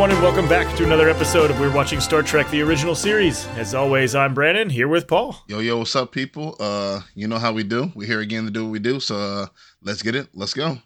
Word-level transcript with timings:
everyone, 0.00 0.16
and 0.16 0.24
welcome 0.24 0.48
back 0.48 0.76
to 0.78 0.82
another 0.82 1.10
episode 1.10 1.50
of 1.50 1.60
We're 1.60 1.74
Watching 1.74 2.00
Star 2.00 2.22
Trek: 2.22 2.48
The 2.48 2.62
Original 2.62 2.94
Series. 2.94 3.46
As 3.48 3.74
always, 3.74 4.14
I'm 4.14 4.32
Brandon 4.32 4.70
here 4.70 4.88
with 4.88 5.06
Paul. 5.06 5.36
Yo, 5.46 5.58
yo, 5.58 5.76
what's 5.76 5.94
up, 5.94 6.10
people? 6.10 6.56
Uh, 6.58 7.02
you 7.14 7.28
know 7.28 7.36
how 7.38 7.52
we 7.52 7.64
do. 7.64 7.92
We're 7.94 8.06
here 8.06 8.20
again 8.20 8.46
to 8.46 8.50
do 8.50 8.64
what 8.64 8.72
we 8.72 8.78
do. 8.78 8.98
So 8.98 9.16
uh, 9.16 9.46
let's 9.82 10.00
get 10.00 10.14
it. 10.14 10.28
Let's 10.32 10.54
go. 10.54 10.78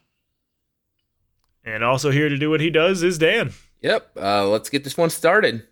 And 1.65 1.85
also 1.85 2.11
here 2.11 2.29
to 2.29 2.37
do 2.37 2.51
what 2.51 2.61
he 2.61 2.71
does 2.71 3.05
is 3.05 3.17
Dan. 3.17 3.53
Yep. 3.83 4.17
Uh, 4.21 4.49
let's 4.49 4.69
get 4.69 4.83
this 4.83 4.97
one 4.97 5.11
started. 5.11 5.65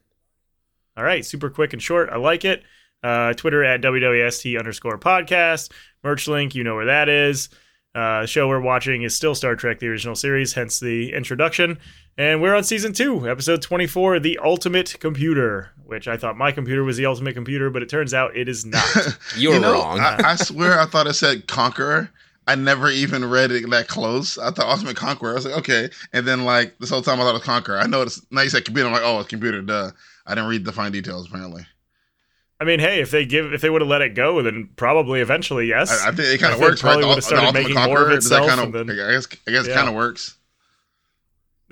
All 0.97 1.03
right, 1.03 1.27
super 1.27 1.51
quick 1.51 1.73
and 1.73 1.83
short. 1.83 2.11
I 2.11 2.19
like 2.19 2.45
it. 2.45 2.63
Uh, 3.03 3.33
Twitter 3.33 3.65
at 3.65 3.83
WWST 3.83 4.57
underscore 4.57 4.99
podcast. 4.99 5.73
Merch 6.05 6.29
link, 6.29 6.55
you 6.55 6.63
know 6.63 6.77
where 6.77 6.87
that 6.87 7.09
is. 7.09 7.49
Uh, 7.93 8.21
the 8.21 8.27
show 8.29 8.47
we're 8.47 8.61
watching 8.61 9.03
is 9.03 9.17
still 9.17 9.35
Star 9.35 9.57
Trek: 9.57 9.81
The 9.81 9.89
Original 9.89 10.15
Series, 10.15 10.53
hence 10.53 10.79
the 10.79 11.13
introduction. 11.13 11.81
And 12.19 12.43
we're 12.43 12.55
on 12.55 12.63
season 12.65 12.93
two, 12.93 13.29
episode 13.29 13.63
24, 13.63 14.21
The 14.21 14.39
Ultimate 14.45 14.97
Computer, 15.01 15.71
which 15.87 16.07
I 16.07 16.17
thought 16.19 16.37
my 16.37 16.53
computer 16.53 16.85
was 16.85 16.99
the 16.99 17.07
ultimate 17.07 17.35
computer, 17.35 17.71
but 17.71 17.83
it 17.83 17.89
turns 17.89 18.13
out 18.13 18.37
it 18.37 18.49
is 18.49 18.67
not. 18.67 18.85
You're 19.37 19.55
you 19.55 19.61
know, 19.61 19.73
wrong. 19.73 19.99
I, 19.99 20.19
I 20.23 20.37
swear 20.37 20.79
I 20.79 20.85
thought 20.85 21.07
it 21.07 21.15
said 21.15 21.47
Conqueror. 21.49 22.11
I 22.47 22.55
never 22.55 22.91
even 22.91 23.25
read 23.25 23.51
it 23.51 23.69
that 23.71 23.89
close. 23.89 24.37
I 24.37 24.51
thought 24.51 24.67
Ultimate 24.67 24.97
Conqueror. 24.97 25.31
I 25.31 25.35
was 25.35 25.47
like, 25.47 25.57
okay. 25.59 25.89
And 26.13 26.27
then 26.27 26.45
like 26.45 26.77
this 26.81 26.91
whole 26.91 27.01
time 27.03 27.19
I 27.21 27.23
thought 27.23 27.31
it 27.31 27.35
was 27.35 27.43
Conqueror. 27.45 27.79
I 27.79 27.87
know 27.87 28.03
it's 28.03 28.21
now 28.31 28.43
you 28.43 28.51
said 28.51 28.65
computer. 28.65 28.89
I'm 28.89 28.93
like, 28.93 29.03
oh, 29.05 29.21
it's 29.21 29.29
computer. 29.29 29.63
Duh. 29.63 29.93
I 30.27 30.35
didn't 30.35 30.51
read 30.51 30.65
the 30.65 30.73
fine 30.73 30.93
details 30.93 31.29
apparently. 31.29 31.65
I 32.61 32.65
mean, 32.65 32.79
hey, 32.79 33.01
if 33.01 33.11
they 33.11 33.25
give, 33.25 33.53
if 33.53 33.61
they 33.61 33.71
would 33.71 33.81
have 33.81 33.89
let 33.89 34.03
it 34.03 34.15
go, 34.15 34.41
then 34.43 34.69
probably 34.77 35.21
eventually, 35.21 35.67
yes. 35.67 35.91
I, 36.05 36.09
I 36.09 36.13
think 36.13 36.29
it 36.29 36.41
kind 36.41 36.53
of 36.55 36.61
works, 36.61 36.81
probably 36.81 37.03
right? 37.05 37.09
would've 37.09 37.25
started 37.25 37.47
Ultimate 37.47 37.69
making 37.69 37.83
more 37.85 38.03
of 38.03 38.11
Does 38.11 38.29
that 38.29 38.43
itself, 38.45 38.49
kind 38.61 38.75
of, 38.77 38.87
then- 38.87 38.91
I 39.01 39.13
guess, 39.13 39.27
I 39.49 39.51
guess, 39.51 39.67
Yeah. 39.67 39.73
it 39.73 39.75
kind 39.77 39.89
of 39.89 39.95
works. 39.95 40.37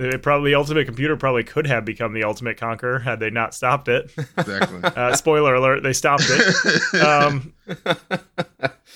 It 0.01 0.23
probably 0.23 0.53
the 0.53 0.55
ultimate 0.57 0.87
computer 0.87 1.17
probably 1.17 1.45
could 1.45 1.67
have 1.67 1.85
become 1.85 2.15
the 2.15 2.25
ultimate 2.25 2.57
conqueror 2.57 2.99
had 3.01 3.21
they 3.21 3.29
not 3.29 3.55
stopped 3.55 3.89
it. 3.89 4.11
Exactly. 4.39 4.81
Uh, 5.01 5.15
spoiler 5.15 5.55
alert: 5.55 5.83
they 5.83 5.93
stopped 5.93 6.25
it. 6.27 6.55
Um, 7.01 7.53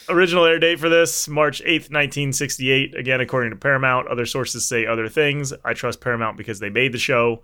original 0.09 0.45
air 0.45 0.59
date 0.59 0.81
for 0.81 0.89
this 0.89 1.29
March 1.29 1.63
eighth, 1.65 1.91
nineteen 1.91 2.33
sixty 2.33 2.71
eight. 2.71 2.95
Again, 2.95 3.21
according 3.21 3.51
to 3.51 3.57
Paramount. 3.57 4.09
Other 4.09 4.27
sources 4.27 4.67
say 4.67 4.87
other 4.87 5.09
things. 5.09 5.53
I 5.65 5.75
trust 5.75 6.01
Paramount 6.01 6.37
because 6.37 6.59
they 6.59 6.71
made 6.71 6.93
the 6.93 6.99
show. 6.99 7.43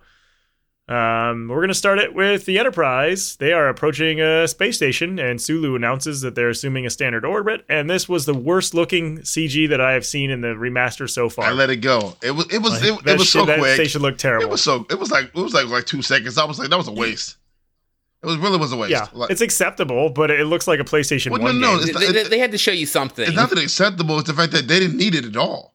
Um, 0.87 1.47
we're 1.47 1.61
gonna 1.61 1.73
start 1.73 1.99
it 1.99 2.13
with 2.13 2.45
the 2.45 2.59
Enterprise. 2.59 3.37
They 3.37 3.53
are 3.53 3.69
approaching 3.69 4.19
a 4.19 4.45
space 4.47 4.75
station, 4.75 5.19
and 5.19 5.39
Sulu 5.41 5.75
announces 5.75 6.19
that 6.21 6.35
they're 6.35 6.49
assuming 6.49 6.85
a 6.85 6.89
standard 6.89 7.23
orbit. 7.23 7.63
And 7.69 7.89
this 7.89 8.09
was 8.09 8.25
the 8.25 8.33
worst 8.33 8.73
looking 8.73 9.19
CG 9.19 9.69
that 9.69 9.79
I 9.79 9.93
have 9.93 10.05
seen 10.05 10.29
in 10.29 10.41
the 10.41 10.49
remaster 10.49 11.09
so 11.09 11.29
far. 11.29 11.45
I 11.45 11.51
let 11.51 11.69
it 11.69 11.77
go. 11.77 12.17
It 12.21 12.31
was. 12.31 12.51
It 12.51 12.61
was. 12.61 12.73
Like, 12.73 12.83
it, 12.83 13.07
it 13.07 13.17
was 13.17 13.21
shit- 13.27 13.31
so 13.41 13.45
that 13.45 13.59
quick. 13.59 13.75
station 13.75 14.01
looked 14.01 14.19
terrible. 14.19 14.47
It 14.47 14.51
was 14.51 14.63
so. 14.63 14.85
It 14.89 14.99
was 14.99 15.11
like. 15.11 15.25
It 15.25 15.35
was 15.35 15.53
like 15.53 15.67
like 15.67 15.85
two 15.85 16.01
seconds. 16.01 16.37
I 16.37 16.43
was 16.45 16.59
like, 16.59 16.69
that 16.69 16.77
was 16.77 16.87
a 16.89 16.93
waste. 16.93 17.37
It 18.23 18.27
was 18.27 18.37
really 18.37 18.57
was 18.57 18.71
a 18.73 18.77
waste. 18.77 18.91
Yeah, 18.91 19.07
Like, 19.13 19.31
it's 19.31 19.41
acceptable, 19.41 20.09
but 20.09 20.29
it 20.29 20.45
looks 20.45 20.67
like 20.67 20.79
a 20.79 20.83
PlayStation 20.83 21.31
Well, 21.31 21.41
One 21.41 21.59
no, 21.59 21.79
game. 21.79 21.89
it's 21.89 21.99
they, 21.99 22.11
they- 22.11 22.29
they 22.29 22.37
had 22.39 22.51
to 22.51 22.57
show 22.57 22.71
you 22.71 22.85
something. 22.85 23.25
It's 23.25 23.35
not 23.35 23.49
that 23.49 23.57
acceptable. 23.59 24.19
It's 24.19 24.27
the 24.27 24.35
fact 24.35 24.51
that 24.51 24.67
they 24.67 24.79
didn't 24.79 24.97
need 24.97 25.15
it 25.15 25.25
at 25.25 25.35
all. 25.37 25.73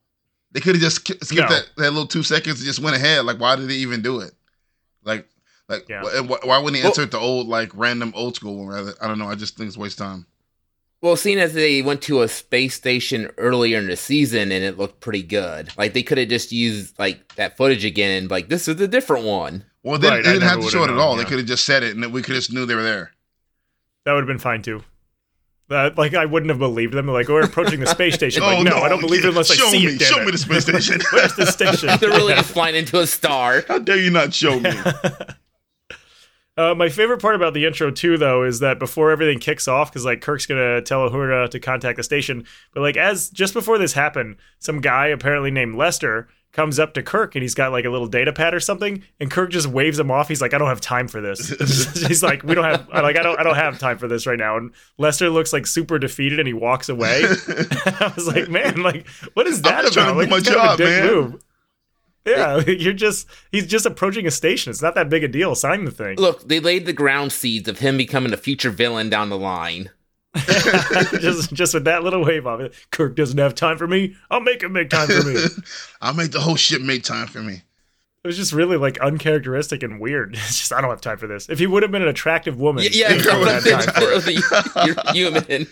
They 0.52 0.60
could 0.60 0.74
have 0.76 0.82
just 0.82 1.00
skipped 1.00 1.32
No. 1.32 1.48
that, 1.48 1.64
that 1.76 1.90
little 1.90 2.06
two 2.06 2.22
seconds 2.22 2.60
and 2.60 2.66
just 2.66 2.78
went 2.80 2.94
ahead. 2.96 3.24
Like, 3.24 3.40
why 3.40 3.56
did 3.56 3.68
they 3.68 3.74
even 3.74 4.00
do 4.02 4.20
it? 4.20 4.32
Like, 5.06 5.26
like, 5.68 5.88
Yeah. 5.88 6.02
wh- 6.02 6.44
why 6.46 6.58
wouldn't 6.58 6.76
he 6.76 6.82
Well- 6.82 6.90
insert 6.92 7.10
the 7.12 7.18
old, 7.18 7.48
like, 7.48 7.70
random 7.74 8.12
old 8.14 8.36
school 8.36 8.58
one? 8.58 8.66
Rather, 8.68 8.94
I 9.00 9.08
don't 9.08 9.18
know. 9.18 9.28
I 9.30 9.34
just 9.36 9.56
think 9.56 9.68
it's 9.68 9.76
a 9.76 9.80
waste 9.80 9.98
of 10.00 10.06
time. 10.06 10.26
well, 11.02 11.14
seeing 11.14 11.38
as 11.38 11.52
they 11.54 11.82
went 11.82 12.02
to 12.02 12.22
a 12.22 12.28
space 12.28 12.74
station 12.74 13.30
earlier 13.36 13.78
in 13.78 13.86
the 13.86 13.96
season 13.96 14.50
and 14.50 14.64
it 14.64 14.76
looked 14.78 15.00
pretty 15.00 15.22
good, 15.22 15.70
like 15.78 15.92
they 15.92 16.02
could 16.02 16.18
have 16.18 16.28
just 16.28 16.50
used 16.52 16.98
like 16.98 17.34
that 17.36 17.56
footage 17.56 17.84
again 17.84 18.10
and 18.22 18.30
like 18.30 18.48
this 18.48 18.66
is 18.66 18.80
a 18.80 18.88
different 18.88 19.24
one. 19.24 19.64
Well, 19.84 19.98
they, 19.98 20.08
Right, 20.08 20.24
they 20.24 20.32
didn't 20.32 20.48
have 20.48 20.60
to 20.62 20.68
show 20.70 20.82
it 20.82 20.90
at 20.90 20.98
all. 20.98 21.16
yeah. 21.16 21.22
They 21.22 21.28
could 21.28 21.38
have 21.38 21.46
just 21.46 21.64
said 21.64 21.84
it, 21.84 21.94
and 21.94 22.12
we 22.12 22.22
could 22.22 22.34
just 22.34 22.52
knew 22.52 22.66
they 22.66 22.74
were 22.74 22.82
there. 22.82 23.12
That 24.04 24.14
would 24.14 24.20
have 24.22 24.26
been 24.26 24.38
fine 24.38 24.62
too. 24.62 24.82
That, 25.68 25.98
like 25.98 26.14
I 26.14 26.26
wouldn't 26.26 26.50
have 26.50 26.58
believed 26.60 26.94
them. 26.94 27.08
Like 27.08 27.28
we're 27.28 27.42
approaching 27.42 27.80
the 27.80 27.86
space 27.86 28.14
station. 28.14 28.42
Like, 28.46 28.58
Oh, 28.58 28.62
no, 28.62 28.76
I 28.78 28.88
don't 28.88 29.00
believe 29.00 29.24
it 29.24 29.28
unless 29.30 29.50
I 29.50 29.54
show 29.54 29.68
see 29.68 29.86
me, 29.86 29.92
it. 29.94 30.00
Show 30.00 30.20
it. 30.20 30.24
me 30.26 30.30
the 30.30 30.38
space 30.38 30.62
station. 30.68 31.00
Where's 31.12 31.34
the 31.34 31.46
station? 31.46 31.88
They're 32.00 32.10
really 32.10 32.34
just 32.34 32.52
flying 32.52 32.76
into 32.76 33.00
a 33.00 33.06
star. 33.06 33.64
How 33.66 33.78
dare 33.80 33.98
you 33.98 34.10
not 34.10 34.32
show 34.32 34.60
me? 34.60 34.70
Uh, 36.58 36.74
my 36.74 36.88
favorite 36.88 37.20
part 37.20 37.34
about 37.34 37.52
the 37.52 37.66
intro 37.66 37.90
too, 37.90 38.16
though, 38.16 38.42
is 38.42 38.60
that 38.60 38.78
before 38.78 39.10
everything 39.10 39.38
kicks 39.38 39.68
off, 39.68 39.90
because 39.90 40.06
like 40.06 40.22
Kirk's 40.22 40.46
gonna 40.46 40.80
tell 40.80 41.08
Uhura 41.10 41.50
to 41.50 41.60
contact 41.60 41.98
the 41.98 42.02
station, 42.02 42.46
but 42.72 42.80
like 42.80 42.96
as 42.96 43.28
just 43.28 43.52
before 43.52 43.76
this 43.76 43.92
happened, 43.92 44.36
some 44.58 44.80
guy 44.80 45.08
apparently 45.08 45.50
named 45.50 45.74
Lester 45.76 46.28
comes 46.56 46.78
up 46.80 46.94
to 46.94 47.02
Kirk 47.02 47.34
and 47.36 47.42
he's 47.42 47.54
got 47.54 47.70
like 47.70 47.84
a 47.84 47.90
little 47.90 48.06
data 48.06 48.32
pad 48.32 48.54
or 48.54 48.60
something, 48.60 49.02
and 49.20 49.30
Kirk 49.30 49.50
just 49.50 49.66
waves 49.68 49.98
him 49.98 50.10
off. 50.10 50.26
He's 50.26 50.40
like, 50.40 50.54
"I 50.54 50.58
don't 50.58 50.68
have 50.68 50.80
time 50.80 51.06
for 51.06 51.20
this." 51.20 51.50
he's 52.08 52.22
like, 52.22 52.42
"We 52.42 52.54
don't 52.54 52.64
have 52.64 52.88
I- 52.90 53.02
like 53.02 53.16
I 53.16 53.22
don't 53.22 53.38
I 53.38 53.42
don't 53.42 53.54
have 53.54 53.78
time 53.78 53.98
for 53.98 54.08
this 54.08 54.26
right 54.26 54.38
now." 54.38 54.56
And 54.56 54.72
Lester 54.98 55.28
looks 55.30 55.52
like 55.52 55.66
super 55.66 55.98
defeated 55.98 56.38
and 56.40 56.48
he 56.48 56.54
walks 56.54 56.88
away. 56.88 57.22
I 57.86 58.12
was 58.16 58.26
like, 58.26 58.48
"Man, 58.48 58.82
like 58.82 59.06
what 59.34 59.46
is 59.46 59.62
that 59.62 59.82
just 59.82 59.92
trying 59.94 60.08
about?" 60.08 60.14
to 60.14 60.18
Like, 60.20 60.30
my 60.30 60.40
kind 60.40 60.46
of 60.48 60.52
a 60.52 60.66
job, 60.66 60.78
dick 60.78 60.86
man. 60.86 61.06
move. 61.06 61.42
Yeah, 62.26 62.58
you're 62.66 62.92
just 62.92 63.28
he's 63.52 63.66
just 63.68 63.86
approaching 63.86 64.26
a 64.26 64.32
station. 64.32 64.70
It's 64.70 64.82
not 64.82 64.96
that 64.96 65.08
big 65.08 65.22
a 65.22 65.28
deal. 65.28 65.54
Sign 65.54 65.84
the 65.84 65.92
thing. 65.92 66.16
Look, 66.16 66.48
they 66.48 66.58
laid 66.58 66.84
the 66.86 66.92
ground 66.92 67.30
seeds 67.32 67.68
of 67.68 67.78
him 67.78 67.96
becoming 67.96 68.32
a 68.32 68.36
future 68.36 68.70
villain 68.70 69.08
down 69.08 69.28
the 69.28 69.38
line. 69.38 69.90
just 71.20 71.52
just 71.52 71.74
with 71.74 71.84
that 71.84 72.02
little 72.04 72.24
wave 72.24 72.46
of 72.46 72.60
it. 72.60 72.74
Kirk 72.90 73.16
doesn't 73.16 73.38
have 73.38 73.54
time 73.54 73.78
for 73.78 73.86
me. 73.86 74.16
I'll 74.30 74.40
make 74.40 74.62
him 74.62 74.72
make 74.72 74.90
time 74.90 75.08
for 75.08 75.22
me. 75.26 75.36
I'll 76.00 76.14
make 76.14 76.32
the 76.32 76.40
whole 76.40 76.56
ship 76.56 76.82
make 76.82 77.02
time 77.02 77.26
for 77.26 77.42
me. 77.42 77.62
It 78.24 78.26
was 78.26 78.36
just 78.36 78.52
really 78.52 78.76
like 78.76 78.98
uncharacteristic 79.00 79.82
and 79.82 80.00
weird. 80.00 80.34
It's 80.36 80.58
just 80.58 80.72
I 80.72 80.80
don't 80.80 80.90
have 80.90 81.00
time 81.00 81.18
for 81.18 81.26
this. 81.26 81.48
If 81.48 81.58
he 81.58 81.66
would 81.66 81.82
have 81.82 81.92
been 81.92 82.02
an 82.02 82.08
attractive 82.08 82.58
woman, 82.58 82.82
Y- 82.84 82.90
Yeah, 82.92 83.12
would 83.38 83.48
have 83.48 83.64
time 83.64 83.94
for 83.94 84.28
it. 84.30 84.86
you're 84.86 85.12
human. 85.14 85.66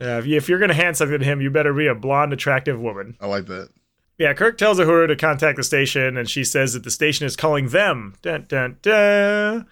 Yeah, 0.00 0.18
if, 0.18 0.26
you, 0.26 0.36
if 0.36 0.48
you're 0.48 0.60
gonna 0.60 0.74
hand 0.74 0.96
something 0.96 1.18
to 1.18 1.24
him, 1.24 1.40
you 1.40 1.50
better 1.50 1.72
be 1.74 1.86
a 1.88 1.94
blonde, 1.94 2.32
attractive 2.32 2.80
woman. 2.80 3.16
I 3.20 3.26
like 3.26 3.46
that. 3.46 3.70
Yeah, 4.16 4.32
Kirk 4.34 4.58
tells 4.58 4.78
Uhura 4.78 5.06
to 5.08 5.16
contact 5.16 5.56
the 5.56 5.62
station, 5.64 6.16
and 6.16 6.28
she 6.28 6.44
says 6.44 6.72
that 6.74 6.82
the 6.84 6.90
station 6.90 7.26
is 7.26 7.36
calling 7.36 7.68
them. 7.68 8.14
Dun, 8.22 8.46
dun, 8.48 8.76
dun. 8.82 9.66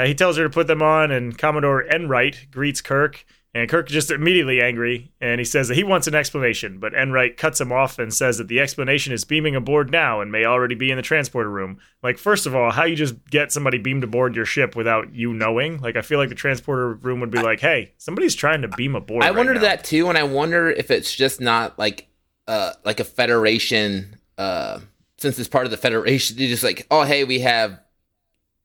Uh, 0.00 0.06
he 0.06 0.14
tells 0.14 0.38
her 0.38 0.44
to 0.44 0.50
put 0.50 0.66
them 0.66 0.82
on, 0.82 1.10
and 1.10 1.36
Commodore 1.36 1.82
Enright 1.82 2.46
greets 2.50 2.80
Kirk, 2.80 3.26
and 3.52 3.68
Kirk 3.68 3.88
is 3.88 3.92
just 3.92 4.10
immediately 4.10 4.62
angry, 4.62 5.12
and 5.20 5.38
he 5.38 5.44
says 5.44 5.68
that 5.68 5.74
he 5.74 5.84
wants 5.84 6.06
an 6.06 6.14
explanation, 6.14 6.78
but 6.78 6.94
Enright 6.94 7.36
cuts 7.36 7.60
him 7.60 7.70
off 7.70 7.98
and 7.98 8.14
says 8.14 8.38
that 8.38 8.48
the 8.48 8.60
explanation 8.60 9.12
is 9.12 9.26
beaming 9.26 9.54
aboard 9.54 9.90
now 9.90 10.22
and 10.22 10.32
may 10.32 10.46
already 10.46 10.74
be 10.74 10.90
in 10.90 10.96
the 10.96 11.02
transporter 11.02 11.50
room. 11.50 11.80
Like, 12.02 12.16
first 12.16 12.46
of 12.46 12.56
all, 12.56 12.70
how 12.70 12.84
you 12.84 12.96
just 12.96 13.14
get 13.28 13.52
somebody 13.52 13.76
beamed 13.76 14.02
aboard 14.02 14.34
your 14.34 14.46
ship 14.46 14.74
without 14.74 15.14
you 15.14 15.34
knowing? 15.34 15.80
Like, 15.80 15.96
I 15.96 16.02
feel 16.02 16.18
like 16.18 16.30
the 16.30 16.34
transporter 16.34 16.94
room 16.94 17.20
would 17.20 17.30
be 17.30 17.42
like, 17.42 17.60
hey, 17.60 17.92
somebody's 17.98 18.34
trying 18.34 18.62
to 18.62 18.68
beam 18.68 18.94
aboard. 18.94 19.22
I 19.22 19.26
right 19.26 19.36
wondered 19.36 19.56
now." 19.56 19.62
that 19.62 19.84
too, 19.84 20.08
and 20.08 20.16
I 20.16 20.22
wonder 20.22 20.70
if 20.70 20.90
it's 20.90 21.14
just 21.14 21.42
not 21.42 21.78
like 21.78 22.08
uh 22.48 22.72
like 22.86 23.00
a 23.00 23.04
federation 23.04 24.16
uh 24.38 24.80
since 25.18 25.38
it's 25.38 25.48
part 25.48 25.66
of 25.66 25.70
the 25.70 25.76
federation, 25.76 26.38
they're 26.38 26.48
just 26.48 26.64
like, 26.64 26.86
oh 26.90 27.02
hey, 27.02 27.24
we 27.24 27.40
have 27.40 27.78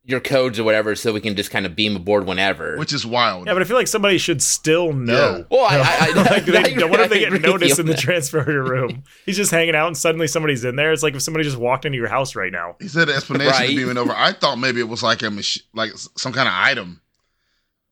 your 0.08 0.20
codes 0.20 0.60
or 0.60 0.64
whatever, 0.64 0.94
so 0.96 1.12
we 1.14 1.20
can 1.20 1.36
just 1.36 1.50
kind 1.50 1.66
of 1.66 1.76
beam 1.76 1.96
aboard 1.96 2.28
whenever. 2.28 2.78
Which 2.78 2.94
is 2.94 3.06
wild. 3.08 3.48
Yeah, 3.48 3.54
but 3.54 3.64
I 3.64 3.66
feel 3.66 3.76
like 3.76 3.88
somebody 3.88 4.20
should 4.20 4.42
still 4.42 4.94
know. 4.94 5.38
Yeah. 5.38 5.44
well, 5.50 5.66
I, 5.66 5.78
I, 5.78 6.12
I, 6.16 6.24
like 6.32 6.46
they, 6.46 6.76
I- 6.84 6.86
what 6.88 7.00
if 7.00 7.10
they 7.10 7.20
get 7.20 7.34
noticed 7.42 7.80
in 7.80 7.88
the 7.88 7.94
on 7.94 7.96
that. 7.96 8.02
transporter 8.02 8.64
room? 8.64 9.04
He's 9.26 9.36
just 9.38 9.50
hanging 9.52 9.74
out, 9.76 9.88
and 9.88 9.98
suddenly 9.98 10.28
somebody's 10.28 10.64
in 10.64 10.76
there. 10.76 10.94
It's 10.94 11.02
like 11.04 11.16
if 11.16 11.22
somebody 11.24 11.44
just 11.44 11.58
walked 11.58 11.86
into 11.86 11.98
your 11.98 12.08
house 12.08 12.36
right 12.36 12.52
now. 12.52 12.76
He 12.80 12.88
said 12.88 13.10
explanation 13.10 13.52
Right. 13.52 13.70
is 13.70 13.76
beaming 13.76 13.98
over. 13.98 14.14
I 14.16 14.32
thought 14.34 14.58
maybe 14.58 14.80
it 14.80 14.88
was 14.88 15.02
like 15.02 15.24
a 15.24 15.32
mach- 15.32 15.64
like 15.74 15.92
some 15.96 16.34
kind 16.34 16.48
of 16.48 16.54
item, 16.54 17.02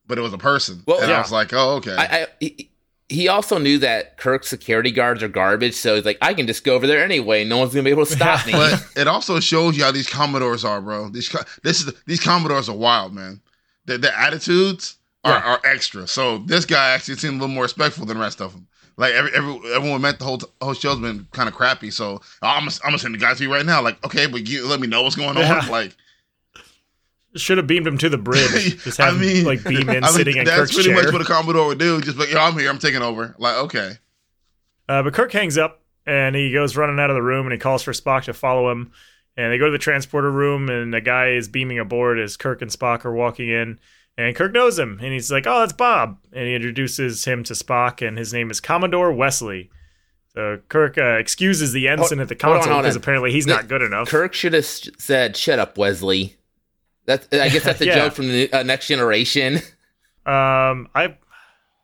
but 0.05 0.17
it 0.19 0.21
was 0.21 0.33
a 0.33 0.37
person. 0.37 0.83
Well, 0.85 0.99
and 0.99 1.09
yeah. 1.09 1.17
I 1.17 1.21
was 1.21 1.31
like, 1.31 1.51
oh, 1.53 1.77
okay. 1.77 1.95
I, 1.97 2.27
I 2.41 2.67
he, 3.13 3.27
also 3.27 3.57
knew 3.57 3.77
that 3.79 4.17
Kirk's 4.17 4.47
security 4.49 4.91
guards 4.91 5.21
are 5.23 5.27
garbage, 5.27 5.73
so 5.75 5.95
he's 5.95 6.05
like, 6.05 6.17
I 6.21 6.33
can 6.33 6.47
just 6.47 6.63
go 6.63 6.75
over 6.75 6.87
there 6.87 7.03
anyway. 7.03 7.43
No 7.43 7.57
one's 7.57 7.73
gonna 7.73 7.83
be 7.83 7.89
able 7.91 8.05
to 8.05 8.11
stop 8.11 8.45
me. 8.45 8.51
but 8.53 8.85
it 8.95 9.07
also 9.07 9.39
shows 9.39 9.77
you 9.77 9.83
how 9.83 9.91
these 9.91 10.09
Commodores 10.09 10.65
are, 10.65 10.81
bro. 10.81 11.09
These 11.09 11.35
this 11.63 11.81
is 11.81 11.93
these 12.05 12.19
Commodores 12.19 12.69
are 12.69 12.75
wild, 12.75 13.13
man. 13.13 13.41
Their, 13.85 13.97
their 13.97 14.13
attitudes 14.13 14.95
are, 15.23 15.31
Yeah. 15.33 15.43
are 15.53 15.61
extra. 15.65 16.07
So 16.07 16.39
this 16.39 16.65
guy 16.65 16.89
actually 16.91 17.15
seemed 17.15 17.35
a 17.35 17.39
little 17.41 17.53
more 17.55 17.63
respectful 17.63 18.05
than 18.05 18.17
the 18.17 18.23
rest 18.23 18.41
of 18.41 18.53
them. 18.53 18.67
Like 18.95 19.13
every, 19.13 19.31
every 19.33 19.59
everyone 19.73 20.01
met 20.01 20.19
the 20.19 20.25
whole 20.25 20.39
whole 20.61 20.73
show's 20.73 20.99
been 20.99 21.27
kind 21.31 21.49
of 21.49 21.55
crappy. 21.55 21.89
So 21.91 22.21
I'm 22.41 22.63
I'm 22.67 22.69
gonna 22.83 22.99
send 22.99 23.13
the 23.15 23.17
guys 23.19 23.37
to 23.39 23.43
you 23.43 23.51
right 23.51 23.65
now. 23.65 23.81
Like, 23.81 24.03
okay, 24.05 24.27
but 24.27 24.47
you 24.47 24.67
let 24.67 24.79
me 24.79 24.87
know 24.87 25.01
what's 25.03 25.15
going 25.15 25.29
on. 25.35 25.37
Yeah. 25.37 25.65
Like, 25.69 25.95
Should 27.35 27.57
have 27.57 27.65
beamed 27.67 27.87
him 27.87 27.97
to 27.97 28.09
the 28.09 28.17
bridge. 28.17 28.81
Just 28.83 28.97
have 28.99 29.15
I 29.15 29.17
mean, 29.17 29.35
him 29.37 29.45
like 29.45 29.63
beam 29.63 29.89
in, 29.89 30.03
I 30.03 30.07
mean, 30.07 30.13
sitting 30.13 30.37
in 30.37 30.45
that's 30.45 30.57
Kirk's 30.59 30.73
pretty 30.75 30.89
chair. 30.89 31.03
much 31.03 31.11
what 31.11 31.21
a 31.21 31.25
Commodore 31.25 31.67
would 31.67 31.79
do. 31.79 31.99
Just 32.01 32.17
like, 32.17 32.31
yo, 32.31 32.37
I'm 32.39 32.57
here, 32.57 32.69
I'm 32.69 32.77
taking 32.79 33.01
over. 33.01 33.35
Like, 33.39 33.55
okay. 33.65 33.93
Uh, 34.87 35.01
but 35.01 35.13
Kirk 35.13 35.31
hangs 35.31 35.57
up 35.57 35.81
and 36.05 36.35
he 36.35 36.51
goes 36.51 36.77
running 36.77 36.99
out 36.99 37.09
of 37.09 37.15
the 37.15 37.21
room 37.23 37.45
and 37.47 37.53
he 37.53 37.57
calls 37.59 37.81
for 37.81 37.91
Spock 37.93 38.23
to 38.25 38.33
follow 38.33 38.69
him. 38.71 38.91
And 39.35 39.51
they 39.51 39.57
go 39.57 39.65
to 39.65 39.71
the 39.71 39.77
transporter 39.79 40.29
room 40.31 40.69
and 40.69 40.93
the 40.93 41.01
guy 41.01 41.29
is 41.31 41.47
beaming 41.47 41.79
aboard 41.79 42.19
as 42.19 42.37
Kirk 42.37 42.61
and 42.61 42.69
Spock 42.69 43.03
are 43.05 43.13
walking 43.13 43.49
in. 43.49 43.79
And 44.15 44.35
Kirk 44.35 44.51
knows 44.53 44.77
him 44.77 44.99
and 45.01 45.11
he's 45.11 45.31
like, 45.31 45.47
"Oh, 45.47 45.61
that's 45.61 45.73
Bob." 45.73 46.19
And 46.31 46.45
he 46.47 46.53
introduces 46.53 47.25
him 47.25 47.43
to 47.45 47.53
Spock 47.53 48.07
and 48.07 48.15
his 48.15 48.31
name 48.31 48.51
is 48.51 48.59
Commodore 48.59 49.11
Wesley. 49.11 49.71
So 50.35 50.59
Kirk 50.69 50.99
uh, 50.99 51.17
excuses 51.17 51.73
the 51.73 51.87
ensign 51.87 52.19
at 52.19 52.27
the 52.27 52.35
console 52.35 52.77
because 52.77 52.95
apparently 52.95 53.31
he's 53.31 53.45
The- 53.45 53.53
not 53.55 53.67
good 53.67 53.81
enough. 53.81 54.07
Kirk 54.09 54.35
should 54.35 54.53
have 54.53 54.65
said, 54.65 55.35
"Shut 55.35 55.57
up, 55.57 55.79
Wesley." 55.79 56.37
That's 57.05 57.27
I 57.33 57.49
guess 57.49 57.63
that's 57.63 57.81
a 57.81 57.85
Yeah. 57.87 57.95
joke 57.95 58.13
from 58.13 58.27
the 58.29 58.51
uh, 58.51 58.63
next 58.63 58.87
generation. 58.87 59.59
Um, 60.25 60.87
I, 60.95 61.17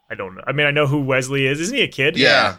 I 0.09 0.15
don't 0.15 0.33
know. 0.35 0.43
I 0.47 0.53
mean, 0.53 0.65
I 0.65 0.71
know 0.71 0.87
who 0.87 1.01
Wesley 1.01 1.45
is. 1.45 1.59
Isn't 1.59 1.75
he 1.75 1.83
a 1.83 1.89
kid? 1.89 2.15
Yeah. 2.17 2.55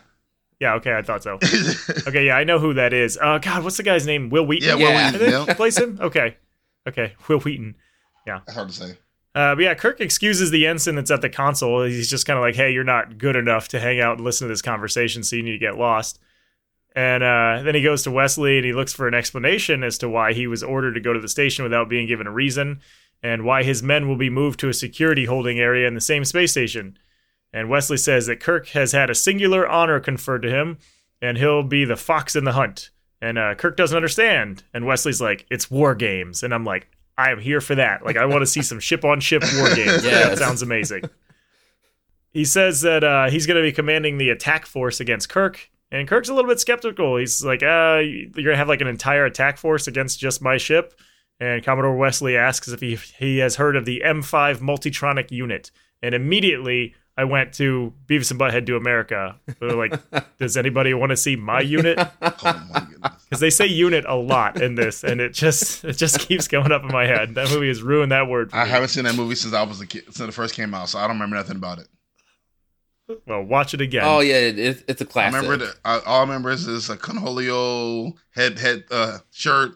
Yeah. 0.60 0.74
Okay, 0.74 0.92
I 0.94 1.00
thought 1.00 1.22
so. 1.22 1.38
Okay, 2.06 2.26
yeah, 2.26 2.36
I 2.36 2.44
know 2.44 2.58
who 2.58 2.74
that 2.74 2.92
is. 2.92 3.16
Uh, 3.16 3.38
God, 3.38 3.64
what's 3.64 3.78
the 3.78 3.82
guy's 3.82 4.04
name? 4.06 4.28
Wil 4.28 4.44
Wheaton. 4.44 4.68
yeah, 4.68 4.74
well, 4.74 4.92
Yeah. 4.92 5.10
we, 5.12 5.16
I 5.16 5.18
think 5.30 5.48
yeah. 5.48 5.54
plays 5.54 5.78
him. 5.78 5.98
Okay, 6.02 6.36
okay, 6.86 7.14
Wil 7.28 7.40
Wheaton. 7.40 7.76
Yeah. 8.26 8.40
hard 8.50 8.68
to 8.68 8.74
say. 8.74 8.90
Uh, 9.34 9.54
but 9.54 9.60
yeah, 9.64 9.72
Kirk 9.72 10.02
excuses 10.02 10.50
the 10.50 10.66
ensign 10.66 10.96
that's 10.96 11.10
at 11.10 11.22
the 11.22 11.30
console. 11.30 11.84
He's 11.84 12.10
just 12.10 12.26
kind 12.26 12.36
of 12.38 12.42
like, 12.42 12.56
"Hey, 12.56 12.72
you're 12.72 12.84
not 12.84 13.16
good 13.16 13.36
enough 13.36 13.68
to 13.68 13.80
hang 13.80 14.00
out 14.00 14.16
and 14.18 14.24
listen 14.26 14.48
to 14.48 14.52
this 14.52 14.60
conversation, 14.60 15.22
so 15.22 15.34
you 15.34 15.42
need 15.42 15.52
to 15.52 15.58
get 15.58 15.78
lost." 15.78 16.18
And 16.96 17.22
uh, 17.22 17.62
then 17.62 17.74
he 17.74 17.82
goes 17.82 18.02
to 18.02 18.10
Wesley 18.10 18.56
and 18.56 18.66
he 18.66 18.72
looks 18.72 18.92
for 18.92 19.06
an 19.06 19.14
explanation 19.14 19.84
as 19.84 19.98
to 19.98 20.08
why 20.08 20.32
he 20.32 20.46
was 20.46 20.62
ordered 20.62 20.94
to 20.94 21.00
go 21.00 21.12
to 21.12 21.20
the 21.20 21.28
station 21.28 21.62
without 21.62 21.88
being 21.88 22.08
given 22.08 22.26
a 22.26 22.32
reason, 22.32 22.80
and 23.22 23.44
why 23.44 23.62
his 23.62 23.82
men 23.82 24.08
will 24.08 24.16
be 24.16 24.30
moved 24.30 24.58
to 24.60 24.68
a 24.68 24.74
security 24.74 25.26
holding 25.26 25.60
area 25.60 25.86
in 25.86 25.94
the 25.94 26.00
same 26.00 26.24
space 26.24 26.50
station. 26.50 26.98
And 27.52 27.68
Wesley 27.68 27.96
says 27.96 28.26
that 28.26 28.40
Kirk 28.40 28.68
has 28.68 28.92
had 28.92 29.10
a 29.10 29.14
singular 29.14 29.68
honor 29.68 30.00
conferred 30.00 30.42
to 30.42 30.50
him, 30.50 30.78
and 31.20 31.36
he'll 31.36 31.62
be 31.62 31.84
the 31.84 31.96
fox 31.96 32.34
in 32.34 32.44
the 32.44 32.52
hunt. 32.52 32.90
And 33.20 33.38
uh, 33.38 33.54
Kirk 33.54 33.76
doesn't 33.76 33.96
understand. 33.96 34.62
And 34.72 34.86
Wesley's 34.86 35.20
like, 35.20 35.46
"It's 35.50 35.70
war 35.70 35.94
games," 35.94 36.42
and 36.42 36.54
I'm 36.54 36.64
like, 36.64 36.88
"I 37.18 37.30
am 37.30 37.40
here 37.40 37.60
for 37.60 37.74
that. 37.74 38.04
Like, 38.04 38.16
I 38.16 38.24
want 38.24 38.42
to 38.42 38.46
see 38.46 38.62
some 38.62 38.80
ship 38.80 39.04
on 39.04 39.20
ship 39.20 39.42
war 39.56 39.74
games. 39.74 40.02
That 40.02 40.38
sounds 40.38 40.62
amazing." 40.62 41.02
He 42.32 42.44
says 42.44 42.82
that 42.82 43.02
uh, 43.02 43.28
he's 43.28 43.46
going 43.46 43.56
to 43.56 43.68
be 43.68 43.72
commanding 43.72 44.18
the 44.18 44.30
attack 44.30 44.64
force 44.64 45.00
against 45.00 45.28
Kirk, 45.28 45.68
and 45.92 46.06
Kirk's 46.08 46.28
a 46.28 46.34
little 46.34 46.48
bit 46.50 46.60
skeptical. 46.60 47.16
He's 47.16 47.44
like, 47.44 47.62
uh, 47.62 48.00
"You're 48.02 48.28
going 48.30 48.46
to 48.46 48.56
have 48.56 48.68
like 48.68 48.80
an 48.80 48.86
entire 48.86 49.24
attack 49.24 49.58
force 49.58 49.86
against 49.86 50.20
just 50.20 50.42
my 50.42 50.56
ship?" 50.56 50.94
And 51.38 51.64
Commodore 51.64 51.96
Wesley 51.96 52.36
asks 52.36 52.68
if 52.68 52.80
he 52.80 52.96
he 53.18 53.38
has 53.38 53.56
heard 53.56 53.76
of 53.76 53.84
the 53.84 54.02
M5 54.04 54.58
Multitronic 54.58 55.30
unit, 55.30 55.70
and 56.02 56.14
immediately 56.14 56.94
I 57.16 57.24
went 57.24 57.52
to 57.54 57.92
Beavis 58.06 58.30
and 58.30 58.40
Butthead 58.40 58.64
Do 58.64 58.76
America. 58.76 59.38
They're 59.58 59.72
like, 59.72 59.92
"Does 60.38 60.56
anybody 60.56 60.94
want 60.94 61.10
to 61.10 61.16
see 61.16 61.36
my 61.36 61.60
unit?" 61.60 61.98
Oh. 62.22 63.16
Because 63.24 63.40
they 63.40 63.50
say 63.50 63.66
unit 63.66 64.04
a 64.08 64.16
lot 64.16 64.60
in 64.60 64.74
this, 64.74 65.04
and 65.04 65.20
it 65.20 65.32
just 65.32 65.84
it 65.84 65.96
just 65.96 66.18
keeps 66.20 66.48
going 66.48 66.72
up 66.72 66.82
in 66.82 66.88
my 66.88 67.06
head. 67.06 67.36
That 67.36 67.48
movie 67.50 67.68
has 67.68 67.80
ruined 67.80 68.10
that 68.10 68.26
word. 68.28 68.50
For 68.50 68.56
I 68.56 68.64
me. 68.64 68.70
haven't 68.70 68.88
seen 68.88 69.04
that 69.04 69.14
movie 69.14 69.36
since 69.36 69.54
I 69.54 69.62
was 69.62 69.80
a 69.80 69.86
kid, 69.86 70.04
since 70.06 70.20
it 70.28 70.32
first 70.32 70.54
came 70.54 70.74
out, 70.74 70.88
so 70.88 70.98
I 70.98 71.02
don't 71.02 71.16
remember 71.16 71.36
nothing 71.36 71.56
about 71.56 71.78
it. 71.78 71.86
Well, 73.26 73.42
watch 73.42 73.74
it 73.74 73.80
again. 73.80 74.02
Oh 74.04 74.20
yeah, 74.20 74.36
it, 74.36 74.58
it's, 74.58 74.82
it's 74.88 75.00
a 75.00 75.04
I 75.04 75.08
classic. 75.08 75.42
remember 75.42 75.66
that. 75.66 75.76
I, 75.84 75.98
all 76.06 76.18
I 76.18 76.20
remember 76.22 76.50
is 76.50 76.66
this 76.66 76.88
a 76.88 76.96
Cornholio 76.96 78.14
head 78.30 78.58
head 78.58 78.84
uh, 78.90 79.18
shirt 79.30 79.72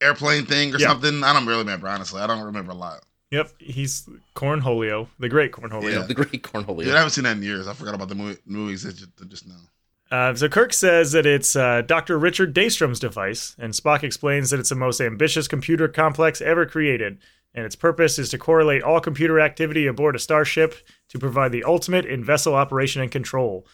airplane 0.00 0.46
thing 0.46 0.74
or 0.74 0.78
Yeah. 0.78 0.88
something. 0.88 1.22
I 1.24 1.32
don't 1.32 1.46
really 1.46 1.60
remember 1.60 1.88
honestly. 1.88 2.20
I 2.20 2.26
don't 2.26 2.42
remember 2.44 2.72
a 2.72 2.76
lot. 2.76 3.02
Yep, 3.30 3.50
he's 3.58 4.08
Cornholio, 4.36 5.08
the 5.18 5.28
great 5.28 5.50
Cornholio. 5.52 5.92
Yeah. 5.92 6.02
the 6.02 6.14
Great 6.14 6.42
Cornholio. 6.44 6.84
Dude, 6.84 6.94
I 6.94 6.98
haven't 6.98 7.10
seen 7.10 7.24
that 7.24 7.36
in 7.36 7.42
years. 7.42 7.66
I 7.66 7.72
forgot 7.74 7.94
about 7.96 8.08
the 8.08 8.14
movie, 8.14 8.38
movies 8.46 8.84
that 8.84 8.94
just, 8.94 9.10
just 9.28 9.48
now. 9.48 9.56
Uh, 10.10 10.34
so 10.34 10.48
Kirk 10.48 10.72
says 10.72 11.12
that 11.12 11.26
it's 11.26 11.56
uh, 11.56 11.82
Dr. 11.82 12.18
Richard 12.18 12.54
Daystrom's 12.54 13.00
device, 13.00 13.56
and 13.58 13.72
Spock 13.72 14.02
explains 14.02 14.50
that 14.50 14.60
it's 14.60 14.68
the 14.68 14.76
most 14.76 15.00
ambitious 15.00 15.48
computer 15.48 15.88
complex 15.88 16.40
ever 16.40 16.64
created, 16.64 17.18
and 17.54 17.64
its 17.64 17.74
purpose 17.74 18.18
is 18.18 18.28
to 18.28 18.38
correlate 18.38 18.82
all 18.82 19.00
computer 19.00 19.40
activity 19.40 19.86
aboard 19.86 20.14
a 20.14 20.20
starship 20.20 20.76
to 21.08 21.18
provide 21.18 21.50
the 21.50 21.64
ultimate 21.64 22.04
in 22.04 22.22
vessel 22.22 22.54
operation 22.54 23.02
and 23.02 23.10
control. 23.10 23.66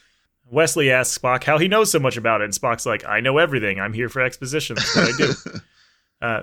Wesley 0.50 0.90
asks 0.90 1.18
Spock 1.18 1.44
how 1.44 1.58
he 1.58 1.68
knows 1.68 1.90
so 1.90 1.98
much 1.98 2.16
about 2.16 2.40
it, 2.40 2.44
and 2.44 2.54
Spock's 2.54 2.86
like, 2.86 3.04
"I 3.04 3.20
know 3.20 3.38
everything. 3.38 3.78
I'm 3.78 3.92
here 3.92 4.08
for 4.08 4.22
exposition. 4.22 4.76
That's 4.76 4.96
what 4.96 5.14
I 5.14 5.16
do." 5.16 5.60
Uh, 6.22 6.42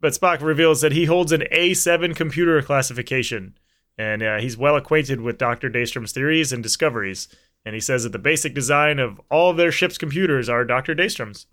but 0.00 0.12
Spock 0.12 0.40
reveals 0.42 0.80
that 0.80 0.92
he 0.92 1.06
holds 1.06 1.32
an 1.32 1.42
A7 1.50 2.14
computer 2.14 2.62
classification, 2.62 3.58
and 3.98 4.22
uh, 4.22 4.38
he's 4.38 4.56
well 4.56 4.76
acquainted 4.76 5.20
with 5.20 5.38
Dr. 5.38 5.68
Daystrom's 5.68 6.12
theories 6.12 6.52
and 6.52 6.62
discoveries. 6.62 7.26
And 7.64 7.74
he 7.74 7.80
says 7.80 8.02
that 8.02 8.10
the 8.10 8.18
basic 8.18 8.54
design 8.54 8.98
of 8.98 9.20
all 9.30 9.50
of 9.50 9.56
their 9.56 9.72
ship's 9.72 9.98
computers 9.98 10.48
are 10.48 10.64
Dr. 10.64 10.94
Daystrom's. 10.94 11.46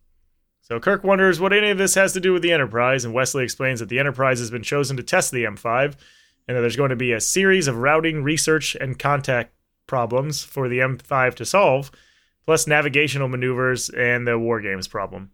So 0.61 0.79
Kirk 0.79 1.03
wonders 1.03 1.39
what 1.39 1.53
any 1.53 1.69
of 1.69 1.77
this 1.77 1.95
has 1.95 2.13
to 2.13 2.19
do 2.19 2.33
with 2.33 2.41
the 2.41 2.51
Enterprise, 2.51 3.05
and 3.05 3.13
Wesley 3.13 3.43
explains 3.43 3.79
that 3.79 3.89
the 3.89 3.99
Enterprise 3.99 4.39
has 4.39 4.51
been 4.51 4.63
chosen 4.63 4.97
to 4.97 5.03
test 5.03 5.31
the 5.31 5.43
M5, 5.43 5.95
and 6.47 6.57
that 6.57 6.61
there's 6.61 6.75
going 6.75 6.89
to 6.89 6.95
be 6.95 7.11
a 7.11 7.21
series 7.21 7.67
of 7.67 7.77
routing, 7.77 8.23
research, 8.23 8.75
and 8.75 8.99
contact 8.99 9.53
problems 9.87 10.43
for 10.43 10.69
the 10.69 10.79
M5 10.79 11.35
to 11.35 11.45
solve, 11.45 11.91
plus 12.45 12.67
navigational 12.67 13.27
maneuvers 13.27 13.89
and 13.89 14.27
the 14.27 14.37
war 14.37 14.61
games 14.61 14.87
problem. 14.87 15.31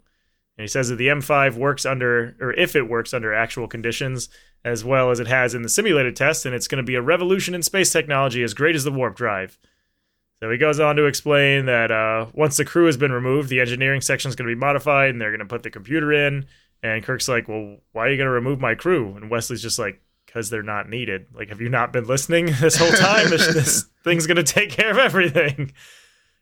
And 0.58 0.64
he 0.64 0.68
says 0.68 0.90
that 0.90 0.96
the 0.96 1.08
M5 1.08 1.56
works 1.56 1.86
under, 1.86 2.36
or 2.40 2.54
if 2.54 2.76
it 2.76 2.90
works 2.90 3.14
under 3.14 3.34
actual 3.34 3.68
conditions, 3.68 4.30
as 4.64 4.86
well 4.86 5.12
as 5.12 5.20
it 5.20 5.28
has 5.28 5.54
in 5.54 5.62
the 5.62 5.70
simulated 5.70 6.16
test, 6.16 6.46
and 6.46 6.56
it's 6.56 6.68
going 6.68 6.82
to 6.82 6.88
be 6.88 6.96
a 6.96 7.02
revolution 7.02 7.54
in 7.54 7.62
space 7.62 7.92
technology 7.92 8.42
as 8.42 8.54
great 8.54 8.76
as 8.76 8.86
the 8.86 8.92
warp 8.92 9.16
drive. 9.16 9.58
So 10.42 10.52
he 10.52 10.58
goes 10.58 10.80
on 10.80 10.98
to 10.98 11.06
explain 11.06 11.66
that 11.66 11.92
uh, 11.92 12.28
once 12.34 12.58
the 12.58 12.66
crew 12.66 12.86
has 12.86 12.98
been 12.98 13.12
removed, 13.12 13.50
the 13.50 13.62
engineering 13.62 14.02
section 14.02 14.30
is 14.30 14.36
going 14.36 14.50
to 14.50 14.56
be 14.56 14.60
modified, 14.60 15.10
and 15.12 15.22
they're 15.22 15.32
going 15.32 15.40
to 15.40 15.46
put 15.46 15.64
the 15.64 15.70
computer 15.70 16.12
in. 16.12 16.46
And 16.84 17.04
Kirk's 17.04 17.28
like, 17.28 17.48
"Well, 17.48 17.78
why 17.94 18.06
are 18.06 18.10
you 18.12 18.18
going 18.18 18.28
to 18.28 18.32
remove 18.32 18.60
my 18.60 18.76
crew?" 18.76 19.16
And 19.16 19.30
Wesley's 19.30 19.62
just 19.62 19.80
like, 19.80 20.02
"Because 20.26 20.50
they're 20.50 20.62
not 20.62 20.90
needed. 20.90 21.28
Like, 21.34 21.50
have 21.50 21.62
you 21.62 21.70
not 21.70 21.94
been 21.94 22.06
listening 22.06 22.46
this 22.60 22.76
whole 22.76 22.92
time? 22.92 23.30
this, 23.30 23.54
this 23.54 23.86
thing's 24.04 24.28
going 24.28 24.38
to 24.38 24.44
take 24.44 24.70
care 24.70 24.92
of 24.92 24.98
everything." 24.98 25.72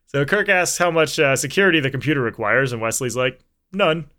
So 0.07 0.25
Kirk 0.25 0.49
asks 0.49 0.77
how 0.77 0.91
much 0.91 1.19
uh, 1.19 1.35
security 1.35 1.79
the 1.79 1.91
computer 1.91 2.21
requires, 2.21 2.71
and 2.73 2.81
Wesley's 2.81 3.15
like, 3.15 3.39
"None." 3.71 4.09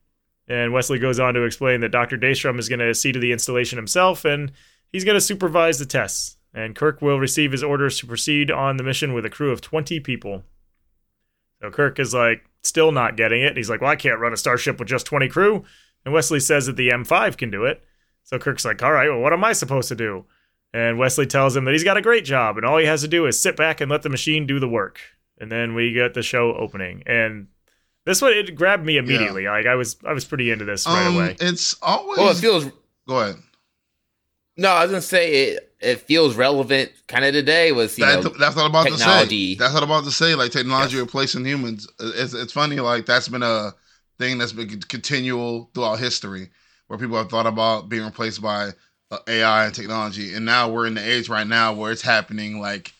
And 0.46 0.72
Wesley 0.72 0.98
goes 0.98 1.18
on 1.18 1.34
to 1.34 1.44
explain 1.44 1.80
that 1.80 1.90
Dr. 1.90 2.18
Daystrom 2.18 2.58
is 2.58 2.68
going 2.68 2.80
to 2.80 2.94
see 2.94 3.12
to 3.12 3.18
the 3.18 3.32
installation 3.32 3.78
himself, 3.78 4.24
and 4.24 4.52
he's 4.92 5.04
going 5.04 5.16
to 5.16 5.20
supervise 5.20 5.78
the 5.78 5.86
tests. 5.86 6.36
And 6.54 6.76
Kirk 6.76 7.02
will 7.02 7.18
receive 7.18 7.52
his 7.52 7.64
orders 7.64 7.98
to 7.98 8.06
proceed 8.06 8.50
on 8.50 8.76
the 8.76 8.84
mission 8.84 9.12
with 9.12 9.26
a 9.26 9.30
crew 9.30 9.50
of 9.50 9.60
20 9.60 9.98
people. 10.00 10.44
So 11.60 11.70
Kirk 11.70 11.98
is 11.98 12.14
like, 12.14 12.44
still 12.62 12.92
not 12.92 13.16
getting 13.16 13.42
it. 13.42 13.56
He's 13.56 13.68
like, 13.68 13.80
well, 13.80 13.90
I 13.90 13.96
can't 13.96 14.20
run 14.20 14.32
a 14.32 14.36
starship 14.36 14.78
with 14.78 14.88
just 14.88 15.06
20 15.06 15.28
crew. 15.28 15.64
And 16.04 16.14
Wesley 16.14 16.40
says 16.40 16.66
that 16.66 16.76
the 16.76 16.90
M5 16.90 17.36
can 17.36 17.50
do 17.50 17.64
it. 17.64 17.82
So 18.22 18.38
Kirk's 18.38 18.64
like, 18.64 18.82
all 18.82 18.92
right, 18.92 19.08
well, 19.08 19.20
what 19.20 19.32
am 19.32 19.44
I 19.44 19.52
supposed 19.52 19.88
to 19.88 19.94
do? 19.94 20.24
And 20.72 20.98
Wesley 20.98 21.26
tells 21.26 21.56
him 21.56 21.64
that 21.64 21.72
he's 21.72 21.84
got 21.84 21.96
a 21.96 22.02
great 22.02 22.24
job, 22.24 22.56
and 22.56 22.66
all 22.66 22.78
he 22.78 22.86
has 22.86 23.02
to 23.02 23.08
do 23.08 23.26
is 23.26 23.40
sit 23.40 23.56
back 23.56 23.80
and 23.80 23.88
let 23.88 24.02
the 24.02 24.08
machine 24.08 24.44
do 24.44 24.58
the 24.58 24.68
work. 24.68 25.00
And 25.38 25.50
then 25.52 25.74
we 25.74 25.92
get 25.92 26.14
the 26.14 26.22
show 26.22 26.52
opening. 26.52 27.04
And 27.06 27.46
this 28.04 28.20
one 28.20 28.32
it 28.32 28.54
grabbed 28.56 28.84
me 28.84 28.96
immediately. 28.96 29.46
Like 29.46 29.66
I 29.66 29.76
was 29.76 29.96
I 30.04 30.12
was 30.12 30.24
pretty 30.24 30.50
into 30.50 30.64
this 30.64 30.86
right 30.86 31.06
um, 31.06 31.14
away. 31.14 31.36
It's 31.40 31.76
always. 31.80 32.18
well, 32.18 32.30
it 32.30 32.36
feels. 32.36 32.66
go 33.06 33.20
ahead. 33.20 33.36
No, 34.56 34.70
I 34.70 34.82
was 34.82 34.90
gonna 34.90 35.02
say 35.02 35.50
it. 35.50 35.73
It 35.84 36.00
feels 36.00 36.34
relevant, 36.36 36.92
kind 37.08 37.24
of 37.24 37.32
today. 37.32 37.72
Was 37.72 37.98
you 37.98 38.04
That, 38.06 38.24
know, 38.24 38.30
that's 38.30 38.56
what 38.56 38.64
I'm 38.64 38.70
about 38.70 38.86
to 38.86 38.96
technology. 38.96 39.54
say. 39.54 39.58
That's 39.58 39.74
what 39.74 39.82
I'm 39.82 39.90
about 39.90 40.04
to 40.04 40.10
say. 40.10 40.34
Like 40.34 40.50
technology 40.52 40.98
replacing 40.98 41.44
humans. 41.44 41.86
It's 42.00 42.34
it's 42.34 42.52
funny. 42.52 42.76
Like 42.80 43.06
that's 43.06 43.28
been 43.28 43.42
a 43.42 43.72
thing 44.18 44.38
that's 44.38 44.52
been 44.52 44.80
continual 44.82 45.70
throughout 45.74 45.98
history, 45.98 46.50
where 46.86 46.98
people 46.98 47.16
have 47.16 47.30
thought 47.30 47.46
about 47.46 47.88
being 47.88 48.04
replaced 48.04 48.40
by 48.42 48.70
uh, 49.10 49.18
AI 49.28 49.66
and 49.66 49.74
technology, 49.74 50.34
and 50.34 50.44
now 50.44 50.70
we're 50.70 50.86
in 50.86 50.94
the 50.94 51.06
age 51.06 51.28
right 51.28 51.46
now 51.46 51.72
where 51.72 51.92
it's 51.92 52.02
happening 52.02 52.60
like 52.60 52.92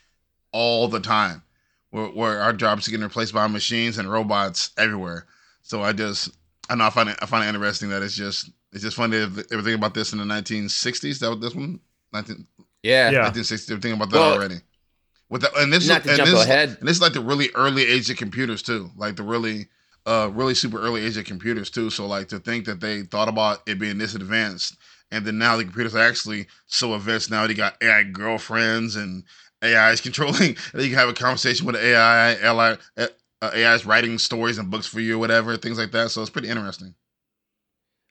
all 0.53 0.89
the 0.89 1.01
time, 1.01 1.43
where 1.91 2.07
where 2.09 2.41
our 2.41 2.53
jobs 2.53 2.87
are 2.87 2.91
getting 2.91 3.05
replaced 3.05 3.35
by 3.35 3.47
machines 3.47 3.99
and 3.99 4.11
robots 4.11 4.71
everywhere. 4.77 5.27
So 5.63 5.83
I 5.83 5.93
just 5.93 6.31
I 6.69 6.75
know 6.75 6.85
I 6.85 6.91
find 6.91 7.09
it 7.09 7.17
I 7.23 7.27
find 7.27 7.45
it 7.45 7.49
interesting 7.49 7.91
that 7.91 8.03
it's 8.03 8.15
just 8.17 8.51
it's 8.73 8.83
just 8.83 8.97
funny 8.97 9.19
that 9.19 9.49
they 9.49 9.57
were 9.57 9.63
thinking 9.63 9.75
about 9.79 9.95
this 9.95 10.13
in 10.13 10.19
the 10.19 10.25
1960s. 10.25 11.21
That 11.21 11.31
was 11.31 11.41
this 11.41 11.55
one. 11.55 11.81
19, 12.13 12.47
yeah, 12.85 13.11
Yeah. 13.11 13.23
1960s. 13.23 13.67
They 13.69 13.75
were 13.75 13.81
thinking 13.81 14.01
about 14.01 14.11
that 14.11 14.19
Well, 14.19 14.35
already. 14.35 14.57
With 15.31 15.43
the, 15.43 15.55
and 15.57 15.73
this 15.73 15.89
not 15.89 16.03
to 16.05 16.11
and 16.11 16.19
jump 16.19 16.31
this, 16.31 16.45
ahead. 16.45 16.69
and 16.81 16.89
this 16.89 16.97
is 16.97 17.03
like 17.03 17.15
the 17.15 17.21
really 17.21 17.51
early 17.55 17.87
age 17.87 18.11
of 18.11 18.17
computers 18.17 18.63
too, 18.63 18.91
like 18.97 19.17
the 19.17 19.23
really, 19.23 19.69
uh, 20.07 20.31
really 20.33 20.55
super 20.55 20.79
early 20.81 21.05
age 21.05 21.17
of 21.17 21.25
computers 21.25 21.71
too. 21.71 21.91
So 21.91 22.07
like 22.07 22.29
to 22.29 22.39
think 22.39 22.67
that 22.67 22.81
they 22.81 23.03
thought 23.03 23.29
about 23.29 23.63
it 23.67 23.79
being 23.79 23.99
this 23.99 24.15
advanced, 24.15 24.77
and 25.11 25.25
then 25.27 25.39
now 25.39 25.57
the 25.57 25.65
computers 25.65 25.95
are 25.95 26.07
actually 26.07 26.47
so 26.67 26.95
advanced 26.95 27.31
now. 27.31 27.47
They 27.47 27.55
got 27.55 27.77
AI 27.83 28.05
girlfriends 28.05 28.97
and 28.97 29.25
AI 29.63 29.93
is 29.93 30.01
controlling. 30.09 30.57
And 30.73 30.83
you 30.83 30.91
can 30.91 30.99
have 30.99 31.09
a 31.09 31.15
conversation 31.15 31.67
with 31.67 31.77
AI. 31.77 32.33
AI, 32.35 32.79
uh, 32.99 33.07
AI 33.43 33.75
is 33.75 33.87
writing 33.87 34.19
stories 34.19 34.59
and 34.59 34.71
books 34.71 34.87
for 34.87 35.01
you, 35.01 35.17
or 35.17 35.19
whatever, 35.19 35.57
things 35.57 35.79
like 35.79 35.93
that. 35.93 36.11
So 36.11 36.21
it's 36.23 36.31
pretty 36.31 36.49
interesting. 36.49 36.95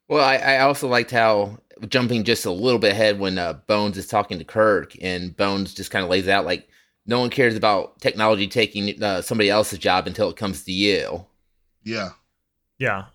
Well, 0.07 0.23
I, 0.23 0.35
I 0.37 0.59
also 0.59 0.87
liked 0.87 1.11
how 1.11 1.57
jumping 1.89 2.23
just 2.23 2.45
a 2.45 2.51
little 2.51 2.79
bit 2.79 2.91
ahead 2.93 3.19
when 3.19 3.37
uh, 3.37 3.53
Bones 3.67 3.97
is 3.97 4.07
talking 4.07 4.37
to 4.39 4.45
Kirk, 4.45 4.93
and 5.01 5.35
Bones 5.35 5.73
just 5.73 5.91
kind 5.91 6.03
of 6.03 6.09
lays 6.09 6.27
out 6.27 6.45
like 6.45 6.67
no 7.05 7.19
one 7.19 7.29
cares 7.29 7.55
about 7.55 7.99
technology 7.99 8.47
taking 8.47 9.01
uh, 9.03 9.21
somebody 9.21 9.49
else's 9.49 9.79
job 9.79 10.07
until 10.07 10.29
it 10.29 10.35
comes 10.37 10.63
to 10.63 10.71
you. 10.71 11.25
Yeah, 11.83 12.09
Yeah. 12.79 13.05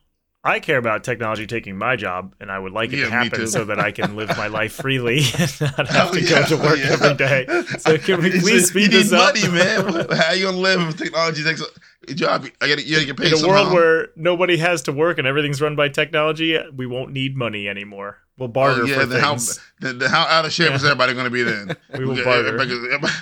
I 0.44 0.60
care 0.60 0.78
about 0.78 1.02
technology 1.04 1.46
taking 1.48 1.76
my 1.76 1.96
job, 1.96 2.32
and 2.40 2.50
I 2.50 2.58
would 2.58 2.72
like 2.72 2.92
it 2.92 2.98
Yeah, 3.00 3.06
to 3.06 3.10
happen 3.10 3.46
so 3.48 3.64
that 3.66 3.80
I 3.80 3.90
can 3.90 4.14
live 4.14 4.28
my 4.36 4.46
life 4.46 4.72
freely 4.82 5.18
and 5.36 5.60
not 5.60 5.76
have 5.76 5.88
Hell 5.88 6.10
to 6.12 6.20
yeah, 6.22 6.48
go 6.48 6.56
to 6.56 6.56
work 6.62 6.78
yeah. 6.78 6.92
every 6.92 7.14
day. 7.16 7.46
So 7.80 7.98
can 7.98 8.22
we 8.22 8.28
It's 8.32 8.42
please 8.42 8.52
just- 8.60 8.68
speed 8.68 8.92
you 8.92 9.02
this 9.02 9.10
need 9.10 9.18
up? 9.18 9.34
money, 9.34 9.48
man. 9.48 10.06
How 10.16 10.32
you 10.32 10.44
gonna 10.44 10.56
live 10.58 10.80
if 10.88 10.96
technology 10.96 11.42
takes? 11.42 11.60
your 12.06 12.16
job. 12.16 12.46
I 12.60 12.68
gotta, 12.68 12.82
you 12.86 12.94
gotta 12.94 13.06
get 13.06 13.16
paid 13.16 13.26
In 13.26 13.34
a 13.34 13.36
somehow. 13.38 13.64
world 13.64 13.72
where 13.74 14.08
nobody 14.16 14.56
has 14.58 14.80
to 14.82 14.92
work 14.92 15.18
and 15.18 15.26
everything's 15.26 15.60
run 15.60 15.74
by 15.76 15.88
technology, 15.88 16.56
we 16.74 16.86
won't 16.86 17.12
need 17.12 17.36
money 17.36 17.68
anymore. 17.68 18.18
We'll 18.38 18.48
barter 18.48 18.82
oh, 18.82 18.86
yeah, 18.86 19.00
for 19.00 19.06
then 19.06 19.20
how, 19.20 19.30
things. 19.32 19.60
then, 19.80 19.98
then 19.98 20.10
how 20.10 20.22
out 20.22 20.44
of 20.44 20.52
shape 20.52 20.72
is 20.72 20.84
everybody 20.84 21.12
going 21.12 21.24
to 21.24 21.30
be 21.30 21.42
then? 21.42 21.76
We 21.98 22.04
will 22.04 22.16
Yeah, 22.16 22.24
barter. 22.24 22.46
everybody- 22.46 22.72
everybody- 22.72 23.12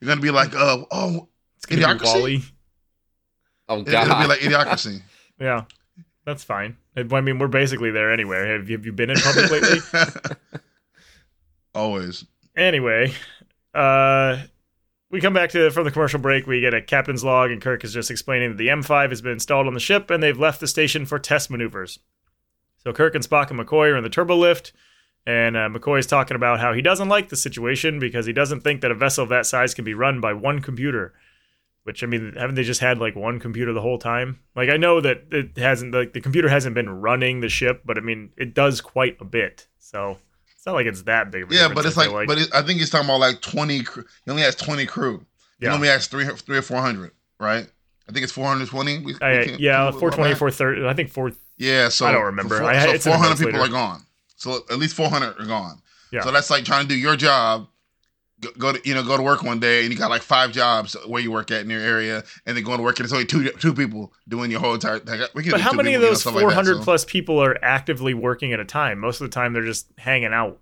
You're 0.00 0.06
going 0.06 0.18
to 0.18 0.22
be 0.22 0.30
like, 0.30 0.54
uh, 0.54 0.84
oh, 0.90 1.28
It's 1.56 1.66
gonna 1.66 1.80
be 1.80 2.04
Idiocracy? 2.04 2.14
Wall-E. 2.14 2.44
Oh 3.68 3.80
it's 3.80 3.90
going 3.90 4.08
to 4.08 4.18
be 4.20 4.26
like 4.26 4.40
idiocracy. 4.40 5.02
Yeah, 5.40 5.64
that's 6.24 6.44
fine. 6.44 6.76
I 6.96 7.02
mean, 7.20 7.38
we're 7.40 7.48
basically 7.48 7.90
there 7.90 8.12
anyway. 8.12 8.48
Have 8.50 8.70
you, 8.70 8.76
have 8.76 8.86
you 8.86 8.92
been 8.92 9.10
in 9.10 9.16
public 9.16 9.50
lately? 9.50 9.78
Always. 11.74 12.24
anyway, 12.56 13.12
uh, 13.74 14.38
we 15.10 15.20
come 15.20 15.32
back 15.32 15.50
to 15.50 15.70
from 15.70 15.84
the 15.84 15.90
commercial 15.90 16.20
break. 16.20 16.46
We 16.46 16.60
get 16.60 16.72
a 16.72 16.80
captain's 16.80 17.24
log, 17.24 17.50
and 17.50 17.60
Kirk 17.60 17.82
is 17.84 17.92
just 17.92 18.10
explaining 18.10 18.50
that 18.50 18.58
the 18.58 18.68
M5 18.68 19.10
has 19.10 19.22
been 19.22 19.32
installed 19.32 19.66
on 19.66 19.74
the 19.74 19.80
ship, 19.80 20.08
and 20.10 20.22
they've 20.22 20.38
left 20.38 20.60
the 20.60 20.68
station 20.68 21.04
for 21.04 21.18
test 21.18 21.50
maneuvers. 21.50 21.98
So 22.84 22.92
Kirk 22.92 23.14
and 23.14 23.24
Spock 23.24 23.50
and 23.50 23.58
McCoy 23.58 23.90
are 23.92 23.96
in 23.96 24.04
the 24.04 24.10
turbo 24.10 24.36
lift, 24.36 24.72
and 25.26 25.56
uh, 25.56 25.68
McCoy 25.70 25.98
is 25.98 26.06
talking 26.06 26.34
about 26.36 26.60
how 26.60 26.72
he 26.74 26.82
doesn't 26.82 27.08
like 27.08 27.30
the 27.30 27.36
situation 27.36 27.98
because 27.98 28.26
he 28.26 28.32
doesn't 28.32 28.60
think 28.60 28.82
that 28.82 28.90
a 28.90 28.94
vessel 28.94 29.22
of 29.24 29.30
that 29.30 29.46
size 29.46 29.74
can 29.74 29.84
be 29.84 29.94
run 29.94 30.20
by 30.20 30.32
one 30.34 30.60
computer. 30.60 31.14
Which 31.84 32.02
I 32.02 32.06
mean, 32.06 32.34
haven't 32.38 32.54
they 32.54 32.62
just 32.62 32.80
had 32.80 32.98
like 32.98 33.14
one 33.14 33.38
computer 33.40 33.72
the 33.74 33.80
whole 33.82 33.98
time? 33.98 34.40
Like 34.56 34.70
I 34.70 34.76
know 34.78 35.00
that 35.02 35.24
it 35.30 35.56
hasn't, 35.58 35.92
like 35.94 36.12
the 36.14 36.20
computer 36.20 36.48
hasn't 36.48 36.74
been 36.74 36.88
running 36.88 37.40
the 37.40 37.48
ship, 37.50 37.82
but 37.84 37.98
I 37.98 38.00
mean, 38.00 38.30
it 38.38 38.54
does 38.54 38.80
quite 38.80 39.18
a 39.20 39.24
bit. 39.26 39.66
So 39.78 40.16
it's 40.56 40.64
not 40.64 40.74
like 40.76 40.86
it's 40.86 41.02
that 41.02 41.30
big 41.30 41.42
of 41.42 41.50
a 41.50 41.54
Yeah, 41.54 41.68
but 41.68 41.84
it's 41.84 41.98
I 41.98 42.06
like, 42.06 42.26
but 42.26 42.38
it, 42.38 42.48
I 42.54 42.62
think 42.62 42.78
he's 42.78 42.88
talking 42.88 43.06
about 43.06 43.20
like 43.20 43.42
20. 43.42 43.82
Crew. 43.82 44.04
He 44.24 44.30
only 44.30 44.42
has 44.42 44.54
20 44.56 44.86
crew. 44.86 45.26
He 45.60 45.66
Yeah. 45.66 45.74
only 45.74 45.88
has 45.88 46.06
three, 46.06 46.24
three 46.26 46.56
or 46.56 46.62
400, 46.62 47.10
right? 47.38 47.66
I 48.08 48.12
think 48.12 48.22
it's 48.24 48.32
420. 48.32 48.98
We, 48.98 49.04
we 49.04 49.14
I, 49.16 49.44
can't- 49.44 49.60
yeah, 49.60 49.84
can 49.84 49.94
we- 49.94 50.00
420, 50.00 50.34
430. 50.36 50.88
I 50.88 50.94
think 50.94 51.10
four. 51.10 51.32
Yeah, 51.56 51.88
so 51.88 52.06
I 52.06 52.12
don't 52.12 52.24
remember. 52.24 52.58
Four, 52.58 52.68
I 52.70 52.84
so 52.84 52.90
it's 52.92 53.06
in 53.06 53.12
the 53.12 53.18
400 53.18 53.38
people 53.38 53.60
later. 53.60 53.64
are 53.72 53.76
gone. 53.76 54.02
So 54.36 54.62
at 54.70 54.78
least 54.78 54.96
400 54.96 55.40
are 55.40 55.46
gone. 55.46 55.80
Yeah. 56.12 56.22
So 56.22 56.30
that's 56.32 56.50
like 56.50 56.64
trying 56.64 56.82
to 56.82 56.88
do 56.88 56.96
your 56.96 57.16
job. 57.16 57.68
Go, 58.40 58.50
go 58.58 58.72
to 58.72 58.88
you 58.88 58.94
know 58.94 59.04
go 59.04 59.16
to 59.16 59.22
work 59.22 59.42
one 59.44 59.60
day 59.60 59.84
and 59.84 59.92
you 59.92 59.98
got 59.98 60.10
like 60.10 60.22
five 60.22 60.50
jobs 60.50 60.96
where 61.06 61.22
you 61.22 61.30
work 61.30 61.50
at 61.52 61.60
in 61.62 61.70
your 61.70 61.80
area, 61.80 62.24
and 62.44 62.56
then 62.56 62.64
going 62.64 62.78
to 62.78 62.82
work 62.84 62.98
and 62.98 63.04
it's 63.04 63.12
only 63.12 63.24
two 63.24 63.48
two 63.60 63.72
people 63.72 64.12
doing 64.28 64.50
your 64.50 64.58
whole 64.60 64.74
entire. 64.74 65.00
We 65.34 65.42
can 65.44 65.52
But 65.52 65.60
how 65.60 65.70
two 65.70 65.76
many 65.76 65.94
of 65.94 66.00
people, 66.00 66.02
you 66.02 66.06
know, 66.06 66.08
those 66.10 66.20
stuff 66.22 66.34
like 66.34 66.42
that, 66.42 66.52
400 66.54 66.76
so. 66.78 66.82
plus 66.84 67.04
people 67.04 67.38
are 67.42 67.56
actively 67.64 68.12
working 68.14 68.52
at 68.52 68.58
a 68.60 68.64
time? 68.64 68.98
Most 68.98 69.20
of 69.20 69.30
the 69.30 69.32
time, 69.34 69.52
they're 69.52 69.62
just 69.64 69.86
hanging 69.98 70.32
out. 70.32 70.58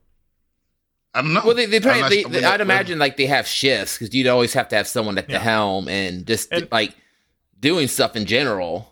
I 1.14 1.22
don't 1.22 1.32
know. 1.34 1.42
Well, 1.44 1.54
they, 1.54 1.66
they 1.66 1.80
probably, 1.80 2.08
they, 2.08 2.24
I 2.24 2.28
they- 2.28 2.36
mean, 2.40 2.44
I'd 2.44 2.60
imagine 2.60 2.98
like 2.98 3.16
they 3.16 3.26
have 3.26 3.46
shifts 3.46 3.98
because 3.98 4.14
you'd 4.14 4.26
always 4.28 4.52
have 4.54 4.68
to 4.68 4.76
have 4.76 4.86
someone 4.86 5.18
at 5.18 5.26
the 5.26 5.34
Yeah. 5.34 5.38
helm 5.40 5.88
and 5.88 6.26
just 6.26 6.52
And- 6.52 6.68
like 6.70 6.94
doing 7.58 7.88
stuff 7.88 8.16
in 8.16 8.26
general. 8.26 8.91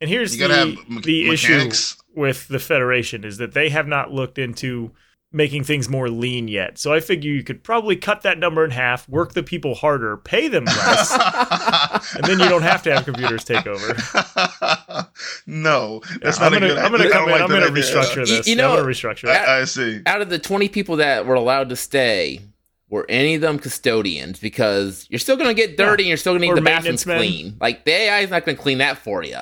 And 0.00 0.08
here's 0.08 0.36
the, 0.36 0.48
have 0.48 0.68
me- 0.88 1.00
the 1.02 1.30
issue 1.30 1.70
with 2.14 2.48
the 2.48 2.58
Federation 2.58 3.24
is 3.24 3.36
that 3.38 3.52
they 3.52 3.68
have 3.68 3.86
not 3.86 4.10
looked 4.12 4.38
into 4.38 4.92
making 5.32 5.62
things 5.62 5.88
more 5.88 6.08
lean 6.08 6.48
yet. 6.48 6.76
So 6.78 6.92
I 6.92 6.98
figure 7.00 7.30
you 7.30 7.44
could 7.44 7.62
probably 7.62 7.94
cut 7.94 8.22
that 8.22 8.38
number 8.38 8.64
in 8.64 8.72
half, 8.72 9.08
work 9.08 9.32
the 9.34 9.44
people 9.44 9.74
harder, 9.76 10.16
pay 10.16 10.48
them 10.48 10.64
less, 10.64 11.12
and 12.16 12.24
then 12.24 12.40
you 12.40 12.48
don't 12.48 12.62
have 12.62 12.82
to 12.84 12.92
have 12.94 13.04
computers 13.04 13.44
take 13.44 13.64
over. 13.66 13.94
no, 15.46 16.00
that's 16.20 16.38
Yeah, 16.40 16.46
I'm 16.46 16.52
gonna, 16.52 16.68
good. 16.68 16.78
I'm 16.78 16.90
gonna 16.90 17.10
come 17.10 17.24
in. 17.24 17.30
like 17.30 17.42
I'm 17.42 17.48
gonna 17.48 17.66
restructure 17.66 18.26
this. 18.26 18.46
you 18.48 18.56
Yeah, 18.56 18.64
I'm 18.64 18.70
know- 18.70 18.76
gonna 18.82 18.88
restructure 18.92 19.24
it. 19.24 19.30
I, 19.30 19.60
I 19.60 19.64
see. 19.64 20.00
Out 20.06 20.20
of 20.20 20.30
the 20.30 20.38
20 20.38 20.68
people 20.68 20.96
that 20.96 21.26
were 21.26 21.34
allowed 21.34 21.68
to 21.68 21.76
stay, 21.76 22.40
were 22.88 23.06
any 23.08 23.36
of 23.36 23.40
them 23.40 23.58
custodians? 23.60 24.40
Because 24.40 25.06
you're 25.10 25.20
still 25.20 25.36
going 25.36 25.48
to 25.48 25.54
get 25.54 25.76
dirty 25.76 26.02
and 26.04 26.08
you're 26.08 26.16
still 26.16 26.32
going 26.32 26.42
to 26.42 26.48
Or 26.48 26.54
need 26.54 26.60
the 26.60 26.64
bathrooms 26.64 27.04
clean. 27.04 27.56
Like, 27.60 27.84
the 27.84 27.92
AI 27.92 28.20
is 28.20 28.30
not 28.30 28.44
going 28.44 28.56
to 28.56 28.62
clean 28.62 28.78
that 28.78 28.98
for 28.98 29.22
you. 29.22 29.36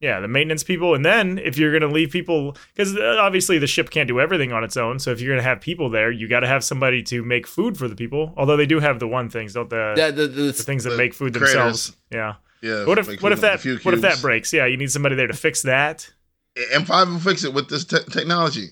Yeah, 0.00 0.20
the 0.20 0.28
maintenance 0.28 0.62
people, 0.62 0.94
and 0.94 1.04
then 1.04 1.38
if 1.38 1.58
you're 1.58 1.72
going 1.76 1.88
to 1.88 1.92
leave 1.92 2.10
people, 2.12 2.56
because 2.72 2.96
uh, 2.96 3.16
obviously 3.18 3.58
the 3.58 3.66
ship 3.66 3.90
can't 3.90 4.06
do 4.06 4.20
everything 4.20 4.52
on 4.52 4.62
its 4.62 4.76
own. 4.76 5.00
So 5.00 5.10
if 5.10 5.20
you're 5.20 5.30
going 5.34 5.42
to 5.42 5.48
have 5.48 5.60
people 5.60 5.90
there, 5.90 6.12
you 6.12 6.28
got 6.28 6.40
to 6.40 6.46
have 6.46 6.62
somebody 6.62 7.02
to 7.04 7.24
make 7.24 7.48
food 7.48 7.76
for 7.76 7.88
the 7.88 7.96
people. 7.96 8.32
Although 8.36 8.56
they 8.56 8.66
do 8.66 8.78
have 8.78 9.00
the 9.00 9.08
one 9.08 9.28
things, 9.28 9.54
don't 9.54 9.68
the, 9.68 9.94
The, 9.96 10.12
the, 10.12 10.26
the, 10.28 10.42
the 10.42 10.52
things 10.52 10.84
that 10.84 10.90
the 10.90 10.96
make 10.96 11.14
food 11.14 11.32
creators. 11.34 11.52
themselves? 11.52 11.96
Yeah. 12.12 12.34
Yeah. 12.62 12.84
What 12.86 12.98
if 12.98 13.20
what 13.22 13.32
if 13.32 13.40
that 13.40 13.64
what 13.84 13.92
if 13.94 14.00
that 14.02 14.20
breaks? 14.20 14.52
Yeah, 14.52 14.66
you 14.66 14.76
need 14.76 14.90
somebody 14.92 15.16
there 15.16 15.26
to 15.26 15.34
fix 15.34 15.62
that. 15.62 16.12
M5 16.56 17.12
will 17.12 17.18
fix 17.20 17.42
it 17.44 17.52
with 17.52 17.68
this 17.68 17.84
te- 17.84 17.98
technology. 18.10 18.68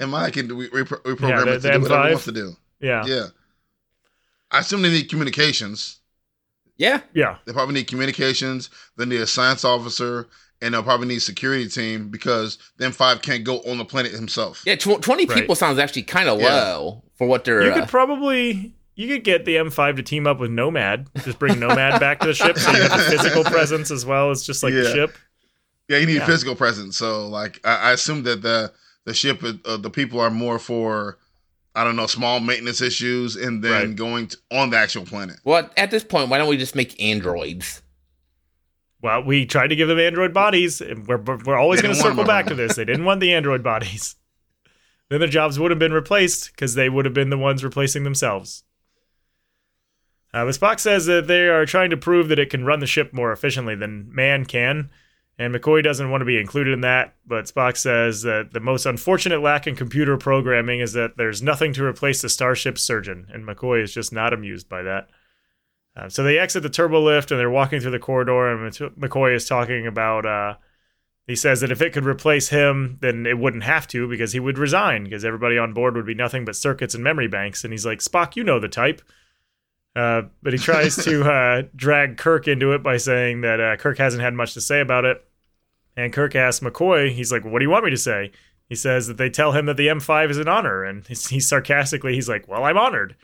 M5 0.00 0.32
can 0.32 0.48
do- 0.48 0.56
we 0.56 0.68
re- 0.70 0.82
reprogram 0.82 1.28
Yeah, 1.28 1.44
the- 1.44 1.52
it 1.52 1.54
to 1.54 1.58
the 1.60 1.72
do 1.72 1.80
whatever 1.82 1.94
M5. 2.02 2.06
it 2.06 2.10
wants 2.10 2.24
to 2.26 2.32
do. 2.32 2.56
Yeah. 2.80 3.04
Yeah. 3.06 3.26
I 4.50 4.58
assume 4.60 4.82
they 4.82 4.90
need 4.90 5.08
communications. 5.08 5.98
yeah. 6.76 7.00
Yeah. 7.12 7.36
They 7.44 7.52
probably 7.52 7.74
need 7.74 7.86
communications. 7.88 8.70
They 8.96 9.04
need 9.04 9.20
a 9.20 9.26
science 9.26 9.64
officer, 9.64 10.26
and 10.62 10.72
they'll 10.74 10.82
probably 10.82 11.08
need 11.08 11.20
security 11.20 11.68
team 11.68 12.08
because 12.08 12.58
the 12.78 12.86
M5 12.86 13.22
can't 13.22 13.44
go 13.44 13.58
on 13.60 13.78
the 13.78 13.84
planet 13.84 14.12
himself. 14.12 14.62
Yeah, 14.64 14.76
tw- 14.76 15.00
20 15.02 15.26
Right. 15.26 15.38
people 15.38 15.54
sounds 15.54 15.78
actually 15.78 16.04
kind 16.04 16.28
of 16.28 16.40
Yeah. 16.40 16.54
low 16.54 17.02
for 17.18 17.26
what 17.26 17.44
they're. 17.44 17.62
You 17.64 17.70
uh, 17.72 17.80
could 17.80 17.88
probably 17.88 18.74
you 18.96 19.08
could 19.08 19.24
get 19.24 19.44
the 19.44 19.56
M5 19.56 19.96
to 19.96 20.02
team 20.04 20.26
up 20.26 20.38
with 20.38 20.50
Nomad. 20.52 21.08
Just 21.24 21.38
bring 21.40 21.58
Nomad 21.58 21.98
back 22.00 22.20
to 22.20 22.28
the 22.28 22.34
ship 22.34 22.56
so 22.56 22.70
you 22.70 22.82
have 22.82 22.92
the 22.92 22.98
physical 23.16 23.42
presence 23.44 23.90
as 23.90 24.06
well 24.06 24.30
as 24.30 24.44
just 24.44 24.62
like 24.62 24.72
the 24.72 24.82
Yeah. 24.84 24.92
ship. 24.94 25.16
Yeah, 25.88 25.98
you 25.98 26.06
need 26.06 26.14
Yeah. 26.16 26.26
physical 26.26 26.54
presence. 26.54 26.96
So, 26.96 27.26
like, 27.28 27.60
I, 27.64 27.76
I 27.90 27.92
assume 27.92 28.22
that 28.22 28.42
the 28.42 28.72
the 29.04 29.12
ship, 29.12 29.42
uh, 29.66 29.76
the 29.76 29.90
people 29.90 30.18
are 30.18 30.30
more 30.30 30.58
for, 30.58 31.18
I 31.74 31.84
don't 31.84 31.94
know, 31.96 32.06
small 32.06 32.40
maintenance 32.40 32.80
issues, 32.80 33.36
and 33.36 33.62
then 33.62 33.72
Right. 33.88 33.96
going 33.96 34.28
to, 34.28 34.36
on 34.52 34.70
the 34.70 34.78
actual 34.78 35.04
planet. 35.04 35.36
well, 35.44 35.68
at 35.76 35.90
this 35.90 36.02
point, 36.04 36.30
why 36.30 36.38
don't 36.38 36.48
we 36.48 36.56
just 36.56 36.74
make 36.74 36.98
androids? 37.02 37.82
Well, 39.04 39.22
we 39.22 39.44
tried 39.44 39.66
to 39.66 39.76
give 39.76 39.86
them 39.86 40.00
android 40.00 40.32
bodies, 40.32 40.80
and 40.80 41.06
we're 41.06 41.18
we're 41.18 41.58
always 41.58 41.82
going 41.82 41.94
to 41.94 42.00
circle 42.00 42.24
back 42.24 42.46
to 42.46 42.54
this. 42.54 42.74
They 42.74 42.86
didn't 42.86 43.04
want 43.04 43.20
the 43.20 43.34
android 43.34 43.62
bodies. 43.62 44.16
Then 45.10 45.20
their 45.20 45.28
jobs 45.28 45.58
would 45.58 45.70
have 45.70 45.78
been 45.78 45.92
replaced 45.92 46.52
because 46.52 46.74
they 46.74 46.88
would 46.88 47.04
have 47.04 47.12
been 47.12 47.28
the 47.28 47.36
ones 47.36 47.62
replacing 47.62 48.04
themselves. 48.04 48.64
Uh, 50.32 50.46
but 50.46 50.54
Spock 50.54 50.80
says 50.80 51.04
that 51.04 51.26
they 51.26 51.46
are 51.46 51.66
trying 51.66 51.90
to 51.90 51.96
prove 51.98 52.28
that 52.28 52.38
it 52.38 52.48
can 52.48 52.64
run 52.64 52.80
the 52.80 52.86
ship 52.86 53.12
more 53.12 53.30
efficiently 53.30 53.74
than 53.74 54.08
man 54.12 54.46
can, 54.46 54.88
and 55.38 55.54
McCoy 55.54 55.84
doesn't 55.84 56.10
want 56.10 56.22
to 56.22 56.24
be 56.24 56.40
included 56.40 56.72
in 56.72 56.80
that. 56.80 57.14
But 57.26 57.44
Spock 57.44 57.76
says 57.76 58.22
that 58.22 58.54
the 58.54 58.60
most 58.60 58.86
unfortunate 58.86 59.42
lack 59.42 59.66
in 59.66 59.76
computer 59.76 60.16
programming 60.16 60.80
is 60.80 60.94
that 60.94 61.18
there's 61.18 61.42
nothing 61.42 61.74
to 61.74 61.84
replace 61.84 62.22
the 62.22 62.30
starship 62.30 62.78
surgeon, 62.78 63.26
and 63.30 63.46
McCoy 63.46 63.82
is 63.82 63.92
just 63.92 64.10
not 64.10 64.32
amused 64.32 64.70
by 64.70 64.82
that. 64.84 65.10
Uh, 65.96 66.08
so 66.08 66.22
they 66.22 66.38
exit 66.38 66.62
the 66.62 66.68
turbo 66.68 67.00
lift 67.00 67.30
and 67.30 67.38
they're 67.38 67.50
walking 67.50 67.80
through 67.80 67.92
the 67.92 67.98
corridor, 67.98 68.48
and 68.48 68.72
McCoy 68.98 69.34
is 69.34 69.46
talking 69.46 69.86
about. 69.86 70.26
Uh, 70.26 70.54
he 71.26 71.36
says 71.36 71.60
that 71.60 71.72
if 71.72 71.80
it 71.80 71.94
could 71.94 72.04
replace 72.04 72.50
him, 72.50 72.98
then 73.00 73.24
it 73.24 73.38
wouldn't 73.38 73.62
have 73.62 73.86
to 73.88 74.06
because 74.06 74.32
he 74.32 74.40
would 74.40 74.58
resign 74.58 75.04
because 75.04 75.24
everybody 75.24 75.56
on 75.56 75.72
board 75.72 75.96
would 75.96 76.04
be 76.04 76.14
nothing 76.14 76.44
but 76.44 76.54
circuits 76.54 76.94
and 76.94 77.02
memory 77.02 77.28
banks. 77.28 77.64
And 77.64 77.72
he's 77.72 77.86
like, 77.86 78.00
Spock, 78.00 78.36
you 78.36 78.44
know 78.44 78.60
the 78.60 78.68
type. 78.68 79.00
Uh, 79.96 80.22
but 80.42 80.52
he 80.52 80.58
tries 80.58 80.96
to 81.04 81.24
uh, 81.30 81.62
drag 81.74 82.18
Kirk 82.18 82.46
into 82.46 82.72
it 82.72 82.82
by 82.82 82.98
saying 82.98 83.40
that 83.40 83.58
uh, 83.58 83.76
Kirk 83.76 83.96
hasn't 83.96 84.22
had 84.22 84.34
much 84.34 84.52
to 84.54 84.60
say 84.60 84.80
about 84.80 85.06
it. 85.06 85.24
And 85.96 86.12
Kirk 86.12 86.34
asks 86.34 86.62
McCoy, 86.62 87.10
he's 87.10 87.32
like, 87.32 87.44
What 87.44 87.60
do 87.60 87.64
you 87.64 87.70
want 87.70 87.84
me 87.84 87.90
to 87.90 87.96
say? 87.96 88.32
He 88.68 88.74
says 88.74 89.06
that 89.06 89.16
they 89.16 89.30
tell 89.30 89.52
him 89.52 89.66
that 89.66 89.76
the 89.76 89.86
M5 89.86 90.30
is 90.30 90.38
an 90.38 90.48
honor. 90.48 90.84
And 90.84 91.06
he's, 91.08 91.28
he's 91.28 91.48
sarcastically, 91.48 92.14
he's 92.14 92.28
like, 92.28 92.48
Well, 92.48 92.64
I'm 92.64 92.76
honored. 92.76 93.16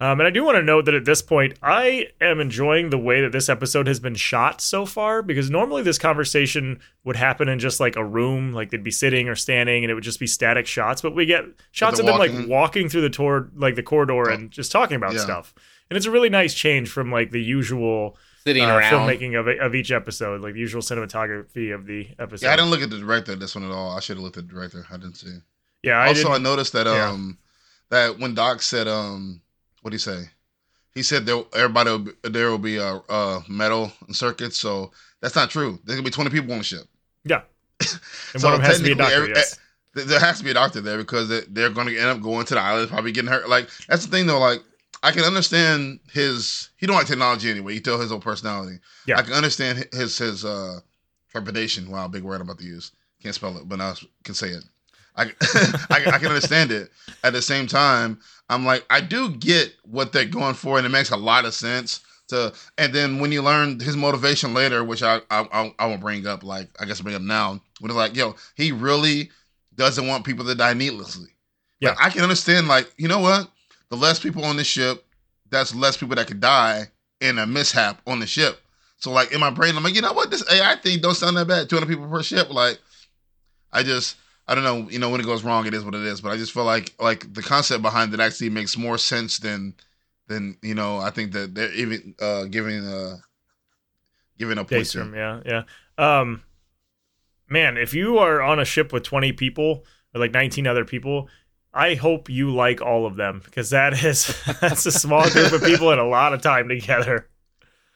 Um, 0.00 0.18
and 0.20 0.26
I 0.26 0.30
do 0.30 0.42
want 0.44 0.56
to 0.56 0.62
note 0.62 0.86
that 0.86 0.94
at 0.94 1.04
this 1.04 1.22
point, 1.22 1.54
I 1.62 2.08
am 2.20 2.40
enjoying 2.40 2.90
the 2.90 2.98
way 2.98 3.20
that 3.20 3.30
this 3.30 3.48
episode 3.48 3.86
has 3.86 4.00
been 4.00 4.16
shot 4.16 4.60
so 4.60 4.84
far 4.84 5.22
because 5.22 5.50
normally 5.50 5.82
this 5.82 5.98
conversation 5.98 6.80
would 7.04 7.14
happen 7.14 7.48
in 7.48 7.60
just 7.60 7.78
like 7.78 7.94
a 7.94 8.04
room, 8.04 8.52
like 8.52 8.70
they'd 8.70 8.82
be 8.82 8.90
sitting 8.90 9.28
or 9.28 9.36
standing, 9.36 9.84
and 9.84 9.90
it 9.90 9.94
would 9.94 10.02
just 10.02 10.18
be 10.18 10.26
static 10.26 10.66
shots. 10.66 11.00
But 11.00 11.14
we 11.14 11.26
get 11.26 11.44
shots 11.70 12.00
of 12.00 12.06
they're 12.06 12.12
them 12.12 12.18
like 12.18 12.32
walking. 12.32 12.48
walking 12.48 12.88
through 12.88 13.02
the 13.02 13.10
tour, 13.10 13.48
like 13.54 13.76
the 13.76 13.84
corridor, 13.84 14.28
and 14.30 14.50
just 14.50 14.72
talking 14.72 14.96
about 14.96 15.12
Yeah. 15.14 15.20
stuff. 15.20 15.54
And 15.90 15.96
it's 15.96 16.06
a 16.06 16.10
really 16.10 16.28
nice 16.30 16.54
change 16.54 16.90
from 16.90 17.12
like 17.12 17.30
the 17.30 17.42
usual 17.42 18.16
Sitting 18.44 18.64
uh, 18.64 18.76
around. 18.76 18.92
filmmaking 18.92 19.38
of 19.38 19.46
of 19.46 19.74
each 19.76 19.92
episode, 19.92 20.40
like 20.42 20.54
the 20.54 20.60
usual 20.60 20.82
cinematography 20.82 21.72
of 21.72 21.86
the 21.86 22.08
episode. 22.18 22.46
Yeah, 22.46 22.52
I 22.52 22.56
didn't 22.56 22.70
look 22.70 22.82
at 22.82 22.90
the 22.90 22.98
director 22.98 23.36
this 23.36 23.54
one 23.54 23.64
at 23.64 23.70
all. 23.70 23.96
I 23.96 24.00
should 24.00 24.16
have 24.16 24.24
looked 24.24 24.38
at 24.38 24.48
the 24.48 24.52
director. 24.54 24.84
I 24.90 24.96
didn't 24.96 25.18
see. 25.18 25.36
Yeah, 25.84 25.98
I 25.98 26.08
also, 26.08 26.28
I 26.30 26.32
didn't- 26.32 26.42
noticed 26.44 26.72
that 26.72 26.86
yeah. 26.86 27.10
um 27.10 27.38
that 27.90 28.18
when 28.18 28.34
Doc 28.34 28.60
said 28.60 28.88
um 28.88 29.40
what 29.84 29.90
did 29.90 29.96
he 29.96 29.98
say? 30.00 30.24
He 30.94 31.02
said 31.02 31.26
there 31.26 31.42
everybody 31.54 31.90
will 31.90 31.98
be, 31.98 32.12
there 32.22 32.50
will 32.50 32.58
be 32.58 32.78
uh, 32.78 33.00
uh 33.08 33.40
metal 33.48 33.92
and 34.06 34.16
circuits. 34.16 34.56
So 34.58 34.92
that's 35.20 35.34
not 35.36 35.50
true. 35.50 35.78
There's 35.84 35.96
gonna 35.98 36.04
be 36.06 36.10
20 36.10 36.30
people 36.30 36.52
on 36.52 36.58
the 36.58 36.64
ship. 36.64 36.86
yeah. 37.24 37.42
And 38.32 38.40
So 38.40 38.48
one 38.48 38.54
of 38.54 38.60
them 38.62 38.70
has 38.70 38.78
to 38.78 38.84
be 38.84 38.92
a 38.92 38.94
doctor. 38.94 39.14
every- 39.14 39.28
yes. 39.34 39.58
There- 39.94 40.04
There 40.06 40.20
has 40.20 40.38
to 40.38 40.44
be 40.44 40.50
a 40.50 40.54
doctor 40.54 40.80
there 40.80 40.96
because 40.98 41.28
they- 41.28 41.44
they're 41.48 41.70
going 41.70 41.86
to 41.88 41.96
end 41.98 42.08
up 42.08 42.20
going 42.22 42.46
to 42.46 42.54
the 42.54 42.60
island, 42.60 42.88
probably 42.88 43.12
getting 43.12 43.30
hurt. 43.30 43.48
Like 43.48 43.68
that's 43.88 44.04
the 44.06 44.10
thing 44.10 44.26
though. 44.26 44.38
Like 44.40 44.62
I 45.02 45.10
can 45.10 45.24
understand 45.24 46.00
his. 46.10 46.70
He 46.78 46.86
don't 46.86 46.96
like 46.96 47.06
technology 47.06 47.50
anyway. 47.50 47.74
He 47.74 47.80
tell 47.80 48.00
his 48.00 48.10
own 48.10 48.20
personality. 48.22 48.78
Yeah. 49.06 49.18
I 49.18 49.22
can 49.22 49.34
understand 49.34 49.86
his 49.92 50.16
his 50.16 50.44
uh 50.44 50.80
trepidation. 51.30 51.90
Wow, 51.90 52.08
big 52.08 52.22
word 52.22 52.36
I'm 52.40 52.42
about 52.48 52.58
to 52.60 52.64
use. 52.64 52.92
Can't 53.22 53.34
spell 53.34 53.56
it, 53.58 53.68
but 53.68 53.80
I 53.80 53.94
can 54.22 54.34
say 54.34 54.48
it. 54.48 54.64
I, 55.16 55.24
I 55.90 56.04
I 56.06 56.18
can 56.18 56.28
understand 56.28 56.70
it. 56.70 56.90
At 57.22 57.32
the 57.32 57.42
same 57.42 57.66
time, 57.66 58.18
I'm 58.48 58.64
like 58.64 58.84
I 58.90 59.00
do 59.00 59.30
get 59.30 59.72
what 59.84 60.12
they're 60.12 60.24
going 60.24 60.54
for, 60.54 60.76
and 60.76 60.86
it 60.86 60.90
makes 60.90 61.10
a 61.10 61.16
lot 61.16 61.44
of 61.44 61.54
sense. 61.54 62.00
to 62.28 62.52
and 62.78 62.92
then 62.92 63.18
when 63.18 63.32
you 63.32 63.42
learn 63.42 63.80
his 63.80 63.96
motivation 63.96 64.54
later, 64.54 64.84
which 64.84 65.02
I 65.02 65.16
I 65.30 65.46
I, 65.52 65.74
I 65.78 65.86
won't 65.86 66.00
bring 66.00 66.26
up, 66.26 66.42
like 66.42 66.68
I 66.80 66.84
guess 66.84 67.00
I'll 67.00 67.04
bring 67.04 67.16
up 67.16 67.22
now, 67.22 67.60
when 67.80 67.90
it's 67.90 67.96
like, 67.96 68.16
yo, 68.16 68.34
he 68.56 68.72
really 68.72 69.30
doesn't 69.74 70.06
want 70.06 70.24
people 70.24 70.44
to 70.44 70.54
die 70.54 70.74
needlessly. 70.74 71.30
Yeah. 71.80 71.90
Like, 71.90 72.02
I 72.02 72.10
can 72.10 72.22
understand, 72.22 72.68
like, 72.68 72.92
you 72.96 73.08
know 73.08 73.18
what? 73.18 73.50
The 73.90 73.96
less 73.96 74.18
people 74.20 74.44
on 74.44 74.56
the 74.56 74.64
ship, 74.64 75.04
that's 75.50 75.74
less 75.74 75.96
people 75.96 76.16
that 76.16 76.26
could 76.26 76.40
die 76.40 76.88
in 77.20 77.38
a 77.38 77.46
mishap 77.46 78.00
on 78.06 78.20
the 78.20 78.26
ship. 78.26 78.60
So 78.98 79.10
like 79.10 79.32
in 79.32 79.40
my 79.40 79.50
brain, 79.50 79.76
I'm 79.76 79.82
like, 79.82 79.94
you 79.94 80.00
know 80.00 80.12
what? 80.12 80.30
This 80.30 80.44
AI 80.50 80.76
thing 80.76 81.00
don't 81.00 81.14
sound 81.14 81.36
that 81.36 81.46
bad. 81.46 81.68
200 81.68 81.86
people 81.86 82.08
per 82.08 82.22
ship. 82.22 82.50
Like, 82.50 82.78
I 83.72 83.82
just 83.82 84.16
I 84.46 84.54
don't 84.54 84.64
know. 84.64 84.88
You 84.90 84.98
know, 84.98 85.10
when 85.10 85.20
it 85.20 85.24
goes 85.24 85.42
wrong, 85.42 85.66
it 85.66 85.74
is 85.74 85.84
what 85.84 85.94
it 85.94 86.02
is. 86.02 86.20
But 86.20 86.32
I 86.32 86.36
just 86.36 86.52
feel 86.52 86.64
like 86.64 86.94
like 87.00 87.32
the 87.32 87.42
concept 87.42 87.82
behind 87.82 88.12
it 88.12 88.20
actually 88.20 88.50
makes 88.50 88.76
more 88.76 88.98
sense 88.98 89.38
than 89.38 89.74
than 90.28 90.56
you 90.62 90.74
know. 90.74 90.98
I 90.98 91.10
think 91.10 91.32
that 91.32 91.54
they're 91.54 91.72
even 91.72 92.14
uh 92.20 92.44
giving 92.44 92.86
uh 92.86 93.16
giving 94.38 94.58
a 94.58 94.64
point. 94.64 94.82
Daystrom, 94.82 95.14
yeah, 95.14 95.40
yeah. 95.46 95.62
Um, 95.96 96.42
man, 97.48 97.76
if 97.76 97.94
you 97.94 98.18
are 98.18 98.42
on 98.42 98.58
a 98.58 98.64
ship 98.64 98.92
with 98.92 99.04
20 99.04 99.32
people 99.32 99.84
or 100.14 100.20
like 100.20 100.32
19 100.32 100.66
other 100.66 100.84
people, 100.84 101.28
I 101.72 101.94
hope 101.94 102.28
you 102.28 102.54
like 102.54 102.80
all 102.80 103.06
of 103.06 103.16
them 103.16 103.40
because 103.44 103.70
that 103.70 103.92
is 104.04 104.34
that's 104.60 104.86
a 104.86 104.92
small 104.92 105.28
group 105.30 105.52
of 105.52 105.62
people 105.62 105.90
and 105.90 106.00
a 106.00 106.04
lot 106.04 106.32
of 106.34 106.42
time 106.42 106.68
together. 106.68 107.28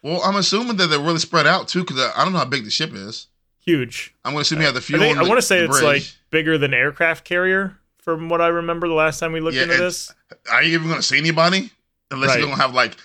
Well, 0.02 0.23
I'm 0.23 0.37
assuming 0.37 0.76
that 0.76 0.87
they're 0.87 1.00
really 1.00 1.19
spread 1.19 1.47
out 1.47 1.69
too, 1.69 1.81
because 1.81 1.99
I 2.17 2.25
don't 2.25 2.33
know 2.33 2.38
how 2.38 2.45
big 2.45 2.64
the 2.64 2.71
ship 2.71 2.93
is. 2.95 3.26
Huge. 3.68 4.14
I'm 4.25 4.32
going 4.32 4.38
to 4.38 4.42
assume 4.46 4.60
you 4.60 4.64
have 4.64 4.75
the 4.75 4.80
fuel. 4.80 5.02
on 5.02 5.18
I 5.18 5.22
want 5.22 5.37
to 5.37 5.42
say 5.42 5.58
it's 5.58 5.78
bridge. 5.80 5.84
like 5.84 6.02
bigger 6.30 6.56
than 6.56 6.72
aircraft 6.72 7.25
carrier 7.26 7.76
from 7.98 8.30
what 8.30 8.40
I 8.40 8.46
remember 8.46 8.88
the 8.88 8.94
last 8.94 9.20
time 9.20 9.32
we 9.32 9.40
looked 9.40 9.56
Yeah, 9.56 9.64
into 9.64 9.76
this. 9.76 10.10
Are 10.50 10.62
you 10.62 10.72
even 10.72 10.87
going 10.88 10.98
to 11.00 11.06
see 11.06 11.18
anybody 11.18 11.70
unless 12.10 12.28
Right. 12.30 12.38
you're 12.38 12.46
going 12.46 12.56
to 12.56 12.62
have 12.62 12.72
like 12.75 12.96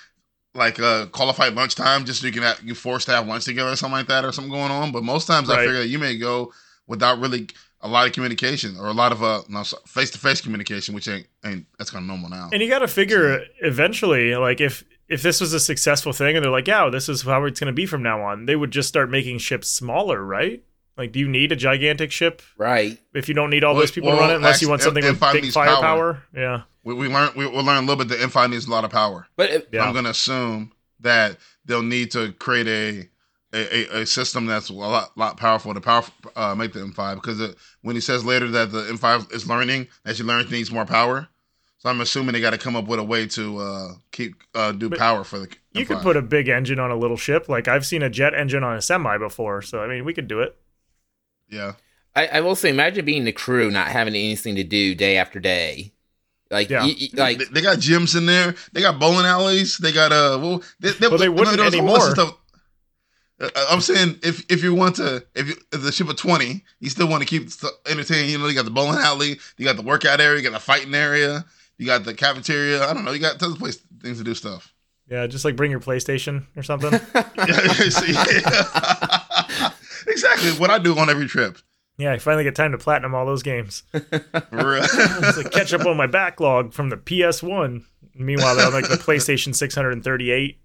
like 0.56 0.80
uh 0.80 1.08
qualified 1.08 1.54
lunchtime 1.56 2.06
just 2.06 2.22
so 2.22 2.28
you 2.28 2.32
can 2.32 2.44
have, 2.44 2.62
you 2.64 2.76
forced 2.76 3.08
to 3.08 3.12
have 3.12 3.28
lunch 3.28 3.44
together 3.44 3.72
or 3.72 3.76
something 3.76 3.98
like 3.98 4.08
that 4.08 4.24
or 4.24 4.32
something 4.32 4.54
going 4.54 4.72
on. 4.72 4.92
But 4.94 5.04
most 5.04 5.26
times 5.28 5.50
I 5.50 5.58
figure 5.66 5.80
that 5.80 5.88
you 5.88 6.00
may 6.00 6.16
go 6.18 6.54
without 6.88 7.20
really 7.20 7.48
a 7.82 7.88
lot 7.90 8.08
of 8.08 8.14
communication 8.14 8.78
or 8.80 8.88
a 8.88 8.94
lot 8.94 9.12
of 9.12 9.22
uh 9.22 9.42
face 9.86 10.12
to 10.12 10.18
face 10.18 10.40
communication, 10.40 10.96
which 10.96 11.10
ain't 11.10 11.28
ain't 11.46 11.66
that's 11.78 11.90
kind 11.92 12.04
of 12.04 12.08
normal 12.08 12.30
now. 12.30 12.50
And 12.54 12.62
you 12.62 12.70
got 12.70 12.80
to 12.80 12.88
figure 12.88 13.44
eventually, 13.62 14.34
like 14.38 14.62
if 14.62 14.86
if 15.10 15.22
this 15.22 15.42
was 15.42 15.54
a 15.54 15.60
successful 15.60 16.14
thing, 16.14 16.36
and 16.36 16.44
they're 16.44 16.52
like, 16.52 16.68
yeah, 16.68 16.90
this 16.90 17.10
is 17.10 17.22
how 17.24 17.44
it's 17.46 17.60
going 17.60 17.68
to 17.68 17.74
be 17.74 17.86
from 17.86 18.02
now 18.04 18.22
on, 18.22 18.46
they 18.46 18.56
would 18.56 18.72
just 18.72 18.88
start 18.90 19.10
making 19.10 19.38
ships 19.40 19.68
smaller, 19.70 20.24
right? 20.24 20.64
Like, 20.98 21.12
do 21.12 21.20
you 21.20 21.28
need 21.28 21.52
a 21.52 21.56
gigantic 21.56 22.12
ship 22.12 22.42
Right. 22.58 23.00
if 23.14 23.28
you 23.28 23.34
don't 23.34 23.50
need 23.50 23.64
all 23.64 23.74
Well, 23.74 23.82
those 23.82 23.92
people 23.92 24.10
well, 24.10 24.18
to 24.18 24.22
run 24.22 24.32
it 24.32 24.36
unless 24.36 24.62
you 24.62 24.70
want 24.70 24.82
something 24.82 25.04
if- 25.04 25.14
with 25.14 25.24
I 25.24 25.34
big 25.34 25.44
needs 25.44 25.56
power. 25.56 25.66
firepower? 25.66 26.24
Yeah, 26.36 26.62
We, 26.84 26.94
we 26.94 27.08
learn 27.08 27.32
we, 27.36 27.48
we'll 27.48 27.64
learn 27.64 27.78
a 27.84 27.88
little 27.88 27.96
bit 28.04 28.10
that 28.10 28.20
M5 28.30 28.52
needs 28.52 28.68
a 28.68 28.72
lot 28.72 28.86
of 28.86 28.92
power. 28.92 29.28
But 29.36 29.50
it, 29.50 29.70
Yeah. 29.72 29.84
I'm 29.86 29.94
going 29.94 30.06
to 30.06 30.12
assume 30.12 30.72
that 31.00 31.38
they'll 31.66 31.82
need 31.82 32.12
to 32.12 32.32
create 32.34 32.68
a 32.68 33.10
a, 33.56 33.98
a, 33.98 34.02
a 34.02 34.06
system 34.08 34.48
that's 34.48 34.70
a 34.70 34.74
lot 34.74 35.16
lot 35.18 35.38
powerful 35.38 35.74
to 35.76 35.82
power 35.82 36.04
uh, 36.36 36.56
make 36.56 36.74
the 36.74 36.80
M5 36.80 37.16
because 37.16 37.40
it, 37.40 37.56
when 37.82 37.96
he 37.96 38.02
says 38.02 38.26
later 38.26 38.48
that 38.50 38.72
the 38.72 38.82
M5 38.84 39.32
is 39.32 39.48
learning, 39.48 39.88
as 40.06 40.18
you 40.18 40.26
learn, 40.26 40.42
it 40.42 40.50
needs 40.52 40.72
more 40.72 40.86
power. 40.86 41.28
So 41.84 41.90
I'm 41.90 42.00
assuming 42.00 42.32
they 42.32 42.40
got 42.40 42.52
to 42.52 42.58
come 42.58 42.78
up 42.78 42.86
with 42.86 42.98
a 43.00 43.04
way 43.04 43.28
to 43.28 43.58
uh, 43.58 43.88
keep 44.14 44.36
uh, 44.56 44.72
do 44.72 44.90
But 44.90 45.00
power 45.00 45.26
for 45.26 45.38
the. 45.40 45.50
you 45.74 45.86
could 45.86 45.98
put 46.00 46.16
a 46.16 46.22
big 46.22 46.48
engine 46.48 46.80
on 46.80 46.92
a 46.92 46.96
little 46.96 47.18
ship. 47.18 47.50
Like 47.50 47.68
I've 47.68 47.86
seen 47.86 48.02
a 48.02 48.10
jet 48.10 48.34
engine 48.34 48.64
on 48.64 48.78
a 48.78 48.82
semi 48.82 49.18
before, 49.18 49.62
so 49.62 49.82
I 49.84 49.88
mean, 49.88 50.06
we 50.06 50.14
could 50.14 50.30
do 50.30 50.40
it. 50.40 50.56
yeah. 51.50 51.74
I, 52.16 52.28
I 52.28 52.42
will 52.42 52.56
say, 52.56 52.70
imagine 52.70 53.04
being 53.06 53.26
the 53.26 53.32
crew, 53.34 53.70
not 53.72 53.88
having 53.88 54.14
anything 54.14 54.56
to 54.56 54.64
do 54.64 54.94
day 54.96 55.18
after 55.18 55.40
day. 55.42 55.92
Like, 56.52 56.70
Yeah. 56.70 56.84
y- 56.86 56.96
y- 57.02 57.08
like 57.16 57.38
they, 57.40 57.46
they 57.46 57.62
got 57.62 57.80
gyms 57.80 58.16
in 58.16 58.28
there. 58.28 58.54
They 58.72 58.80
got 58.82 58.98
bowling 59.00 59.26
alleys. 59.26 59.78
They 59.80 59.92
got 59.92 60.14
uh. 60.14 60.38
Well, 60.42 60.64
they, 60.80 60.92
they, 60.92 61.08
Well, 61.10 61.18
they 61.18 61.28
wouldn't 61.28 61.58
there 61.58 61.66
was 61.66 61.74
a 61.74 61.82
whole 61.82 61.92
list 61.92 62.18
of 62.18 62.20
anymore. 62.20 62.30
Stuff. 62.30 62.38
Uh, 63.42 63.66
I'm 63.72 63.82
saying 63.82 64.20
if 64.24 64.46
if 64.50 64.64
you 64.64 64.74
want 64.74 64.96
to 64.98 65.26
if, 65.36 65.48
you, 65.50 65.56
if 65.74 65.82
the 65.82 65.92
ship 65.92 66.08
of 66.08 66.16
twenty, 66.16 66.64
you 66.80 66.90
still 66.90 67.10
want 67.10 67.24
to 67.24 67.28
keep 67.28 67.50
entertaining. 67.90 68.30
You 68.30 68.38
know, 68.38 68.48
you 68.48 68.54
got 68.54 68.64
the 68.66 68.72
bowling 68.72 69.00
alley, 69.00 69.40
you 69.58 69.66
got 69.66 69.76
the 69.76 69.82
workout 69.82 70.22
area, 70.22 70.38
you 70.40 70.44
got 70.48 70.54
the 70.54 70.60
fighting 70.64 70.94
area, 70.94 71.44
you 71.78 71.86
got 71.86 72.04
the 72.04 72.14
cafeteria. 72.14 72.88
I 72.88 72.94
don't 72.94 73.06
know, 73.06 73.12
you 73.12 73.20
got 73.20 73.40
tons 73.40 73.54
of 73.54 73.60
place 73.60 73.78
things 74.02 74.18
to 74.18 74.24
do 74.24 74.34
stuff. 74.34 74.74
Yeah, 75.10 75.28
just 75.28 75.46
like 75.46 75.56
bring 75.56 75.72
your 75.72 75.80
PlayStation 75.80 76.46
or 76.56 76.64
something. 76.64 76.92
Yeah. 76.92 77.00
exactly 80.08 80.52
what 80.58 80.70
I 80.70 80.80
do 80.80 80.98
on 80.98 81.10
every 81.10 81.28
trip. 81.28 81.58
yeah, 81.98 82.14
I 82.14 82.18
finally 82.20 82.44
get 82.44 82.56
time 82.56 82.72
to 82.72 82.78
platinum 82.78 83.14
all 83.14 83.26
those 83.26 83.44
games. 83.44 83.84
It's 83.94 85.38
like 85.38 85.52
catch 85.52 85.74
up 85.74 85.86
on 85.86 85.98
my 85.98 86.08
backlog 86.08 86.74
from 86.74 86.90
the 86.90 86.98
PS1. 86.98 87.84
Meanwhile, 88.16 88.56
they're 88.56 88.68
on 88.68 88.74
like 88.74 88.90
the 88.90 88.96
PlayStation 88.96 89.56
638. 89.56 90.60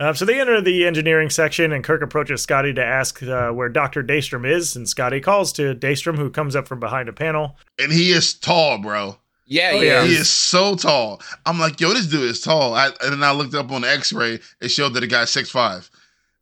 Um, 0.00 0.14
so 0.14 0.24
they 0.24 0.40
enter 0.40 0.60
the 0.62 0.86
engineering 0.86 1.28
section, 1.30 1.72
and 1.72 1.84
Kirk 1.84 2.02
approaches 2.02 2.42
Scotty 2.42 2.72
to 2.74 2.82
ask 2.84 3.22
uh, 3.22 3.50
where 3.50 3.68
Dr. 3.68 4.02
Daystrom 4.02 4.50
is. 4.50 4.74
And 4.74 4.88
Scotty 4.88 5.20
calls 5.20 5.52
to 5.52 5.74
Daystrom, 5.74 6.16
who 6.16 6.30
comes 6.30 6.56
up 6.56 6.66
from 6.66 6.80
behind 6.80 7.08
a 7.08 7.12
panel. 7.12 7.58
and 7.78 7.92
he 7.92 8.10
is 8.10 8.32
tall, 8.32 8.78
bro. 8.78 9.18
yeah, 9.46 9.72
Oh, 9.74 9.80
yeah. 9.80 10.00
yeah. 10.02 10.04
He 10.06 10.14
is 10.14 10.30
so 10.30 10.74
tall. 10.74 11.20
I'm 11.44 11.58
like, 11.60 11.80
yo, 11.80 11.90
this 11.90 12.06
dude 12.06 12.22
is 12.30 12.40
tall. 12.40 12.74
I, 12.74 12.86
and 13.02 13.12
then 13.12 13.22
I 13.22 13.32
looked 13.32 13.54
up 13.54 13.70
on 13.70 13.82
the 13.82 13.90
X-ray. 13.90 14.40
It 14.62 14.68
showed 14.70 14.94
that 14.94 15.00
the 15.00 15.06
guy's 15.06 15.28
six 15.30 15.50
five. 15.50 15.90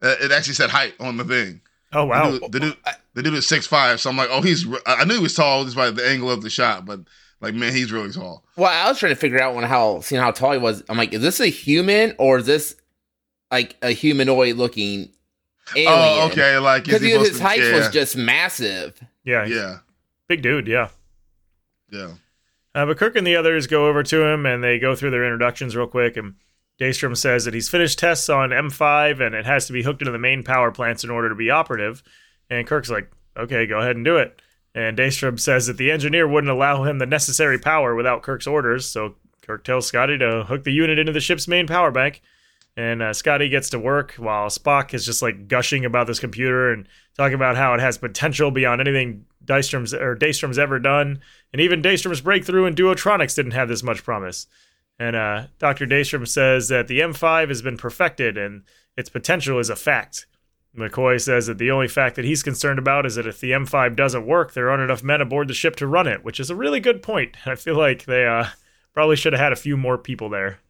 Uh, 0.01 0.15
it 0.21 0.31
actually 0.31 0.55
said 0.55 0.71
height 0.71 0.95
on 1.01 1.17
the 1.17 1.25
thing. 1.25 1.61
Oh, 1.93 2.05
wow. 2.05 2.31
The 2.31 2.39
dude, 2.39 2.53
the 2.53 2.61
dude, 2.61 2.77
the 3.15 3.23
dude 3.25 3.35
is 3.35 3.47
six 3.49 3.67
five. 3.67 4.01
So 4.01 4.09
I'm 4.09 4.17
like, 4.17 4.29
oh, 4.31 4.41
he's. 4.41 4.67
re- 4.67 4.79
I 4.87 5.05
knew 5.05 5.15
he 5.15 5.21
was 5.23 5.35
tall 5.35 5.65
just 5.65 5.75
by 5.77 5.91
the 5.91 6.09
angle 6.09 6.31
of 6.31 6.43
the 6.43 6.51
shot, 6.51 6.87
but 6.87 7.01
like, 7.41 7.55
man, 7.55 7.73
he's 7.75 7.91
really 7.91 8.13
tall. 8.13 8.45
Well, 8.57 8.71
I 8.71 8.89
was 8.89 9.01
trying 9.01 9.11
to 9.15 9.17
figure 9.21 9.41
out 9.43 9.57
when 9.57 9.65
how 9.65 9.99
seeing 10.01 10.21
how 10.23 10.31
tall 10.31 10.53
he 10.53 10.59
was. 10.59 10.85
I'm 10.89 10.97
like, 10.97 11.13
is 11.13 11.23
this 11.23 11.41
a 11.41 11.47
human 11.49 12.15
or 12.19 12.39
is 12.39 12.47
this 12.47 12.77
like 13.51 13.77
a 13.83 13.91
humanoid 13.91 14.57
looking 14.57 15.11
alien? 15.77 15.89
Oh, 15.89 16.29
okay. 16.31 16.59
Like, 16.59 16.85
Because 16.85 17.03
his 17.03 17.39
to- 17.39 17.43
height 17.43 17.61
yeah, 17.61 17.75
was 17.77 17.89
just 17.91 18.17
massive. 18.17 19.01
Yeah, 19.25 19.45
yeah, 19.47 19.79
big 20.29 20.43
dude, 20.43 20.67
yeah. 20.67 20.89
yeah. 21.91 22.13
Uh, 22.75 22.87
but 22.87 22.97
Kirk 22.99 23.17
and 23.17 23.27
the 23.27 23.37
others 23.37 23.67
go 23.67 23.89
over 23.89 24.03
to 24.05 24.23
him 24.25 24.47
and 24.47 24.63
they 24.63 24.79
go 24.79 24.95
through 24.95 25.11
their 25.11 25.25
introductions 25.25 25.75
real 25.75 25.87
quick. 25.87 26.17
And 26.17 26.35
Daystrom 26.81 27.17
says 27.17 27.45
that 27.45 27.55
he's 27.55 27.69
finished 27.69 27.99
tests 27.99 28.29
on 28.29 28.51
M5 28.51 29.21
and 29.21 29.35
it 29.35 29.47
has 29.47 29.67
to 29.67 29.73
be 29.73 29.83
hooked 29.83 30.01
into 30.03 30.13
the 30.13 30.19
main 30.19 30.43
power 30.45 30.71
plants 30.71 31.03
in 31.03 31.11
order 31.11 31.29
to 31.29 31.35
be 31.35 31.51
operative. 31.51 32.03
And 32.49 32.67
Kirk's 32.67 32.91
like, 32.91 33.11
okay, 33.37 33.67
go 33.67 33.79
ahead 33.81 33.97
and 33.97 34.05
do 34.05 34.17
it. 34.17 34.41
And 34.75 34.97
Daystrom 34.97 35.41
says 35.41 35.67
that 35.67 35.77
the 35.77 35.91
engineer 35.91 36.29
wouldn't 36.29 36.51
allow 36.53 36.85
him 36.85 36.99
the 36.99 37.07
necessary 37.07 37.59
power 37.59 37.95
without 37.95 38.23
Kirk's 38.23 38.47
orders. 38.47 38.87
So 38.87 39.17
Kirk 39.43 39.65
tells 39.65 39.87
Scotty 39.89 40.17
to 40.19 40.45
hook 40.45 40.63
the 40.65 40.73
unit 40.73 40.99
into 40.99 41.13
the 41.13 41.21
ship's 41.21 41.49
main 41.49 41.67
power 41.67 41.91
bank. 41.91 42.23
And 42.79 43.03
uh, 43.03 43.13
Scotty 43.13 43.49
gets 43.49 43.71
to 43.71 43.79
work 43.81 44.15
while 44.19 44.47
Spock 44.47 44.95
is 44.95 45.05
just 45.05 45.21
like 45.21 45.49
gushing 45.49 45.85
about 45.85 46.07
this 46.07 46.21
computer 46.21 46.73
and 46.73 46.87
talking 47.17 47.35
about 47.35 47.57
how 47.57 47.75
it 47.75 47.81
has 47.81 47.99
potential 47.99 48.53
beyond 48.53 48.81
anything 48.81 49.27
Dystrom's 49.45 49.93
or 49.93 50.15
Daystrom's 50.15 50.61
ever 50.61 50.79
done. 50.79 51.19
And 51.53 51.61
even 51.61 51.83
Daystrom's 51.83 52.21
breakthrough 52.21 52.67
in 52.67 52.77
Duotronics 52.77 53.35
didn't 53.35 53.51
have 53.51 53.67
this 53.67 53.83
much 53.83 54.05
promise. 54.05 54.47
And 54.97 55.17
uh, 55.17 55.49
Dr. 55.59 55.87
Daystrom 55.87 56.29
says 56.29 56.69
that 56.69 56.87
the 56.87 57.01
M5 57.01 57.49
has 57.49 57.63
been 57.63 57.77
perfected 57.77 58.39
and 58.39 58.63
its 58.97 59.09
potential 59.09 59.59
is 59.59 59.71
a 59.71 59.77
fact. 59.77 60.27
McCoy 60.77 61.21
says 61.21 61.49
that 61.49 61.59
the 61.59 61.73
only 61.73 61.89
fact 61.89 62.15
that 62.15 62.25
he's 62.25 62.45
concerned 62.45 62.79
about 62.79 63.07
is 63.07 63.17
that 63.17 63.27
if 63.27 63.41
the 63.41 63.51
M5 63.51 63.97
doesn't 63.97 64.25
work, 64.25 64.53
there 64.53 64.71
aren't 64.71 64.85
enough 64.85 65.03
men 65.03 65.21
aboard 65.21 65.49
the 65.49 65.55
ship 65.55 65.75
to 65.77 65.87
run 65.89 66.07
it, 66.07 66.23
which 66.23 66.39
is 66.39 66.49
a 66.49 66.55
really 66.55 66.79
good 66.79 67.03
point. 67.03 67.37
I 67.45 67.57
feel 67.57 67.77
like 67.77 68.05
they 68.05 68.25
uh, 68.25 68.45
probably 68.95 69.17
should 69.17 69.33
have 69.33 69.41
had 69.41 69.53
a 69.53 69.57
few 69.57 69.77
more 69.77 69.99
people 69.99 70.29
there. 70.29 70.61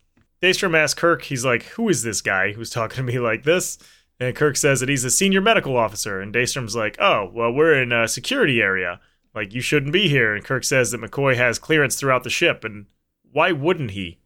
Daystrom 0.42 0.77
asks 0.77 0.98
Kirk, 0.98 1.22
he's 1.22 1.44
like, 1.44 1.64
Who 1.64 1.88
is 1.88 2.03
this 2.03 2.20
guy 2.20 2.53
who's 2.53 2.70
talking 2.70 2.96
to 2.96 3.03
me 3.03 3.18
like 3.18 3.44
this? 3.44 3.79
And 4.20 4.35
Kirk 4.35 4.57
says 4.57 4.81
that 4.81 4.88
he's 4.88 5.05
a 5.05 5.11
senior 5.11 5.40
medical 5.40 5.77
officer. 5.77 6.20
And 6.20 6.35
Daystrom's 6.35 6.77
like, 6.77 6.96
Oh, 7.01 7.31
well, 7.33 7.53
we're 7.53 7.81
in 7.81 7.92
a 7.92 8.09
security 8.09 8.61
area. 8.61 9.01
Like, 9.35 9.53
you 9.55 9.61
shouldn't 9.61 9.92
be 9.92 10.09
here. 10.09 10.35
And 10.35 10.44
Kirk 10.44 10.64
says 10.64 10.90
that 10.90 11.01
McCoy 11.01 11.37
has 11.37 11.59
clearance 11.59 11.96
throughout 11.96 12.24
the 12.24 12.31
ship. 12.31 12.64
And 12.64 12.87
why 13.33 13.53
wouldn't 13.53 13.92
he? 13.92 14.18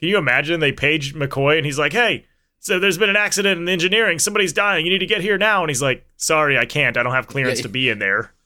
Can 0.00 0.08
you 0.08 0.18
imagine 0.18 0.60
they 0.60 0.72
paged 0.72 1.14
McCoy 1.14 1.56
and 1.56 1.66
he's 1.66 1.78
like, 1.78 1.92
Hey, 1.92 2.26
so 2.58 2.78
there's 2.80 2.98
been 2.98 3.10
an 3.10 3.16
accident 3.16 3.60
in 3.60 3.68
engineering. 3.68 4.18
Somebody's 4.18 4.52
dying. 4.52 4.84
You 4.86 4.92
need 4.92 4.98
to 4.98 5.06
get 5.06 5.20
here 5.20 5.38
now. 5.38 5.62
And 5.62 5.70
he's 5.70 5.82
like, 5.82 6.04
Sorry, 6.16 6.58
I 6.58 6.64
can't. 6.64 6.96
I 6.96 7.02
don't 7.02 7.12
have 7.14 7.26
clearance 7.28 7.58
Yeah. 7.60 7.64
to 7.64 7.68
be 7.68 7.88
in 7.88 7.98
there. 7.98 8.32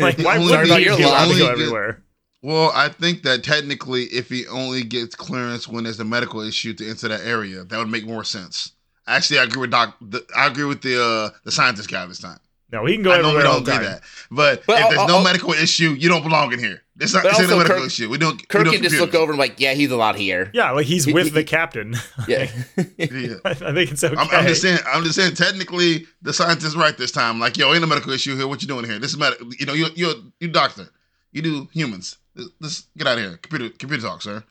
Like, 0.00 0.16
why 0.18 0.38
wouldn't 0.38 0.68
he 0.68 0.84
be 0.84 1.02
allowed 1.02 1.32
to 1.32 1.36
go 1.38 1.50
everywhere? 1.50 2.04
Well, 2.42 2.70
I 2.74 2.88
think 2.88 3.22
that 3.24 3.42
technically, 3.42 4.04
if 4.04 4.28
he 4.28 4.46
only 4.46 4.82
gets 4.84 5.14
clearance 5.16 5.66
when 5.66 5.84
there's 5.84 5.98
a 5.98 6.04
medical 6.04 6.40
issue 6.40 6.72
to 6.74 6.88
enter 6.88 7.08
that 7.08 7.22
area, 7.22 7.64
that 7.64 7.78
would 7.78 7.88
make 7.88 8.06
more 8.06 8.22
sense. 8.24 8.72
Actually, 9.08 9.40
I 9.40 9.44
agree 9.44 9.62
with 9.62 9.70
Doc. 9.70 9.96
The, 10.00 10.24
I 10.36 10.46
agree 10.46 10.64
with 10.64 10.82
the 10.82 11.02
uh, 11.02 11.30
the 11.44 11.50
scientist 11.50 11.90
guy 11.90 12.04
this 12.06 12.20
time. 12.20 12.38
No, 12.70 12.84
he 12.84 12.94
can 12.94 13.02
go 13.02 13.12
I 13.12 13.22
know 13.22 13.34
we 13.34 13.42
don't 13.42 13.64
do 13.64 13.70
that, 13.70 14.02
but, 14.30 14.62
But 14.66 14.78
if 14.80 14.88
there's 14.90 14.98
I'll- 15.00 15.08
no 15.08 15.16
I'll- 15.16 15.24
medical 15.24 15.52
issue, 15.54 15.96
you 15.98 16.10
don't 16.10 16.22
belong 16.22 16.52
in 16.52 16.58
here. 16.58 16.82
It's 17.00 17.14
not 17.14 17.22
But 17.22 17.30
this 17.30 17.40
ain't 17.40 17.52
a 17.52 17.56
medical 17.56 17.76
Kirk- 17.78 17.86
issue. 17.86 18.08
We 18.10 18.18
don't. 18.18 18.36
Kirk 18.48 18.64
we 18.64 18.72
can 18.72 18.82
don't 18.82 18.90
just 18.90 19.00
look 19.00 19.14
over 19.14 19.32
and 19.32 19.38
like, 19.38 19.58
yeah, 19.58 19.72
he's 19.72 19.90
allowed 19.90 20.16
here. 20.16 20.50
Yeah, 20.52 20.72
like 20.72 20.84
he's 20.84 21.04
He- 21.06 21.12
with 21.14 21.24
he- 21.26 21.30
the 21.30 21.44
captain. 21.44 21.94
Yeah. 22.28 22.50
Yeah. 22.98 23.36
I 23.46 23.54
think 23.54 23.92
it's 23.92 24.04
okay. 24.04 24.14
I'm, 24.16 24.28
I'm 24.30 24.46
just 24.46 24.60
saying. 24.62 24.78
I'm 24.86 25.02
just 25.02 25.16
saying. 25.16 25.34
Technically, 25.34 26.06
the 26.22 26.32
scientist 26.34 26.76
right 26.76 26.96
this 26.98 27.10
time. 27.10 27.40
Like, 27.40 27.56
yo, 27.56 27.72
ain't 27.72 27.82
a 27.82 27.86
medical 27.86 28.12
issue 28.12 28.36
here. 28.36 28.46
What 28.46 28.60
you 28.62 28.68
doing 28.68 28.84
here? 28.84 28.98
This 28.98 29.12
is 29.12 29.16
med- 29.18 29.34
You 29.58 29.64
know, 29.66 29.72
you 29.72 29.86
you 29.96 30.32
you 30.38 30.48
doctor. 30.48 30.88
You 31.32 31.40
do 31.42 31.68
humans. 31.72 32.16
Let's 32.60 32.86
get 32.96 33.06
out 33.06 33.18
of 33.18 33.24
here. 33.24 33.36
Computer 33.38 33.74
computer 33.76 34.06
talk, 34.06 34.22
sir. 34.22 34.44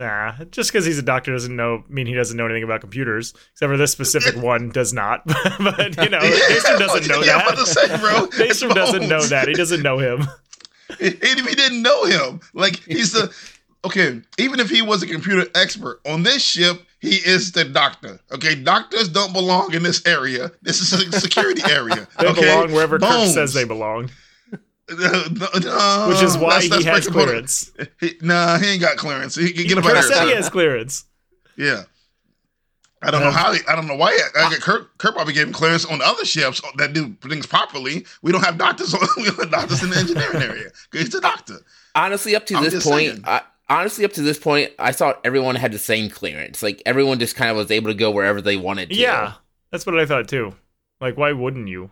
Nah, 0.00 0.32
just 0.50 0.72
because 0.72 0.86
he's 0.86 0.98
a 0.98 1.02
doctor 1.02 1.30
doesn't 1.30 1.54
know 1.54 1.84
mean 1.90 2.06
he 2.06 2.14
doesn't 2.14 2.36
know 2.36 2.46
anything 2.46 2.62
about 2.62 2.80
computers. 2.80 3.34
Except 3.52 3.70
for 3.70 3.76
this 3.76 3.92
specific 3.92 4.34
one 4.42 4.70
does 4.70 4.94
not. 4.94 5.22
but 5.26 5.96
you 6.02 6.08
know, 6.08 6.18
Daystrom 6.20 6.78
doesn't 6.78 7.06
know 7.06 7.20
yeah, 7.20 7.36
that. 7.36 7.46
I'm 7.46 7.52
about 7.52 7.58
to 7.58 7.66
say, 7.66 7.86
bro. 7.98 8.26
Daystrom 8.46 8.74
doesn't 8.74 9.08
know 9.08 9.22
that. 9.24 9.48
He 9.48 9.54
doesn't 9.54 9.82
know 9.82 9.98
him. 9.98 10.26
Even 11.00 11.18
if 11.20 11.46
he 11.46 11.54
didn't 11.54 11.82
know 11.82 12.04
him, 12.04 12.40
like 12.54 12.76
he's 12.76 13.12
the 13.12 13.32
okay. 13.84 14.22
Even 14.38 14.58
if 14.58 14.70
he 14.70 14.80
was 14.80 15.02
a 15.02 15.06
computer 15.06 15.46
expert 15.54 16.00
on 16.06 16.22
this 16.22 16.42
ship, 16.42 16.82
he 17.00 17.16
is 17.16 17.52
the 17.52 17.64
doctor. 17.64 18.20
Okay, 18.32 18.54
doctors 18.54 19.08
don't 19.08 19.34
belong 19.34 19.74
in 19.74 19.82
this 19.82 20.04
area. 20.06 20.50
This 20.62 20.80
is 20.80 20.92
a 20.94 21.20
security 21.20 21.62
area. 21.70 22.08
They 22.18 22.26
okay? 22.28 22.40
belong 22.40 22.72
wherever 22.72 22.98
Kirk 22.98 23.28
says 23.28 23.52
they 23.52 23.64
belong, 23.64 24.10
No, 24.90 26.06
which 26.08 26.22
is 26.22 26.36
why 26.36 26.60
that's- 26.60 26.68
that's 26.70 26.82
he 26.82 26.88
has 26.88 27.04
point. 27.08 27.14
clearance. 27.28 27.70
He, 28.00 28.14
nah, 28.22 28.58
he 28.58 28.70
ain't 28.72 28.80
got 28.80 28.96
clearance. 28.96 29.34
He 29.34 29.52
can 29.52 29.64
get 29.66 29.72
him 29.72 29.78
out 29.78 29.84
Kirk 29.84 29.98
of 29.98 30.04
here. 30.04 30.12
said 30.14 30.26
he 30.28 30.34
has 30.34 30.48
clearance. 30.48 31.04
Yeah. 31.56 31.82
I 33.02 33.10
don't 33.10 33.20
know 33.22 33.28
Um, 33.28 33.34
how. 33.34 33.52
He, 33.52 33.60
I 33.66 33.74
don't 33.76 33.86
know 33.86 33.96
why. 33.96 34.18
I, 34.36 34.44
I, 34.46 34.54
Kirk, 34.56 34.98
Kirk 34.98 35.14
probably 35.14 35.32
gave 35.32 35.46
him 35.46 35.52
clearance 35.54 35.86
on 35.86 36.02
other 36.02 36.24
ships 36.24 36.60
that 36.76 36.92
do 36.92 37.14
things 37.22 37.46
properly. 37.46 38.04
We 38.22 38.30
don't 38.32 38.44
have 38.44 38.58
doctors. 38.58 38.92
On, 38.92 39.00
we 39.16 39.24
don't 39.24 39.38
have 39.40 39.50
doctors 39.50 39.82
in 39.82 39.90
the 39.90 39.96
engineering 39.96 40.42
area. 40.42 40.70
He's 40.92 41.14
a 41.14 41.20
doctor. 41.20 41.56
Honestly, 41.94 42.36
up 42.36 42.44
to 42.46 42.56
I'm 42.56 42.64
this 42.64 42.84
point. 42.84 43.26
I, 43.26 43.40
honestly, 43.70 44.04
up 44.04 44.12
to 44.14 44.22
this 44.22 44.38
point, 44.38 44.72
I 44.78 44.92
thought 44.92 45.18
everyone 45.24 45.54
had 45.54 45.72
the 45.72 45.78
same 45.78 46.10
clearance. 46.10 46.62
Like 46.62 46.82
everyone 46.84 47.18
just 47.18 47.36
kind 47.36 47.50
of 47.50 47.56
was 47.56 47.70
able 47.70 47.88
to 47.90 47.94
go 47.94 48.10
wherever 48.10 48.42
they 48.42 48.56
wanted 48.58 48.90
to. 48.90 48.94
Yeah, 48.96 49.32
that's 49.70 49.86
what 49.86 49.98
I 49.98 50.04
thought 50.04 50.28
too. 50.28 50.54
Like, 51.00 51.16
why 51.16 51.32
wouldn't 51.32 51.68
you? 51.68 51.90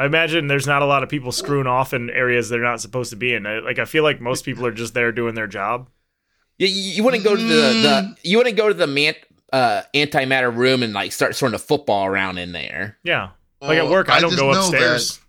I 0.00 0.06
imagine 0.06 0.46
there's 0.46 0.66
not 0.66 0.80
a 0.82 0.86
lot 0.86 1.02
of 1.02 1.08
people 1.08 1.30
screwing 1.30 1.66
off 1.66 1.92
in 1.92 2.08
areas 2.10 2.48
they're 2.48 2.60
not 2.62 2.80
supposed 2.80 3.10
to 3.10 3.16
be 3.16 3.34
in. 3.34 3.44
I- 3.46 3.58
Like, 3.58 3.78
I 3.78 3.84
feel 3.84 4.02
like 4.02 4.20
most 4.20 4.44
people 4.46 4.64
are 4.64 4.72
just 4.72 4.94
there 4.94 5.12
doing 5.12 5.34
their 5.34 5.46
job. 5.46 5.88
Yeah, 6.58 6.68
you, 6.68 6.80
you 6.92 7.04
wouldn't 7.04 7.24
go 7.24 7.36
to 7.36 7.42
the, 7.42 7.54
Mm. 7.54 7.82
the 7.82 8.16
you 8.28 8.38
wouldn't 8.38 8.56
go 8.56 8.68
to 8.68 8.74
the 8.74 8.86
man, 8.86 9.14
uh, 9.52 9.82
antimatter 9.94 10.54
room 10.54 10.82
and 10.82 10.92
like 10.92 11.12
start 11.12 11.36
throwing 11.36 11.54
a 11.54 11.58
football 11.58 12.06
around 12.06 12.38
in 12.38 12.52
there. 12.52 12.96
Yeah. 13.02 13.30
Like 13.60 13.78
at 13.78 13.88
work, 13.88 14.08
I, 14.08 14.20
don't 14.20 14.30
just 14.30 14.40
go 14.40 14.52
know 14.52 14.58
upstairs. 14.60 15.20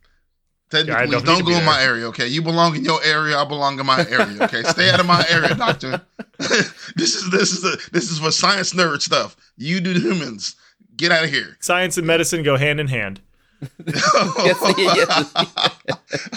that 0.72 0.86
Yeah, 0.88 1.06
don't 1.06 1.26
don't, 1.26 1.46
go 1.46 1.58
in 1.58 1.66
my 1.66 1.80
there. 1.80 1.90
area. 1.96 2.06
Okay, 2.08 2.28
you 2.28 2.42
belong 2.42 2.76
in 2.78 2.86
your 2.86 3.04
area. 3.04 3.38
I 3.38 3.44
belong 3.44 3.78
in 3.80 3.86
my 3.86 4.06
area. 4.10 4.42
Okay, 4.44 4.64
stay 4.64 4.90
out 4.90 5.02
of 5.02 5.06
my 5.06 5.26
area, 5.30 5.54
doctor. 5.68 6.02
this 6.40 7.16
is 7.16 7.30
this 7.30 7.52
is 7.52 7.62
the 7.62 7.78
this 7.92 8.10
is 8.10 8.20
for 8.20 8.32
science 8.32 8.74
nerd 8.74 9.02
stuff. 9.02 9.36
You 9.58 9.82
do 9.82 9.92
humans. 10.00 10.56
Get 10.96 11.12
out 11.12 11.26
of 11.26 11.30
here. 11.30 11.58
Science 11.60 11.98
and 11.98 12.08
medicine 12.08 12.42
go 12.44 12.56
hand 12.58 12.80
in 12.80 12.88
hand. 12.88 13.20
Yes, 13.88 14.60
they- 14.60 14.84
yes. 14.84 15.32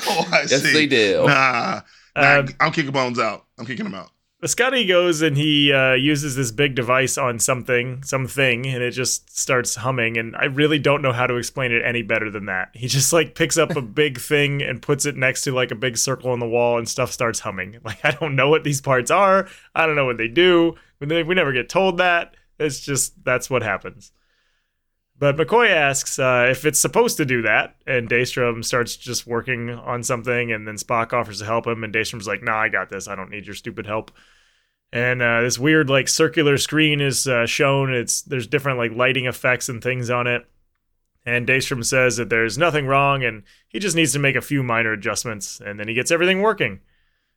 oh, 0.07 0.29
I 0.33 0.41
Yes, 0.49 0.63
see. 0.63 0.73
they 0.73 0.87
do. 0.87 1.25
Nah, 1.27 1.81
nah 2.17 2.39
Um, 2.41 2.49
I'm 2.61 2.73
kicking 2.73 2.93
Bones 2.93 3.19
out. 3.19 3.45
I'm 3.59 3.67
kicking 3.67 3.87
him 3.87 3.95
out. 3.95 4.11
But 4.41 4.51
Scotty 4.51 4.85
goes 4.85 5.23
and 5.23 5.39
he 5.39 5.73
uh, 5.73 5.95
uses 5.95 6.37
this 6.37 6.51
big 6.51 6.75
device 6.75 7.17
on 7.17 7.39
something, 7.39 8.03
something, 8.03 8.67
and 8.67 8.83
it 8.83 8.91
just 8.91 9.35
starts 9.39 9.75
humming. 9.77 10.19
And 10.19 10.37
I 10.37 10.45
really 10.45 10.79
don't 10.79 11.01
know 11.01 11.13
how 11.13 11.27
to 11.27 11.37
explain 11.37 11.73
it 11.73 11.83
any 11.83 12.03
better 12.03 12.31
than 12.31 12.45
that. 12.47 12.69
He 12.75 12.87
just 12.87 13.11
like 13.11 13.35
picks 13.35 13.57
up 13.57 13.75
a 13.75 13.81
big 14.03 14.21
thing 14.21 14.61
and 14.61 14.83
puts 14.83 15.07
it 15.07 15.17
next 15.17 15.43
to 15.45 15.53
like 15.55 15.71
a 15.71 15.75
big 15.77 15.97
circle 15.97 16.31
on 16.31 16.41
the 16.41 16.49
wall, 16.49 16.77
and 16.77 16.87
stuff 16.87 17.11
starts 17.11 17.41
humming. 17.41 17.79
Like 17.85 18.05
I 18.05 18.11
don't 18.11 18.37
know 18.37 18.51
what 18.51 18.65
these 18.65 18.83
parts 18.83 19.11
are. 19.11 19.49
I 19.75 19.87
don't 19.87 19.97
know 19.97 20.05
what 20.05 20.19
they 20.19 20.29
do. 20.29 20.75
We 21.01 21.23
we 21.23 21.35
never 21.35 21.53
get 21.53 21.71
told 21.71 21.97
that. 21.99 22.35
It's 22.59 22.81
just 22.81 23.25
that's 23.25 23.49
what 23.49 23.63
happens. 23.63 24.13
But 25.17 25.37
McCoy 25.37 25.71
asks 25.71 26.19
uh, 26.19 26.49
if 26.51 26.65
it's 26.65 26.81
supposed 26.81 27.17
to 27.19 27.25
do 27.25 27.43
that, 27.43 27.77
and 27.87 28.09
Daystrom 28.09 28.65
starts 28.65 28.97
just 28.97 29.27
working 29.27 29.71
on 29.71 30.03
something, 30.03 30.51
and 30.51 30.67
then 30.67 30.75
Spock 30.75 31.13
offers 31.13 31.39
to 31.39 31.45
help 31.45 31.67
him, 31.67 31.85
and 31.85 31.95
Daystrom's 31.95 32.27
like, 32.27 32.43
"Nah, 32.43 32.59
I 32.59 32.69
got 32.69 32.91
this. 32.91 33.07
I 33.07 33.15
don't 33.15 33.31
need 33.31 33.47
your 33.47 33.55
stupid 33.55 33.87
help." 33.87 34.11
And 34.93 35.23
uh, 35.23 35.41
this 35.43 35.59
weird 35.59 35.89
like 35.89 36.09
circular 36.09 36.59
screen 36.59 37.01
is 37.01 37.29
uh, 37.29 37.47
shown. 37.47 37.95
It's 37.95 38.23
there's 38.23 38.49
different 38.49 38.79
like 38.79 38.93
lighting 38.93 39.27
effects 39.27 39.69
and 39.69 39.83
things 39.83 40.11
on 40.11 40.27
it. 40.27 40.47
And 41.25 41.47
Daystrom 41.47 41.85
says 41.85 42.17
that 42.17 42.29
there's 42.29 42.59
nothing 42.59 42.87
wrong, 42.87 43.23
and 43.25 43.45
he 43.69 43.79
just 43.79 43.97
needs 43.97 44.13
to 44.13 44.19
make 44.19 44.37
a 44.37 44.43
few 44.43 44.63
minor 44.63 44.93
adjustments, 44.93 45.61
and 45.65 45.79
then 45.79 45.89
he 45.89 45.95
gets 45.95 46.11
everything 46.11 46.43
working. 46.43 46.81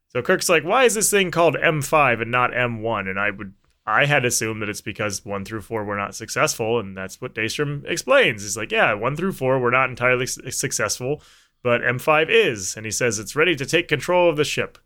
So 0.09 0.23
Kirk's 0.23 0.49
like, 0.49 0.63
"Why 0.63 0.85
is 0.85 0.95
this 0.95 1.11
thing 1.11 1.29
called 1.29 1.55
M5 1.55 2.21
and 2.21 2.31
not 2.31 2.51
M1?" 2.51 3.07
And 3.07 3.19
I 3.19 3.29
would 3.29 3.53
I 3.87 4.05
had 4.05 4.25
assumed 4.25 4.61
that 4.61 4.69
it's 4.69 4.81
because 4.81 5.23
one 5.25 5.45
through 5.45 5.61
four 5.61 5.83
were 5.85 5.95
not 5.95 6.13
successful, 6.13 6.77
and 6.79 6.95
that's 6.95 7.21
what 7.21 7.33
Daystrom 7.33 7.85
explains. 7.89 8.43
He's 8.43 8.57
like, 8.57 8.71
yeah, 8.71 8.93
one 8.93 9.15
through 9.15 9.31
four 9.31 9.57
were 9.59 9.71
not 9.71 9.89
entirely 9.89 10.27
su- 10.27 10.51
successful, 10.51 11.21
but 11.63 11.81
M5 11.81 12.27
is, 12.29 12.75
and 12.75 12.85
he 12.85 12.91
says 12.91 13.17
it's 13.17 13.35
ready 13.35 13.55
to 13.55 13.65
take 13.65 13.87
control 13.87 14.29
of 14.29 14.35
the 14.35 14.43
ship. 14.43 14.77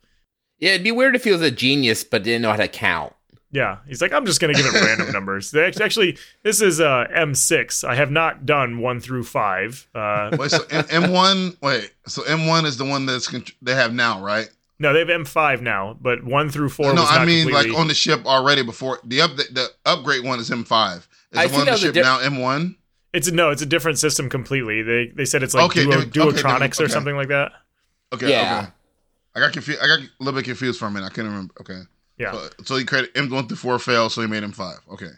Yeah, 0.59 0.71
it'd 0.73 0.83
be 0.83 0.91
weird 0.91 1.15
if 1.15 1.23
he 1.23 1.31
was 1.31 1.41
a 1.41 1.49
genius 1.49 2.03
but 2.03 2.21
didn't 2.23 2.43
know 2.43 2.51
how 2.51 2.57
to 2.57 2.67
count. 2.67 3.13
Yeah, 3.53 3.79
he's 3.87 4.01
like, 4.01 4.13
I'm 4.13 4.25
just 4.25 4.39
gonna 4.39 4.53
give 4.53 4.65
it 4.67 4.73
random 4.73 5.11
numbers. 5.13 5.51
They 5.51 5.65
Actually, 5.65 6.17
this 6.43 6.61
is 6.61 6.79
uh, 6.79 7.07
M6. 7.11 7.83
I 7.83 7.95
have 7.95 8.11
not 8.11 8.45
done 8.45 8.79
one 8.79 8.99
through 9.01 9.23
five. 9.23 9.89
Uh, 9.93 10.29
Wait, 10.39 10.51
so 10.51 10.63
M- 10.69 10.85
M1. 10.85 11.57
Wait, 11.61 11.91
so 12.07 12.21
M1 12.21 12.65
is 12.65 12.77
the 12.77 12.85
one 12.85 13.05
that's 13.07 13.27
contr- 13.29 13.53
they 13.61 13.73
have 13.75 13.93
now, 13.93 14.23
right? 14.23 14.49
No, 14.81 14.93
they 14.93 14.99
have 14.99 15.07
M5 15.07 15.61
now, 15.61 15.95
but 16.01 16.23
one 16.23 16.49
through 16.49 16.69
four. 16.69 16.87
no, 16.93 17.01
was 17.01 17.11
not 17.11 17.21
I 17.21 17.25
mean 17.25 17.45
completely... 17.45 17.71
like 17.71 17.79
on 17.79 17.87
the 17.87 17.93
ship 17.93 18.25
already 18.25 18.63
before 18.63 18.99
the 19.03 19.21
up 19.21 19.35
the 19.37 19.67
upgrade 19.85 20.23
one 20.23 20.39
is 20.39 20.49
M5. 20.49 20.97
Is 20.97 21.07
I 21.37 21.43
the 21.43 21.49
think 21.49 21.51
one 21.51 21.59
on 21.61 21.65
the 21.67 21.71
a 21.73 21.77
ship 21.77 21.93
di- 21.93 22.01
now 22.01 22.19
M1? 22.19 22.75
It's 23.13 23.27
a, 23.27 23.31
no, 23.31 23.49
it's 23.51 23.61
a 23.61 23.65
different 23.65 23.99
system 23.99 24.29
completely. 24.29 24.81
They 24.81 25.11
they 25.15 25.25
said 25.25 25.43
it's 25.43 25.53
like 25.53 25.65
Okay, 25.65 25.83
duo, 25.83 25.91
then- 25.99 26.01
okay, 26.09 26.19
Duotronics 26.41 26.77
then- 26.77 26.85
or 26.85 26.89
something 26.89 27.15
like 27.15 27.27
that. 27.29 27.51
Okay, 28.13 28.29
Yeah. 28.29 28.59
okay. 28.63 28.71
I 29.35 29.39
got 29.39 29.53
confused. 29.53 29.79
I 29.81 29.87
got 29.87 29.99
a 29.99 30.09
little 30.19 30.37
bit 30.39 30.45
confused 30.45 30.79
for 30.79 30.87
a 30.87 30.91
minute. 30.91 31.05
I 31.05 31.09
couldn't 31.09 31.31
remember. 31.31 31.53
Okay. 31.61 31.81
Yeah. 32.17 32.33
So, 32.33 32.49
so 32.65 32.75
he 32.75 32.83
created 32.83 33.13
M1 33.13 33.47
through 33.47 33.57
4 33.57 33.79
failed, 33.79 34.11
so 34.11 34.21
he 34.21 34.27
made 34.27 34.43
M5. 34.43 34.73
Okay. 34.93 35.09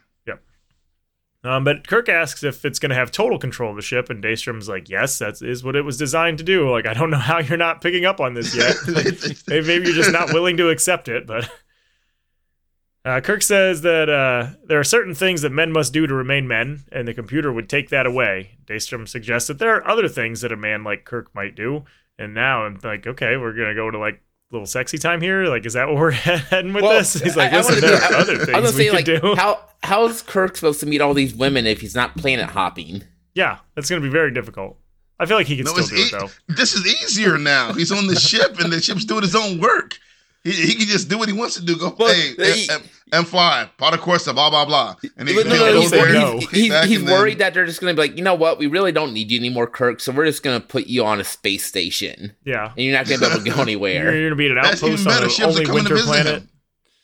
Um, 1.46 1.66
but 1.66 1.86
Kirk 1.88 2.08
asks 2.08 2.42
if 2.44 2.64
it's 2.64 2.80
going 2.80 2.92
to 2.92 2.96
have 2.96 3.12
total 3.12 3.38
control 3.38 3.72
of 3.72 3.76
the 3.76 3.82
ship, 3.82 4.10
and 4.10 4.24
Daystrom's 4.24 4.70
like, 4.70 4.88
"Yes, 4.90 5.20
that 5.20 5.42
is 5.42 5.62
what 5.64 5.76
it 5.76 5.82
was 5.82 5.98
designed 5.98 6.38
to 6.38 6.44
do." 6.44 6.70
Like, 6.72 6.86
I 6.88 6.94
don't 6.94 7.10
know 7.10 7.18
how 7.18 7.40
you're 7.40 7.58
not 7.58 7.82
picking 7.82 8.06
up 8.06 8.22
on 8.22 8.34
this 8.34 8.56
yet. 8.56 8.76
maybe, 8.88 9.62
maybe 9.68 9.86
you're 9.88 9.96
just 9.96 10.14
not 10.14 10.32
willing 10.34 10.56
to 10.58 10.70
accept 10.70 11.10
it. 11.10 11.28
But 11.28 11.50
uh, 13.06 13.20
Kirk 13.20 13.42
says 13.42 13.82
that 13.82 14.10
uh, 14.10 14.52
there 14.66 14.80
are 14.80 14.84
certain 14.86 15.14
things 15.14 15.42
that 15.42 15.50
men 15.52 15.74
must 15.74 15.92
do 15.92 16.08
to 16.08 16.14
remain 16.14 16.48
men, 16.48 16.84
and 16.94 17.08
the 17.08 17.14
computer 17.14 17.52
would 17.52 17.68
take 17.68 17.90
that 17.90 18.06
away. 18.06 18.52
Daystrom 18.66 19.06
suggests 19.08 19.48
that 19.50 19.60
there 19.60 19.76
are 19.76 19.86
other 19.88 20.08
things 20.08 20.42
that 20.42 20.52
a 20.54 20.58
man 20.58 20.84
like 20.86 21.04
Kirk 21.04 21.34
might 21.36 21.56
do, 21.56 21.84
and 22.18 22.34
now 22.34 22.64
I'm 22.64 22.80
like, 22.84 23.06
okay, 23.06 23.36
we're 23.36 23.52
gonna 23.54 23.76
go 23.76 23.92
to 23.92 23.98
like 23.98 24.22
little 24.52 24.66
sexy 24.66 24.98
time 24.98 25.20
here. 25.20 25.46
Like, 25.48 25.66
is 25.66 25.74
that 25.74 25.88
what 25.90 25.98
we're 25.98 26.12
heading 26.12 26.72
with 26.72 26.84
Well, 26.84 26.94
this? 27.00 27.16
He's 27.16 27.36
like, 27.36 27.52
I- 27.52 27.56
I 27.56 27.58
listen, 27.58 27.76
wanna 27.76 27.88
there 27.88 27.98
be- 28.00 28.06
are 28.06 28.18
I- 28.18 28.22
other 28.22 28.34
I 28.34 28.46
things 28.62 28.76
we 28.78 28.84
say, 28.84 28.86
could 28.86 28.96
like, 28.96 29.22
do. 29.22 29.36
how 29.36 29.60
how's 29.84 30.22
Kirk 30.22 30.56
supposed 30.56 30.80
to 30.80 30.86
meet 30.86 31.02
all 31.02 31.13
these 31.13 31.36
women 31.36 31.65
if 31.67 31.82
he's 31.82 31.96
not 31.96 32.17
planet 32.17 32.50
hopping? 32.50 33.04
Yeah, 33.36 33.60
that's 33.76 33.89
going 33.89 34.02
to 34.02 34.08
be 34.08 34.12
very 34.12 34.32
difficult. 34.32 34.78
I 35.19 35.26
feel 35.26 35.38
like 35.38 35.48
he 35.48 35.56
can 35.58 35.65
No, 35.65 35.72
still 35.74 35.84
it's 35.84 35.89
do 35.89 35.96
it 35.96 36.08
e- 36.24 36.28
though. 36.48 36.54
This 36.56 36.74
is 36.74 36.86
easier 36.88 37.38
now. 37.38 37.74
He's 37.74 37.91
on 37.91 38.08
the 38.08 38.15
ship, 38.15 38.60
and 38.60 38.72
the 38.74 38.82
ship's 38.82 39.06
doing 39.06 39.22
his 39.22 39.36
own 39.36 39.60
work. 39.60 39.98
He, 40.43 40.52
he 40.52 40.76
can 40.76 40.88
just 40.88 41.08
do 41.10 41.17
what 41.17 41.30
he 41.30 41.34
wants 41.34 41.56
to 41.56 41.63
do. 41.63 41.78
Go, 41.78 41.96
Well, 41.98 42.13
hey, 42.13 42.34
he- 42.54 42.69
M, 42.69 42.82
M, 43.13 43.24
M5, 43.26 43.78
part 43.78 43.93
of 43.93 44.02
course, 44.02 44.28
of 44.28 44.36
blah, 44.36 44.50
blah, 44.50 44.65
blah. 44.65 44.96
And 45.17 45.30
he, 45.30 45.36
But 45.36 45.48
no, 45.48 45.56
no, 45.56 45.80
he's, 45.80 45.91
there, 45.91 46.12
no. 46.12 46.39
he's, 46.39 46.50
he's, 46.50 46.84
he's 46.86 47.00
and 47.00 47.08
then- 47.08 47.13
worried 47.17 47.38
that 47.39 47.54
they're 47.54 47.65
just 47.65 47.80
going 47.80 47.96
to 47.96 48.02
be 48.02 48.08
like, 48.10 48.17
you 48.17 48.24
know 48.24 48.34
what, 48.36 48.58
we 48.58 48.67
really 48.67 48.91
don't 48.91 49.13
need 49.13 49.32
you 49.32 49.39
anymore, 49.39 49.67
Kirk. 49.67 50.00
So 50.02 50.12
we're 50.12 50.26
just 50.26 50.43
going 50.43 50.60
to 50.60 50.67
put 50.67 50.88
you 50.88 51.06
on 51.06 51.19
a 51.22 51.24
space 51.24 51.63
station, 51.65 52.36
Yeah, 52.43 52.65
and 52.72 52.80
you're 52.80 52.93
not 52.98 53.08
going 53.08 53.19
to 53.22 53.26
be 53.28 53.32
able 53.32 53.43
to 53.43 53.50
go 53.52 53.62
anywhere. 53.62 54.04
you're 54.04 54.12
going 54.12 54.30
to 54.32 54.36
be 54.36 54.46
at 54.48 54.52
an 54.52 54.58
That's 54.63 54.84
even 54.84 54.93
outpost 54.93 55.08
on 55.08 55.13
better. 55.13 55.28
the 55.28 55.43
only 55.46 55.72
winter 55.72 55.98
planet. 56.04 56.41
him. 56.41 56.50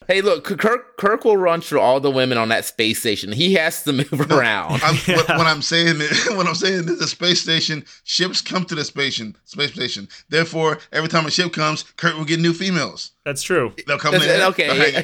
Hey, 0.10 0.22
look, 0.22 0.44
Kirk 0.44 0.98
Kirk 0.98 1.24
will 1.24 1.38
run 1.38 1.62
through 1.62 1.80
all 1.82 2.00
the 2.00 2.10
women 2.10 2.38
on 2.40 2.50
that 2.50 2.66
space 2.66 3.00
station. 3.00 3.32
He 3.32 3.54
has 3.54 3.84
to 3.84 3.94
move 3.94 4.12
around. 4.32 4.82
I'm, 4.84 4.96
Yeah. 5.08 5.18
what, 5.18 5.28
what 5.30 5.48
I'm 5.48 5.62
saying, 5.62 6.02
is, 6.02 6.26
what 6.32 6.48
I'm 6.48 6.56
saying 6.56 6.90
is, 6.90 6.98
the 7.00 7.08
space 7.08 7.42
station 7.44 7.86
ships 8.06 8.42
come 8.42 8.66
to 8.66 8.74
the 8.76 8.84
station, 8.84 9.36
space 9.46 9.72
station. 9.72 10.08
Therefore, 10.30 10.80
every 10.92 11.10
time 11.10 11.28
a 11.28 11.32
ship 11.32 11.54
comes, 11.54 11.84
Kirk 11.96 12.18
will 12.18 12.26
get 12.26 12.40
new 12.40 12.54
females. 12.54 13.12
That's 13.24 13.44
true. 13.44 13.74
They'll 13.86 14.00
come 14.00 14.14
That's- 14.14 14.42
in. 14.42 14.48
okay. 14.48 14.68
they'll 14.68 15.04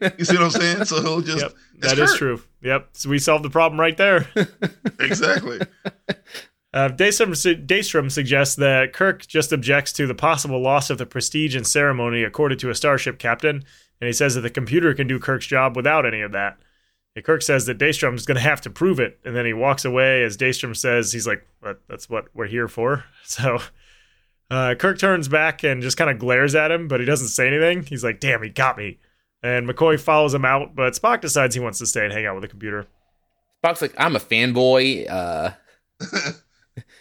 hang- 0.00 0.14
You 0.18 0.24
see 0.24 0.34
what 0.36 0.44
I'm 0.44 0.50
saying? 0.50 0.84
So 0.86 1.02
he'll 1.02 1.20
just. 1.20 1.42
Yep, 1.42 1.52
it's 1.76 1.86
that 1.88 1.98
is 1.98 2.10
Kirk. 2.12 2.18
true. 2.18 2.42
Yep, 2.62 2.88
so 2.94 3.10
we 3.10 3.18
solved 3.18 3.44
the 3.44 3.50
problem 3.50 3.78
right 3.78 3.96
there. 3.98 4.26
Exactly. 4.98 5.60
Uh, 6.74 6.88
Daystrom, 6.90 7.30
Daystrom 7.66 8.10
suggests 8.10 8.56
that 8.56 8.92
Kirk 8.92 9.26
just 9.26 9.52
objects 9.52 9.92
to 9.92 10.06
the 10.06 10.14
possible 10.14 10.60
loss 10.60 10.90
of 10.90 10.98
the 10.98 11.06
prestige 11.06 11.54
and 11.54 11.66
ceremony 11.66 12.22
accorded 12.24 12.58
to 12.60 12.70
a 12.70 12.74
starship 12.74 13.18
captain, 13.18 13.64
and 14.00 14.06
he 14.06 14.12
says 14.12 14.34
that 14.34 14.42
the 14.42 14.50
computer 14.50 14.94
can 14.94 15.06
do 15.06 15.18
Kirk's 15.18 15.46
job 15.46 15.76
without 15.76 16.06
any 16.06 16.20
of 16.20 16.32
that. 16.32 16.58
And 17.16 17.24
Kirk 17.24 17.42
says 17.42 17.66
that 17.66 17.78
Daystrom's 17.78 18.26
going 18.26 18.36
to 18.36 18.40
have 18.42 18.60
to 18.62 18.70
prove 18.70 19.00
it, 19.00 19.18
and 19.24 19.34
then 19.34 19.46
he 19.46 19.52
walks 19.52 19.84
away 19.84 20.22
as 20.22 20.36
Daystrom 20.36 20.76
says, 20.76 21.12
he's 21.12 21.26
like, 21.26 21.46
"But 21.60 21.80
that's 21.88 22.08
what 22.08 22.26
we're 22.34 22.46
here 22.46 22.68
for. 22.68 23.04
So 23.24 23.58
uh, 24.50 24.74
Kirk 24.76 24.98
turns 24.98 25.28
back 25.28 25.62
and 25.62 25.82
just 25.82 25.96
kind 25.96 26.10
of 26.10 26.18
glares 26.18 26.54
at 26.54 26.70
him, 26.70 26.88
but 26.88 27.00
he 27.00 27.06
doesn't 27.06 27.28
say 27.28 27.46
anything. 27.46 27.82
He's 27.82 28.02
like, 28.02 28.20
damn, 28.20 28.42
he 28.42 28.48
got 28.48 28.78
me. 28.78 28.98
And 29.42 29.68
McCoy 29.68 30.00
follows 30.00 30.34
him 30.34 30.44
out, 30.44 30.74
but 30.74 30.94
Spock 30.94 31.20
decides 31.20 31.54
he 31.54 31.60
wants 31.60 31.78
to 31.78 31.86
stay 31.86 32.04
and 32.04 32.12
hang 32.12 32.26
out 32.26 32.34
with 32.34 32.42
the 32.42 32.48
computer. 32.48 32.86
Spock's 33.62 33.82
like, 33.82 33.94
I'm 33.98 34.16
a 34.16 34.20
fanboy. 34.20 35.08
Uh, 35.08 35.50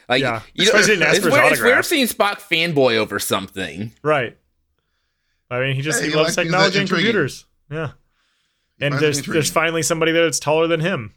like, 0.10 0.22
Yeah, 0.22 0.42
you 0.54 0.66
that's 0.66 0.74
why 0.74 0.82
he 0.82 0.88
didn't 0.88 1.04
ask 1.04 1.18
it's, 1.18 1.26
weird, 1.26 1.52
it's 1.52 1.62
weird 1.62 1.86
seeing 1.86 2.08
Spock 2.08 2.40
fanboy 2.40 2.98
over 2.98 3.18
something. 3.18 3.94
Right. 4.04 4.38
I 5.50 5.60
mean, 5.60 5.76
he 5.76 5.82
just 5.82 6.00
Hey, 6.00 6.08
he 6.08 6.12
he 6.12 6.18
loves 6.18 6.36
technology 6.36 6.80
and 6.80 6.90
computers. 6.90 7.46
Yeah. 7.70 7.92
and 8.80 8.94
there's 8.96 9.18
intriguing. 9.20 9.34
there's 9.34 9.52
finally 9.52 9.84
somebody 9.84 10.12
there 10.12 10.24
that's 10.24 10.40
taller 10.40 10.68
than 10.68 10.80
him. 10.80 11.14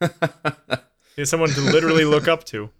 He's 1.16 1.30
someone 1.30 1.50
to 1.50 1.60
literally 1.60 2.04
look 2.04 2.26
up 2.28 2.44
to. 2.44 2.70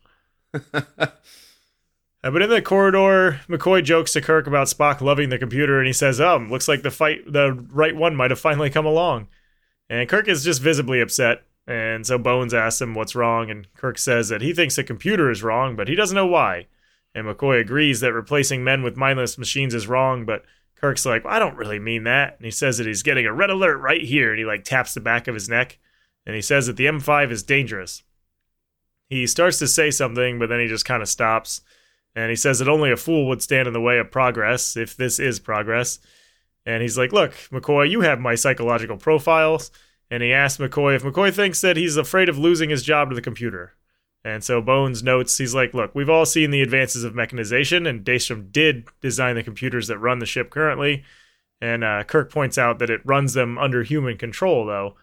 Uh, 2.24 2.30
but 2.30 2.40
in 2.40 2.48
the 2.48 2.62
corridor, 2.62 3.40
McCoy 3.48 3.84
jokes 3.84 4.14
to 4.14 4.20
Kirk 4.22 4.46
about 4.46 4.68
Spock 4.68 5.02
loving 5.02 5.28
the 5.28 5.38
computer, 5.38 5.78
and 5.78 5.86
he 5.86 5.92
says, 5.92 6.22
"Um, 6.22 6.50
looks 6.50 6.66
like 6.68 6.82
the 6.82 6.90
fight, 6.90 7.30
the 7.30 7.52
right 7.52 7.94
one, 7.94 8.16
might 8.16 8.30
have 8.30 8.40
finally 8.40 8.70
come 8.70 8.86
along." 8.86 9.28
And 9.90 10.08
Kirk 10.08 10.26
is 10.26 10.42
just 10.42 10.62
visibly 10.62 11.02
upset, 11.02 11.42
and 11.66 12.06
so 12.06 12.16
Bones 12.16 12.54
asks 12.54 12.80
him 12.80 12.94
what's 12.94 13.14
wrong, 13.14 13.50
and 13.50 13.66
Kirk 13.74 13.98
says 13.98 14.30
that 14.30 14.40
he 14.40 14.54
thinks 14.54 14.76
the 14.76 14.84
computer 14.84 15.30
is 15.30 15.42
wrong, 15.42 15.76
but 15.76 15.86
he 15.86 15.94
doesn't 15.94 16.14
know 16.14 16.26
why. 16.26 16.66
And 17.14 17.26
McCoy 17.26 17.60
agrees 17.60 18.00
that 18.00 18.14
replacing 18.14 18.64
men 18.64 18.82
with 18.82 18.96
mindless 18.96 19.36
machines 19.36 19.74
is 19.74 19.86
wrong, 19.86 20.24
but 20.24 20.44
Kirk's 20.84 21.06
like, 21.06 21.24
"I 21.24 21.38
don't 21.38 21.56
really 21.56 21.78
mean 21.78 22.04
that," 22.04 22.36
and 22.36 22.44
he 22.44 22.50
says 22.50 22.76
that 22.76 22.86
he's 22.86 23.02
getting 23.02 23.24
a 23.24 23.32
red 23.32 23.48
alert 23.48 23.78
right 23.78 24.02
here, 24.02 24.30
and 24.30 24.38
he 24.38 24.44
like 24.44 24.64
taps 24.64 24.92
the 24.92 25.00
back 25.00 25.26
of 25.26 25.34
his 25.34 25.48
neck, 25.48 25.78
and 26.26 26.34
he 26.34 26.42
says 26.42 26.66
that 26.66 26.76
the 26.76 26.84
M5 26.84 27.30
is 27.30 27.42
dangerous. 27.42 28.02
He 29.08 29.26
starts 29.26 29.58
to 29.60 29.66
say 29.66 29.90
something, 29.90 30.38
but 30.38 30.50
then 30.50 30.60
he 30.60 30.66
just 30.66 30.84
kind 30.84 31.00
of 31.00 31.08
stops. 31.08 31.62
And 32.14 32.28
he 32.28 32.36
says 32.36 32.58
that 32.58 32.68
only 32.68 32.92
a 32.92 32.98
fool 32.98 33.28
would 33.28 33.40
stand 33.40 33.66
in 33.66 33.72
the 33.72 33.80
way 33.80 33.98
of 33.98 34.10
progress, 34.10 34.76
if 34.76 34.94
this 34.94 35.18
is 35.18 35.40
progress. 35.40 36.00
And 36.66 36.82
he's 36.82 36.98
like, 36.98 37.12
Look, 37.12 37.32
McCoy, 37.50 37.88
you 37.88 38.02
have 38.02 38.20
my 38.20 38.34
psychological 38.34 38.98
profiles. 38.98 39.70
And 40.10 40.22
he 40.22 40.34
asks 40.34 40.60
McCoy 40.60 40.96
if 40.96 41.02
McCoy 41.02 41.34
thinks 41.34 41.62
that 41.62 41.78
he's 41.78 41.96
afraid 41.96 42.28
of 42.28 42.36
losing 42.36 42.68
his 42.68 42.82
job 42.82 43.08
to 43.08 43.14
the 43.14 43.22
computer. 43.22 43.72
And 44.24 44.42
so 44.42 44.62
Bones 44.62 45.02
notes, 45.02 45.36
he's 45.36 45.54
like, 45.54 45.74
Look, 45.74 45.94
we've 45.94 46.08
all 46.08 46.24
seen 46.24 46.50
the 46.50 46.62
advances 46.62 47.04
of 47.04 47.14
mechanization, 47.14 47.86
and 47.86 48.04
Daystrom 48.04 48.50
did 48.50 48.88
design 49.00 49.34
the 49.34 49.42
computers 49.42 49.88
that 49.88 49.98
run 49.98 50.18
the 50.18 50.26
ship 50.26 50.50
currently. 50.50 51.04
And 51.60 51.84
uh, 51.84 52.04
Kirk 52.04 52.32
points 52.32 52.58
out 52.58 52.78
that 52.78 52.90
it 52.90 53.00
runs 53.04 53.34
them 53.34 53.58
under 53.58 53.82
human 53.82 54.16
control, 54.16 54.66
though. 54.66 54.96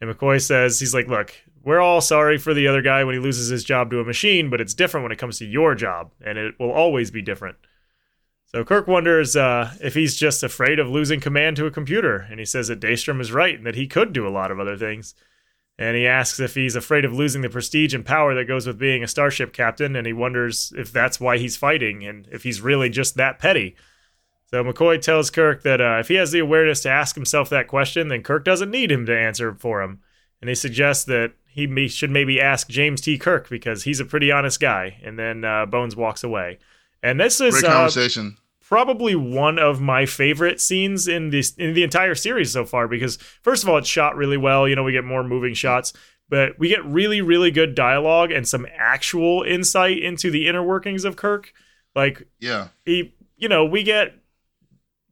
And 0.00 0.10
McCoy 0.10 0.42
says, 0.42 0.80
he's 0.80 0.94
like, 0.94 1.06
look, 1.06 1.32
we're 1.62 1.80
all 1.80 2.00
sorry 2.00 2.38
for 2.38 2.54
the 2.54 2.66
other 2.66 2.82
guy 2.82 3.04
when 3.04 3.14
he 3.14 3.20
loses 3.20 3.48
his 3.48 3.62
job 3.62 3.90
to 3.90 4.00
a 4.00 4.04
machine, 4.04 4.50
but 4.50 4.60
it's 4.60 4.74
different 4.74 5.04
when 5.04 5.12
it 5.12 5.18
comes 5.18 5.38
to 5.38 5.46
your 5.46 5.74
job, 5.74 6.10
and 6.24 6.38
it 6.38 6.54
will 6.58 6.72
always 6.72 7.10
be 7.10 7.22
different. 7.22 7.56
So 8.46 8.64
Kirk 8.64 8.86
wonders 8.86 9.36
uh, 9.36 9.72
if 9.80 9.94
he's 9.94 10.16
just 10.16 10.42
afraid 10.42 10.78
of 10.78 10.88
losing 10.88 11.20
command 11.20 11.56
to 11.56 11.66
a 11.66 11.70
computer, 11.70 12.26
and 12.30 12.38
he 12.38 12.44
says 12.44 12.68
that 12.68 12.80
Daystrom 12.80 13.20
is 13.20 13.32
right 13.32 13.56
and 13.56 13.66
that 13.66 13.76
he 13.76 13.86
could 13.86 14.12
do 14.12 14.26
a 14.26 14.30
lot 14.30 14.50
of 14.50 14.60
other 14.60 14.76
things. 14.76 15.14
And 15.82 15.96
he 15.96 16.06
asks 16.06 16.38
if 16.38 16.54
he's 16.54 16.76
afraid 16.76 17.04
of 17.04 17.12
losing 17.12 17.42
the 17.42 17.48
prestige 17.48 17.92
and 17.92 18.06
power 18.06 18.36
that 18.36 18.44
goes 18.44 18.68
with 18.68 18.78
being 18.78 19.02
a 19.02 19.08
starship 19.08 19.52
captain, 19.52 19.96
and 19.96 20.06
he 20.06 20.12
wonders 20.12 20.72
if 20.76 20.92
that's 20.92 21.18
why 21.18 21.38
he's 21.38 21.56
fighting 21.56 22.06
and 22.06 22.28
if 22.30 22.44
he's 22.44 22.60
really 22.60 22.88
just 22.88 23.16
that 23.16 23.40
petty. 23.40 23.74
So 24.46 24.62
McCoy 24.62 25.00
tells 25.00 25.28
Kirk 25.28 25.64
that 25.64 25.80
uh, 25.80 25.96
if 25.98 26.06
he 26.06 26.14
has 26.14 26.30
the 26.30 26.38
awareness 26.38 26.82
to 26.82 26.88
ask 26.88 27.16
himself 27.16 27.50
that 27.50 27.66
question, 27.66 28.06
then 28.06 28.22
Kirk 28.22 28.44
doesn't 28.44 28.70
need 28.70 28.92
him 28.92 29.06
to 29.06 29.18
answer 29.18 29.56
for 29.56 29.82
him. 29.82 30.00
And 30.40 30.48
he 30.48 30.54
suggests 30.54 31.04
that 31.06 31.32
he 31.48 31.66
may, 31.66 31.88
should 31.88 32.12
maybe 32.12 32.40
ask 32.40 32.68
James 32.68 33.00
T. 33.00 33.18
Kirk 33.18 33.48
because 33.48 33.82
he's 33.82 33.98
a 33.98 34.04
pretty 34.04 34.30
honest 34.30 34.60
guy. 34.60 35.00
And 35.02 35.18
then 35.18 35.44
uh, 35.44 35.66
Bones 35.66 35.96
walks 35.96 36.22
away. 36.22 36.60
And 37.02 37.18
this 37.18 37.40
is 37.40 37.54
Great 37.54 37.64
uh, 37.64 37.72
conversation. 37.72 38.36
Probably 38.72 39.14
one 39.14 39.58
of 39.58 39.82
my 39.82 40.06
favorite 40.06 40.58
scenes 40.58 41.06
in 41.06 41.28
this 41.28 41.52
in 41.56 41.74
the 41.74 41.82
entire 41.82 42.14
series 42.14 42.50
so 42.50 42.64
far 42.64 42.88
because 42.88 43.18
first 43.42 43.62
of 43.62 43.68
all 43.68 43.76
it's 43.76 43.86
shot 43.86 44.16
really 44.16 44.38
well. 44.38 44.66
You 44.66 44.74
know 44.74 44.82
we 44.82 44.92
get 44.92 45.04
more 45.04 45.22
moving 45.22 45.52
shots 45.52 45.92
but 46.30 46.58
we 46.58 46.70
get 46.70 46.82
really 46.86 47.20
really 47.20 47.50
good 47.50 47.74
dialogue 47.74 48.32
and 48.32 48.48
some 48.48 48.66
actual 48.74 49.42
insight 49.42 49.98
into 49.98 50.30
the 50.30 50.48
inner 50.48 50.62
workings 50.62 51.04
of 51.04 51.16
Kirk. 51.16 51.52
Like 51.94 52.26
yeah. 52.40 52.68
he 52.86 53.14
you 53.36 53.46
know 53.46 53.62
we 53.66 53.82
get 53.82 54.14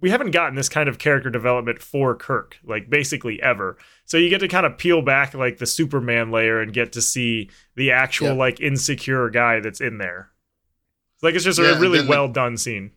we 0.01 0.09
haven't 0.09 0.31
gotten 0.31 0.55
this 0.55 0.71
kind 0.71 0.89
of 0.89 0.97
character 0.99 1.29
development 1.29 1.83
for 1.83 2.17
Kirk 2.17 2.57
like 2.65 2.89
basically 2.89 3.43
ever. 3.43 3.77
So 4.07 4.17
you 4.17 4.31
get 4.31 4.39
to 4.41 4.49
kind 4.49 4.65
of 4.65 4.79
peel 4.79 5.03
back 5.03 5.35
like 5.35 5.59
the 5.59 5.67
Superman 5.67 6.31
layer 6.31 6.63
and 6.63 6.73
get 6.73 6.93
to 6.93 7.03
see 7.03 7.51
the 7.77 7.91
actual 7.91 8.29
Yeah. 8.29 8.33
like 8.33 8.59
insecure 8.59 9.29
guy 9.29 9.61
that's 9.61 9.83
in 9.83 9.99
there. 9.99 10.31
Like 11.21 11.35
it's 11.35 11.45
just 11.45 11.59
Yeah, 11.59 11.77
a 11.77 11.79
really 11.79 12.09
well 12.09 12.27
done 12.27 12.57
scene 12.57 12.93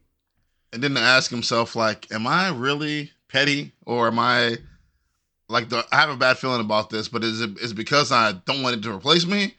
and 0.73 0.83
then 0.83 0.95
to 0.95 0.99
ask 0.99 1.29
himself 1.29 1.75
like 1.75 2.11
am 2.11 2.27
i 2.27 2.49
really 2.49 3.11
petty? 3.29 3.71
Or 3.85 4.07
am 4.07 4.19
i 4.19 4.57
like 5.49 5.69
the, 5.69 5.85
i 5.91 5.97
have 5.97 6.09
a 6.09 6.17
bad 6.17 6.37
feeling 6.37 6.61
about 6.61 6.89
this 6.89 7.07
but 7.07 7.23
is 7.23 7.41
it 7.41 7.57
is 7.59 7.71
it 7.71 7.75
because 7.75 8.11
i 8.11 8.31
don't 8.45 8.63
want 8.63 8.75
it 8.77 8.83
to 8.83 8.93
replace 8.93 9.25
me? 9.25 9.55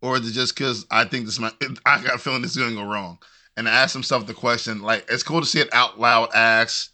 Or 0.00 0.16
is 0.16 0.28
it 0.28 0.32
just 0.32 0.54
because 0.54 0.86
i 0.90 1.04
think 1.04 1.26
this 1.26 1.38
might 1.38 1.54
i 1.86 2.02
got 2.02 2.16
a 2.16 2.18
feeling 2.18 2.42
this 2.42 2.52
is 2.52 2.56
going 2.58 2.70
to 2.70 2.76
go 2.76 2.88
wrong? 2.88 3.18
And 3.56 3.66
to 3.66 3.72
ask 3.72 3.92
himself 3.92 4.26
the 4.26 4.34
question 4.34 4.82
like 4.82 5.06
it's 5.10 5.22
cool 5.22 5.40
to 5.40 5.46
see 5.46 5.60
it 5.60 5.72
out 5.72 5.98
loud 5.98 6.30
asked 6.34 6.90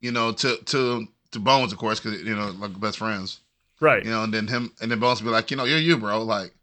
you 0.00 0.12
know 0.12 0.32
to 0.32 0.56
to 0.66 1.06
to 1.32 1.38
bones 1.38 1.72
of 1.72 1.78
course 1.78 2.00
because 2.00 2.22
you 2.22 2.34
know 2.34 2.50
like 2.58 2.78
best 2.80 2.98
friends. 2.98 3.40
Right. 3.80 4.04
You 4.04 4.10
know 4.10 4.22
and 4.24 4.32
then 4.32 4.46
him 4.46 4.72
and 4.80 4.90
then 4.90 5.00
bones 5.00 5.20
be 5.20 5.28
like 5.28 5.50
you 5.50 5.56
know 5.56 5.64
you're 5.64 5.78
you 5.78 5.96
bro. 5.96 6.22
Like 6.22 6.54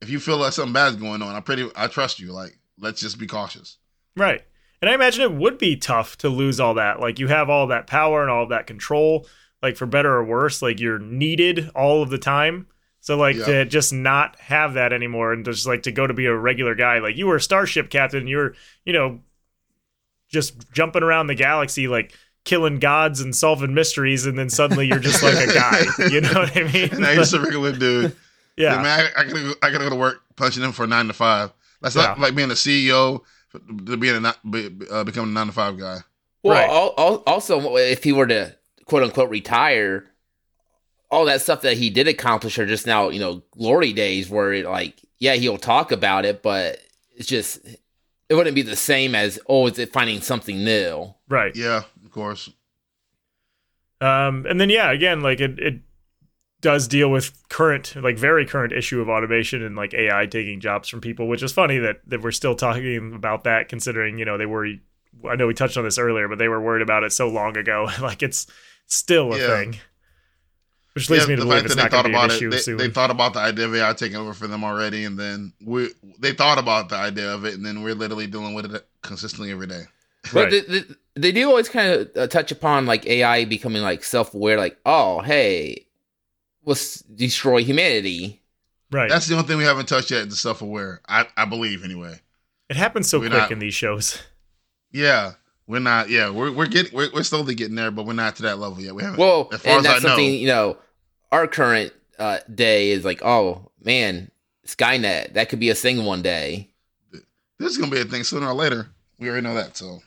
if 0.00 0.10
you 0.10 0.20
feel 0.20 0.36
like 0.36 0.52
something 0.52 0.72
bad's 0.72 0.96
going 0.96 1.22
on 1.22 1.34
i 1.34 1.40
pretty 1.40 1.70
i 1.76 1.86
trust 1.86 2.20
you. 2.20 2.32
Like 2.32 2.58
let's 2.78 3.00
just 3.00 3.18
be 3.18 3.26
cautious. 3.26 3.78
Right. 4.16 4.42
And 4.82 4.90
I 4.90 4.94
imagine 4.94 5.22
it 5.22 5.32
would 5.32 5.58
be 5.58 5.76
tough 5.76 6.16
to 6.18 6.28
lose 6.28 6.60
all 6.60 6.74
that. 6.74 7.00
Like 7.00 7.18
you 7.18 7.28
have 7.28 7.48
all 7.48 7.66
that 7.68 7.86
power 7.86 8.22
and 8.22 8.30
all 8.30 8.42
of 8.44 8.50
that 8.50 8.66
control, 8.66 9.26
like 9.62 9.76
for 9.76 9.86
better 9.86 10.12
or 10.12 10.24
worse, 10.24 10.60
like 10.62 10.80
you're 10.80 10.98
needed 10.98 11.70
all 11.74 12.02
of 12.02 12.10
the 12.10 12.18
time. 12.18 12.66
So 13.00 13.16
like 13.16 13.36
Yeah. 13.36 13.44
to 13.46 13.64
just 13.64 13.92
not 13.92 14.38
have 14.40 14.74
that 14.74 14.92
anymore 14.92 15.32
and 15.32 15.44
just 15.44 15.66
like 15.66 15.84
to 15.84 15.92
go 15.92 16.06
to 16.06 16.12
be 16.14 16.26
a 16.26 16.34
regular 16.36 16.74
guy, 16.74 16.98
like 16.98 17.16
you 17.16 17.26
were 17.26 17.36
a 17.36 17.40
starship 17.40 17.88
captain, 17.88 18.26
you 18.26 18.36
were, 18.36 18.54
you 18.84 18.92
know, 18.92 19.20
just 20.28 20.70
jumping 20.72 21.02
around 21.02 21.28
the 21.28 21.34
galaxy 21.34 21.88
like 21.88 22.12
killing 22.44 22.78
gods 22.78 23.20
and 23.20 23.34
solving 23.34 23.74
mysteries 23.74 24.26
and 24.26 24.38
then 24.38 24.48
suddenly 24.50 24.86
you're 24.86 24.98
just 24.98 25.22
like 25.22 25.34
a 25.48 25.52
guy. 25.52 25.82
You 26.10 26.20
know 26.20 26.32
what 26.32 26.56
I 26.56 26.64
mean? 26.64 26.90
now 27.00 27.08
you're 27.10 27.16
just 27.22 27.34
a 27.34 27.40
regular 27.40 27.72
dude 27.72 28.14
Yeah, 28.56 28.76
yeah. 28.76 28.82
man, 28.82 29.06
I, 29.16 29.20
I 29.20 29.24
gotta 29.24 29.42
go, 29.42 29.52
I 29.62 29.70
gotta 29.70 29.84
go 29.84 29.90
to 29.90 29.96
work 29.96 30.22
punching 30.36 30.62
him 30.62 30.72
for 30.72 30.86
nine 30.86 31.08
to 31.08 31.12
five. 31.12 31.52
That's 31.82 31.94
not 31.94 32.18
like 32.18 32.34
being 32.34 32.50
a 32.50 32.54
CEO 32.54 33.22
to 33.52 33.96
being 33.96 34.16
a 34.16 34.20
not, 34.20 34.50
be, 34.50 34.70
uh, 34.90 35.04
becoming 35.04 35.30
a 35.30 35.34
nine 35.34 35.46
to 35.46 35.52
five 35.52 35.78
guy. 35.78 35.98
Well, 36.42 36.54
Right. 36.54 36.68
al- 36.70 36.94
al- 36.98 37.22
also, 37.26 37.76
if 37.76 38.04
he 38.04 38.12
were 38.12 38.26
to 38.26 38.56
quote 38.84 39.02
unquote 39.02 39.30
retire, 39.30 40.06
all 41.10 41.24
that 41.26 41.40
stuff 41.40 41.62
that 41.62 41.76
he 41.76 41.90
did 41.90 42.08
accomplish 42.08 42.58
are 42.58 42.66
just 42.66 42.86
now, 42.86 43.08
you 43.08 43.20
know, 43.20 43.42
glory 43.52 43.92
days 43.92 44.28
where 44.28 44.52
it 44.52 44.64
like, 44.66 45.00
yeah, 45.18 45.34
he'll 45.34 45.58
talk 45.58 45.92
about 45.92 46.24
it, 46.24 46.42
but 46.42 46.78
it's 47.16 47.28
just, 47.28 47.58
it 48.28 48.34
wouldn't 48.34 48.54
be 48.56 48.62
the 48.62 48.76
same 48.76 49.14
as, 49.14 49.38
oh, 49.48 49.66
is 49.68 49.78
it 49.78 49.92
finding 49.92 50.20
something 50.20 50.62
new? 50.64 51.14
Right. 51.28 51.54
Yeah, 51.56 51.82
of 52.04 52.10
course. 52.10 52.50
Um, 54.00 54.44
and 54.48 54.60
then 54.60 54.68
yeah, 54.68 54.90
again, 54.90 55.20
like 55.22 55.40
it, 55.40 55.58
it 55.58 55.80
does 56.60 56.88
deal 56.88 57.10
with 57.10 57.48
current, 57.48 57.94
like 57.96 58.18
very 58.18 58.46
current 58.46 58.72
issue 58.72 59.00
of 59.00 59.08
automation 59.08 59.62
and 59.62 59.76
like 59.76 59.94
AI 59.94 60.26
taking 60.26 60.60
jobs 60.60 60.88
from 60.88 61.00
people, 61.00 61.28
which 61.28 61.42
is 61.42 61.52
funny 61.52 61.78
that 61.78 62.00
that 62.08 62.22
we're 62.22 62.32
still 62.32 62.54
talking 62.54 63.14
about 63.14 63.44
that, 63.44 63.68
considering 63.68 64.18
you 64.18 64.24
know 64.24 64.38
they 64.38 64.46
were. 64.46 64.68
I 65.28 65.34
know 65.36 65.46
we 65.46 65.54
touched 65.54 65.76
on 65.78 65.84
this 65.84 65.98
earlier, 65.98 66.28
but 66.28 66.38
they 66.38 66.48
were 66.48 66.60
worried 66.60 66.82
about 66.82 67.02
it 67.04 67.12
so 67.12 67.28
long 67.28 67.56
ago. 67.56 67.88
like 68.00 68.22
it's 68.22 68.46
still 68.86 69.32
a 69.32 69.38
Yeah. 69.38 69.38
thing, 69.38 69.76
which 70.94 71.10
leads 71.10 71.26
yeah, 71.26 71.28
me 71.28 71.36
to 71.36 71.42
the 71.42 71.46
believe 71.46 71.64
fact 71.64 71.66
it's 71.66 71.74
that 71.74 71.76
they 71.76 71.84
not 71.84 71.90
thought 71.90 72.04
going 72.04 72.04
to 72.04 72.10
be 72.10 72.14
an 72.16 72.22
about 72.22 72.30
issue 72.30 72.50
it, 72.50 72.50
they, 72.50 72.62
soon. 72.62 72.78
they 72.86 72.90
thought 72.92 73.10
about 73.10 73.34
the 73.34 73.38
idea 73.40 73.66
of 73.66 73.74
AI 73.74 73.92
taking 73.92 74.16
over 74.16 74.32
for 74.34 74.46
them 74.46 74.64
already, 74.64 75.04
and 75.04 75.18
then 75.18 75.52
we 75.64 75.90
they 76.18 76.32
thought 76.32 76.58
about 76.58 76.88
the 76.88 76.96
idea 76.96 77.32
of 77.32 77.44
it, 77.44 77.54
and 77.54 77.64
then 77.64 77.82
we're 77.82 77.94
literally 77.94 78.26
dealing 78.26 78.54
with 78.54 78.74
it 78.74 78.86
consistently 79.02 79.52
every 79.52 79.66
day. 79.66 79.82
But 80.32 80.50
Right. 80.50 80.50
they, 80.50 80.60
they, 80.62 80.82
they 81.14 81.32
do 81.32 81.48
always 81.48 81.68
kind 81.68 81.92
of 81.92 82.10
uh, 82.16 82.26
touch 82.26 82.50
upon 82.50 82.86
like 82.86 83.06
AI 83.06 83.44
becoming 83.44 83.82
like 83.82 84.02
self 84.02 84.34
aware, 84.34 84.58
like, 84.58 84.78
oh, 84.84 85.20
hey, 85.20 85.85
let's 86.66 87.00
destroy 87.00 87.64
humanity. 87.64 88.42
right. 88.92 89.08
That's 89.08 89.26
the 89.26 89.34
only 89.36 89.46
thing 89.48 89.56
we 89.56 89.64
haven't 89.64 89.88
touched 89.88 90.10
yet. 90.10 90.28
The 90.28 90.36
self 90.36 90.60
aware, 90.60 91.00
I 91.08 91.26
I 91.36 91.46
believe 91.46 91.82
anyway. 91.84 92.20
it 92.68 92.76
happens 92.76 93.08
so 93.08 93.18
we're 93.18 93.30
quick 93.30 93.38
not- 93.40 93.52
in 93.52 93.58
these 93.60 93.74
shows. 93.74 94.20
Yeah, 94.92 95.32
we're 95.66 95.80
not. 95.80 96.08
Yeah, 96.08 96.30
we're 96.30 96.50
we're 96.52 96.68
getting 96.68 96.94
we're, 96.96 97.10
we're 97.12 97.22
slowly 97.24 97.54
getting 97.54 97.74
there, 97.74 97.90
but 97.90 98.06
we're 98.06 98.12
not 98.14 98.36
to 98.36 98.42
that 98.42 98.58
level 98.58 98.80
yet. 98.80 98.94
We 98.94 99.02
haven't. 99.02 99.18
Well, 99.18 99.48
as 99.52 99.60
far 99.60 99.76
and 99.76 99.80
as 99.80 99.86
I 99.86 99.92
that's 99.94 100.04
know. 100.04 100.08
something, 100.10 100.34
you 100.34 100.46
know, 100.46 100.78
our 101.32 101.46
current 101.46 101.92
uh, 102.18 102.38
day 102.54 102.90
is 102.92 103.04
like, 103.04 103.20
oh, 103.22 103.70
man, 103.82 104.30
Skynet, 104.66 105.34
that 105.34 105.50
could 105.50 105.58
be 105.60 105.68
a 105.68 105.74
thing 105.74 106.04
one 106.06 106.22
day. 106.22 106.70
this 107.58 107.72
is 107.72 107.76
gonna 107.78 107.90
be 107.90 108.00
a 108.00 108.04
thing 108.04 108.22
sooner 108.24 108.46
or 108.46 108.54
later. 108.54 108.88
We 109.18 109.28
already 109.28 109.42
know 109.46 109.54
that. 109.54 109.76
So 109.76 110.00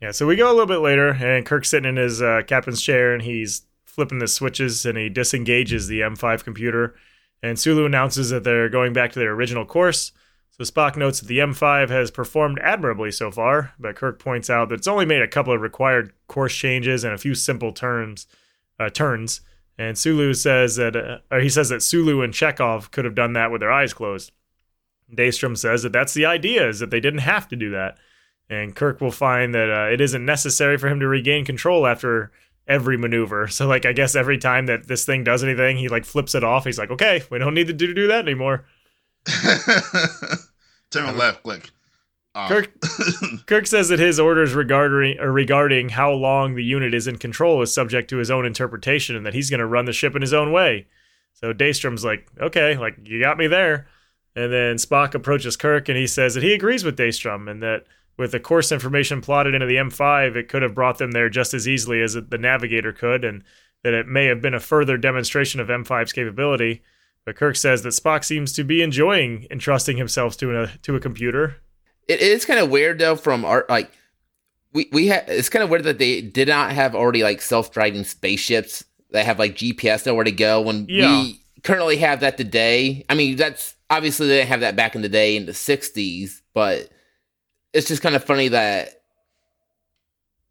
Yeah, 0.00 0.12
so 0.12 0.26
we 0.26 0.36
go 0.36 0.46
a 0.48 0.54
little 0.54 0.66
bit 0.66 0.78
later, 0.78 1.08
and 1.10 1.44
Kirk's 1.44 1.68
sitting 1.68 1.88
in 1.88 1.96
his 1.96 2.22
uh, 2.22 2.42
captain's 2.46 2.80
chair, 2.80 3.12
and 3.12 3.22
he's 3.22 3.62
flipping 3.98 4.20
the 4.20 4.28
switches, 4.28 4.86
and 4.86 4.96
he 4.96 5.08
disengages 5.08 5.88
the 5.88 6.02
M5 6.02 6.44
computer. 6.44 6.94
And 7.42 7.58
Sulu 7.58 7.84
announces 7.84 8.30
that 8.30 8.44
they're 8.44 8.68
going 8.68 8.92
back 8.92 9.10
to 9.10 9.18
their 9.18 9.32
original 9.32 9.64
course. 9.64 10.12
So 10.50 10.62
Spock 10.62 10.96
notes 10.96 11.18
that 11.18 11.26
the 11.26 11.40
M5 11.40 11.88
has 11.88 12.12
performed 12.12 12.60
admirably 12.62 13.10
so 13.10 13.32
far, 13.32 13.72
but 13.76 13.96
Kirk 13.96 14.20
points 14.20 14.48
out 14.50 14.68
that 14.68 14.76
it's 14.76 14.86
only 14.86 15.04
made 15.04 15.20
a 15.20 15.26
couple 15.26 15.52
of 15.52 15.60
required 15.60 16.12
course 16.28 16.54
changes 16.54 17.02
and 17.02 17.12
a 17.12 17.18
few 17.18 17.34
simple 17.34 17.72
turns. 17.72 18.28
Uh, 18.78 18.88
turns. 18.88 19.40
And 19.76 19.98
Sulu 19.98 20.32
says 20.32 20.76
that, 20.76 20.94
uh, 20.94 21.18
or 21.32 21.40
he 21.40 21.48
says 21.48 21.68
that 21.70 21.82
Sulu 21.82 22.22
and 22.22 22.32
Chekov 22.32 22.92
could 22.92 23.04
have 23.04 23.16
done 23.16 23.32
that 23.32 23.50
with 23.50 23.60
their 23.60 23.72
eyes 23.72 23.92
closed. 23.92 24.30
Daystrom 25.12 25.58
says 25.58 25.82
that 25.82 25.92
that's 25.92 26.14
the 26.14 26.26
idea, 26.26 26.68
is 26.68 26.78
that 26.78 26.90
they 26.90 27.00
didn't 27.00 27.20
have 27.20 27.48
to 27.48 27.56
do 27.56 27.70
that 27.70 27.98
and 28.50 28.74
Kirk 28.74 29.00
will 29.00 29.10
find 29.10 29.54
that 29.54 29.70
uh, 29.70 29.92
it 29.92 30.00
isn't 30.00 30.24
necessary 30.24 30.78
for 30.78 30.88
him 30.88 31.00
to 31.00 31.08
regain 31.08 31.44
control 31.44 31.86
after 31.86 32.30
every 32.68 32.96
maneuver. 32.96 33.48
So 33.48 33.66
like 33.66 33.86
I 33.86 33.92
guess 33.92 34.14
every 34.14 34.38
time 34.38 34.66
that 34.66 34.86
this 34.86 35.04
thing 35.04 35.24
does 35.24 35.42
anything, 35.42 35.76
he 35.78 35.88
like 35.88 36.04
flips 36.04 36.34
it 36.34 36.44
off. 36.44 36.64
He's 36.64 36.78
like, 36.78 36.90
okay, 36.90 37.22
we 37.30 37.38
don't 37.38 37.54
need 37.54 37.66
to 37.68 37.72
do, 37.72 37.94
do 37.94 38.06
that 38.08 38.26
anymore. 38.26 38.66
Turn 40.90 41.16
left, 41.16 41.42
click. 41.42 41.70
Off. 42.34 42.50
Kirk 42.50 42.70
Kirk 43.46 43.66
says 43.66 43.88
that 43.88 43.98
his 43.98 44.20
orders 44.20 44.54
regarding 44.54 45.18
or 45.18 45.32
regarding 45.32 45.88
how 45.88 46.12
long 46.12 46.54
the 46.54 46.62
unit 46.62 46.94
is 46.94 47.08
in 47.08 47.16
control 47.16 47.62
is 47.62 47.72
subject 47.72 48.10
to 48.10 48.18
his 48.18 48.30
own 48.30 48.44
interpretation, 48.46 49.16
and 49.16 49.26
that 49.26 49.34
he's 49.34 49.50
going 49.50 49.60
to 49.60 49.66
run 49.66 49.86
the 49.86 49.92
ship 49.92 50.14
in 50.14 50.22
his 50.22 50.34
own 50.34 50.52
way. 50.52 50.86
So 51.32 51.52
Daystrom's 51.52 52.04
like, 52.04 52.28
okay, 52.40 52.76
like 52.76 52.96
you 53.04 53.20
got 53.20 53.38
me 53.38 53.46
there. 53.46 53.88
And 54.36 54.52
then 54.52 54.76
Spock 54.76 55.14
approaches 55.14 55.56
Kirk 55.56 55.88
and 55.88 55.98
he 55.98 56.06
says 56.06 56.34
that 56.34 56.42
he 56.42 56.52
agrees 56.52 56.84
with 56.84 56.96
Daystrom 56.96 57.50
and 57.50 57.62
that 57.62 57.86
with 58.18 58.32
the 58.32 58.40
course 58.40 58.72
information 58.72 59.20
plotted 59.20 59.54
into 59.54 59.66
the 59.66 59.76
M5, 59.76 60.34
it 60.36 60.48
could 60.48 60.62
have 60.62 60.74
brought 60.74 60.98
them 60.98 61.12
there 61.12 61.28
just 61.30 61.54
as 61.54 61.66
easily 61.68 62.02
as 62.02 62.14
the 62.14 62.38
Navigator 62.38 62.92
could, 62.92 63.24
and 63.24 63.44
that 63.84 63.94
it 63.94 64.06
may 64.08 64.26
have 64.26 64.42
been 64.42 64.54
a 64.54 64.60
further 64.60 64.96
demonstration 64.98 65.60
of 65.60 65.68
M5's 65.68 66.12
capability. 66.12 66.82
But 67.24 67.36
Kirk 67.36 67.56
says 67.56 67.82
that 67.82 67.90
Spock 67.90 68.24
seems 68.24 68.52
to 68.54 68.64
be 68.64 68.82
enjoying 68.82 69.46
entrusting 69.50 69.96
himself 69.98 70.36
to 70.38 70.62
a 70.62 70.66
to 70.82 70.96
a 70.96 71.00
computer. 71.00 71.56
It 72.08 72.20
is 72.20 72.44
kind 72.44 72.58
of 72.58 72.70
weird 72.70 72.98
though. 72.98 73.16
From 73.16 73.44
our 73.44 73.66
like, 73.68 73.90
we 74.72 74.88
we 74.92 75.08
ha- 75.08 75.24
it's 75.28 75.48
kind 75.50 75.62
of 75.62 75.68
weird 75.70 75.84
that 75.84 75.98
they 75.98 76.20
did 76.22 76.48
not 76.48 76.72
have 76.72 76.94
already 76.94 77.22
like 77.22 77.40
self 77.42 77.70
driving 77.70 78.04
spaceships 78.04 78.82
that 79.10 79.26
have 79.26 79.38
like 79.38 79.56
GPS 79.56 80.06
know 80.06 80.14
where 80.14 80.24
to 80.24 80.32
go 80.32 80.60
when 80.62 80.86
Yeah. 80.88 81.20
we 81.22 81.40
currently 81.62 81.98
have 81.98 82.20
that 82.20 82.36
today. 82.38 83.04
I 83.10 83.14
mean, 83.14 83.36
that's 83.36 83.74
obviously 83.90 84.26
they 84.26 84.38
didn't 84.38 84.48
have 84.48 84.60
that 84.60 84.74
back 84.76 84.94
in 84.94 85.02
the 85.02 85.08
day 85.08 85.36
in 85.36 85.44
the 85.46 85.52
'60s, 85.52 86.40
but 86.54 86.88
it's 87.72 87.88
just 87.88 88.02
kind 88.02 88.14
of 88.14 88.24
funny 88.24 88.48
that 88.48 89.02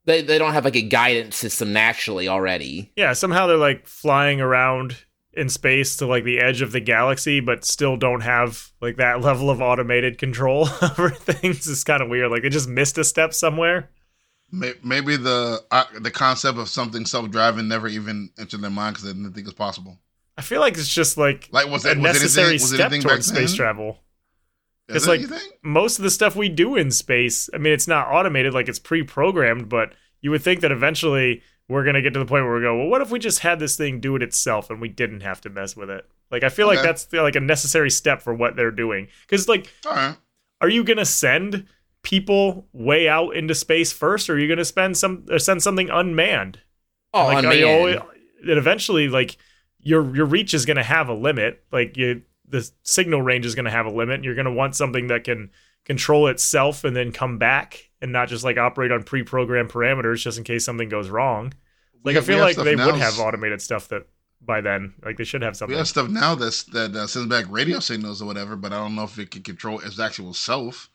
they 0.06 0.22
they 0.22 0.38
don't 0.38 0.54
have 0.54 0.66
like 0.66 0.76
a 0.76 0.82
guidance 0.82 1.36
system 1.36 1.74
naturally 1.74 2.28
already. 2.28 2.92
Yeah, 2.96 3.14
somehow 3.14 3.48
they're 3.48 3.58
like 3.58 3.88
flying 3.88 4.42
around 4.42 4.98
in 5.34 5.50
space 5.50 5.98
to 5.98 6.08
like 6.08 6.24
the 6.24 6.40
edge 6.40 6.62
of 6.62 6.72
the 6.72 6.80
galaxy, 6.80 7.40
but 7.40 7.64
still 7.64 7.96
don't 7.96 8.22
have 8.22 8.72
like 8.82 8.98
that 8.98 9.22
level 9.22 9.50
of 9.50 9.62
automated 9.62 10.18
control 10.18 10.68
over 10.82 11.10
things. 11.10 11.68
It's 11.68 11.84
kind 11.84 12.02
of 12.02 12.10
weird. 12.10 12.32
Like 12.32 12.42
they 12.42 12.50
just 12.50 12.70
missed 12.70 12.98
a 12.98 13.04
step 13.04 13.34
somewhere. 13.34 13.90
Maybe 14.50 15.18
the 15.18 15.62
uh, 15.72 15.84
the 16.00 16.10
concept 16.10 16.58
of 16.58 16.70
something 16.70 17.06
self 17.06 17.30
driving 17.30 17.68
never 17.68 17.90
even 17.90 18.30
entered 18.40 18.62
their 18.62 18.72
mind 18.72 18.96
because 18.96 19.04
they 19.04 19.14
didn't 19.14 19.34
think 19.34 19.46
it's 19.46 19.58
possible. 19.58 20.00
I 20.38 20.42
feel 20.42 20.62
like 20.62 20.78
it's 20.78 20.88
just 20.88 21.18
like 21.18 21.50
Like 21.52 21.68
was 21.68 21.86
a 21.86 21.92
it 21.92 21.98
was 21.98 22.14
necessary 22.14 22.48
anything, 22.50 22.64
was 22.64 22.74
step 22.74 22.92
anything 22.92 23.02
towards 23.02 23.28
space 23.28 23.54
travel. 23.54 24.00
Is 24.90 24.96
It's 24.98 25.08
like- 25.08 25.22
you? 25.22 25.30
Most 25.64 25.98
of 26.00 26.04
the 26.04 26.10
stuff 26.12 26.36
we 26.36 26.50
do 26.50 26.76
in 26.76 26.92
space, 26.92 27.50
I 27.54 27.58
mean, 27.58 27.74
it's 27.74 27.88
not 27.88 28.08
automated, 28.08 28.54
like 28.54 28.70
it's 28.70 28.80
pre-programmed, 28.80 29.68
but 29.70 29.94
you 30.22 30.32
would 30.32 30.42
think 30.42 30.62
that 30.62 30.72
eventually 30.72 31.42
we're 31.68 31.84
gonna 31.84 32.02
get 32.02 32.14
to 32.14 32.20
the 32.20 32.26
point 32.26 32.46
where 32.46 32.56
we 32.56 32.62
go, 32.62 32.78
well, 32.78 32.88
what 32.88 33.02
if 33.02 33.12
we 33.12 33.20
just 33.20 33.40
had 33.40 33.60
this 33.60 33.76
thing 33.76 34.00
do 34.00 34.16
it 34.16 34.24
itself 34.24 34.70
and 34.70 34.80
we 34.80 34.88
didn't 34.88 35.22
have 35.22 35.42
to 35.42 35.50
mess 35.50 35.76
with 35.76 35.90
it? 35.90 36.06
Like 36.32 36.44
I 36.44 36.50
feel 36.50 36.68
like 36.68 36.82
that's 36.82 37.12
like 37.12 37.36
a 37.36 37.40
necessary 37.42 37.90
step 37.90 38.22
for 38.22 38.34
what 38.34 38.56
they're 38.56 38.72
doing. 38.72 39.08
Because 39.22 39.48
like 39.50 39.72
All 39.86 39.94
right. 39.94 40.16
are 40.62 40.70
you 40.70 40.84
gonna 40.84 41.06
send 41.06 41.66
people 42.04 42.66
way 42.72 43.10
out 43.10 43.36
into 43.36 43.54
space 43.56 43.92
first, 43.92 44.30
or 44.30 44.34
are 44.36 44.40
you 44.40 44.48
gonna 44.48 44.64
spend 44.66 44.96
some 44.98 45.26
or 45.30 45.40
send 45.40 45.62
something 45.62 45.90
unmanned? 45.90 46.60
Oh 47.14 47.26
like, 47.26 47.44
are 47.44 47.50
man, 47.50 47.58
you 47.60 47.68
always, 47.68 47.96
and 48.42 48.58
eventually, 48.58 49.08
like 49.10 49.38
your 49.80 50.16
your 50.16 50.26
reach 50.26 50.54
is 50.54 50.66
gonna 50.66 50.84
have 50.84 51.10
a 51.10 51.14
limit. 51.14 51.64
Like 51.72 51.98
you, 51.98 52.22
the 52.48 52.70
signal 52.84 53.22
range 53.22 53.46
is 53.46 53.56
gonna 53.56 53.72
have 53.72 53.86
a 53.86 53.92
limit. 53.92 54.16
And 54.16 54.26
you're 54.26 54.36
gonna 54.36 54.54
want 54.54 54.76
something 54.76 55.08
that 55.08 55.24
can 55.24 55.52
control 55.86 56.28
itself 56.28 56.84
and 56.84 56.96
then 56.96 57.12
come 57.12 57.38
back, 57.38 57.90
and 58.02 58.12
not 58.12 58.28
just 58.30 58.44
like 58.44 58.58
operate 58.58 58.92
on 58.92 59.04
pre-programmed 59.04 59.70
parameters 59.70 60.22
just 60.22 60.38
in 60.38 60.44
case 60.44 60.66
something 60.66 60.90
goes 60.90 61.10
wrong. 61.10 61.54
Like 62.04 62.14
We- 62.16 62.20
I 62.20 62.22
feel 62.22 62.40
like 62.40 62.56
they 62.58 62.76
would 62.76 62.96
have 62.96 63.20
automated 63.20 63.62
stuff 63.62 63.88
that 63.90 64.08
by 64.42 64.62
then, 64.62 64.94
like 65.04 65.18
they 65.18 65.24
should 65.24 65.42
have 65.42 65.58
something. 65.58 65.74
We 65.74 65.78
have 65.78 65.88
stuff 65.88 66.10
now 66.10 66.36
that's 66.36 66.64
that 66.66 66.96
uh, 66.96 67.08
sends 67.08 67.28
back 67.28 67.46
radio 67.50 67.80
signals 67.80 68.22
or 68.22 68.26
whatever, 68.26 68.56
but 68.56 68.72
I 68.72 68.78
don't 68.78 68.96
know 68.96 69.04
if 69.04 69.18
it 69.18 69.32
can 69.32 69.42
control 69.44 69.80
its 69.80 70.00
actual 70.00 70.34
self. 70.34 70.90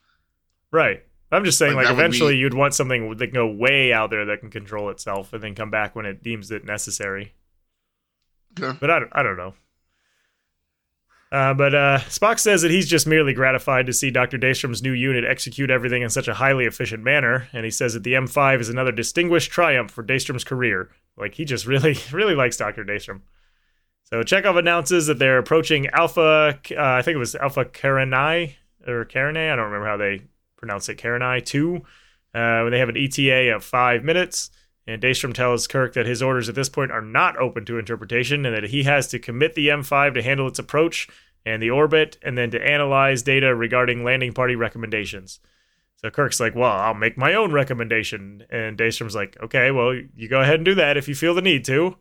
Right. 0.71 1.03
I'm 1.31 1.43
just 1.43 1.57
saying, 1.57 1.75
Like, 1.75 1.85
like, 1.85 1.93
eventually 1.93 2.33
be- 2.33 2.39
you'd 2.39 2.53
want 2.53 2.73
something 2.75 3.09
that 3.17 3.25
can 3.27 3.33
go 3.33 3.47
way 3.47 3.91
out 3.91 4.11
there 4.11 4.25
that 4.25 4.39
can 4.39 4.49
control 4.51 4.89
itself 4.89 5.33
and 5.33 5.43
then 5.43 5.55
come 5.55 5.69
back 5.71 5.95
when 5.95 6.05
it 6.05 6.21
deems 6.23 6.51
it 6.51 6.63
necessary. 6.63 7.33
Okay. 8.59 8.77
But 8.79 8.89
I 8.91 8.99
don't, 8.99 9.09
I 9.11 9.23
don't 9.23 9.37
know. 9.37 9.53
Uh, 11.33 11.51
but 11.51 11.73
uh, 11.73 11.97
Spock 12.09 12.37
says 12.37 12.61
that 12.61 12.69
he's 12.69 12.87
just 12.87 13.07
merely 13.07 13.33
gratified 13.33 13.87
to 13.87 13.93
see 13.93 14.11
Dr. 14.11 14.37
Daystrom's 14.37 14.83
new 14.83 14.91
unit 14.91 15.25
execute 15.25 15.71
everything 15.71 16.03
in 16.03 16.11
such 16.11 16.27
a 16.27 16.35
highly 16.35 16.65
efficient 16.65 17.03
manner, 17.03 17.47
and 17.53 17.65
he 17.65 17.71
says 17.71 17.95
that 17.95 18.03
the 18.03 18.13
M5 18.13 18.59
is 18.61 18.69
another 18.69 18.91
distinguished 18.91 19.49
triumph 19.51 19.89
for 19.89 20.03
Daystrom's 20.03 20.43
career. 20.43 20.91
Like 21.17 21.33
he 21.33 21.43
just 21.43 21.65
really, 21.67 21.97
really 22.11 22.35
likes 22.35 22.57
Dr. 22.57 22.85
Daystrom. 22.85 23.21
So 24.03 24.21
Chekov 24.21 24.59
announces 24.59 25.07
that 25.07 25.17
they're 25.17 25.39
approaching 25.39 25.87
Alpha. 25.87 26.59
Uh, 26.69 26.75
I 26.77 27.01
think 27.01 27.15
it 27.15 27.19
was 27.19 27.33
Alpha 27.33 27.65
Carinae 27.65 28.53
or 28.85 29.03
Carinae. 29.05 29.51
I 29.51 29.55
don't 29.55 29.65
remember 29.65 29.87
how 29.87 29.97
they 29.97 30.21
pronounce 30.57 30.87
it. 30.87 30.99
Carinae 30.99 31.43
two. 31.43 31.77
Uh, 32.35 32.61
when 32.61 32.71
they 32.71 32.79
have 32.79 32.89
an 32.89 32.97
ETA 32.97 33.55
of 33.55 33.63
five 33.63 34.03
minutes, 34.03 34.51
and 34.85 35.01
Daystrom 35.01 35.33
tells 35.33 35.67
Kirk 35.67 35.93
that 35.93 36.05
his 36.05 36.21
orders 36.21 36.49
at 36.49 36.55
this 36.55 36.69
point 36.69 36.91
are 36.91 37.01
not 37.01 37.37
open 37.37 37.65
to 37.65 37.79
interpretation, 37.79 38.45
and 38.45 38.55
that 38.55 38.69
he 38.69 38.83
has 38.83 39.07
to 39.09 39.19
commit 39.19 39.55
the 39.55 39.69
M5 39.69 40.13
to 40.13 40.21
handle 40.21 40.47
its 40.47 40.59
approach 40.59 41.07
and 41.45 41.61
the 41.61 41.69
orbit, 41.69 42.17
and 42.21 42.37
then 42.37 42.51
to 42.51 42.65
analyze 42.65 43.23
data 43.23 43.53
regarding 43.53 44.03
landing 44.03 44.33
party 44.33 44.55
recommendations. 44.55 45.39
So 45.95 46.09
Kirk's 46.09 46.39
like, 46.39 46.55
"Well, 46.55 46.71
I'll 46.71 46.93
make 46.93 47.17
my 47.17 47.33
own 47.33 47.51
recommendation," 47.51 48.45
and 48.49 48.77
Daystrom's 48.77 49.15
like, 49.15 49.37
"Okay, 49.41 49.71
well, 49.71 49.93
you 49.93 50.27
go 50.27 50.41
ahead 50.41 50.55
and 50.55 50.65
do 50.65 50.75
that 50.75 50.97
if 50.97 51.07
you 51.07 51.15
feel 51.15 51.33
the 51.33 51.41
need 51.41 51.63
to." 51.65 51.97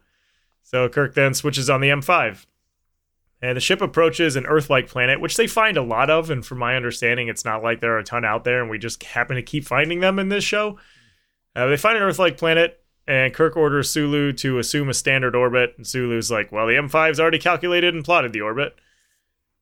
So 0.63 0.89
Kirk 0.89 1.15
then 1.15 1.35
switches 1.35 1.71
on 1.71 1.81
the 1.81 1.91
M5. 1.91 2.47
And 3.41 3.57
the 3.57 3.61
ship 3.61 3.81
approaches 3.81 4.37
an 4.37 4.47
Earth 4.47 4.71
like 4.71 4.87
planet, 4.87 5.21
which 5.21 5.37
they 5.37 5.49
find 5.49 5.77
a 5.77 5.83
lot 5.83 6.09
of. 6.09 6.31
And 6.31 6.47
from 6.47 6.59
my 6.59 6.77
understanding, 6.77 7.27
it's 7.27 7.45
not 7.45 7.63
like 7.63 7.81
there 7.81 7.95
are 7.95 7.99
a 7.99 8.05
ton 8.05 8.25
out 8.25 8.45
there, 8.45 8.61
and 8.61 8.71
we 8.71 8.79
just 8.79 9.03
happen 9.03 9.35
to 9.35 9.43
keep 9.43 9.65
finding 9.65 9.99
them 9.99 10.21
in 10.21 10.29
this 10.29 10.45
show. 10.45 10.79
Uh, 11.55 11.67
they 11.67 11.77
find 11.77 11.97
an 11.97 12.03
Earth 12.03 12.19
like 12.19 12.39
planet, 12.39 12.81
and 13.07 13.35
Kirk 13.35 13.57
orders 13.57 13.91
Sulu 13.91 14.33
to 14.35 14.59
assume 14.59 14.89
a 14.89 14.95
standard 14.95 15.35
orbit. 15.35 15.75
And 15.77 15.87
Sulu's 15.87 16.31
like, 16.31 16.53
well, 16.53 16.67
the 16.67 16.75
M5's 16.75 17.21
already 17.21 17.39
calculated 17.39 17.95
and 17.95 18.05
plotted 18.05 18.33
the 18.33 18.41
orbit. 18.41 18.77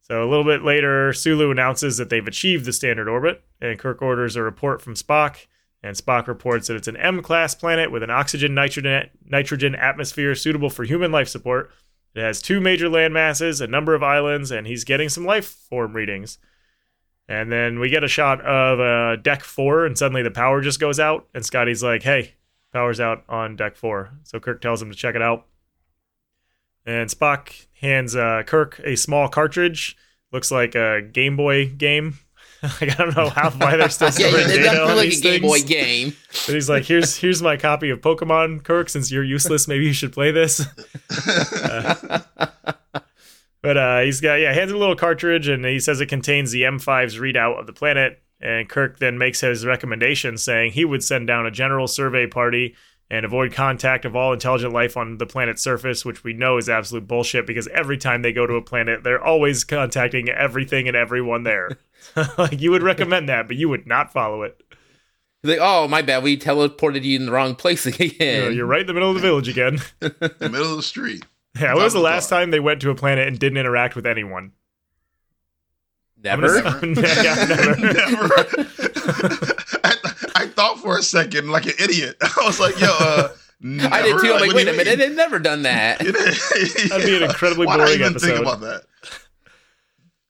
So 0.03 0.23
a 0.23 0.29
little 0.29 0.45
bit 0.45 0.63
later, 0.63 1.13
Sulu 1.13 1.51
announces 1.51 1.97
that 1.97 2.11
they've 2.11 2.27
achieved 2.27 2.65
the 2.65 2.73
standard 2.73 3.09
orbit, 3.09 3.43
and 3.61 3.79
Kirk 3.79 4.03
orders 4.03 4.37
a 4.37 4.43
report 4.43 4.83
from 4.83 4.95
Spock. 4.95 5.47
And 5.83 5.97
Spock 5.97 6.27
reports 6.27 6.69
that 6.69 6.77
it's 6.77 6.89
an 6.89 6.97
M 6.97 7.23
class 7.23 7.55
planet 7.55 7.91
with 7.91 8.03
an 8.03 8.11
oxygen 8.11 8.55
nitrogen, 8.55 9.09
nitrogen 9.25 9.75
atmosphere 9.75 10.35
suitable 10.35 10.69
for 10.69 10.85
human 10.85 11.11
life 11.11 11.29
support. 11.29 11.71
It 12.15 12.21
has 12.21 12.43
two 12.43 12.61
major 12.61 12.89
land 12.89 13.15
masses, 13.15 13.61
a 13.61 13.67
number 13.67 13.95
of 13.95 14.03
islands, 14.03 14.51
and 14.51 14.67
he's 14.67 14.85
getting 14.85 15.09
some 15.09 15.25
life 15.25 15.47
form 15.47 15.95
readings. 15.95 16.39
And 17.31 17.51
then 17.51 17.79
we 17.79 17.89
get 17.89 18.03
a 18.03 18.09
shot 18.09 18.41
of 18.41 18.81
uh, 18.81 19.15
deck 19.15 19.45
four, 19.45 19.87
and 19.87 19.97
suddenly 19.97 20.25
the 20.25 20.33
power 20.33 20.61
just 20.61 20.81
goes 20.81 20.99
out. 20.99 21.29
And 21.33 21.47
Scotty's 21.47 21.81
like, 21.81 22.03
hey, 22.03 22.35
power's 22.73 22.99
out 22.99 23.23
on 23.29 23.55
deck 23.55 23.77
four. 23.77 24.11
So 24.25 24.41
Kirk 24.41 24.61
tells 24.61 24.83
him 24.83 24.91
to 24.91 24.97
check 24.97 25.15
it 25.15 25.23
out. 25.23 25.47
And 26.85 27.09
Spock 27.09 27.67
hands 27.81 28.17
uh, 28.17 28.43
Kirk 28.45 28.81
a 28.83 28.97
small 28.97 29.29
cartridge. 29.29 29.97
Looks 30.33 30.51
like 30.51 30.75
a 30.75 31.03
Game 31.03 31.37
Boy 31.37 31.69
game. 31.69 32.19
like, 32.63 32.99
I 32.99 33.05
don't 33.05 33.17
know 33.17 33.29
how 33.29 33.51
why 33.51 33.77
they're 33.77 33.89
still 33.91 34.09
yeah, 34.19 34.29
storing 34.29 34.49
yeah, 34.49 34.57
data 34.57 34.63
that's 34.63 34.79
on 34.81 34.97
like 34.97 35.07
a 35.07 35.11
these 35.11 35.21
Game 35.21 35.43
Boy 35.43 35.63
game. 35.63 36.17
But 36.47 36.55
he's 36.57 36.69
like, 36.69 36.85
here's 36.85 37.17
here's 37.17 37.43
my 37.43 37.57
copy 37.57 37.91
of 37.91 38.01
Pokemon, 38.01 38.65
Kirk. 38.65 38.89
Since 38.89 39.13
you're 39.13 39.23
useless, 39.23 39.69
maybe 39.69 39.87
you 39.87 39.93
should 39.93 40.13
play 40.13 40.33
this. 40.33 40.67
But 43.63 43.77
uh, 43.77 44.01
he's 44.01 44.21
got 44.21 44.35
yeah, 44.37 44.53
hands 44.53 44.71
him 44.71 44.77
a 44.77 44.81
little 44.81 44.97
cartridge, 44.97 45.49
and 45.49 45.65
he 45.65 45.79
says 45.81 46.01
it 46.01 46.07
contains 46.07 46.51
the 46.51 46.63
M5's 46.63 47.17
readout 47.17 47.59
of 47.61 47.67
the 47.67 47.73
planet. 47.73 48.23
And 48.41 48.69
Kirk 48.69 48.99
then 48.99 49.19
makes 49.19 49.41
his 49.41 49.67
recommendation, 49.67 50.39
saying 50.39 50.73
he 50.73 50.87
would 50.87 51.05
send 51.05 51.27
down 51.27 51.45
a 51.45 51.51
general 51.51 51.87
survey 51.87 52.27
party 52.27 52.75
and 53.11 53.27
avoid 53.27 53.53
contact 53.53 54.05
of 54.05 54.15
all 54.15 54.33
intelligent 54.33 54.73
life 54.73 54.97
on 54.97 55.19
the 55.19 55.27
planet's 55.27 55.63
surface, 55.63 56.05
which 56.05 56.23
we 56.23 56.33
know 56.33 56.57
is 56.57 56.69
absolute 56.69 57.09
bullshit 57.09 57.47
because 57.47 57.67
every 57.69 57.99
time 57.99 58.23
they 58.23 58.33
go 58.33 58.47
to 58.47 58.55
a 58.55 58.63
planet, 58.63 59.03
they're 59.03 59.23
always 59.23 59.65
contacting 59.65 60.29
everything 60.29 60.87
and 60.87 60.97
everyone 60.97 61.43
there. 61.43 61.71
like 62.39 62.61
you 62.61 62.71
would 62.71 62.83
recommend 62.85 63.29
that, 63.29 63.49
but 63.49 63.57
you 63.57 63.69
would 63.69 63.87
not 63.87 64.13
follow 64.13 64.43
it. 64.43 64.63
He's 65.43 65.51
like, 65.51 65.59
oh 65.61 65.89
my 65.89 66.03
bad, 66.03 66.23
we 66.23 66.37
teleported 66.39 67.03
you 67.03 67.17
in 67.17 67.27
the 67.27 67.33
wrong 67.33 67.57
place 67.57 67.85
You 67.99 68.07
again. 68.07 68.45
know, 68.45 68.49
you're 68.49 68.67
right 68.67 68.83
in 68.83 68.87
the 68.87 68.95
middle 68.95 69.09
of 69.11 69.17
the 69.17 69.23
village 69.23 69.49
again. 69.49 69.81
the 70.01 70.37
middle 70.41 70.71
of 70.71 70.77
the 70.77 70.83
street. 70.83 71.27
Yeah, 71.59 71.75
when 71.75 71.83
was 71.85 71.93
the 71.95 71.99
last 72.01 72.29
thought. 72.29 72.39
time 72.41 72.51
they 72.51 72.61
went 72.61 72.81
to 72.83 72.91
a 72.91 72.95
planet 72.95 73.27
and 73.27 73.39
didn't 73.39 73.59
interact 73.59 73.97
with 73.97 74.07
anyone? 74.07 74.53
I'm 76.25 76.41
Never. 76.41 76.61
gonna 76.63 76.87
yeah, 77.01 77.47
never. 77.49 77.77
Never. 77.77 78.35
I, 79.85 79.95
I 80.37 80.47
thought 80.49 80.79
for 80.81 80.99
a 80.99 81.03
second 81.03 81.51
like 81.51 81.67
an 81.67 81.73
idiot. 81.83 82.17
I 82.23 82.33
was 82.45 82.61
like, 82.61 82.79
yo, 82.79 82.89
uh, 83.01 83.29
never. 83.61 83.95
I 83.95 84.03
did 84.03 84.21
too. 84.21 84.33
I'm 84.33 84.41
like, 84.41 84.47
what 84.49 84.57
wait 84.57 84.69
a 84.69 84.73
minute, 84.73 84.99
they've 84.99 85.15
never 85.17 85.39
done 85.39 85.63
that. 85.63 85.99
That'd 86.01 87.07
be 87.07 87.17
an 87.17 87.23
incredibly 87.25 87.67
Why'd 87.67 87.81
I 87.81 87.85
boring 87.85 88.01
even 88.01 88.07
episode. 88.13 88.27
think 88.29 88.41
about 88.41 88.61
that? 88.61 88.83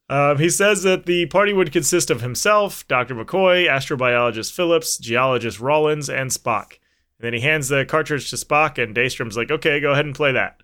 Um, 0.09 0.37
he 0.39 0.49
says 0.49 0.83
that 0.83 1.05
the 1.05 1.25
party 1.27 1.53
would 1.53 1.71
consist 1.71 2.09
of 2.09 2.21
himself, 2.21 2.85
Dr. 2.89 3.15
McCoy, 3.15 3.69
astrobiologist 3.69 4.51
Phillips, 4.51 4.97
geologist 4.97 5.59
Rollins, 5.61 6.09
and 6.09 6.31
Spock. 6.31 6.73
And 7.19 7.25
then 7.27 7.33
he 7.33 7.39
hands 7.39 7.69
the 7.69 7.85
cartridge 7.85 8.29
to 8.31 8.35
Spock, 8.35 8.81
and 8.81 8.93
Daystrom's 8.95 9.37
like, 9.37 9.51
okay, 9.51 9.79
go 9.79 9.91
ahead 9.91 10.05
and 10.05 10.13
play 10.15 10.33
that. 10.33 10.59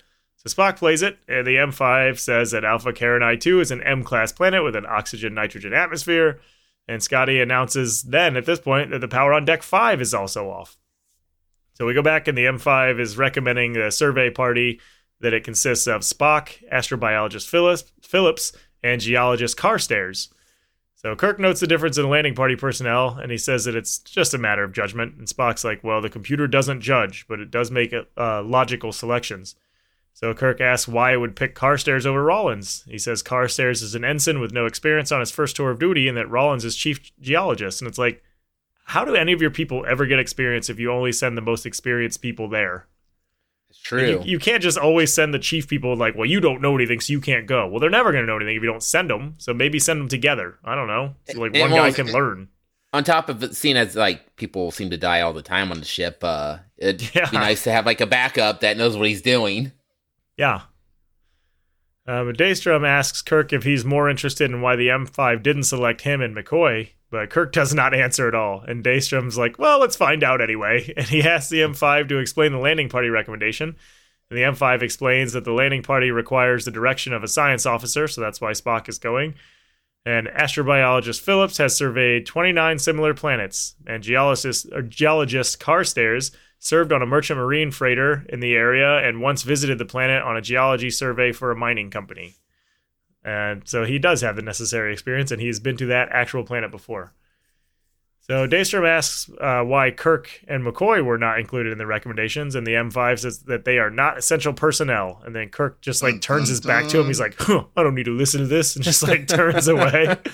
So 0.48 0.56
Spock 0.56 0.78
plays 0.78 1.02
it, 1.02 1.18
and 1.28 1.46
the 1.46 1.56
M5 1.56 2.20
says 2.20 2.52
that 2.52 2.64
Alpha 2.64 2.94
Carinae 2.94 3.40
2 3.40 3.60
is 3.60 3.72
an 3.72 3.84
M 3.84 4.02
class 4.04 4.32
planet 4.32 4.64
with 4.64 4.78
an 4.78 4.86
oxygen 4.86 5.34
nitrogen 5.34 5.74
atmosphere. 5.74 6.40
And 6.88 7.04
Scotty 7.04 7.42
announces 7.42 8.04
then, 8.04 8.38
at 8.38 8.46
this 8.46 8.60
point, 8.60 8.92
that 8.92 9.00
the 9.00 9.10
power 9.10 9.34
on 9.34 9.44
Deck 9.44 9.62
5 9.62 10.00
is 10.00 10.14
also 10.14 10.50
off. 10.50 10.78
So 11.74 11.86
we 11.86 11.94
go 11.94 12.02
back, 12.02 12.30
and 12.30 12.38
the 12.38 12.46
M5 12.46 12.98
is 12.98 13.18
recommending 13.18 13.74
the 13.74 13.92
survey 13.92 14.30
party 14.30 14.80
that 15.20 15.34
it 15.34 15.44
consists 15.44 15.86
of 15.86 16.02
Spock, 16.02 16.64
astrobiologist 16.72 17.50
Phillips, 17.50 17.92
Phillips 18.02 18.54
and 18.82 19.02
geologist 19.02 19.58
Carstairs. 19.58 20.30
So 20.96 21.14
Kirk 21.16 21.40
notes 21.40 21.60
the 21.60 21.68
difference 21.68 21.98
in 21.98 22.10
landing 22.10 22.36
party 22.36 22.56
personnel, 22.56 23.18
and 23.18 23.32
he 23.32 23.38
says 23.38 23.66
that 23.66 23.76
it's 23.76 24.00
just 24.00 24.34
a 24.34 24.38
matter 24.38 24.64
of 24.64 24.72
judgment. 24.72 25.16
And 25.18 25.28
Spock's 25.28 25.66
like, 25.66 25.84
well, 25.84 26.02
the 26.02 26.10
computer 26.10 26.48
doesn't 26.48 26.82
judge, 26.82 27.26
but 27.28 27.40
it 27.42 27.52
does 27.52 27.70
make 27.70 27.94
uh, 27.94 28.44
logical 28.44 28.94
selections. 28.94 29.56
So 30.20 30.34
Kirk 30.34 30.60
asks 30.60 30.88
why 30.88 31.14
it 31.14 31.18
would 31.18 31.36
pick 31.36 31.54
Carstairs 31.54 32.04
over 32.08 32.24
Rollins. 32.24 32.84
He 32.88 32.98
says 32.98 33.22
Carstairs 33.22 33.84
is 33.84 33.94
an 33.94 34.04
ensign 34.04 34.40
with 34.40 34.52
no 34.52 34.66
experience 34.66 35.12
on 35.12 35.20
his 35.20 35.30
first 35.30 35.56
tour 35.56 35.70
of 35.70 35.78
duty, 35.78 36.08
and 36.08 36.18
that 36.18 36.28
Rollins 36.28 36.66
is 36.66 36.76
chief 36.76 37.12
geologist. 37.22 37.82
And 37.82 37.88
it's 37.88 38.00
like, 38.00 38.24
how 38.86 39.06
do 39.06 39.14
any 39.14 39.32
of 39.32 39.44
your 39.44 39.52
people 39.52 39.86
ever 39.88 40.08
get 40.08 40.18
experience 40.18 40.72
if 40.72 40.80
you 40.80 40.92
only 40.92 41.12
send 41.12 41.38
the 41.38 41.42
most 41.44 41.68
experienced 41.68 42.24
people 42.24 42.50
there? 42.50 42.88
It's 43.70 43.78
true. 43.80 44.08
You, 44.10 44.22
you 44.24 44.40
can't 44.40 44.64
just 44.64 44.80
always 44.80 45.14
send 45.14 45.36
the 45.36 45.40
chief 45.40 45.68
people 45.68 45.96
like, 45.96 46.16
well, 46.16 46.26
you 46.26 46.40
don't 46.40 46.64
know 46.64 46.74
anything, 46.76 47.00
so 47.00 47.14
you 47.14 47.22
can't 47.22 47.46
go. 47.46 47.68
Well, 47.68 47.80
they're 47.80 47.92
never 47.92 48.12
going 48.12 48.24
to 48.24 48.28
know 48.28 48.38
anything 48.38 48.56
if 48.56 48.64
you 48.64 48.70
don't 48.72 48.82
send 48.82 49.12
them. 49.12 49.36
So 49.38 49.54
maybe 49.54 49.78
send 49.78 50.00
them 50.02 50.08
together. 50.08 50.58
I 50.66 50.74
don't 50.74 50.88
know. 50.88 51.14
So 51.26 51.42
like 51.42 51.52
And 51.54 51.62
one 51.62 51.72
well, 51.74 51.84
guy 51.84 51.92
can 51.92 52.12
learn. 52.12 52.48
on 52.92 53.04
top 53.04 53.30
of 53.30 53.44
it, 53.44 53.56
seeing 53.56 53.78
as 53.78 53.96
like 53.96 54.36
people 54.36 54.72
seem 54.72 54.90
to 54.90 54.98
die 54.98 55.22
all 55.22 55.34
the 55.34 55.44
time 55.44 55.70
on 55.72 55.78
the 55.80 55.86
ship, 55.86 56.24
uh, 56.24 56.58
it'd 56.76 57.08
Yeah. 57.16 57.30
be 57.30 57.38
nice 57.38 57.66
to 57.66 57.72
have 57.72 57.86
like 57.86 58.02
a 58.02 58.08
backup 58.08 58.62
that 58.62 58.78
knows 58.78 58.98
what 58.98 59.08
he's 59.08 59.22
doing. 59.22 59.74
Yeah. 60.38 60.62
Um, 62.08 62.32
Daystrom 62.32 62.88
asks 62.88 63.22
Kirk 63.22 63.52
if 63.52 63.64
he's 63.64 63.84
more 63.84 64.10
interested 64.10 64.50
in 64.50 64.62
why 64.62 64.78
the 64.78 64.88
M5 64.88 65.44
didn't 65.44 65.64
select 65.64 66.02
him 66.02 66.22
and 66.22 66.36
McCoy, 66.36 66.92
but 67.12 67.30
Kirk 67.30 67.52
does 67.54 67.74
not 67.74 67.94
answer 67.94 68.28
at 68.28 68.36
all. 68.36 68.62
And 68.62 68.84
Daystrom's 68.84 69.38
like, 69.38 69.60
well, 69.60 69.80
let's 69.80 69.98
find 69.98 70.24
out 70.24 70.40
anyway. 70.40 70.94
And 70.98 71.08
he 71.08 71.24
asks 71.24 71.50
the 71.50 71.60
M5 71.62 72.08
to 72.10 72.20
explain 72.20 72.54
the 72.54 72.60
landing 72.60 72.88
party 72.88 73.10
recommendation. 73.10 73.76
And 74.30 74.38
the 74.38 74.44
M5 74.44 74.82
explains 74.82 75.34
that 75.34 75.44
the 75.44 75.54
landing 75.54 75.84
party 75.84 76.12
requires 76.12 76.66
the 76.66 76.72
direction 76.72 77.14
of 77.14 77.24
a 77.24 77.28
science 77.28 77.66
officer, 77.66 78.08
so 78.08 78.22
that's 78.22 78.42
why 78.42 78.52
Spock 78.52 78.88
is 78.88 79.00
going. 79.00 79.36
And 80.06 80.28
astrobiologist 80.28 81.20
Phillips 81.20 81.58
has 81.58 81.76
surveyed 81.76 82.26
29 82.26 82.80
similar 82.80 83.14
planets, 83.14 83.76
and 83.86 84.04
geologist, 84.04 84.68
or 84.72 84.82
geologist 84.82 85.60
Carstairs 85.60 86.32
served 86.60 86.92
on 86.92 87.02
a 87.02 87.06
merchant 87.06 87.40
marine 87.40 87.72
freighter 87.72 88.26
in 88.30 88.40
the 88.40 88.54
area 88.56 88.98
and 89.08 89.22
once 89.22 89.44
visited 89.44 89.78
the 89.78 89.86
planet 89.86 90.24
on 90.24 90.36
a 90.38 90.42
geology 90.42 90.90
survey 90.90 91.32
for 91.32 91.52
a 91.52 91.56
mining 91.56 91.90
company. 91.90 92.36
And 93.24 93.68
so 93.68 93.84
he 93.86 94.00
does 94.00 94.22
have 94.22 94.36
the 94.36 94.42
necessary 94.42 94.94
experience, 94.94 95.32
and 95.32 95.42
he's 95.42 95.60
been 95.60 95.78
to 95.78 95.86
that 95.88 96.10
actual 96.12 96.44
planet 96.44 96.72
before. 96.72 97.14
So 98.22 98.46
Daystrom 98.46 98.86
asks 98.86 99.30
uh, 99.40 99.62
why 99.64 99.90
Kirk 99.92 100.30
and 100.50 100.62
McCoy 100.62 101.04
were 101.04 101.18
not 101.18 101.40
included 101.40 101.72
in 101.72 101.78
the 101.78 101.86
recommendations, 101.86 102.56
and 102.56 102.68
the 102.68 102.72
M5 102.74 103.20
says 103.20 103.40
that 103.44 103.64
they 103.64 103.78
are 103.78 103.90
not 103.90 104.18
essential 104.18 104.52
personnel. 104.52 105.22
And 105.26 105.34
then 105.34 105.48
Kirk 105.48 105.80
just 105.80 106.04
like 106.04 106.20
turns 106.20 106.50
his 106.50 106.60
back 106.60 106.88
to 106.90 107.00
him. 107.00 107.08
He's 107.08 107.22
like, 107.22 107.36
huh, 107.38 107.64
"I 107.78 107.84
don't 107.84 107.96
need 107.96 108.04
to 108.06 108.18
listen 108.18 108.42
to 108.42 108.48
this," 108.48 108.76
and 108.76 108.84
just 108.84 109.02
like 109.04 109.28
turns 109.30 109.68
away. 109.68 110.18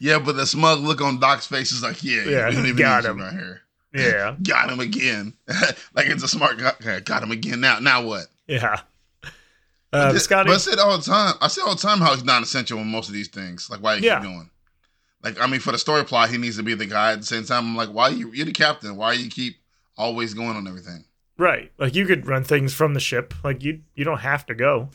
Yeah, 0.00 0.18
but 0.18 0.36
the 0.36 0.46
smug 0.46 0.80
look 0.80 1.00
on 1.00 1.18
Doc's 1.20 1.46
face 1.46 1.72
is 1.72 1.82
like, 1.82 2.02
yeah, 2.04 2.22
Yeah, 2.24 2.48
we 2.48 2.54
don't 2.54 2.66
even 2.66 2.76
got 2.76 3.04
you 3.04 3.10
him. 3.10 3.18
right 3.20 3.32
here. 3.32 3.62
Yeah, 3.94 4.36
Got 4.42 4.70
him 4.70 4.80
again. 4.80 5.32
like 5.94 6.06
it's 6.06 6.22
a 6.22 6.28
smart 6.28 6.58
guy. 6.58 7.00
Got 7.00 7.22
him 7.22 7.30
again. 7.30 7.60
Now, 7.60 7.78
now 7.78 8.04
what? 8.04 8.26
yeah. 8.46 8.80
Uh, 9.90 10.18
Scotty, 10.18 10.48
But 10.48 10.54
I 10.54 10.58
said 10.58 10.78
all 10.78 10.98
the 10.98 11.02
time. 11.04 11.34
I 11.40 11.48
said 11.48 11.62
all 11.62 11.74
the 11.74 11.80
time 11.80 11.98
how 12.00 12.12
he's 12.14 12.22
not 12.24 12.42
essential 12.42 12.78
in 12.78 12.88
most 12.88 13.08
of 13.08 13.14
these 13.14 13.28
things. 13.28 13.70
Like 13.70 13.82
why 13.82 13.94
you 13.94 14.02
Yeah. 14.02 14.20
keep 14.20 14.24
going. 14.28 14.50
Like 15.24 15.40
I 15.40 15.46
mean, 15.46 15.60
for 15.60 15.72
the 15.72 15.78
story 15.78 16.04
plot, 16.04 16.28
he 16.28 16.36
needs 16.36 16.58
to 16.58 16.62
be 16.62 16.74
the 16.74 16.84
guy. 16.84 17.12
At 17.12 17.20
the 17.20 17.26
same 17.26 17.44
time, 17.44 17.64
I'm 17.64 17.76
like, 17.76 17.88
why 17.88 18.08
you? 18.10 18.30
You're 18.34 18.44
the 18.44 18.52
captain. 18.52 18.96
Why 18.96 19.14
you 19.14 19.30
keep 19.30 19.56
always 19.96 20.34
going 20.34 20.50
on 20.56 20.68
everything? 20.68 21.04
right? 21.38 21.70
Like 21.78 21.94
you 21.94 22.04
could 22.04 22.26
run 22.26 22.42
things 22.44 22.74
from 22.74 22.94
the 22.94 23.00
ship. 23.00 23.32
Like 23.44 23.62
you, 23.62 23.80
you 23.94 24.04
don't 24.04 24.18
have 24.18 24.44
to 24.46 24.54
go. 24.54 24.90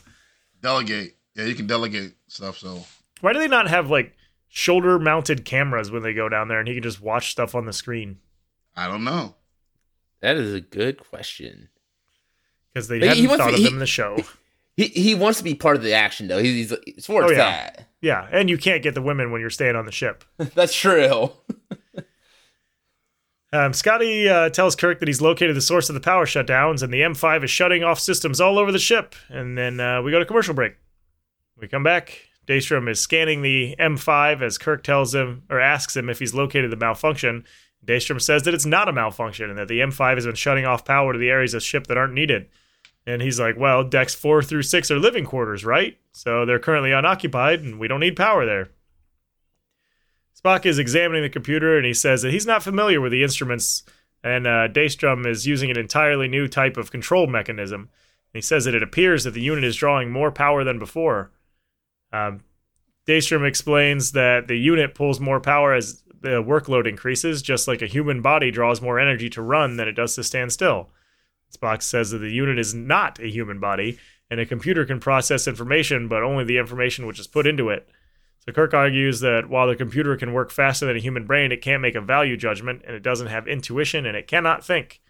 Delegate. 0.62 1.16
Yeah, 1.34 1.44
you 1.46 1.54
can 1.54 1.66
delegate 1.66 2.12
stuff. 2.28 2.58
So 2.58 2.84
Why 3.20 3.32
do 3.32 3.38
they 3.40 3.48
not 3.48 3.66
have 3.68 3.90
like 3.90 4.14
shoulder-mounted 4.48 5.44
cameras 5.44 5.90
when 5.90 6.02
they 6.02 6.14
go 6.14 6.28
down 6.28 6.48
there, 6.48 6.58
and 6.60 6.68
he 6.68 6.74
can 6.74 6.82
just 6.82 7.00
watch 7.00 7.30
stuff 7.32 7.54
on 7.54 7.64
the 7.66 7.72
screen? 7.72 8.18
I 8.76 8.88
don't 8.88 9.04
know. 9.04 9.34
That 10.20 10.36
is 10.36 10.52
a 10.54 10.60
good 10.60 10.98
question. 10.98 11.68
Because 12.72 12.88
they 12.88 12.98
He- 12.98 13.02
he 13.14 13.22
hadn't 13.24 13.38
thought 13.38 13.48
to- 13.48 13.52
of 13.54 13.58
he- 13.58 13.64
them 13.64 13.74
in 13.74 13.78
the 13.80 13.86
show. 13.86 14.16
He 14.76 14.88
he 14.88 15.14
wants 15.14 15.38
to 15.38 15.44
be 15.44 15.54
part 15.54 15.76
of 15.76 15.84
the 15.84 15.92
action 15.92 16.26
though. 16.26 16.42
He's, 16.42 16.70
he's 16.70 16.78
it's 16.84 17.06
for 17.06 17.22
Oh, 17.22 17.30
yeah. 17.30 17.36
that. 17.36 17.88
Yeah, 18.00 18.26
and 18.32 18.50
you 18.50 18.58
can't 18.58 18.82
get 18.82 18.94
the 18.96 19.02
women 19.02 19.30
when 19.30 19.40
you're 19.40 19.48
staying 19.48 19.76
on 19.76 19.86
the 19.86 19.92
ship. 19.92 20.24
That's 20.38 20.74
true. 20.74 21.30
Um, 23.52 23.72
Scotty 23.72 24.28
uh, 24.28 24.48
tells 24.50 24.74
Kirk 24.74 24.98
that 24.98 25.06
he's 25.08 25.20
located 25.20 25.54
the 25.54 25.60
source 25.60 25.88
of 25.88 25.94
the 25.94 26.00
power 26.00 26.26
shutdowns, 26.26 26.82
and 26.82 26.92
the 26.92 27.02
M5 27.02 27.44
is 27.44 27.50
shutting 27.52 27.84
off 27.84 28.00
systems 28.00 28.40
all 28.40 28.58
over 28.58 28.72
the 28.72 28.80
ship. 28.80 29.14
And 29.28 29.56
then 29.56 29.78
uh, 29.78 30.02
we 30.02 30.10
go 30.10 30.18
to 30.18 30.24
commercial 30.24 30.54
break. 30.54 30.74
We 31.60 31.68
come 31.68 31.84
back. 31.84 32.18
Daystrom 32.48 32.88
is 32.90 32.98
scanning 32.98 33.42
the 33.42 33.76
M5 33.78 34.42
as 34.42 34.58
Kirk 34.58 34.82
tells 34.82 35.14
him 35.14 35.44
or 35.48 35.60
asks 35.60 35.96
him 35.96 36.10
if 36.10 36.18
he's 36.18 36.34
located 36.34 36.72
the 36.72 36.76
malfunction. 36.76 37.44
Daystrom 37.84 38.20
says 38.20 38.42
that 38.44 38.54
it's 38.54 38.66
not 38.66 38.88
a 38.88 38.92
malfunction 38.92 39.50
and 39.50 39.58
that 39.58 39.68
the 39.68 39.80
M5 39.80 40.14
has 40.14 40.26
been 40.26 40.34
shutting 40.34 40.64
off 40.64 40.84
power 40.84 41.12
to 41.12 41.18
the 41.18 41.28
areas 41.28 41.54
of 41.54 41.62
ship 41.62 41.86
that 41.86 41.98
aren't 41.98 42.14
needed. 42.14 42.48
And 43.06 43.20
he's 43.20 43.38
like, 43.38 43.56
well, 43.58 43.84
decks 43.84 44.14
four 44.14 44.42
through 44.42 44.62
six 44.62 44.90
are 44.90 44.98
living 44.98 45.26
quarters, 45.26 45.64
right? 45.64 45.98
So 46.12 46.46
they're 46.46 46.58
currently 46.58 46.92
unoccupied 46.92 47.60
and 47.60 47.78
we 47.78 47.88
don't 47.88 48.00
need 48.00 48.16
power 48.16 48.46
there. 48.46 48.70
Spock 50.44 50.66
is 50.66 50.78
examining 50.78 51.22
the 51.22 51.28
computer 51.28 51.76
and 51.76 51.86
he 51.86 51.94
says 51.94 52.22
that 52.22 52.32
he's 52.32 52.46
not 52.46 52.62
familiar 52.62 53.00
with 53.00 53.12
the 53.12 53.22
instruments, 53.22 53.82
and 54.22 54.46
uh, 54.46 54.68
Daystrom 54.68 55.26
is 55.26 55.46
using 55.46 55.70
an 55.70 55.78
entirely 55.78 56.28
new 56.28 56.48
type 56.48 56.76
of 56.76 56.90
control 56.90 57.26
mechanism. 57.26 57.80
And 57.82 57.88
he 58.32 58.40
says 58.40 58.64
that 58.64 58.74
it 58.74 58.82
appears 58.82 59.24
that 59.24 59.32
the 59.32 59.40
unit 59.40 59.64
is 59.64 59.76
drawing 59.76 60.10
more 60.10 60.32
power 60.32 60.64
than 60.64 60.78
before. 60.78 61.30
Um, 62.12 62.40
Daystrom 63.06 63.46
explains 63.46 64.12
that 64.12 64.48
the 64.48 64.56
unit 64.56 64.94
pulls 64.94 65.20
more 65.20 65.40
power 65.40 65.74
as 65.74 66.02
the 66.24 66.42
workload 66.42 66.88
increases, 66.88 67.42
just 67.42 67.68
like 67.68 67.82
a 67.82 67.86
human 67.86 68.20
body 68.20 68.50
draws 68.50 68.80
more 68.80 68.98
energy 68.98 69.30
to 69.30 69.42
run 69.42 69.76
than 69.76 69.86
it 69.86 69.92
does 69.92 70.16
to 70.16 70.24
stand 70.24 70.52
still. 70.52 70.88
Spock 71.54 71.82
says 71.82 72.10
that 72.10 72.18
the 72.18 72.32
unit 72.32 72.58
is 72.58 72.74
not 72.74 73.20
a 73.20 73.30
human 73.30 73.60
body, 73.60 73.98
and 74.30 74.40
a 74.40 74.46
computer 74.46 74.84
can 74.84 74.98
process 74.98 75.46
information, 75.46 76.08
but 76.08 76.22
only 76.22 76.42
the 76.42 76.58
information 76.58 77.06
which 77.06 77.20
is 77.20 77.26
put 77.26 77.46
into 77.46 77.68
it. 77.68 77.88
So 78.40 78.52
Kirk 78.52 78.74
argues 78.74 79.20
that 79.20 79.48
while 79.48 79.68
the 79.68 79.76
computer 79.76 80.16
can 80.16 80.32
work 80.32 80.50
faster 80.50 80.86
than 80.86 80.96
a 80.96 81.00
human 81.00 81.26
brain, 81.26 81.52
it 81.52 81.62
can't 81.62 81.82
make 81.82 81.94
a 81.94 82.00
value 82.00 82.36
judgment, 82.36 82.82
and 82.86 82.96
it 82.96 83.02
doesn't 83.02 83.28
have 83.28 83.46
intuition, 83.46 84.04
and 84.06 84.16
it 84.16 84.26
cannot 84.26 84.64
think. 84.64 85.00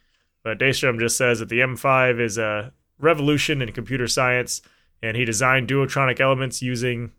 But 0.42 0.58
Daystrom 0.58 1.00
just 1.00 1.16
says 1.16 1.38
that 1.38 1.48
the 1.48 1.60
M5 1.60 2.20
is 2.20 2.38
a 2.38 2.72
revolution 2.98 3.62
in 3.62 3.72
computer 3.72 4.06
science, 4.06 4.62
and 5.02 5.16
he 5.16 5.24
designed 5.24 5.68
duotronic 5.68 6.20
elements 6.20 6.60
using, 6.60 7.12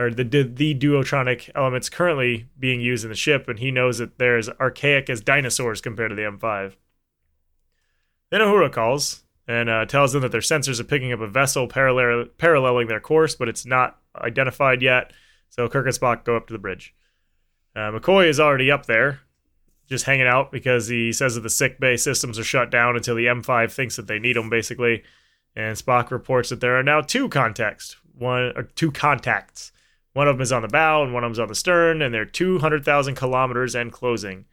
or 0.00 0.10
the 0.10 0.24
the 0.24 0.74
duotronic 0.74 1.50
elements 1.54 1.90
currently 1.90 2.48
being 2.58 2.80
used 2.80 3.04
in 3.04 3.10
the 3.10 3.16
ship, 3.16 3.48
and 3.48 3.58
he 3.58 3.70
knows 3.70 3.98
that 3.98 4.18
they're 4.18 4.38
as 4.38 4.48
archaic 4.48 5.10
as 5.10 5.20
dinosaurs 5.20 5.80
compared 5.80 6.10
to 6.10 6.16
the 6.16 6.22
M5. 6.22 6.76
Then 8.30 8.40
Uhura 8.40 8.72
calls 8.72 9.24
and 9.46 9.68
uh, 9.68 9.84
tells 9.84 10.12
them 10.12 10.22
that 10.22 10.32
their 10.32 10.40
sensors 10.40 10.80
are 10.80 10.84
picking 10.84 11.12
up 11.12 11.20
a 11.20 11.26
vessel 11.26 11.68
parallel 11.68 12.26
paralleling 12.38 12.88
their 12.88 13.00
course, 13.00 13.34
but 13.34 13.48
it's 13.48 13.66
not 13.66 13.98
identified 14.16 14.80
yet. 14.80 15.12
So 15.50 15.68
Kirk 15.68 15.86
and 15.86 15.94
Spock 15.94 16.24
go 16.24 16.36
up 16.36 16.46
to 16.46 16.52
the 16.52 16.58
bridge. 16.58 16.94
Uh, 17.76 17.90
McCoy 17.90 18.26
is 18.26 18.40
already 18.40 18.70
up 18.70 18.86
there, 18.86 19.20
just 19.88 20.06
hanging 20.06 20.26
out 20.26 20.50
because 20.50 20.88
he 20.88 21.12
says 21.12 21.34
that 21.34 21.42
the 21.42 21.50
sick 21.50 21.78
bay 21.78 21.96
systems 21.96 22.38
are 22.38 22.44
shut 22.44 22.70
down 22.70 22.96
until 22.96 23.16
the 23.16 23.26
M5 23.26 23.70
thinks 23.70 23.96
that 23.96 24.06
they 24.06 24.18
need 24.18 24.36
them, 24.36 24.48
basically. 24.48 25.02
And 25.54 25.76
Spock 25.76 26.10
reports 26.10 26.48
that 26.48 26.60
there 26.60 26.78
are 26.78 26.82
now 26.82 27.00
two 27.00 27.28
contacts, 27.28 27.96
one 28.16 28.52
or 28.56 28.62
two 28.62 28.90
contacts. 28.92 29.72
One 30.12 30.28
of 30.28 30.36
them 30.36 30.42
is 30.42 30.52
on 30.52 30.62
the 30.62 30.68
bow 30.68 31.02
and 31.02 31.14
one 31.14 31.22
of 31.24 31.28
them 31.28 31.32
is 31.32 31.38
on 31.38 31.48
the 31.48 31.54
stern, 31.54 32.02
and 32.02 32.12
they're 32.12 32.24
200,000 32.24 33.14
kilometers 33.14 33.74
and 33.74 33.92
closing. 33.92 34.46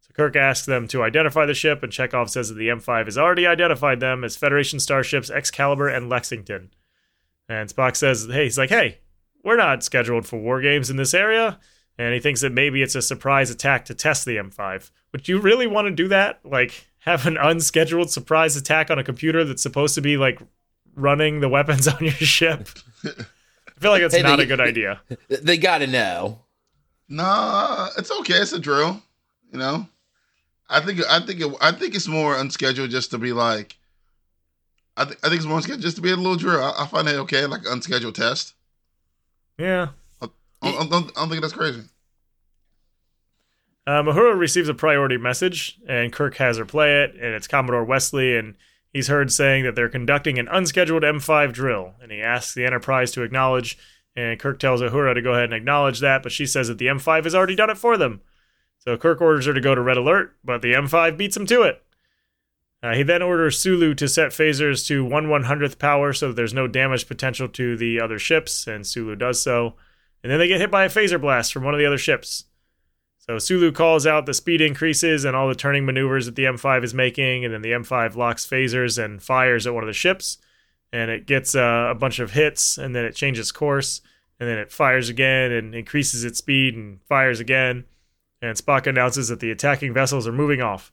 So 0.00 0.10
Kirk 0.12 0.36
asks 0.36 0.66
them 0.66 0.88
to 0.88 1.02
identify 1.02 1.46
the 1.46 1.54
ship, 1.54 1.82
and 1.82 1.92
Chekov 1.92 2.30
says 2.30 2.48
that 2.48 2.56
the 2.56 2.68
M5 2.68 3.06
has 3.06 3.18
already 3.18 3.46
identified 3.46 4.00
them 4.00 4.24
as 4.24 4.36
Federation 4.36 4.80
starships 4.80 5.30
Excalibur 5.30 5.88
and 5.88 6.08
Lexington. 6.08 6.70
And 7.48 7.68
Spock 7.68 7.96
says, 7.96 8.26
"Hey, 8.30 8.44
he's 8.44 8.58
like, 8.58 8.70
hey, 8.70 8.98
we're 9.42 9.56
not 9.56 9.84
scheduled 9.84 10.26
for 10.26 10.38
war 10.38 10.60
games 10.60 10.90
in 10.90 10.96
this 10.96 11.14
area." 11.14 11.58
And 11.96 12.12
he 12.12 12.20
thinks 12.20 12.40
that 12.40 12.52
maybe 12.52 12.82
it's 12.82 12.96
a 12.96 13.02
surprise 13.02 13.50
attack 13.50 13.84
to 13.84 13.94
test 13.94 14.24
the 14.24 14.36
M5. 14.36 14.90
Would 15.12 15.28
you 15.28 15.38
really 15.38 15.66
want 15.66 15.86
to 15.86 15.92
do 15.92 16.08
that? 16.08 16.40
Like, 16.44 16.88
have 17.00 17.26
an 17.26 17.36
unscheduled 17.36 18.10
surprise 18.10 18.56
attack 18.56 18.90
on 18.90 18.98
a 18.98 19.04
computer 19.04 19.44
that's 19.44 19.62
supposed 19.62 19.94
to 19.94 20.00
be 20.00 20.16
like 20.16 20.40
running 20.96 21.40
the 21.40 21.48
weapons 21.48 21.86
on 21.88 21.98
your 22.00 22.12
ship? 22.12 22.68
I 23.84 23.86
feel 23.86 23.92
like 23.92 24.02
it's 24.02 24.14
Hey, 24.14 24.22
not 24.22 24.36
they- 24.36 24.44
a 24.44 24.46
good 24.46 24.60
idea. 24.60 25.00
They 25.28 25.58
got 25.58 25.78
to 25.78 25.86
know. 25.86 26.40
Nah, 27.08 27.88
it's 27.98 28.10
okay. 28.20 28.34
It's 28.36 28.52
a 28.54 28.58
drill. 28.58 29.02
You 29.52 29.58
know, 29.58 29.86
I 30.70 30.80
think 30.80 31.00
I 31.08 31.20
think 31.20 31.40
it, 31.40 31.54
I 31.60 31.70
think 31.70 31.94
it's 31.94 32.08
more 32.08 32.34
unscheduled 32.34 32.90
just 32.90 33.10
to 33.10 33.18
be 33.18 33.32
like. 33.32 33.76
I, 34.96 35.04
th- 35.04 35.18
I 35.22 35.28
think 35.28 35.36
it's 35.36 35.44
more 35.46 35.58
unscheduled 35.58 35.82
just 35.82 35.96
to 35.96 36.02
be 36.02 36.10
a 36.12 36.16
little 36.16 36.36
drill. 36.36 36.62
I, 36.64 36.84
I 36.84 36.86
find 36.86 37.06
it 37.08 37.16
okay, 37.16 37.44
like 37.46 37.60
an 37.66 37.72
unscheduled 37.72 38.14
test. 38.14 38.54
Yeah. 39.58 39.88
I, 40.22 40.26
I, 40.62 40.68
I, 40.70 40.86
don't, 40.86 41.10
I 41.16 41.20
don't 41.20 41.28
think 41.28 41.42
that's 41.42 41.52
crazy. 41.52 41.82
Uh, 43.86 44.02
Uhura 44.02 44.36
receives 44.38 44.68
a 44.70 44.74
priority 44.74 45.18
message, 45.18 45.78
and 45.86 46.10
Kirk 46.12 46.36
has 46.38 46.56
her 46.56 46.64
play 46.64 47.02
it, 47.02 47.14
and 47.14 47.34
it's 47.34 47.46
Commodore 47.46 47.84
Wesley, 47.84 48.34
and 48.36 48.56
he's 48.94 49.08
heard 49.08 49.30
saying 49.30 49.64
that 49.64 49.74
they're 49.74 49.90
conducting 49.90 50.38
an 50.38 50.48
unscheduled 50.48 51.02
M5 51.02 51.52
drill, 51.52 51.92
and 52.00 52.10
he 52.10 52.22
asks 52.22 52.54
the 52.54 52.64
Enterprise 52.64 53.10
to 53.12 53.22
acknowledge, 53.22 53.76
and 54.16 54.40
Kirk 54.40 54.58
tells 54.58 54.80
Uhura 54.80 55.12
to 55.14 55.20
go 55.20 55.32
ahead 55.32 55.44
and 55.44 55.54
acknowledge 55.54 56.00
that, 56.00 56.22
but 56.22 56.32
she 56.32 56.46
says 56.46 56.68
that 56.68 56.78
the 56.78 56.86
M5 56.86 57.24
has 57.24 57.34
already 57.34 57.56
done 57.56 57.68
it 57.68 57.76
for 57.76 57.98
them. 57.98 58.22
So 58.78 58.96
Kirk 58.96 59.20
orders 59.20 59.46
her 59.46 59.52
to 59.52 59.60
go 59.60 59.74
to 59.74 59.82
red 59.82 59.98
alert, 59.98 60.36
but 60.42 60.62
the 60.62 60.72
M5 60.72 61.18
beats 61.18 61.36
him 61.36 61.46
to 61.46 61.62
it. 61.62 61.82
Uh, 62.82 62.94
he 62.94 63.02
then 63.02 63.22
orders 63.22 63.58
Sulu 63.58 63.94
to 63.94 64.08
set 64.08 64.30
phasers 64.30 64.86
to 64.86 65.04
1 65.04 65.26
100th 65.26 65.78
power 65.78 66.12
so 66.12 66.28
that 66.28 66.36
there's 66.36 66.52
no 66.52 66.66
damage 66.66 67.08
potential 67.08 67.48
to 67.48 67.76
the 67.76 68.00
other 68.00 68.18
ships, 68.18 68.66
and 68.66 68.86
Sulu 68.86 69.16
does 69.16 69.42
so. 69.42 69.74
And 70.22 70.30
then 70.30 70.38
they 70.38 70.48
get 70.48 70.60
hit 70.60 70.70
by 70.70 70.84
a 70.84 70.90
phaser 70.90 71.20
blast 71.20 71.52
from 71.52 71.64
one 71.64 71.74
of 71.74 71.78
the 71.78 71.86
other 71.86 71.98
ships. 71.98 72.44
So 73.26 73.38
Sulu 73.38 73.72
calls 73.72 74.06
out 74.06 74.26
the 74.26 74.34
speed 74.34 74.60
increases 74.60 75.24
and 75.24 75.34
all 75.34 75.48
the 75.48 75.54
turning 75.54 75.86
maneuvers 75.86 76.26
that 76.26 76.36
the 76.36 76.44
M5 76.44 76.84
is 76.84 76.92
making, 76.92 77.44
and 77.44 77.54
then 77.54 77.62
the 77.62 77.72
M5 77.72 78.16
locks 78.16 78.46
phasers 78.46 79.02
and 79.02 79.22
fires 79.22 79.66
at 79.66 79.72
one 79.72 79.82
of 79.82 79.86
the 79.86 79.94
ships, 79.94 80.36
and 80.92 81.10
it 81.10 81.26
gets 81.26 81.54
uh, 81.54 81.88
a 81.90 81.94
bunch 81.94 82.18
of 82.18 82.32
hits, 82.32 82.76
and 82.76 82.94
then 82.94 83.06
it 83.06 83.14
changes 83.14 83.50
course, 83.50 84.02
and 84.38 84.46
then 84.46 84.58
it 84.58 84.70
fires 84.70 85.08
again 85.08 85.52
and 85.52 85.74
increases 85.74 86.22
its 86.22 86.38
speed 86.38 86.74
and 86.74 87.00
fires 87.08 87.40
again, 87.40 87.84
and 88.42 88.58
Spock 88.58 88.86
announces 88.86 89.28
that 89.28 89.40
the 89.40 89.50
attacking 89.50 89.94
vessels 89.94 90.28
are 90.28 90.32
moving 90.32 90.60
off. 90.60 90.92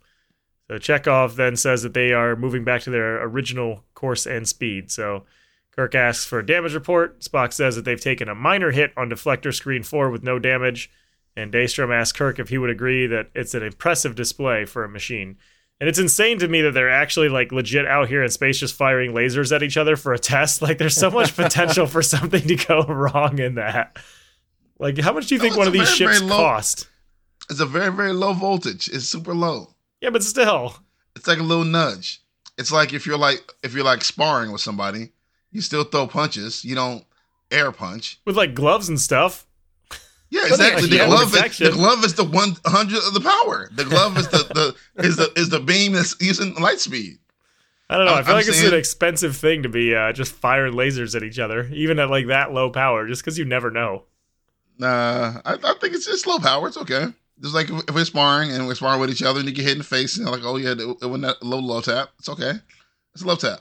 So 0.69 0.75
Chekov 0.75 1.35
then 1.35 1.57
says 1.57 1.83
that 1.83 1.93
they 1.93 2.13
are 2.13 2.37
moving 2.37 2.63
back 2.63 2.81
to 2.83 2.89
their 2.89 3.21
original 3.23 3.83
course 3.93 4.25
and 4.25 4.47
speed. 4.47 4.89
So 4.89 5.25
Kirk 5.75 5.95
asks 5.95 6.23
for 6.23 6.39
a 6.39 6.45
damage 6.45 6.73
report. 6.73 7.19
Spock 7.19 7.51
says 7.51 7.75
that 7.75 7.83
they've 7.83 7.99
taken 7.99 8.29
a 8.29 8.35
minor 8.35 8.71
hit 8.71 8.93
on 8.95 9.09
deflector 9.09 9.53
screen 9.53 9.83
4 9.83 10.09
with 10.09 10.23
no 10.23 10.39
damage 10.39 10.89
and 11.35 11.51
Daystrom 11.51 11.93
asked 11.93 12.15
Kirk 12.15 12.39
if 12.39 12.49
he 12.49 12.57
would 12.57 12.69
agree 12.69 13.07
that 13.07 13.29
it's 13.33 13.53
an 13.53 13.63
impressive 13.63 14.15
display 14.15 14.65
for 14.65 14.83
a 14.83 14.89
machine. 14.89 15.37
And 15.79 15.89
it's 15.89 15.97
insane 15.97 16.37
to 16.39 16.47
me 16.47 16.61
that 16.61 16.73
they're 16.73 16.91
actually 16.91 17.29
like 17.29 17.51
legit 17.51 17.87
out 17.87 18.07
here 18.07 18.23
in 18.23 18.29
space 18.29 18.59
just 18.59 18.75
firing 18.75 19.13
lasers 19.13 19.55
at 19.55 19.63
each 19.63 19.77
other 19.77 19.95
for 19.95 20.13
a 20.13 20.19
test. 20.33 20.61
Like 20.61 20.77
there's 20.77 20.95
so 20.95 21.09
much 21.09 21.35
potential 21.35 21.87
for 21.87 22.01
something 22.01 22.41
to 22.43 22.55
go 22.55 22.81
wrong 22.87 23.39
in 23.39 23.55
that. 23.55 23.97
Like 24.77 24.97
how 24.99 25.13
much 25.13 25.27
do 25.27 25.35
you 25.35 25.41
oh, 25.41 25.43
think 25.43 25.53
No, 25.53 25.59
one 25.59 25.67
of 25.67 25.73
these 25.73 25.83
very, 25.83 25.95
ships 25.95 26.19
very 26.19 26.29
low- 26.29 26.37
cost? 26.37 26.87
It's 27.49 27.59
a 27.59 27.65
very 27.65 27.91
very 27.91 28.13
low 28.13 28.33
voltage. 28.33 28.89
It's 28.89 29.05
super 29.05 29.33
low. 29.33 29.73
Yeah, 30.01 30.11
but 30.11 30.23
still. 30.23 30.75
It's 31.15 31.27
like 31.27 31.39
a 31.39 31.43
little 31.43 31.65
nudge. 31.65 32.21
It's 32.57 32.71
like 32.71 32.93
if 32.93 33.05
you're 33.05 33.17
like 33.17 33.41
if 33.63 33.73
you're 33.73 33.83
like 33.83 34.03
sparring 34.03 34.51
with 34.51 34.61
somebody, 34.61 35.11
you 35.51 35.61
still 35.61 35.83
throw 35.83 36.07
punches. 36.07 36.63
You 36.63 36.75
don't 36.75 37.03
air 37.49 37.71
punch. 37.71 38.19
With 38.25 38.37
like 38.37 38.53
gloves 38.53 38.87
and 38.87 38.99
stuff. 39.01 39.47
Yeah, 40.31 40.47
exactly. 40.47 40.87
the 40.87 41.05
glove 41.05 41.35
is 41.35 41.57
the 41.59 41.71
glove 41.71 42.05
is 42.05 42.13
the 42.13 42.23
one 42.23 42.55
hundredth 42.65 43.05
of 43.05 43.13
the 43.13 43.19
power. 43.19 43.69
The 43.73 43.83
glove 43.83 44.17
is 44.17 44.29
the, 44.29 44.75
the 44.95 45.03
is 45.03 45.17
the 45.17 45.31
is 45.35 45.49
the 45.49 45.59
beam 45.59 45.91
that's 45.91 46.15
using 46.21 46.55
light 46.55 46.79
speed. 46.79 47.19
I 47.89 47.97
don't 47.97 48.05
know. 48.05 48.13
I 48.13 48.23
feel 48.23 48.35
I'm 48.35 48.37
like 48.37 48.47
it's 48.47 48.63
an 48.63 48.73
expensive 48.73 49.35
thing 49.35 49.63
to 49.63 49.69
be 49.69 49.93
uh, 49.93 50.13
just 50.13 50.31
firing 50.31 50.73
lasers 50.73 51.13
at 51.15 51.23
each 51.23 51.37
other, 51.37 51.67
even 51.73 51.99
at 51.99 52.09
like 52.09 52.27
that 52.27 52.53
low 52.53 52.69
power, 52.69 53.05
just 53.09 53.21
because 53.21 53.37
you 53.37 53.43
never 53.43 53.69
know. 53.69 54.03
Nah, 54.77 55.41
I, 55.43 55.55
I 55.55 55.73
think 55.81 55.93
it's 55.93 56.05
just 56.05 56.25
low 56.25 56.39
power. 56.39 56.69
It's 56.69 56.77
okay. 56.77 57.07
Just 57.41 57.53
like 57.53 57.69
if, 57.69 57.89
if 57.89 57.93
we're 57.93 58.05
sparring 58.05 58.51
and 58.51 58.67
we're 58.67 58.75
sparring 58.75 59.01
with 59.01 59.09
each 59.09 59.21
other 59.21 59.39
and 59.39 59.49
you 59.49 59.53
get 59.53 59.63
hit 59.65 59.73
in 59.73 59.79
the 59.79 59.83
face 59.83 60.15
and 60.17 60.25
like, 60.29 60.45
oh 60.45 60.55
yeah, 60.55 60.71
it, 60.71 60.97
it 61.01 61.05
went 61.07 61.23
that 61.23 61.43
low 61.43 61.59
low 61.59 61.81
tap. 61.81 62.11
It's 62.19 62.29
okay. 62.29 62.53
It's 63.13 63.23
a 63.23 63.27
low 63.27 63.35
tap. 63.35 63.59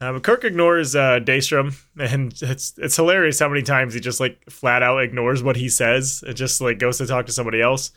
But 0.00 0.22
Kirk 0.22 0.44
ignores 0.44 0.94
uh, 0.94 1.18
Daystrom, 1.20 1.76
and 1.98 2.32
it's 2.40 2.74
it's 2.78 2.96
hilarious 2.96 3.38
how 3.38 3.48
many 3.48 3.62
times 3.62 3.94
he 3.94 4.00
just 4.00 4.20
like 4.20 4.38
flat 4.48 4.82
out 4.82 5.02
ignores 5.02 5.42
what 5.42 5.56
he 5.56 5.68
says. 5.68 6.22
and 6.26 6.36
just 6.36 6.60
like 6.60 6.78
goes 6.78 6.98
to 6.98 7.06
talk 7.06 7.26
to 7.26 7.32
somebody 7.32 7.60
else. 7.60 7.90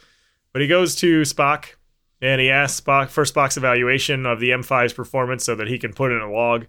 But 0.53 0.61
he 0.61 0.67
goes 0.67 0.95
to 0.95 1.21
Spock, 1.21 1.75
and 2.21 2.41
he 2.41 2.49
asks 2.49 2.81
Spock 2.81 3.09
for 3.09 3.23
Spock's 3.23 3.57
evaluation 3.57 4.25
of 4.25 4.39
the 4.39 4.49
M5's 4.49 4.93
performance 4.93 5.45
so 5.45 5.55
that 5.55 5.67
he 5.67 5.77
can 5.77 5.93
put 5.93 6.11
in 6.11 6.21
a 6.21 6.31
log. 6.31 6.65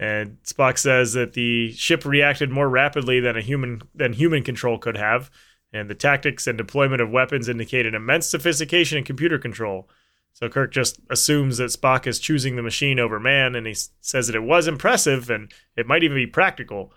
And 0.00 0.38
Spock 0.42 0.78
says 0.78 1.12
that 1.12 1.34
the 1.34 1.72
ship 1.72 2.04
reacted 2.04 2.50
more 2.50 2.68
rapidly 2.68 3.20
than 3.20 3.36
a 3.36 3.40
human 3.40 3.82
than 3.94 4.12
human 4.14 4.42
control 4.42 4.78
could 4.78 4.96
have, 4.96 5.30
and 5.72 5.90
the 5.90 5.94
tactics 5.94 6.46
and 6.46 6.56
deployment 6.56 7.02
of 7.02 7.10
weapons 7.10 7.48
indicate 7.48 7.86
an 7.86 7.94
immense 7.94 8.26
sophistication 8.26 8.96
in 8.96 9.04
computer 9.04 9.38
control. 9.38 9.88
So 10.34 10.48
Kirk 10.48 10.72
just 10.72 10.98
assumes 11.08 11.58
that 11.58 11.70
Spock 11.70 12.08
is 12.08 12.18
choosing 12.18 12.56
the 12.56 12.62
machine 12.62 12.98
over 12.98 13.20
man, 13.20 13.54
and 13.54 13.68
he 13.68 13.74
says 14.00 14.26
that 14.26 14.34
it 14.34 14.42
was 14.42 14.66
impressive 14.66 15.30
and 15.30 15.50
it 15.76 15.86
might 15.86 16.02
even 16.02 16.16
be 16.16 16.26
practical. 16.26 16.92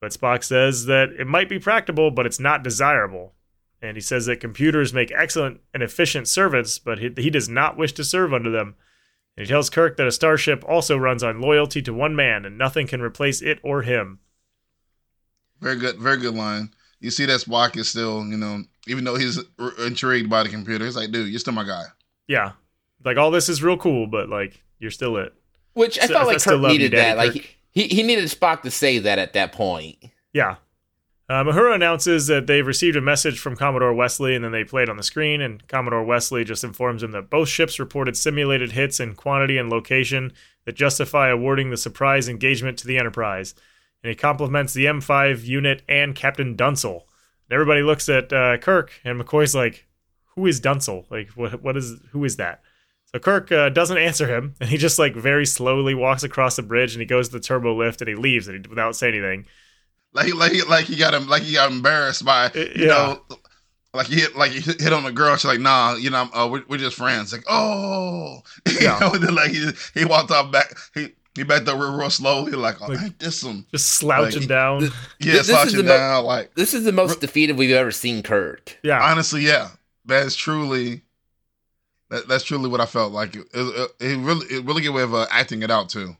But 0.00 0.12
Spock 0.12 0.42
says 0.42 0.86
that 0.86 1.10
it 1.10 1.26
might 1.26 1.50
be 1.50 1.58
practical, 1.58 2.10
but 2.10 2.24
it's 2.24 2.40
not 2.40 2.64
desirable. 2.64 3.34
And 3.82 3.96
he 3.96 4.00
says 4.00 4.26
that 4.26 4.40
computers 4.40 4.94
make 4.94 5.12
excellent 5.12 5.60
and 5.74 5.82
efficient 5.82 6.28
servants, 6.28 6.78
but 6.78 6.98
he, 6.98 7.10
he 7.16 7.30
does 7.30 7.48
not 7.48 7.76
wish 7.76 7.92
to 7.92 8.04
serve 8.04 8.32
under 8.32 8.50
them. 8.50 8.74
And 9.36 9.46
he 9.46 9.50
tells 9.50 9.70
Kirk 9.70 9.98
that 9.98 10.06
a 10.06 10.12
starship 10.12 10.64
also 10.66 10.96
runs 10.96 11.22
on 11.22 11.42
loyalty 11.42 11.82
to 11.82 11.92
one 11.92 12.16
man, 12.16 12.46
and 12.46 12.56
nothing 12.56 12.86
can 12.86 13.02
replace 13.02 13.42
it 13.42 13.60
or 13.62 13.82
him. 13.82 14.20
Very 15.60 15.76
good, 15.76 15.98
very 15.98 16.16
good 16.16 16.34
line. 16.34 16.70
You 17.00 17.10
see 17.10 17.26
that 17.26 17.40
Spock 17.40 17.76
is 17.76 17.88
still, 17.88 18.24
you 18.26 18.36
know, 18.36 18.64
even 18.86 19.04
though 19.04 19.16
he's 19.16 19.38
intrigued 19.78 20.30
by 20.30 20.42
the 20.42 20.48
computer, 20.48 20.84
he's 20.84 20.96
like, 20.96 21.12
dude, 21.12 21.28
you're 21.28 21.38
still 21.38 21.52
my 21.52 21.64
guy. 21.64 21.84
Yeah, 22.26 22.52
like 23.04 23.16
all 23.16 23.30
this 23.30 23.48
is 23.48 23.62
real 23.62 23.76
cool, 23.76 24.06
but 24.06 24.28
like 24.28 24.62
you're 24.78 24.90
still 24.90 25.16
it. 25.16 25.32
Which 25.74 25.98
I 25.98 26.06
So- 26.06 26.14
felt 26.14 26.26
like 26.28 26.40
still 26.40 26.60
Kirk 26.60 26.72
you, 26.72 26.78
needed 26.78 26.92
Daddy 26.92 27.16
that. 27.30 27.34
Like 27.34 27.58
he, 27.70 27.88
he 27.88 28.02
needed 28.02 28.24
Spock 28.24 28.62
to 28.62 28.70
say 28.70 28.98
that 28.98 29.18
at 29.18 29.32
that 29.34 29.52
point. 29.52 29.96
Yeah. 30.32 30.56
Uh, 31.30 31.44
Uhura 31.44 31.74
announces 31.74 32.26
that 32.28 32.46
they've 32.46 32.66
received 32.66 32.96
a 32.96 33.02
message 33.02 33.38
from 33.38 33.54
Commodore 33.54 33.92
Wesley, 33.92 34.34
and 34.34 34.42
then 34.42 34.50
they 34.50 34.64
play 34.64 34.82
it 34.82 34.88
on 34.88 34.96
the 34.96 35.02
screen. 35.02 35.42
And 35.42 35.66
Commodore 35.68 36.02
Wesley 36.02 36.42
just 36.42 36.64
informs 36.64 37.02
him 37.02 37.10
that 37.12 37.28
both 37.28 37.48
ships 37.50 37.78
reported 37.78 38.16
simulated 38.16 38.72
hits 38.72 38.98
in 38.98 39.14
quantity 39.14 39.58
and 39.58 39.68
location 39.68 40.32
that 40.64 40.74
justify 40.74 41.28
awarding 41.28 41.68
the 41.68 41.76
surprise 41.76 42.30
engagement 42.30 42.78
to 42.78 42.86
the 42.86 42.96
Enterprise. 42.96 43.54
And 44.02 44.08
he 44.08 44.14
compliments 44.16 44.72
the 44.72 44.86
M5 44.86 45.44
unit 45.44 45.82
and 45.86 46.14
Captain 46.14 46.56
Dunsel. 46.56 47.06
And 47.50 47.54
everybody 47.54 47.82
looks 47.82 48.08
at 48.08 48.32
uh, 48.32 48.56
Kirk, 48.56 48.92
and 49.04 49.20
McCoy's 49.20 49.54
like, 49.54 49.86
"Who 50.34 50.46
is 50.46 50.60
Dunsel? 50.60 51.04
Like, 51.10 51.28
what? 51.30 51.62
What 51.62 51.76
is? 51.76 52.00
Who 52.12 52.24
is 52.24 52.36
that?" 52.36 52.62
So 53.12 53.18
Kirk 53.18 53.50
uh, 53.50 53.70
doesn't 53.70 53.96
answer 53.96 54.26
him, 54.26 54.54
and 54.60 54.68
he 54.68 54.76
just 54.76 54.98
like 54.98 55.14
very 55.16 55.46
slowly 55.46 55.94
walks 55.94 56.22
across 56.22 56.56
the 56.56 56.62
bridge, 56.62 56.92
and 56.94 57.00
he 57.00 57.06
goes 57.06 57.28
to 57.28 57.34
the 57.38 57.40
turbo 57.40 57.74
lift, 57.74 58.00
and 58.02 58.08
he 58.08 58.14
leaves, 58.14 58.48
and 58.48 58.64
he, 58.64 58.68
without 58.68 58.96
saying 58.96 59.14
anything. 59.14 59.46
Like, 60.12 60.26
he- 60.26 60.32
like, 60.32 60.52
he- 60.52 60.62
like 60.62 60.84
he 60.86 60.96
got 60.96 61.14
him, 61.14 61.26
like 61.28 61.42
he 61.42 61.54
got 61.54 61.70
embarrassed 61.70 62.24
by, 62.24 62.50
you 62.54 62.70
yeah. 62.76 62.86
know, 62.86 63.22
like 63.94 64.06
he 64.08 64.16
hit, 64.20 64.36
like 64.36 64.52
he 64.52 64.60
hit 64.60 64.80
hit 64.80 64.92
on 64.92 65.04
the 65.04 65.12
girl. 65.12 65.36
She's 65.36 65.46
like, 65.46 65.60
nah, 65.60 65.94
you 65.94 66.10
know, 66.10 66.28
uh, 66.34 66.46
we're, 66.50 66.64
we're 66.68 66.76
just 66.78 66.96
friends. 66.96 67.32
Like, 67.32 67.44
oh, 67.48 68.42
you 68.68 68.76
Yeah. 68.82 68.98
know, 68.98 69.12
and 69.12 69.22
then 69.22 69.34
like 69.34 69.50
he 69.52 69.70
he 69.94 70.04
walked 70.04 70.30
off 70.30 70.52
back, 70.52 70.74
he 70.94 71.08
he 71.34 71.44
backed 71.44 71.66
up 71.68 71.78
real, 71.78 71.96
real 71.96 72.10
slowly, 72.10 72.52
like, 72.52 72.76
oh, 72.82 72.88
Like- 72.88 73.00
ain't 73.02 73.18
this 73.18 73.40
some, 73.40 73.64
just 73.70 73.88
slouching 73.92 74.40
Like, 74.40 74.48
down. 74.50 74.80
th- 74.80 74.92
yeah, 75.20 75.32
this 75.32 75.46
slouching 75.48 75.76
the 75.78 75.82
mo- 75.84 75.96
down, 75.96 76.24
like. 76.24 76.54
This 76.56 76.74
is 76.74 76.84
the 76.84 76.92
most 76.92 77.20
defeated 77.22 77.56
we've 77.56 77.70
ever 77.70 77.90
seen 77.90 78.22
Kirk. 78.22 78.76
yeah, 78.82 79.00
honestly, 79.02 79.46
yeah, 79.46 79.68
that's 80.04 80.34
truly 80.34 81.02
that, 82.10 82.28
that's 82.28 82.44
truly 82.44 82.68
what 82.68 82.80
I 82.80 82.86
felt 82.86 83.12
like. 83.12 83.36
It, 83.36 83.46
it, 83.52 83.90
it 84.00 84.18
really, 84.18 84.46
it 84.46 84.64
really 84.64 84.82
good 84.82 84.94
way 84.94 85.02
of 85.02 85.14
uh, 85.14 85.26
acting 85.30 85.62
it 85.62 85.70
out 85.70 85.88
too, 85.88 86.16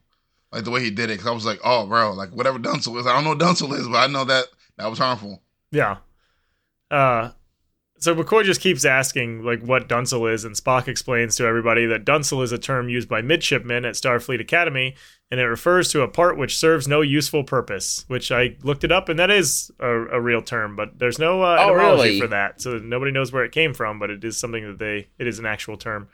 like 0.53 0.64
the 0.64 0.70
way 0.70 0.82
he 0.82 0.91
did 0.91 1.11
it. 1.11 1.14
Because 1.14 1.26
I 1.26 1.32
was 1.32 1.47
like, 1.47 1.61
oh, 1.64 1.86
bro, 1.86 2.12
like 2.12 2.30
whatever 2.30 2.59
Dunsel 2.59 2.99
is, 2.99 3.07
I 3.07 3.12
don't 3.14 3.24
know 3.24 3.30
what 3.30 3.39
Dunsel 3.39 3.72
is, 3.74 3.86
but 3.89 3.97
I 3.97 4.07
know 4.07 4.24
that 4.24 4.47
that 4.76 4.89
was 4.89 4.99
harmful. 4.99 5.43
yeah. 5.70 5.99
Uh, 6.91 7.30
so 7.99 8.15
McCoy 8.15 8.45
just 8.45 8.61
keeps 8.61 8.85
asking 8.85 9.43
like 9.45 9.61
what 9.63 9.89
Dunsel 9.89 10.27
is, 10.27 10.45
and 10.45 10.55
Spock 10.55 10.89
explains 10.89 11.37
to 11.37 11.45
everybody 11.47 11.87
that 11.87 12.05
Dunsel 12.05 12.43
is 12.43 12.53
a 12.53 12.59
term 12.59 12.89
used 12.89 13.09
by 13.09 13.23
midshipmen 13.23 13.85
at 13.85 13.95
Starfleet 13.95 14.41
Academy, 14.41 14.95
and 15.31 15.41
it 15.41 15.45
refers 15.45 15.91
to 15.93 16.03
a 16.03 16.09
part 16.09 16.39
which 16.39 16.57
serves 16.57 16.89
no 16.89 17.01
useful 17.01 17.45
purpose. 17.45 18.05
Which 18.09 18.31
I 18.33 18.57
looked 18.63 18.85
it 18.85 18.93
up, 18.93 19.09
and 19.09 19.19
that 19.19 19.31
is 19.31 19.71
a, 19.81 19.89
a 19.91 20.21
real 20.21 20.43
term, 20.43 20.77
but 20.77 20.99
there's 20.99 21.19
no 21.19 21.43
uh, 21.43 21.57
Oh, 21.61 21.71
etymology 21.75 22.03
really? 22.09 22.21
for 22.21 22.27
that, 22.29 22.61
so 22.61 22.79
nobody 22.79 23.13
knows 23.13 23.33
where 23.33 23.45
it 23.45 23.53
came 23.53 23.75
from. 23.75 23.99
But 23.99 24.11
it 24.11 24.25
is 24.25 24.39
something 24.39 24.67
that 24.67 24.79
they 24.79 25.09
it 25.19 25.27
is 25.27 25.39
an 25.39 25.47
actual 25.47 25.77
term, 25.77 26.09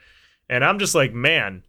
and 0.49 0.63
I'm 0.65 0.79
just 0.79 0.95
like, 0.95 1.13
man. 1.13 1.63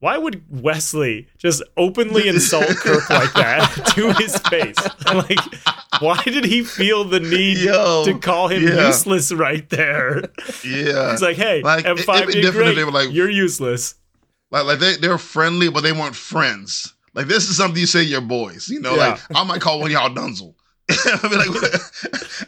Why 0.00 0.18
would 0.18 0.42
Wesley 0.50 1.26
just 1.38 1.62
openly 1.76 2.28
insult 2.32 2.66
Kirk 2.66 3.08
like 3.08 3.32
that 3.34 3.92
to 3.94 4.12
his 4.12 4.36
face? 4.38 4.76
Like, 5.06 5.38
why 6.02 6.22
did 6.22 6.44
he 6.44 6.62
feel 6.62 7.04
the 7.04 7.18
need 7.20 7.58
Yo, 7.58 8.04
to 8.04 8.18
call 8.18 8.48
him 8.48 8.62
yeah. 8.62 8.88
useless 8.88 9.32
right 9.32 9.68
there? 9.70 10.20
Yeah, 10.62 11.12
It's 11.14 11.22
like, 11.22 11.36
hey, 11.38 11.62
Like, 11.62 11.86
it- 11.86 11.96
M5 11.96 12.14
it'd 12.16 12.26
be 12.28 12.32
did 12.34 12.42
different 12.42 12.68
if 12.68 12.74
great. 12.74 12.74
they 12.76 12.84
were 12.84 12.90
like- 12.92 13.12
You're 13.12 13.30
useless. 13.30 13.94
like 14.50 14.64
like 14.66 14.78
they 14.80 14.96
they're 14.96 15.18
friendly, 15.18 15.70
but 15.70 15.80
they 15.82 15.92
weren't 15.92 16.14
friends. 16.14 16.94
Like 17.14 17.26
this 17.26 17.48
is 17.48 17.56
something 17.56 17.80
you 17.80 17.86
say 17.86 18.04
to 18.04 18.10
your 18.10 18.20
boys. 18.20 18.68
You 18.68 18.80
know, 18.80 18.94
Yeah. 18.96 19.12
like 19.12 19.20
I 19.34 19.44
might 19.44 19.60
call 19.62 19.80
one 19.80 19.88
of 19.90 19.92
y'all 19.92 20.12
Dunsel. 20.12 20.54
I'll 20.90 21.30
be 21.30 21.36
like, 21.36 21.48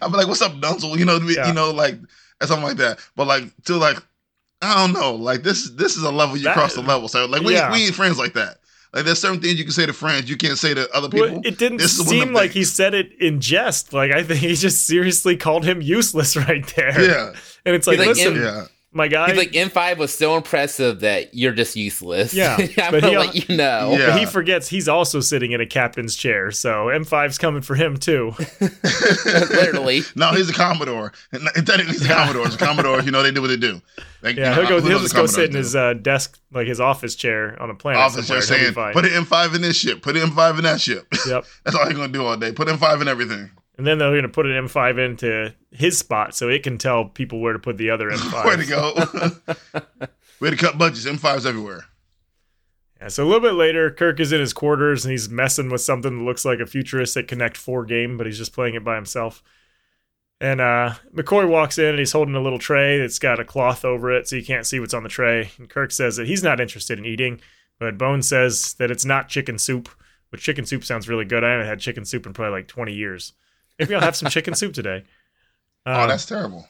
I'll 0.03 0.11
be 0.11 0.17
like, 0.19 0.29
what's 0.29 0.43
up, 0.43 0.61
Dunsel? 0.61 0.99
You 0.99 1.07
know, 1.07 1.19
Yeah. 1.21 1.49
you 1.49 1.55
know, 1.55 1.71
like 1.73 1.97
something 2.43 2.63
like 2.69 2.77
that. 2.77 2.99
But 3.17 3.27
like 3.27 3.45
to 3.65 3.77
like 3.79 3.97
I 4.63 4.75
don't 4.75 4.93
know. 4.93 5.15
Like 5.15 5.43
this, 5.43 5.71
this 5.71 5.97
is 5.97 6.03
a 6.03 6.11
level 6.11 6.37
you 6.37 6.45
That- 6.45 6.55
cross 6.55 6.75
the 6.75 6.83
level. 6.83 7.09
So 7.09 7.27
like 7.27 7.43
we, 7.43 7.55
Yeah. 7.55 7.71
we 7.73 7.87
ain't 7.87 7.95
friends 7.95 8.19
like 8.19 8.35
that. 8.35 8.59
Like 8.95 9.05
there's 9.05 9.19
certain 9.21 9.41
things 9.41 9.59
you 9.59 9.65
can 9.65 9.73
say 9.73 9.85
to 9.87 9.93
friends 9.93 10.31
you 10.31 10.37
can't 10.37 10.57
say 10.59 10.73
to 10.75 10.91
other 10.97 11.09
people. 11.11 11.29
Well, 11.31 11.41
it 11.45 11.59
didn't 11.59 11.77
This 11.79 11.99
one 11.99 12.07
of 12.07 12.11
seem 12.11 12.21
them 12.21 12.33
like 12.33 12.53
he 12.53 12.65
said 12.65 12.95
it 12.95 13.13
in 13.21 13.41
jest. 13.41 13.93
Like 13.93 14.11
I 14.13 14.23
think 14.23 14.41
he 14.41 14.55
just 14.55 14.87
seriously 14.87 15.37
called 15.37 15.65
him 15.65 15.83
useless 15.83 16.37
right 16.49 16.67
there. 16.75 17.01
Yeah, 17.01 17.33
And 17.67 17.75
it's 17.75 17.87
like, 17.87 17.99
like, 17.99 18.09
listen, 18.09 18.37
in- 18.37 18.43
yeah. 18.43 18.65
My 18.93 19.07
guy. 19.09 19.29
He's 19.29 19.37
like 19.37 19.53
M5 19.53 19.99
was 19.99 20.15
so 20.15 20.37
impressive 20.37 21.01
that 21.01 21.35
you're 21.35 21.53
just 21.53 21.77
useless. 21.77 22.33
Yeah, 22.35 22.57
I'm 22.79 22.91
but 22.93 23.03
gonna 23.03 23.09
he- 23.11 23.17
let 23.19 23.49
you 23.49 23.57
know. 23.57 23.97
Yeah. 23.99 24.07
but 24.11 24.19
he 24.19 24.27
forgets 24.27 24.69
he's 24.69 24.89
also 24.89 25.21
sitting 25.21 25.53
in 25.53 25.61
a 25.61 25.67
captain's 25.67 26.17
chair, 26.17 26.51
so 26.51 26.87
M5's 26.87 27.39
coming 27.39 27.63
for 27.63 27.75
him 27.75 27.97
too. 27.97 28.33
Literally. 29.25 30.03
No, 30.17 30.33
he's 30.33 30.49
a 30.49 30.53
Commodore. 30.53 31.13
And 31.33 31.43
Technically, 31.55 31.85
he's 31.93 32.05
a 32.05 32.09
Commodore. 32.09 32.47
It's 32.47 32.55
a 32.55 32.59
Commodore. 32.59 33.01
You 33.03 33.11
know, 33.11 33.23
they 33.23 33.31
do 33.31 33.41
what 33.43 33.49
they 33.49 33.57
do. 33.57 33.81
They, 34.23 34.33
Yeah, 34.33 34.49
you 34.51 34.55
he'll 34.55 34.63
know, 34.65 34.69
go. 34.69 34.81
who 34.81 34.89
He'll 34.89 34.99
just 35.01 35.15
go 35.15 35.27
sit 35.27 35.45
in 35.45 35.51
Commodores 35.53 35.67
his 35.67 35.77
uh, 35.77 35.95
desk, 35.95 36.39
like 36.53 36.67
his 36.67 36.81
office 36.81 37.15
chair 37.15 37.61
on 37.63 37.71
a 37.71 37.75
planet 37.75 38.01
office 38.01 38.27
somewhere. 38.27 38.41
just 38.41 38.51
He'll 38.53 38.69
be 38.71 38.75
saying, 38.75 38.93
put 38.93 39.05
an 39.05 39.11
M5 39.25 39.55
in 39.57 39.63
this 39.63 39.77
ship. 39.77 40.03
Put 40.03 40.17
an 40.17 40.29
M5 40.31 40.59
in 40.59 40.65
that 40.65 40.81
ship. 40.81 41.07
Yep. 41.27 41.45
That's 41.65 41.77
all 41.77 41.87
he's 41.87 41.97
gonna 41.97 42.13
do 42.13 42.25
all 42.25 42.37
day. 42.37 42.53
Put 42.53 42.69
M5 42.69 43.03
in 43.03 43.09
everything. 43.09 43.51
And 43.79 43.87
then 43.87 43.99
they're 43.99 44.11
going 44.11 44.23
to 44.25 44.29
put 44.29 44.47
an 44.47 44.67
M5 44.67 44.99
into 44.99 45.55
his 45.71 45.97
spot 45.97 46.35
so 46.35 46.49
it 46.49 46.65
can 46.65 46.79
tell 46.79 47.05
people 47.05 47.41
where 47.41 47.53
to 47.53 47.61
put 47.61 47.79
the 47.79 47.91
other 47.91 48.11
M5. 48.11 48.45
Way 48.45 48.57
to 48.57 48.67
go. 48.67 50.07
Way 50.41 50.51
to 50.51 50.57
cut 50.57 50.77
budgets. 50.77 51.07
M5s 51.07 51.47
everywhere. 51.47 51.85
Yeah, 53.01 53.09
so 53.09 53.23
a 53.23 53.27
little 53.27 53.41
bit 53.41 53.55
later, 53.55 53.93
Kirk 53.93 54.19
is 54.19 54.33
in 54.33 54.41
his 54.41 54.53
quarters 54.53 55.05
and 55.05 55.13
he's 55.13 55.29
messing 55.29 55.71
with 55.71 55.81
something 55.81 56.19
that 56.19 56.25
looks 56.25 56.45
like 56.45 56.59
a 56.59 56.67
futuristic 56.67 57.29
Connect 57.29 57.57
4 57.57 57.85
game, 57.85 58.19
but 58.19 58.27
he's 58.27 58.39
just 58.39 58.53
playing 58.53 58.75
it 58.75 58.83
by 58.83 58.97
himself. 58.97 59.45
And 60.41 60.61
uh, 60.61 60.95
McCoy 61.15 61.49
walks 61.49 61.79
in 61.79 61.87
and 61.87 61.99
he's 62.01 62.13
holding 62.13 62.35
a 62.35 62.41
little 62.41 62.59
tray 62.59 62.99
that's 62.99 63.21
got 63.21 63.39
a 63.39 63.45
cloth 63.45 63.85
over 63.85 64.11
it 64.11 64.27
so 64.27 64.35
you 64.35 64.45
can't 64.45 64.67
see 64.67 64.81
what's 64.81 64.95
on 64.95 65.05
the 65.05 65.09
tray. 65.09 65.51
And 65.57 65.69
Kirk 65.69 65.93
says 65.93 66.17
that 66.17 66.27
he's 66.27 66.43
not 66.43 66.61
interested 66.61 66.99
in 66.99 67.05
eating, 67.05 67.41
but 67.79 67.99
Bone 67.99 68.23
says 68.23 68.75
that 68.75 68.91
it's 68.91 69.05
not 69.05 69.29
chicken 69.29 69.59
soup, 69.59 69.89
which 70.31 70.43
chicken 70.43 70.67
soup 70.67 70.85
sounds 70.85 71.09
really 71.09 71.25
good. 71.25 71.45
I 71.45 71.53
haven't 71.53 71.67
had 71.67 71.79
chicken 71.79 72.05
soup 72.05 72.27
in 72.27 72.33
probably 72.33 72.59
like 72.59 72.67
20 72.67 72.93
years. 72.93 73.35
Maybe 73.79 73.95
I'll 73.95 74.01
have 74.01 74.17
some 74.17 74.29
chicken 74.31 74.55
soup 74.55 74.73
today. 74.75 75.05
Oh, 75.87 76.03
Um, 76.03 76.09
that's 76.09 76.27
terrible. 76.27 76.67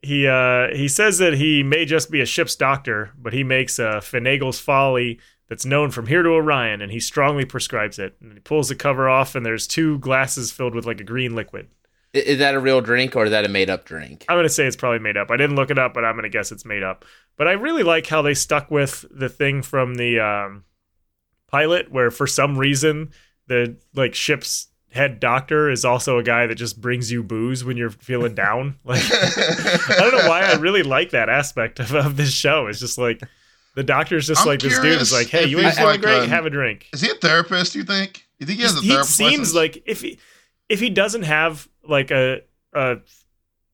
he 0.00 0.26
uh 0.26 0.68
he 0.74 0.88
says 0.88 1.18
that 1.18 1.34
he 1.34 1.62
may 1.62 1.84
just 1.84 2.10
be 2.10 2.20
a 2.20 2.26
ship's 2.26 2.56
doctor, 2.56 3.12
but 3.18 3.32
he 3.32 3.44
makes 3.44 3.78
a 3.78 4.00
Finagle's 4.00 4.58
folly 4.58 5.20
that's 5.48 5.66
known 5.66 5.90
from 5.90 6.06
here 6.06 6.22
to 6.22 6.30
Orion, 6.30 6.80
and 6.80 6.90
he 6.90 6.98
strongly 7.00 7.44
prescribes 7.44 7.98
it. 7.98 8.16
And 8.20 8.32
he 8.32 8.40
pulls 8.40 8.68
the 8.68 8.74
cover 8.74 9.08
off, 9.08 9.34
and 9.34 9.44
there's 9.44 9.66
two 9.66 9.98
glasses 9.98 10.50
filled 10.50 10.74
with 10.74 10.86
like 10.86 11.00
a 11.00 11.04
green 11.04 11.34
liquid. 11.34 11.68
Is 12.14 12.38
that 12.38 12.54
a 12.54 12.60
real 12.60 12.80
drink 12.80 13.16
or 13.16 13.24
is 13.24 13.30
that 13.30 13.44
a 13.44 13.48
made 13.48 13.70
up 13.70 13.84
drink? 13.84 14.24
I'm 14.28 14.36
gonna 14.38 14.48
say 14.48 14.66
it's 14.66 14.76
probably 14.76 14.98
made 14.98 15.16
up. 15.16 15.30
I 15.30 15.36
didn't 15.36 15.56
look 15.56 15.70
it 15.70 15.78
up, 15.78 15.94
but 15.94 16.04
I'm 16.04 16.14
gonna 16.16 16.28
guess 16.30 16.52
it's 16.52 16.64
made 16.64 16.82
up. 16.82 17.04
But 17.36 17.48
I 17.48 17.52
really 17.52 17.82
like 17.82 18.06
how 18.06 18.22
they 18.22 18.34
stuck 18.34 18.70
with 18.70 19.04
the 19.10 19.28
thing 19.28 19.62
from 19.62 19.94
the 19.96 20.20
um, 20.20 20.64
pilot, 21.48 21.90
where 21.92 22.10
for 22.10 22.26
some 22.26 22.58
reason 22.58 23.12
the 23.46 23.76
like 23.94 24.14
ship's 24.14 24.68
head 24.92 25.18
doctor 25.20 25.70
is 25.70 25.84
also 25.84 26.18
a 26.18 26.22
guy 26.22 26.46
that 26.46 26.54
just 26.54 26.80
brings 26.80 27.10
you 27.10 27.22
booze 27.22 27.64
when 27.64 27.76
you're 27.76 27.90
feeling 27.90 28.34
down. 28.34 28.76
Like 28.84 29.02
I 29.02 29.96
don't 29.98 30.12
know 30.12 30.28
why 30.28 30.42
I 30.42 30.54
really 30.54 30.82
like 30.82 31.10
that 31.10 31.28
aspect 31.28 31.80
of, 31.80 31.94
of 31.94 32.16
this 32.16 32.32
show. 32.32 32.66
It's 32.66 32.78
just 32.80 32.98
like 32.98 33.22
the 33.74 33.82
doctor's 33.82 34.26
just 34.26 34.42
I'm 34.42 34.48
like 34.48 34.60
this 34.60 34.78
dude 34.78 35.00
is 35.00 35.12
like, 35.12 35.28
hey, 35.28 35.46
you 35.46 35.56
ain't 35.58 35.66
he's 35.66 35.76
feeling 35.78 35.92
like, 35.94 36.02
great? 36.02 36.22
um, 36.22 36.28
Have 36.28 36.46
a 36.46 36.50
drink. 36.50 36.88
Is 36.92 37.00
he 37.00 37.10
a 37.10 37.14
therapist? 37.14 37.74
You 37.74 37.84
think? 37.84 38.26
You 38.38 38.46
think 38.46 38.58
he 38.58 38.62
has 38.64 38.72
a 38.76 38.80
therapist? 38.82 38.84
he 38.84 38.90
therapist? 38.92 39.16
seems 39.16 39.54
license? 39.54 39.54
like 39.54 39.82
if 39.86 40.00
he 40.02 40.18
if 40.68 40.80
he 40.80 40.90
doesn't 40.90 41.22
have 41.22 41.68
like 41.88 42.10
a 42.10 42.42
a 42.74 42.98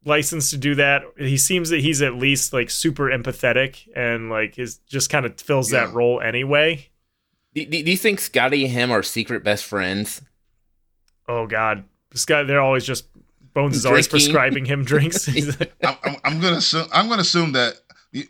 license 0.04 0.50
to 0.50 0.56
do 0.56 0.76
that, 0.76 1.02
he 1.18 1.36
seems 1.36 1.70
that 1.70 1.80
he's 1.80 2.00
at 2.00 2.14
least 2.14 2.52
like 2.52 2.70
super 2.70 3.04
empathetic 3.10 3.88
and 3.96 4.30
like 4.30 4.58
is 4.58 4.78
just 4.88 5.10
kind 5.10 5.26
of 5.26 5.38
fills 5.40 5.70
that 5.70 5.92
role 5.92 6.20
anyway. 6.20 6.88
Do, 7.54 7.64
do, 7.64 7.82
do 7.82 7.90
you 7.90 7.96
think 7.96 8.20
Scotty 8.20 8.64
and 8.64 8.72
him 8.72 8.90
are 8.92 9.02
secret 9.02 9.42
best 9.42 9.64
friends? 9.64 10.22
Oh 11.28 11.46
God, 11.46 11.84
this 12.10 12.24
guy 12.24 12.42
they're 12.42 12.60
always 12.60 12.84
just 12.84 13.04
Bones 13.58 13.76
is 13.76 13.86
always 13.86 14.06
prescribing 14.06 14.64
him 14.64 14.84
drinks. 14.84 15.28
I'm, 15.84 15.96
I'm, 16.04 16.16
I'm 16.24 16.40
gonna 16.40 16.58
assume. 16.58 16.86
I'm 16.92 17.08
gonna 17.08 17.22
assume 17.22 17.52
that. 17.52 17.74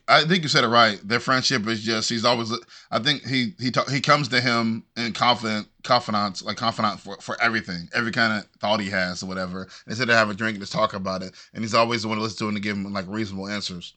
I 0.08 0.24
think 0.24 0.42
you 0.42 0.48
said 0.48 0.64
it 0.64 0.68
right. 0.68 0.98
Their 1.06 1.20
friendship 1.20 1.66
is 1.68 1.82
just. 1.82 2.08
He's 2.08 2.24
always. 2.24 2.50
I 2.90 2.98
think 2.98 3.26
he 3.26 3.54
he 3.60 3.70
talk, 3.70 3.90
he 3.90 4.00
comes 4.00 4.28
to 4.28 4.40
him 4.40 4.84
in 4.96 5.12
confident 5.12 5.68
confidants 5.84 6.42
like 6.42 6.56
confidant 6.56 7.00
for, 7.00 7.16
for 7.18 7.40
everything, 7.42 7.88
every 7.94 8.10
kind 8.10 8.38
of 8.38 8.48
thought 8.58 8.80
he 8.80 8.88
has 8.88 9.22
or 9.22 9.26
whatever. 9.26 9.68
Instead 9.86 10.08
of 10.08 10.16
have 10.16 10.30
a 10.30 10.34
drink 10.34 10.54
and 10.54 10.62
just 10.62 10.72
talk 10.72 10.94
about 10.94 11.22
it, 11.22 11.34
and 11.52 11.62
he's 11.62 11.74
always 11.74 12.02
the 12.02 12.08
one 12.08 12.16
to 12.16 12.22
listen 12.22 12.38
to 12.38 12.48
him 12.48 12.56
and 12.56 12.62
give 12.62 12.76
him 12.76 12.90
like 12.92 13.04
reasonable 13.06 13.48
answers. 13.48 13.94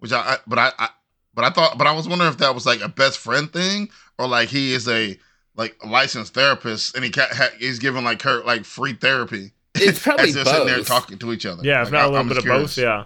Which 0.00 0.12
I, 0.12 0.18
I 0.20 0.36
but 0.46 0.58
I, 0.58 0.72
I 0.78 0.88
but 1.34 1.44
I 1.44 1.50
thought 1.50 1.78
but 1.78 1.86
I 1.86 1.92
was 1.92 2.06
wondering 2.06 2.30
if 2.30 2.38
that 2.38 2.54
was 2.54 2.66
like 2.66 2.82
a 2.82 2.88
best 2.88 3.18
friend 3.18 3.50
thing 3.50 3.88
or 4.18 4.28
like 4.28 4.50
he 4.50 4.74
is 4.74 4.86
a 4.86 5.18
like 5.56 5.76
licensed 5.84 6.34
therapist 6.34 6.94
and 6.94 7.04
he 7.04 7.10
ca- 7.10 7.28
ha, 7.32 7.48
he's 7.58 7.78
giving 7.78 8.04
like 8.04 8.22
her 8.22 8.42
like 8.44 8.64
free 8.64 8.92
therapy. 8.94 9.52
It's 9.74 9.98
probably 10.02 10.28
as 10.28 10.34
they're 10.34 10.44
sitting 10.44 10.66
there 10.66 10.76
both. 10.78 10.86
talking 10.86 11.18
to 11.18 11.32
each 11.32 11.46
other. 11.46 11.62
yeah, 11.64 11.82
if 11.82 11.86
Like, 11.86 11.92
not 11.92 11.98
a 11.98 12.02
I- 12.02 12.04
little 12.06 12.18
I'm 12.20 12.28
bit 12.28 12.38
of 12.38 12.44
both. 12.44 12.78
Yeah. 12.78 13.04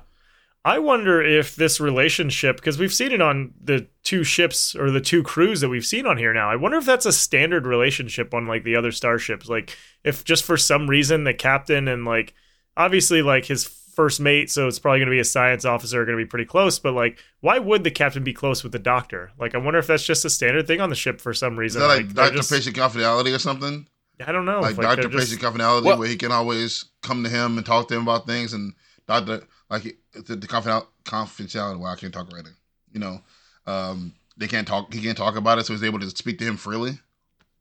I 0.62 0.78
wonder 0.78 1.22
if 1.22 1.56
this 1.56 1.80
relationship, 1.80 2.56
because 2.56 2.76
we've 2.78 2.92
seen 2.92 3.12
it 3.12 3.22
on 3.22 3.54
the 3.64 3.86
two 4.02 4.22
ships 4.24 4.76
or 4.76 4.90
the 4.90 5.00
two 5.00 5.22
crews 5.22 5.62
that 5.62 5.70
we've 5.70 5.86
seen 5.86 6.04
on 6.06 6.18
here 6.18 6.34
now. 6.34 6.50
I 6.50 6.56
wonder 6.56 6.76
if 6.76 6.84
that's 6.84 7.06
a 7.06 7.14
standard 7.14 7.64
relationship 7.64 8.34
on 8.34 8.46
like 8.46 8.62
the 8.64 8.76
other 8.76 8.92
starships. 8.92 9.48
Like, 9.48 9.74
if 10.04 10.22
just 10.22 10.44
for 10.44 10.58
some 10.58 10.86
reason 10.90 11.24
the 11.24 11.32
captain 11.32 11.88
and 11.88 12.04
like 12.04 12.34
obviously 12.76 13.22
like 13.22 13.46
his 13.46 13.64
first 14.00 14.18
mate, 14.18 14.50
so 14.50 14.66
it's 14.66 14.78
probably 14.78 14.98
going 14.98 15.08
to 15.08 15.14
be 15.14 15.18
a 15.20 15.24
science 15.24 15.66
officer, 15.66 16.02
going 16.06 16.16
to 16.16 16.24
be 16.24 16.26
pretty 16.26 16.46
close. 16.46 16.78
But 16.78 16.94
like, 16.94 17.18
why 17.40 17.58
would 17.58 17.84
the 17.84 17.90
captain 17.90 18.24
be 18.24 18.32
close 18.32 18.62
with 18.62 18.72
the 18.72 18.78
doctor? 18.78 19.30
Like, 19.38 19.54
I 19.54 19.58
wonder 19.58 19.78
if 19.78 19.86
that's 19.86 20.04
just 20.06 20.24
a 20.24 20.30
standard 20.30 20.66
thing 20.66 20.80
on 20.80 20.88
the 20.88 20.96
ship 20.96 21.20
for 21.20 21.34
some 21.34 21.52
Is 21.52 21.58
reason. 21.58 21.80
that 21.82 21.86
like, 21.88 22.06
they're 22.08 22.24
doctor 22.24 22.38
just- 22.38 22.50
patient 22.50 22.74
confidentiality 22.76 23.34
or 23.34 23.38
something? 23.38 23.86
I 24.26 24.32
don't 24.32 24.46
know. 24.46 24.60
like 24.60 24.70
if, 24.72 24.80
doctor 24.80 25.02
they're 25.02 25.10
just- 25.20 25.32
patient 25.38 25.42
confidentiality, 25.54 25.84
Well- 25.84 25.98
where 25.98 26.08
he 26.08 26.16
can 26.16 26.32
always 26.32 26.86
come 27.02 27.22
to 27.24 27.28
him 27.28 27.58
and 27.58 27.66
talk 27.66 27.88
to 27.88 27.94
him 27.96 28.02
about 28.02 28.26
things, 28.26 28.54
and 28.54 28.72
doctor 29.06 29.42
like 29.68 29.98
the, 30.14 30.34
the 30.36 30.46
confidential 30.46 30.88
confidentiality. 31.04 31.78
Well, 31.78 31.92
I 31.92 31.96
can't 31.96 32.14
talk 32.14 32.32
right 32.32 32.42
now. 32.44 32.50
You 32.92 33.00
know, 33.00 33.20
um, 33.66 34.14
they 34.38 34.46
can't 34.48 34.66
talk. 34.66 34.94
He 34.94 35.02
can't 35.02 35.16
talk 35.18 35.36
about 35.36 35.58
it, 35.58 35.66
so 35.66 35.74
he's 35.74 35.84
able 35.84 35.98
to 36.00 36.08
speak 36.08 36.38
to 36.38 36.44
him 36.46 36.56
freely. 36.56 36.98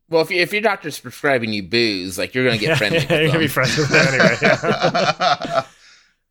Well, 0.08 0.22
if, 0.22 0.30
you, 0.30 0.40
if 0.40 0.52
your 0.52 0.62
doctor's 0.62 0.98
prescribing 0.98 1.52
you 1.52 1.62
booze, 1.62 2.18
like 2.18 2.34
you're 2.34 2.44
gonna 2.44 2.58
get 2.58 2.78
friendly. 2.78 2.98
with 2.98 3.10
you're 3.10 3.26
gonna 3.28 3.38
be 3.38 3.46
them. 3.46 3.52
friends 3.52 3.76
with 3.76 3.90
them 3.90 4.06
anyway. 4.08 4.36
Yeah. 4.42 5.64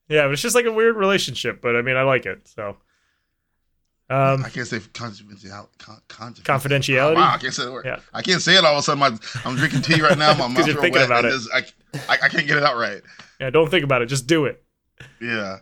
Yeah, 0.10 0.24
but 0.24 0.34
it's 0.34 0.42
just 0.42 0.56
like 0.56 0.66
a 0.66 0.72
weird 0.72 0.96
relationship, 0.96 1.62
but 1.62 1.76
I 1.76 1.82
mean, 1.82 1.96
I 1.96 2.02
like 2.02 2.26
it. 2.26 2.48
So, 2.48 2.78
um, 4.10 4.44
I 4.44 4.50
can't 4.50 4.68
say 4.68 4.80
confidentiality. 4.80 5.78
Con, 5.78 6.02
con, 6.08 6.34
Confidentiality? 6.34 7.16
Wow, 7.16 7.36
I 7.36 7.38
can't 7.38 7.54
say 7.54 7.66
the 7.66 7.72
word. 7.72 7.86
Yeah. 7.86 8.00
I 8.12 8.24
can't 8.24 8.42
say 8.42 8.56
it 8.58 8.66
all 8.66 8.74
of 8.74 8.80
a 8.80 8.82
sudden. 8.82 9.00
My, 9.00 9.16
I'm 9.46 9.56
drinking 9.56 9.84
tea 9.84 10.02
right 10.02 10.18
now. 10.18 10.34
My 10.34 10.48
mouth 10.48 10.66
you're 10.66 10.82
thinking 10.82 10.94
wet, 10.94 11.06
about 11.06 11.26
it. 11.26 11.40
I, 11.54 11.60
I, 12.10 12.18
I 12.24 12.30
can't 12.30 12.48
get 12.48 12.58
it 12.58 12.64
out 12.64 12.76
right. 12.76 13.02
yeah, 13.40 13.52
don't 13.52 13.70
think 13.70 13.84
about 13.84 14.02
it. 14.02 14.08
Just 14.08 14.26
do 14.26 14.46
it. 14.46 14.64
Yeah. 15.22 15.60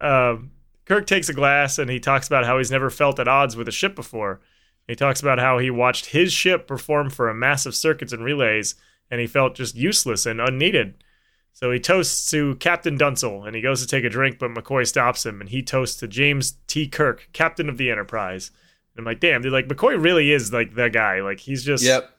Um, 0.00 0.50
Kirk 0.86 1.06
takes 1.06 1.28
a 1.28 1.32
glass 1.32 1.78
and 1.78 1.88
he 1.88 2.00
talks 2.00 2.26
about 2.26 2.44
how 2.44 2.58
he's 2.58 2.70
never 2.70 2.90
felt 2.90 3.20
at 3.20 3.28
odds 3.28 3.56
with 3.56 3.68
a 3.68 3.72
ship 3.72 3.94
before. 3.94 4.40
He 4.88 4.96
talks 4.96 5.20
about 5.20 5.38
how 5.38 5.58
he 5.58 5.70
watched 5.70 6.06
his 6.06 6.32
ship 6.32 6.66
perform 6.66 7.10
for 7.10 7.28
a 7.28 7.34
massive 7.34 7.74
circuits 7.74 8.12
and 8.12 8.24
relays, 8.24 8.74
and 9.08 9.20
he 9.20 9.26
felt 9.26 9.54
just 9.54 9.76
useless 9.76 10.26
and 10.26 10.40
unneeded. 10.40 11.02
So 11.54 11.70
he 11.70 11.78
toasts 11.78 12.30
to 12.32 12.56
Captain 12.56 12.96
Dunsel, 12.98 13.44
and 13.44 13.54
he 13.54 13.62
goes 13.62 13.80
to 13.80 13.86
take 13.86 14.04
a 14.04 14.10
drink, 14.10 14.38
but 14.38 14.50
McCoy 14.50 14.86
stops 14.86 15.24
him, 15.24 15.40
and 15.40 15.48
he 15.48 15.62
toasts 15.62 15.96
to 16.00 16.08
James 16.08 16.56
T. 16.66 16.88
Kirk, 16.88 17.28
Captain 17.32 17.68
of 17.68 17.78
the 17.78 17.90
Enterprise. 17.90 18.50
And 18.96 19.00
I'm 19.00 19.04
like, 19.10 19.20
damn, 19.20 19.40
dude, 19.40 19.52
like 19.52 19.68
McCoy 19.68 20.02
really 20.02 20.32
is 20.32 20.52
like 20.52 20.74
the 20.74 20.90
guy. 20.90 21.20
Like 21.22 21.40
he's 21.40 21.64
just 21.64 21.84
Yep. 21.84 22.10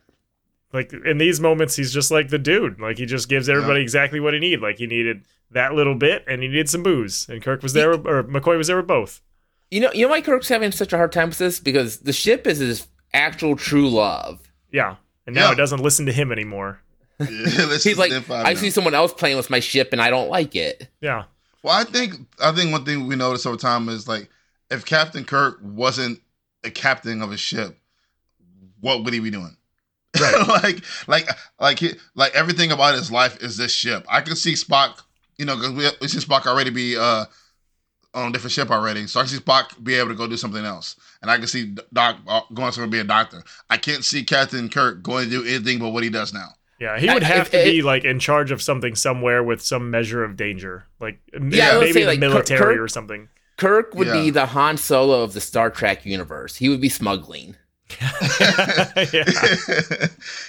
like 0.74 0.94
in 1.06 1.18
these 1.18 1.40
moments, 1.40 1.76
he's 1.76 1.94
just 1.94 2.12
like 2.12 2.30
the 2.30 2.38
dude. 2.40 2.80
Like 2.80 2.98
he 2.98 3.06
just 3.06 3.30
gives 3.30 3.48
everybody 3.50 3.82
exactly 3.82 4.20
what 4.20 4.34
he 4.34 4.40
needed. 4.40 4.62
Like 4.62 4.78
he 4.78 4.88
needed 4.88 5.26
that 5.52 5.74
little 5.74 5.96
bit, 5.96 6.24
and 6.28 6.42
he 6.42 6.48
needed 6.48 6.70
some 6.70 6.82
booze, 6.84 7.28
and 7.30 7.42
Kirk 7.42 7.62
was 7.62 7.74
there, 7.74 7.92
or 7.92 8.24
McCoy 8.24 8.58
was 8.58 8.68
there 8.68 8.78
with 8.78 8.88
both. 8.88 9.22
You 9.70 9.82
know, 9.82 9.92
you 9.94 10.06
know 10.06 10.12
why 10.12 10.22
Kirk's 10.22 10.48
having 10.50 10.72
such 10.72 10.94
a 10.94 10.98
hard 10.98 11.12
time 11.12 11.30
with 11.30 11.38
this 11.40 11.60
because 11.60 12.00
the 12.00 12.14
ship 12.14 12.48
is 12.48 12.60
his 12.60 12.88
actual 13.14 13.56
true 13.56 13.90
love. 13.90 14.42
Yeah. 14.72 14.96
And 15.26 15.36
now 15.36 15.48
Yeah. 15.48 15.52
it 15.54 15.56
doesn't 15.56 15.82
listen 15.82 16.06
to 16.06 16.12
him 16.14 16.32
anymore. 16.32 16.82
Yeah 17.20 17.28
He's 17.84 17.98
like, 17.98 18.12
I 18.30 18.52
out. 18.52 18.58
see 18.58 18.70
someone 18.70 18.94
else 18.94 19.14
playing 19.14 19.38
with 19.38 19.50
my 19.50 19.60
ship 19.60 19.90
and 19.92 20.02
I 20.02 20.10
don't 20.10 20.30
like 20.30 20.56
it. 20.56 20.90
Yeah. 21.02 21.26
Well, 21.64 21.74
I 21.74 21.84
think 21.84 22.14
I 22.42 22.52
think 22.52 22.72
one 22.72 22.86
thing 22.86 23.08
we 23.08 23.16
notice 23.16 23.46
over 23.46 23.58
time 23.58 23.90
is 23.90 24.08
like 24.08 24.30
if 24.70 24.86
Captain 24.86 25.26
Kirk 25.26 25.60
wasn't 25.62 26.20
a 26.64 26.70
captain 26.72 27.22
of 27.22 27.32
a 27.32 27.38
ship, 27.38 27.78
what 28.82 29.04
would 29.04 29.14
he 29.14 29.20
be 29.20 29.32
doing? 29.32 29.56
Right. 30.22 30.48
like 30.48 30.84
like 31.08 31.30
like 31.60 31.80
he, 31.80 31.92
like 32.16 32.34
everything 32.36 32.72
about 32.72 32.96
his 32.96 33.12
life 33.12 33.42
is 33.44 33.58
this 33.58 33.74
ship. 33.74 34.06
I 34.08 34.22
can 34.22 34.36
see 34.36 34.54
Spock, 34.54 35.02
you 35.38 35.44
know, 35.44 35.56
because 35.56 35.72
we, 35.72 35.86
we 36.00 36.08
see 36.08 36.20
Spock 36.20 36.46
already 36.46 36.70
be 36.70 36.96
uh 36.98 37.26
on 38.14 38.30
a 38.30 38.32
different 38.32 38.54
ship 38.54 38.72
already, 38.72 39.08
so 39.08 39.20
I 39.20 39.24
can 39.24 39.30
see 39.30 39.40
Spock 39.40 39.84
be 39.84 39.96
able 39.96 40.10
to 40.10 40.16
go 40.16 40.26
do 40.26 40.38
something 40.38 40.64
else, 40.64 40.96
and 41.22 41.30
I 41.30 41.38
can 41.38 41.48
see 41.48 41.76
Doc 41.92 42.18
uh, 42.28 42.42
going 42.54 42.72
to 42.72 42.88
be 42.88 43.00
a 43.00 43.04
doctor. 43.04 43.44
I 43.70 43.76
can't 43.76 44.06
see 44.06 44.24
Captain 44.24 44.70
Kirk 44.70 45.04
going 45.04 45.26
to 45.26 45.30
do 45.30 45.44
anything 45.46 45.80
but 45.80 45.90
what 45.90 46.04
he 46.04 46.10
does 46.10 46.34
now. 46.34 46.48
Yeah. 46.80 47.00
He 47.00 47.08
would 47.14 47.24
I- 47.24 47.28
have 47.28 47.46
if- 47.48 47.52
to 47.52 47.64
be 47.64 47.80
it- 47.80 47.86
like 47.86 48.04
in 48.04 48.20
charge 48.20 48.52
of 48.52 48.62
something 48.62 48.96
somewhere 48.96 49.44
with 49.44 49.62
some 49.62 49.90
measure 49.90 50.24
of 50.24 50.36
danger. 50.36 50.86
Like 51.00 51.20
Yeah, 51.34 51.78
I 51.78 51.80
maybe 51.80 51.94
say, 51.94 52.02
the 52.02 52.08
like, 52.08 52.20
military 52.20 52.76
Kirk- 52.76 52.80
or 52.80 52.88
something. 52.88 53.30
Kirk 53.58 53.96
would 53.96 54.08
Yeah. 54.08 54.14
be 54.14 54.30
the 54.32 54.48
Han 54.48 54.76
Solo 54.78 55.22
of 55.24 55.34
the 55.34 55.40
Star 55.42 55.70
Trek 55.70 56.06
universe. 56.06 56.58
He 56.58 56.68
would 56.70 56.82
be 56.82 56.90
smuggling. 56.90 57.56
yeah. 58.02 59.24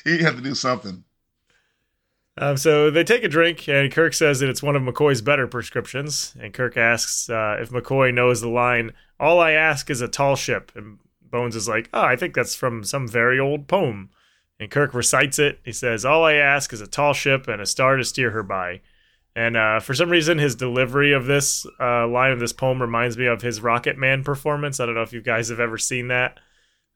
you 0.04 0.18
have 0.24 0.36
to 0.36 0.42
do 0.42 0.54
something. 0.54 1.04
Um, 2.38 2.56
so 2.56 2.90
they 2.90 3.02
take 3.04 3.24
a 3.24 3.28
drink, 3.28 3.66
and 3.68 3.90
Kirk 3.92 4.12
says 4.12 4.40
that 4.40 4.50
it's 4.50 4.62
one 4.62 4.76
of 4.76 4.82
McCoy's 4.82 5.22
better 5.22 5.46
prescriptions. 5.46 6.34
And 6.40 6.52
Kirk 6.52 6.76
asks 6.76 7.30
uh, 7.30 7.56
if 7.60 7.70
McCoy 7.70 8.12
knows 8.12 8.40
the 8.40 8.48
line, 8.48 8.92
All 9.18 9.40
I 9.40 9.52
ask 9.52 9.88
is 9.88 10.00
a 10.02 10.08
tall 10.08 10.36
ship. 10.36 10.70
And 10.74 10.98
Bones 11.22 11.56
is 11.56 11.68
like, 11.68 11.88
Oh, 11.94 12.02
I 12.02 12.16
think 12.16 12.34
that's 12.34 12.54
from 12.54 12.84
some 12.84 13.08
very 13.08 13.38
old 13.40 13.68
poem. 13.68 14.10
And 14.58 14.70
Kirk 14.70 14.94
recites 14.94 15.38
it. 15.38 15.60
He 15.64 15.72
says, 15.72 16.04
All 16.04 16.24
I 16.24 16.34
ask 16.34 16.72
is 16.72 16.80
a 16.80 16.86
tall 16.86 17.12
ship 17.12 17.46
and 17.48 17.60
a 17.60 17.66
star 17.66 17.96
to 17.96 18.04
steer 18.04 18.30
her 18.30 18.42
by. 18.42 18.80
And 19.34 19.54
uh, 19.56 19.80
for 19.80 19.92
some 19.92 20.08
reason, 20.08 20.38
his 20.38 20.54
delivery 20.54 21.12
of 21.12 21.26
this 21.26 21.66
uh, 21.78 22.06
line 22.08 22.32
of 22.32 22.40
this 22.40 22.54
poem 22.54 22.80
reminds 22.80 23.18
me 23.18 23.26
of 23.26 23.42
his 23.42 23.60
Rocket 23.60 23.98
Man 23.98 24.24
performance. 24.24 24.80
I 24.80 24.86
don't 24.86 24.94
know 24.94 25.02
if 25.02 25.12
you 25.12 25.20
guys 25.20 25.50
have 25.50 25.60
ever 25.60 25.76
seen 25.76 26.08
that. 26.08 26.38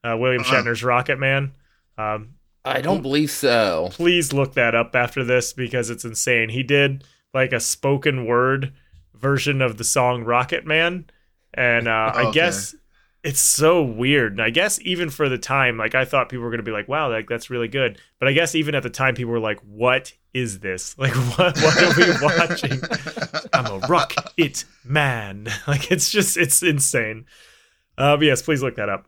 Uh, 0.03 0.17
William 0.17 0.41
Uh-uh. 0.41 0.51
Shatner's 0.63 0.83
Rocket 0.83 1.19
Man. 1.19 1.51
Um, 1.99 2.29
I 2.65 2.81
don't 2.81 3.01
believe 3.03 3.29
so. 3.29 3.89
please 3.91 4.33
look 4.33 4.53
that 4.55 4.73
up 4.73 4.95
after 4.95 5.23
this 5.23 5.53
because 5.53 5.91
it's 5.91 6.05
insane. 6.05 6.49
He 6.49 6.63
did 6.63 7.03
like 7.33 7.53
a 7.53 7.59
spoken 7.59 8.25
word 8.25 8.73
version 9.13 9.61
of 9.61 9.77
the 9.77 9.83
song 9.83 10.23
Rocket 10.23 10.65
Man. 10.65 11.05
And 11.53 11.87
uh, 11.87 11.91
I 12.15 12.21
Okay. 12.23 12.31
guess 12.31 12.73
it's 13.23 13.39
so 13.39 13.83
weird. 13.83 14.33
And 14.33 14.41
I 14.41 14.49
guess 14.49 14.79
even 14.81 15.09
for 15.09 15.29
the 15.29 15.37
time, 15.37 15.77
like 15.77 15.93
I 15.93 16.05
thought 16.05 16.29
people 16.29 16.43
were 16.43 16.49
going 16.49 16.59
to 16.59 16.63
be 16.63 16.71
like, 16.71 16.87
wow, 16.87 17.09
like 17.09 17.29
that's 17.29 17.49
really 17.49 17.67
good. 17.67 17.99
But 18.19 18.27
I 18.27 18.33
guess 18.33 18.55
even 18.55 18.73
at 18.73 18.83
the 18.83 18.89
time, 18.89 19.13
people 19.15 19.31
were 19.31 19.39
like, 19.39 19.59
what 19.59 20.13
is 20.33 20.59
this? 20.59 20.95
Like, 20.97 21.13
what, 21.13 21.55
what 21.57 21.83
are 21.83 21.95
we 21.97 22.11
watching? 22.37 22.81
I'm 23.53 23.65
a 23.65 23.87
rocket 23.87 24.65
man. 24.83 25.47
Like 25.67 25.91
it's 25.91 26.09
just 26.09 26.37
it's 26.37 26.63
insane. 26.63 27.25
Uh, 27.97 28.17
but 28.17 28.25
yes, 28.25 28.41
please 28.41 28.63
look 28.63 28.75
that 28.75 28.89
up. 28.89 29.05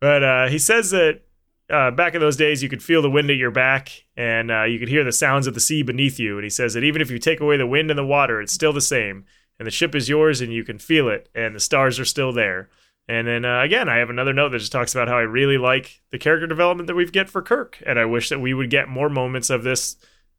But 0.00 0.22
uh, 0.22 0.48
he 0.48 0.58
says 0.58 0.90
that 0.90 1.22
uh, 1.70 1.90
back 1.90 2.14
in 2.14 2.20
those 2.20 2.36
days, 2.36 2.62
you 2.62 2.68
could 2.68 2.82
feel 2.82 3.02
the 3.02 3.10
wind 3.10 3.30
at 3.30 3.36
your 3.36 3.50
back 3.50 4.04
and 4.16 4.50
uh, 4.50 4.64
you 4.64 4.78
could 4.78 4.88
hear 4.88 5.02
the 5.02 5.12
sounds 5.12 5.46
of 5.46 5.54
the 5.54 5.60
sea 5.60 5.82
beneath 5.82 6.20
you. 6.20 6.36
And 6.36 6.44
he 6.44 6.50
says 6.50 6.74
that 6.74 6.84
even 6.84 7.02
if 7.02 7.10
you 7.10 7.18
take 7.18 7.40
away 7.40 7.56
the 7.56 7.66
wind 7.66 7.90
and 7.90 7.98
the 7.98 8.06
water, 8.06 8.40
it's 8.40 8.52
still 8.52 8.72
the 8.72 8.80
same. 8.80 9.24
And 9.58 9.66
the 9.66 9.72
ship 9.72 9.94
is 9.94 10.08
yours 10.08 10.40
and 10.40 10.52
you 10.52 10.64
can 10.64 10.78
feel 10.78 11.08
it, 11.08 11.28
and 11.34 11.54
the 11.54 11.60
stars 11.60 12.00
are 12.00 12.04
still 12.04 12.32
there. 12.32 12.68
And 13.06 13.26
then 13.26 13.44
uh, 13.44 13.60
again, 13.62 13.88
I 13.88 13.96
have 13.96 14.08
another 14.10 14.32
note 14.32 14.50
that 14.50 14.58
just 14.58 14.72
talks 14.72 14.94
about 14.94 15.08
how 15.08 15.18
I 15.18 15.22
really 15.22 15.58
like 15.58 16.00
the 16.10 16.18
character 16.18 16.46
development 16.46 16.86
that 16.86 16.94
we've 16.94 17.12
get 17.12 17.28
for 17.28 17.42
Kirk, 17.42 17.82
and 17.84 17.98
I 17.98 18.06
wish 18.06 18.30
that 18.30 18.40
we 18.40 18.54
would 18.54 18.70
get 18.70 18.88
more 18.88 19.10
moments 19.10 19.50
of 19.50 19.62
this, 19.62 19.96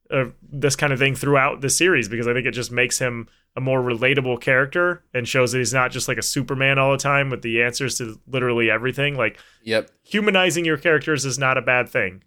of 0.09 0.33
this 0.41 0.75
kind 0.75 0.91
of 0.91 0.97
thing 0.99 1.15
throughout 1.15 1.61
the 1.61 1.69
series 1.69 2.09
because 2.09 2.27
I 2.27 2.33
think 2.33 2.47
it 2.47 2.51
just 2.51 2.71
makes 2.71 2.97
him 2.97 3.27
a 3.55 3.61
more 3.61 3.81
relatable 3.81 4.41
character 4.41 5.03
and 5.13 5.27
shows 5.27 5.51
that 5.51 5.59
he's 5.59 5.73
not 5.73 5.91
just 5.91 6.07
like 6.07 6.17
a 6.17 6.23
Superman 6.23 6.77
all 6.77 6.91
the 6.91 6.97
time 6.97 7.29
with 7.29 7.41
the 7.41 7.61
answers 7.61 7.97
to 7.99 8.19
literally 8.27 8.69
everything. 8.69 9.15
Like 9.15 9.39
Yep. 9.63 9.91
humanizing 10.03 10.65
your 10.65 10.77
characters 10.77 11.23
is 11.23 11.39
not 11.39 11.57
a 11.57 11.61
bad 11.61 11.87
thing. 11.87 12.23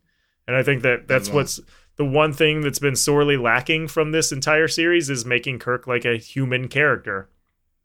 And 0.46 0.56
I 0.56 0.62
think 0.62 0.82
that 0.82 1.06
that's 1.06 1.28
what's 1.28 1.60
the 1.96 2.04
one 2.04 2.32
thing 2.32 2.62
that's 2.62 2.78
been 2.78 2.96
sorely 2.96 3.36
lacking 3.36 3.88
from 3.88 4.12
this 4.12 4.32
entire 4.32 4.68
series 4.68 5.10
is 5.10 5.26
making 5.26 5.58
Kirk 5.58 5.86
like 5.86 6.06
a 6.06 6.16
human 6.16 6.68
character 6.68 7.28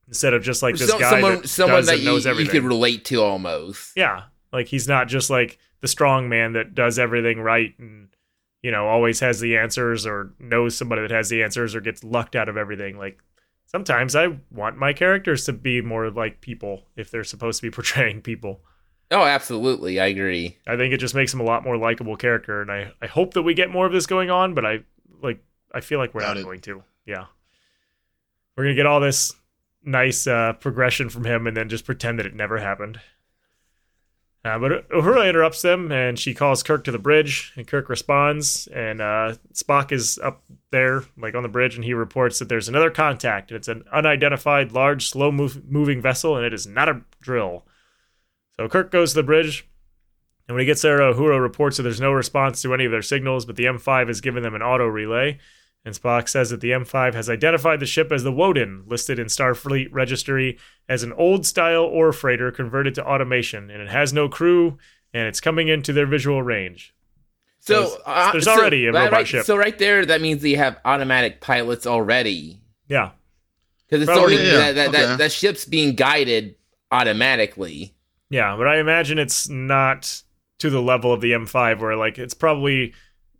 instead 0.07 0.33
of 0.33 0.43
just 0.43 0.61
like 0.63 0.75
this 0.75 0.89
Some- 0.89 0.99
guy 0.99 1.09
someone 1.11 1.41
that 1.41 1.47
someone 1.49 1.77
does 1.79 1.85
that 1.87 1.93
and 1.95 2.03
you, 2.03 2.09
knows 2.09 2.25
you 2.25 2.31
everything. 2.31 2.51
could 2.51 2.63
relate 2.63 3.05
to 3.05 3.21
almost. 3.21 3.93
yeah, 3.95 4.23
like 4.51 4.67
he's 4.67 4.87
not 4.87 5.07
just 5.07 5.29
like 5.29 5.57
the 5.81 5.87
strong 5.87 6.29
man 6.29 6.53
that 6.53 6.75
does 6.75 6.97
everything 6.99 7.39
right 7.41 7.73
and 7.79 8.07
you 8.61 8.71
know 8.71 8.87
always 8.87 9.19
has 9.19 9.39
the 9.39 9.57
answers 9.57 10.05
or 10.05 10.33
knows 10.39 10.77
somebody 10.77 11.01
that 11.01 11.11
has 11.11 11.29
the 11.29 11.43
answers 11.43 11.75
or 11.75 11.81
gets 11.81 12.03
lucked 12.03 12.35
out 12.35 12.47
of 12.49 12.55
everything. 12.57 12.97
Like 12.97 13.19
sometimes 13.65 14.15
I 14.15 14.37
want 14.51 14.77
my 14.77 14.93
characters 14.93 15.45
to 15.45 15.53
be 15.53 15.81
more 15.81 16.09
like 16.11 16.39
people 16.41 16.85
if 16.95 17.11
they're 17.11 17.23
supposed 17.23 17.59
to 17.61 17.67
be 17.67 17.71
portraying 17.75 18.21
people. 18.21 18.61
Oh, 19.11 19.23
absolutely. 19.23 19.99
I 19.99 20.07
agree. 20.07 20.57
I 20.65 20.75
think 20.77 20.91
it 20.93 20.97
just 20.97 21.13
makes 21.13 21.31
him 21.33 21.39
a 21.39 21.43
lot 21.43 21.63
more 21.63 21.77
likable 21.77 22.15
character, 22.15 22.61
and 22.61 22.71
I, 22.71 22.91
I 23.01 23.05
hope 23.05 23.33
that 23.35 23.43
we 23.43 23.53
get 23.53 23.69
more 23.69 23.85
of 23.85 23.91
this 23.91 24.07
going 24.07 24.31
on, 24.31 24.53
but 24.55 24.65
I 24.65 24.79
like 25.21 25.43
I 25.73 25.81
feel 25.81 25.99
like 25.99 26.13
we're 26.15 26.21
Doubt 26.21 26.29
not 26.35 26.37
it. 26.37 26.43
going 26.43 26.61
to. 26.61 26.83
Yeah, 27.05 27.25
we're 28.55 28.63
gonna 28.63 28.75
get 28.75 28.85
all 28.85 28.99
this 29.01 29.33
nice 29.83 30.27
uh, 30.27 30.53
progression 30.53 31.09
from 31.09 31.25
him, 31.25 31.47
and 31.47 31.55
then 31.55 31.69
just 31.69 31.85
pretend 31.85 32.19
that 32.19 32.25
it 32.25 32.35
never 32.35 32.57
happened. 32.57 32.99
Uh, 34.45 34.59
but 34.59 34.89
Uhura 34.89 35.29
interrupts 35.29 35.61
them, 35.61 35.89
and 35.91 36.19
she 36.19 36.33
calls 36.33 36.63
Kirk 36.63 36.83
to 36.83 36.91
the 36.91 36.99
bridge, 36.99 37.53
and 37.55 37.65
Kirk 37.65 37.87
responds, 37.87 38.67
and 38.67 38.99
uh, 38.99 39.35
Spock 39.53 39.93
is 39.93 40.19
up 40.21 40.43
there, 40.69 41.03
like 41.17 41.33
on 41.33 41.43
the 41.43 41.49
bridge, 41.49 41.75
and 41.75 41.85
he 41.85 41.93
reports 41.93 42.39
that 42.39 42.49
there's 42.49 42.67
another 42.67 42.91
contact, 42.91 43.51
and 43.51 43.55
it's 43.55 43.69
an 43.69 43.85
unidentified, 43.93 44.73
large, 44.73 45.07
slow 45.07 45.31
move- 45.31 45.63
moving 45.71 46.01
vessel, 46.01 46.35
and 46.35 46.45
it 46.45 46.53
is 46.53 46.67
not 46.67 46.89
a 46.89 47.01
drill. 47.21 47.65
So 48.57 48.67
Kirk 48.67 48.91
goes 48.91 49.11
to 49.13 49.21
the 49.21 49.23
bridge, 49.23 49.65
and 50.47 50.55
when 50.55 50.61
he 50.61 50.65
gets 50.65 50.81
there, 50.81 50.99
Uhura 50.99 51.41
reports 51.41 51.77
that 51.77 51.83
there's 51.83 52.01
no 52.01 52.11
response 52.11 52.61
to 52.61 52.73
any 52.73 52.83
of 52.83 52.91
their 52.91 53.01
signals, 53.01 53.45
but 53.45 53.55
the 53.55 53.65
M5 53.65 54.07
has 54.07 54.19
given 54.19 54.43
them 54.43 54.55
an 54.55 54.61
auto 54.61 54.85
relay. 54.85 55.39
And 55.85 55.93
Spock 55.93 56.29
says 56.29 56.49
that 56.49 56.61
the 56.61 56.71
M5 56.71 57.13
has 57.13 57.29
identified 57.29 57.79
the 57.81 57.85
ship 57.85 58.11
as 58.11 58.23
the 58.23 58.31
Woden, 58.31 58.83
listed 58.87 59.19
in 59.19 59.27
Starfleet 59.27 59.89
registry 59.91 60.57
as 60.87 61.03
an 61.03 61.11
old 61.13 61.45
style 61.45 61.83
ore 61.83 62.13
freighter 62.13 62.51
converted 62.51 62.95
to 62.95 63.05
automation, 63.05 63.69
and 63.69 63.81
it 63.81 63.89
has 63.89 64.13
no 64.13 64.29
crew, 64.29 64.77
and 65.13 65.27
it's 65.27 65.41
coming 65.41 65.67
into 65.67 65.91
their 65.91 66.05
visual 66.05 66.41
range. 66.41 66.95
So 67.59 67.73
There's- 67.81 67.97
uh, 68.05 68.31
there's 68.31 68.43
so 68.45 68.53
already 68.53 68.85
a 68.85 68.91
robot 68.93 69.11
right, 69.11 69.27
ship. 69.27 69.45
So 69.45 69.57
right 69.57 69.77
there, 69.77 70.05
that 70.05 70.21
means 70.21 70.41
they 70.41 70.53
have 70.53 70.79
automatic 70.85 71.41
pilots 71.41 71.85
already. 71.85 72.59
Yeah. 72.87 73.11
Because 73.89 74.03
it's 74.07 74.11
Oh, 74.11 74.21
already 74.21 74.35
yeah, 74.37 74.43
yeah. 74.43 74.57
that, 74.57 74.73
that, 74.73 74.91
that, 74.93 75.03
Okay. 75.05 75.15
that 75.17 75.31
ship's 75.33 75.65
being 75.65 75.95
guided 75.95 76.55
automatically. 76.91 77.93
Yeah, 78.29 78.55
but 78.57 78.67
I 78.67 78.79
imagine 78.79 79.19
it's 79.19 79.47
not 79.49 80.21
to 80.59 80.69
the 80.69 80.81
level 80.81 81.11
of 81.13 81.21
the 81.21 81.33
M5 81.33 81.79
where 81.79 81.95
like 81.95 82.17
it's 82.17 82.33
probably 82.33 82.93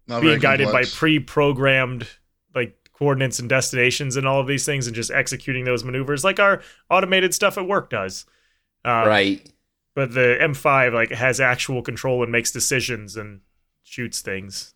Not 0.07 0.21
being 0.21 0.39
guided 0.39 0.65
complex. 0.67 0.93
by 0.93 0.97
pre-programmed 0.97 2.01
like 2.01 2.09
coordinates 2.93 3.39
and 3.39 3.49
destinations 3.49 4.15
and 4.15 4.27
all 4.27 4.39
of 4.39 4.47
these 4.47 4.65
things 4.65 4.87
and 4.87 4.95
just 4.95 5.11
executing 5.11 5.65
those 5.65 5.83
maneuvers 5.83 6.23
like 6.23 6.39
our 6.39 6.61
automated 6.89 7.33
stuff 7.33 7.57
at 7.57 7.67
work 7.67 7.89
does. 7.89 8.25
Uh, 8.85 9.03
right. 9.05 9.51
But 9.95 10.13
the 10.13 10.37
M5 10.41 10.93
like 10.93 11.11
has 11.11 11.39
actual 11.39 11.81
control 11.81 12.23
and 12.23 12.31
makes 12.31 12.51
decisions 12.51 13.15
and 13.15 13.41
shoots 13.83 14.21
things. 14.21 14.73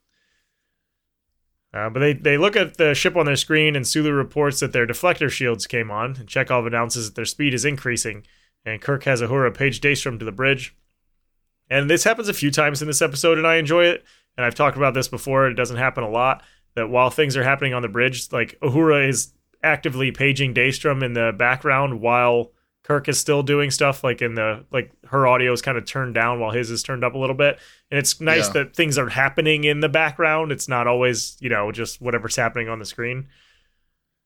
Uh, 1.73 1.89
but 1.89 1.99
they, 1.99 2.13
they 2.13 2.37
look 2.37 2.55
at 2.55 2.77
the 2.77 2.93
ship 2.93 3.15
on 3.15 3.25
their 3.25 3.35
screen, 3.35 3.75
and 3.75 3.85
Sulu 3.85 4.11
reports 4.11 4.61
that 4.61 4.71
their 4.71 4.87
deflector 4.87 5.29
shields 5.29 5.67
came 5.67 5.91
on, 5.91 6.15
and 6.15 6.27
Chekov 6.27 6.65
announces 6.65 7.07
that 7.07 7.15
their 7.15 7.25
speed 7.25 7.53
is 7.53 7.65
increasing, 7.65 8.25
and 8.65 8.81
Kirk 8.81 9.03
has 9.03 9.21
Uhura 9.21 9.55
page 9.55 9.81
Daystrom 9.81 10.17
to 10.17 10.25
the 10.25 10.31
bridge. 10.31 10.75
And 11.69 11.89
this 11.89 12.05
happens 12.05 12.29
a 12.29 12.33
few 12.33 12.51
times 12.51 12.81
in 12.81 12.87
this 12.87 13.01
episode, 13.01 13.37
and 13.37 13.45
I 13.45 13.57
enjoy 13.57 13.85
it. 13.85 14.05
And 14.37 14.45
I've 14.45 14.55
talked 14.55 14.77
about 14.77 14.93
this 14.93 15.07
before, 15.07 15.47
it 15.47 15.55
doesn't 15.55 15.77
happen 15.77 16.03
a 16.03 16.09
lot. 16.09 16.43
That 16.77 16.89
while 16.89 17.09
things 17.09 17.35
are 17.35 17.43
happening 17.43 17.73
on 17.73 17.81
the 17.81 17.87
bridge, 17.89 18.31
like 18.31 18.57
Uhura 18.61 19.09
is 19.09 19.33
actively 19.63 20.11
paging 20.11 20.53
Daystrom 20.53 21.03
in 21.03 21.13
the 21.13 21.33
background 21.37 21.99
while 21.99 22.51
Kirk 22.83 23.09
is 23.09 23.19
still 23.19 23.43
doing 23.43 23.69
stuff 23.71 24.03
like 24.03 24.21
in 24.21 24.35
the 24.35 24.63
like 24.71 24.91
her 25.07 25.27
audio 25.27 25.51
is 25.51 25.61
kind 25.61 25.77
of 25.77 25.85
turned 25.85 26.13
down 26.13 26.39
while 26.39 26.51
his 26.51 26.69
is 26.71 26.83
turned 26.83 27.03
up 27.03 27.15
a 27.15 27.17
little 27.17 27.35
bit. 27.35 27.59
And 27.91 27.97
it's 27.97 28.21
nice 28.21 28.47
Yeah. 28.47 28.53
that 28.63 28.75
things 28.75 28.97
are 28.97 29.09
happening 29.09 29.65
in 29.65 29.81
the 29.81 29.89
background. 29.89 30.51
It's 30.51 30.69
not 30.69 30.87
always, 30.87 31.35
you 31.41 31.49
know, 31.49 31.71
just 31.71 31.99
whatever's 31.99 32.35
happening 32.37 32.69
on 32.69 32.79
the 32.79 32.85
screen. 32.85 33.27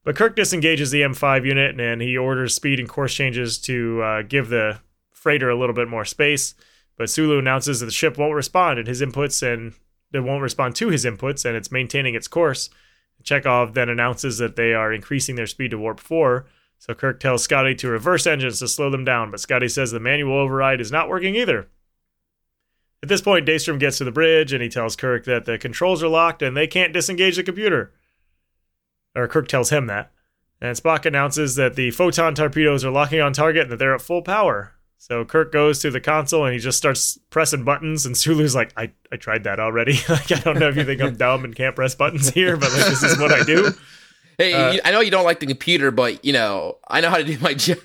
But 0.04 0.14
Kirk 0.16 0.36
disengages 0.36 0.90
the 0.90 1.02
M5 1.02 1.44
unit 1.46 1.80
and 1.80 2.02
he 2.02 2.16
orders 2.16 2.54
speed 2.54 2.78
and 2.78 2.88
course 2.88 3.14
changes 3.14 3.58
to 3.62 4.02
uh, 4.02 4.22
give 4.22 4.48
the 4.48 4.78
freighter 5.10 5.48
a 5.48 5.56
little 5.58 5.74
bit 5.74 5.88
more 5.88 6.04
space. 6.04 6.54
But 6.98 7.08
Sulu 7.08 7.38
announces 7.38 7.80
that 7.80 7.86
the 7.86 7.92
ship 7.92 8.18
won't 8.18 8.34
respond 8.34 8.78
and 8.78 8.86
his 8.86 9.00
inputs 9.00 9.42
and 9.42 9.72
it 10.12 10.20
won't 10.20 10.42
respond 10.42 10.76
to 10.76 10.88
his 10.88 11.04
inputs 11.04 11.44
and 11.44 11.56
it's 11.56 11.72
maintaining 11.72 12.14
its 12.14 12.28
course. 12.28 12.70
Chekov 13.22 13.74
then 13.74 13.88
announces 13.88 14.38
that 14.38 14.56
they 14.56 14.74
are 14.74 14.92
increasing 14.92 15.36
their 15.36 15.46
speed 15.46 15.70
to 15.70 15.78
warp 15.78 16.00
4. 16.00 16.46
So 16.78 16.94
Kirk 16.94 17.20
tells 17.20 17.44
Scotty 17.44 17.74
to 17.76 17.88
reverse 17.88 18.26
engines 18.26 18.58
to 18.58 18.68
slow 18.68 18.90
them 18.90 19.04
down, 19.04 19.30
but 19.30 19.40
Scotty 19.40 19.68
says 19.68 19.92
the 19.92 20.00
manual 20.00 20.36
override 20.36 20.80
is 20.80 20.90
not 20.90 21.08
working 21.08 21.36
either. 21.36 21.68
At 23.02 23.08
this 23.08 23.20
point, 23.20 23.46
Daystrom 23.46 23.78
gets 23.78 23.98
to 23.98 24.04
the 24.04 24.12
bridge 24.12 24.52
and 24.52 24.62
he 24.62 24.68
tells 24.68 24.96
Kirk 24.96 25.24
that 25.24 25.44
the 25.44 25.58
controls 25.58 26.02
are 26.02 26.08
locked 26.08 26.42
and 26.42 26.56
they 26.56 26.66
can't 26.66 26.92
disengage 26.92 27.36
the 27.36 27.42
computer. 27.42 27.92
Or 29.14 29.28
Kirk 29.28 29.48
tells 29.48 29.70
him 29.70 29.86
that. 29.86 30.12
And 30.60 30.76
Spock 30.76 31.04
announces 31.04 31.56
that 31.56 31.74
the 31.74 31.90
photon 31.90 32.34
torpedoes 32.34 32.84
are 32.84 32.90
locking 32.90 33.20
on 33.20 33.32
target 33.32 33.62
and 33.62 33.72
that 33.72 33.78
they're 33.78 33.94
at 33.94 34.00
full 34.00 34.22
power. 34.22 34.74
So 35.02 35.24
Kirk 35.24 35.50
goes 35.50 35.80
to 35.80 35.90
the 35.90 36.00
console 36.00 36.44
and 36.44 36.52
he 36.54 36.60
just 36.60 36.78
starts 36.78 37.18
pressing 37.30 37.64
buttons, 37.64 38.06
and 38.06 38.16
Sulu's 38.16 38.54
like, 38.54 38.72
I, 38.76 38.92
I 39.10 39.16
tried 39.16 39.42
that 39.44 39.58
already. 39.58 39.94
like, 40.08 40.30
I 40.30 40.36
don't 40.38 40.60
know 40.60 40.68
if 40.68 40.76
you 40.76 40.84
think 40.84 41.02
I'm 41.02 41.16
dumb 41.16 41.42
and 41.42 41.56
can't 41.56 41.74
press 41.74 41.96
buttons 41.96 42.28
here, 42.30 42.56
but 42.56 42.70
like, 42.72 42.86
this 42.86 43.02
is 43.02 43.18
what 43.18 43.32
I 43.32 43.42
do. 43.42 43.70
Hey, 44.38 44.54
Uh, 44.54 44.78
I 44.84 44.92
know 44.92 45.00
you 45.00 45.10
don't 45.10 45.24
like 45.26 45.40
the 45.40 45.46
computer, 45.46 45.90
but 45.90 46.24
you 46.24 46.32
know 46.32 46.78
I 46.88 47.00
know 47.02 47.10
how 47.10 47.18
to 47.18 47.24
do 47.24 47.36
my 47.40 47.52
job. 47.68 47.76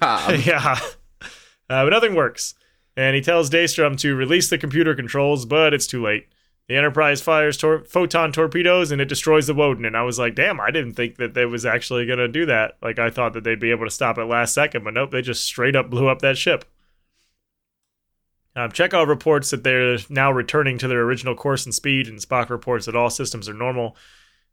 yeah. 0.45 0.77
Uh, 1.21 1.27
but 1.67 1.89
nothing 1.89 2.15
works. 2.15 2.53
And 2.95 3.15
he 3.15 3.21
tells 3.21 3.49
Daystrom 3.49 3.97
to 3.99 4.15
release 4.15 4.49
the 4.49 4.57
computer 4.57 4.95
controls, 4.95 5.45
but 5.45 5.73
it's 5.73 5.85
too 5.87 6.01
late. 6.01 6.27
The 6.69 6.75
Enterprise 6.77 7.19
fires 7.21 7.57
tor- 7.57 7.83
photon 7.83 8.31
torpedoes 8.31 8.91
and 8.91 9.01
it 9.01 9.09
destroys 9.09 9.45
the 9.47 9.53
Woden. 9.55 9.83
And 9.85 9.97
I 9.97 10.03
was 10.03 10.17
like, 10.17 10.35
damn, 10.35 10.59
I 10.61 10.71
didn't 10.71 10.93
think 10.93 11.17
that 11.17 11.33
they 11.33 11.45
was 11.45 11.65
actually 11.65 12.05
going 12.05 12.19
to 12.19 12.29
do 12.29 12.45
that. 12.45 12.77
Like, 12.81 12.97
I 12.97 13.09
thought 13.09 13.33
that 13.33 13.43
they'd 13.43 13.59
be 13.59 13.71
able 13.71 13.85
to 13.85 13.91
stop 13.91 14.17
it 14.17 14.23
last 14.25 14.53
second, 14.53 14.85
but 14.85 14.93
nope, 14.93 15.11
they 15.11 15.21
just 15.21 15.43
straight 15.43 15.75
up 15.75 15.89
blew 15.89 16.07
up 16.07 16.19
that 16.19 16.37
ship. 16.37 16.63
Um, 18.57 18.71
Chekov 18.71 19.07
reports 19.07 19.51
that 19.51 19.63
they're 19.63 19.99
now 20.09 20.31
returning 20.31 20.79
to 20.79 20.87
their 20.87 21.03
original 21.03 21.35
course 21.35 21.63
and 21.65 21.75
speed, 21.75 22.07
and 22.07 22.17
Spock 22.17 22.49
reports 22.49 22.87
that 22.87 22.95
all 22.95 23.11
systems 23.11 23.47
are 23.47 23.53
normal. 23.53 23.95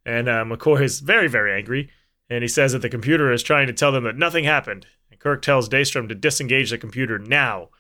And 0.05 0.29
uh, 0.29 0.45
McCoy 0.45 0.83
is 0.83 1.01
very, 1.01 1.27
very 1.27 1.57
angry, 1.57 1.89
and 2.29 2.43
he 2.43 2.49
says 2.49 2.73
that 2.73 2.83
the 2.83 2.91
computer 2.91 3.33
is 3.33 3.43
trying 3.43 3.67
to 3.67 3.73
tell 3.73 3.93
them 3.93 4.05
that 4.05 4.19
nothing 4.19 4.45
happened. 4.45 4.87
And 5.11 5.19
Kirk 5.19 5.41
tells 5.41 5.71
Daystrom 5.71 6.07
to 6.11 6.15
disengage 6.15 6.69
the 6.69 6.77
computer 6.77 7.19
now. 7.19 7.71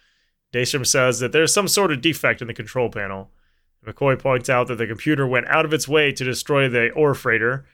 Daystrom 0.51 0.87
says 0.87 1.20
that 1.20 1.33
there's 1.33 1.53
some 1.53 1.68
sort 1.68 1.93
of 1.93 2.01
defect 2.01 2.41
in 2.41 2.49
the 2.49 2.55
control 2.55 2.89
panel. 2.89 3.31
McCoy 3.87 4.18
points 4.18 4.49
out 4.49 4.68
that 4.68 4.77
the 4.77 4.87
computer 4.87 5.27
went 5.27 5.47
out 5.49 5.66
of 5.66 5.75
its 5.75 5.87
way 5.87 6.11
to 6.11 6.25
destroy 6.25 6.70
the 6.70 6.89
ore 6.93 7.14
freighter. 7.14 7.66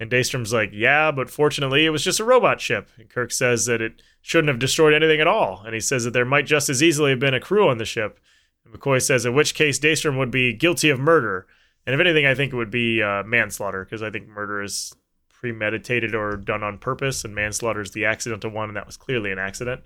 And 0.00 0.10
Daystrom's 0.10 0.52
like, 0.52 0.70
yeah, 0.72 1.10
but 1.10 1.28
fortunately 1.28 1.84
it 1.84 1.90
was 1.90 2.04
just 2.04 2.20
a 2.20 2.24
robot 2.24 2.60
ship. 2.60 2.88
And 2.98 3.08
Kirk 3.10 3.32
says 3.32 3.66
that 3.66 3.82
it 3.82 4.00
shouldn't 4.22 4.48
have 4.48 4.60
destroyed 4.60 4.94
anything 4.94 5.20
at 5.20 5.26
all. 5.26 5.62
And 5.64 5.74
he 5.74 5.80
says 5.80 6.04
that 6.04 6.12
there 6.12 6.24
might 6.24 6.46
just 6.46 6.68
as 6.68 6.82
easily 6.82 7.10
have 7.10 7.18
been 7.18 7.34
a 7.34 7.40
crew 7.40 7.68
on 7.68 7.78
the 7.78 7.84
ship. 7.84 8.20
And 8.64 8.72
McCoy 8.72 9.02
says, 9.02 9.26
in 9.26 9.34
which 9.34 9.54
case 9.54 9.78
Daystrom 9.78 10.16
would 10.16 10.30
be 10.30 10.52
guilty 10.52 10.88
of 10.88 11.00
murder. 11.00 11.46
And 11.84 11.94
if 11.94 12.00
anything, 12.00 12.26
I 12.26 12.34
think 12.34 12.52
it 12.52 12.56
would 12.56 12.70
be 12.70 13.02
uh, 13.02 13.22
manslaughter, 13.24 13.84
because 13.84 14.02
I 14.02 14.10
think 14.10 14.28
murder 14.28 14.62
is 14.62 14.94
premeditated 15.30 16.14
or 16.14 16.36
done 16.36 16.62
on 16.62 16.78
purpose, 16.78 17.24
and 17.24 17.34
manslaughter 17.34 17.80
is 17.80 17.92
the 17.92 18.04
accidental 18.04 18.50
one, 18.50 18.68
and 18.68 18.76
that 18.76 18.86
was 18.86 18.96
clearly 18.96 19.32
an 19.32 19.38
accident. 19.38 19.82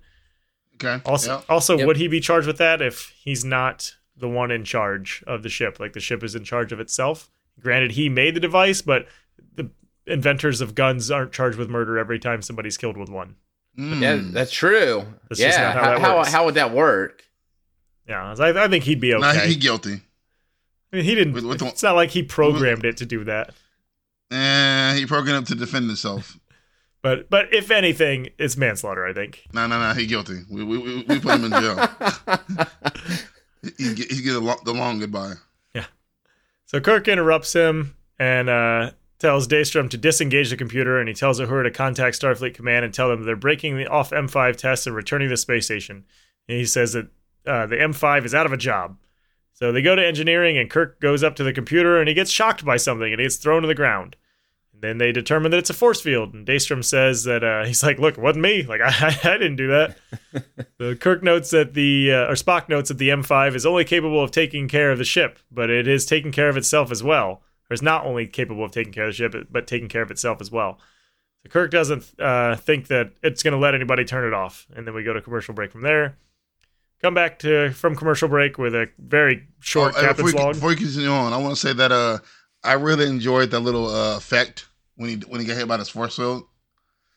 Okay. 0.74 1.00
Also, 1.04 1.36
yeah. 1.36 1.42
also, 1.48 1.78
Yep. 1.78 1.86
would 1.86 1.96
he 1.98 2.08
be 2.08 2.20
charged 2.20 2.46
with 2.46 2.58
that 2.58 2.82
if 2.82 3.14
he's 3.22 3.44
not 3.44 3.94
the 4.16 4.28
one 4.28 4.50
in 4.50 4.64
charge 4.64 5.22
of 5.26 5.42
the 5.42 5.48
ship? 5.48 5.78
Like 5.78 5.92
the 5.92 6.00
ship 6.00 6.24
is 6.24 6.34
in 6.34 6.42
charge 6.44 6.72
of 6.72 6.80
itself. 6.80 7.30
Granted, 7.60 7.92
he 7.92 8.08
made 8.08 8.34
the 8.34 8.40
device, 8.40 8.82
but 8.82 9.06
the 9.54 9.70
inventors 10.06 10.60
of 10.60 10.74
guns 10.74 11.10
aren't 11.10 11.32
charged 11.32 11.58
with 11.58 11.68
murder 11.68 11.98
every 11.98 12.18
time 12.18 12.42
somebody's 12.42 12.76
killed 12.76 12.96
with 12.96 13.08
one. 13.08 13.36
Mm. 13.78 14.00
Yeah, 14.02 14.20
that's 14.32 14.52
true. 14.52 15.04
That's 15.28 15.40
just 15.40 15.58
yeah, 15.58 15.64
not 15.64 15.74
how 15.74 15.82
how, 15.82 15.90
that 15.90 16.00
how, 16.00 16.16
works. 16.18 16.32
how 16.32 16.44
would 16.44 16.54
that 16.54 16.72
work? 16.72 17.24
Yeah, 18.08 18.34
I, 18.38 18.64
I 18.64 18.68
think 18.68 18.84
he'd 18.84 19.00
be 19.00 19.14
okay. 19.14 19.20
Nah, 19.20 19.32
he, 19.32 19.54
he 19.54 19.56
guilty. 19.56 20.00
I 20.92 20.96
mean, 20.96 21.04
he 21.04 21.14
didn't. 21.14 21.34
With- 21.34 21.44
with 21.44 21.58
the- 21.60 21.66
it's 21.68 21.82
not 21.82 21.94
like 21.94 22.10
he 22.10 22.22
programmed 22.22 22.84
it 22.84 22.96
to 22.98 23.06
do 23.06 23.24
that. 23.24 23.54
And 24.30 24.98
he 24.98 25.06
programmed 25.06 25.50
him 25.50 25.58
to 25.58 25.64
defend 25.64 25.86
himself. 25.86 26.38
But 27.02 27.28
but 27.30 27.52
if 27.52 27.70
anything, 27.70 28.28
it's 28.38 28.56
manslaughter. 28.56 29.06
I 29.06 29.12
think. 29.12 29.46
No, 29.52 29.66
no, 29.66 29.78
no. 29.80 29.94
He 29.94 30.06
guilty. 30.06 30.40
We 30.50 30.64
we, 30.64 30.78
we, 30.78 30.96
we 31.08 31.20
put 31.20 31.40
him 31.40 31.44
in 31.44 31.50
jail. 31.50 31.76
he 33.78 33.94
get, 33.94 34.10
he 34.12 34.22
get 34.22 34.36
a 34.36 34.40
lo- 34.40 34.56
the 34.64 34.72
long 34.72 34.98
goodbye. 35.00 35.34
Yeah. 35.74 35.86
So 36.66 36.80
Kirk 36.80 37.08
interrupts 37.08 37.52
him 37.52 37.96
and 38.18 38.48
uh, 38.48 38.90
tells 39.22 39.46
Daystrom 39.46 39.88
to 39.88 39.96
disengage 39.96 40.50
the 40.50 40.56
computer, 40.56 40.98
and 40.98 41.08
he 41.08 41.14
tells 41.14 41.40
Uhura 41.40 41.62
to 41.62 41.70
contact 41.70 42.20
Starfleet 42.20 42.54
Command 42.54 42.84
and 42.84 42.92
tell 42.92 43.08
them 43.08 43.22
they're 43.22 43.36
breaking 43.36 43.76
the 43.76 43.86
off 43.86 44.10
M5 44.10 44.56
test 44.56 44.86
and 44.86 44.96
returning 44.96 45.28
to 45.28 45.32
the 45.32 45.36
space 45.36 45.66
station. 45.66 46.04
And 46.48 46.58
he 46.58 46.66
says 46.66 46.92
that 46.94 47.06
uh, 47.46 47.66
the 47.66 47.76
M5 47.76 48.24
is 48.24 48.34
out 48.34 48.46
of 48.46 48.52
a 48.52 48.56
job. 48.56 48.98
So 49.52 49.70
they 49.70 49.80
go 49.80 49.94
to 49.94 50.04
engineering, 50.04 50.58
and 50.58 50.68
Kirk 50.68 51.00
goes 51.00 51.22
up 51.22 51.36
to 51.36 51.44
the 51.44 51.52
computer, 51.52 52.00
and 52.00 52.08
he 52.08 52.14
gets 52.14 52.32
shocked 52.32 52.64
by 52.64 52.76
something, 52.76 53.12
and 53.12 53.20
he 53.20 53.24
gets 53.24 53.36
thrown 53.36 53.62
to 53.62 53.68
the 53.68 53.76
ground. 53.76 54.16
And 54.72 54.82
then 54.82 54.98
they 54.98 55.12
determine 55.12 55.52
that 55.52 55.58
it's 55.58 55.70
a 55.70 55.74
force 55.74 56.00
field, 56.00 56.34
and 56.34 56.44
Daystrom 56.44 56.84
says 56.84 57.22
that 57.22 57.44
uh, 57.44 57.64
he's 57.64 57.84
like, 57.84 58.00
"Look, 58.00 58.18
it 58.18 58.20
wasn't 58.20 58.42
me. 58.42 58.64
Like 58.64 58.80
I, 58.84 59.16
I 59.22 59.38
didn't 59.38 59.56
do 59.56 59.68
that." 59.68 59.96
So 60.78 60.96
Kirk 60.96 61.22
notes 61.22 61.50
that 61.50 61.74
the 61.74 62.10
uh, 62.10 62.30
or 62.30 62.34
Spock 62.34 62.68
notes 62.68 62.88
that 62.88 62.98
the 62.98 63.10
M5 63.10 63.54
is 63.54 63.64
only 63.64 63.84
capable 63.84 64.20
of 64.20 64.32
taking 64.32 64.66
care 64.66 64.90
of 64.90 64.98
the 64.98 65.04
ship, 65.04 65.38
but 65.48 65.70
it 65.70 65.86
is 65.86 66.04
taking 66.06 66.32
care 66.32 66.48
of 66.48 66.56
itself 66.56 66.90
as 66.90 67.04
well. 67.04 67.42
Or 67.72 67.74
is 67.74 67.80
not 67.80 68.04
only 68.04 68.26
capable 68.26 68.66
of 68.66 68.70
taking 68.70 68.92
care 68.92 69.04
of 69.04 69.08
the 69.08 69.14
ship, 69.14 69.34
but 69.50 69.66
taking 69.66 69.88
care 69.88 70.02
of 70.02 70.10
itself 70.10 70.42
as 70.42 70.50
well. 70.50 70.78
So 71.42 71.48
Kirk 71.48 71.70
doesn't 71.70 72.12
uh, 72.20 72.54
think 72.56 72.88
that 72.88 73.12
it's 73.22 73.42
going 73.42 73.52
to 73.52 73.58
let 73.58 73.74
anybody 73.74 74.04
turn 74.04 74.28
it 74.28 74.34
off, 74.34 74.66
and 74.76 74.86
then 74.86 74.92
we 74.94 75.02
go 75.02 75.14
to 75.14 75.22
commercial 75.22 75.54
break 75.54 75.72
from 75.72 75.80
there. 75.80 76.18
Come 77.00 77.14
back 77.14 77.38
to 77.38 77.70
from 77.70 77.96
commercial 77.96 78.28
break 78.28 78.58
with 78.58 78.74
a 78.74 78.90
very 78.98 79.48
short 79.60 79.94
Oh, 79.96 80.02
captain's 80.02 80.32
before, 80.32 80.48
log. 80.48 80.54
before 80.56 80.70
you 80.72 80.76
continue 80.76 81.08
on, 81.08 81.32
I 81.32 81.38
want 81.38 81.54
to 81.54 81.60
say 81.60 81.72
that 81.72 81.90
uh, 81.90 82.18
I 82.62 82.74
really 82.74 83.06
enjoyed 83.06 83.50
that 83.52 83.60
little 83.60 83.88
uh, 83.88 84.18
effect 84.18 84.66
when 84.96 85.08
he 85.08 85.16
when 85.28 85.40
he 85.40 85.46
got 85.46 85.56
hit 85.56 85.66
by 85.66 85.78
his 85.78 85.88
force 85.88 86.14
field. 86.16 86.44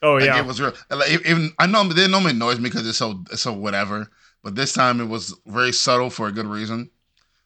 oh 0.01 0.13
Like, 0.13 0.23
yeah, 0.23 0.39
it 0.39 0.45
was 0.45 0.61
real. 0.61 0.73
Like, 0.89 1.11
even 1.11 1.51
I 1.59 1.67
know 1.67 1.83
they 1.83 2.07
normally 2.07 2.31
annoys 2.31 2.59
me 2.59 2.69
because 2.69 2.87
it's 2.87 2.97
so 2.97 3.25
it's 3.29 3.41
so 3.41 3.51
whatever, 3.51 4.09
but 4.41 4.55
this 4.55 4.71
time 4.71 5.01
it 5.01 5.05
was 5.09 5.35
very 5.45 5.73
subtle 5.73 6.09
for 6.09 6.27
a 6.27 6.31
good 6.31 6.47
reason. 6.47 6.89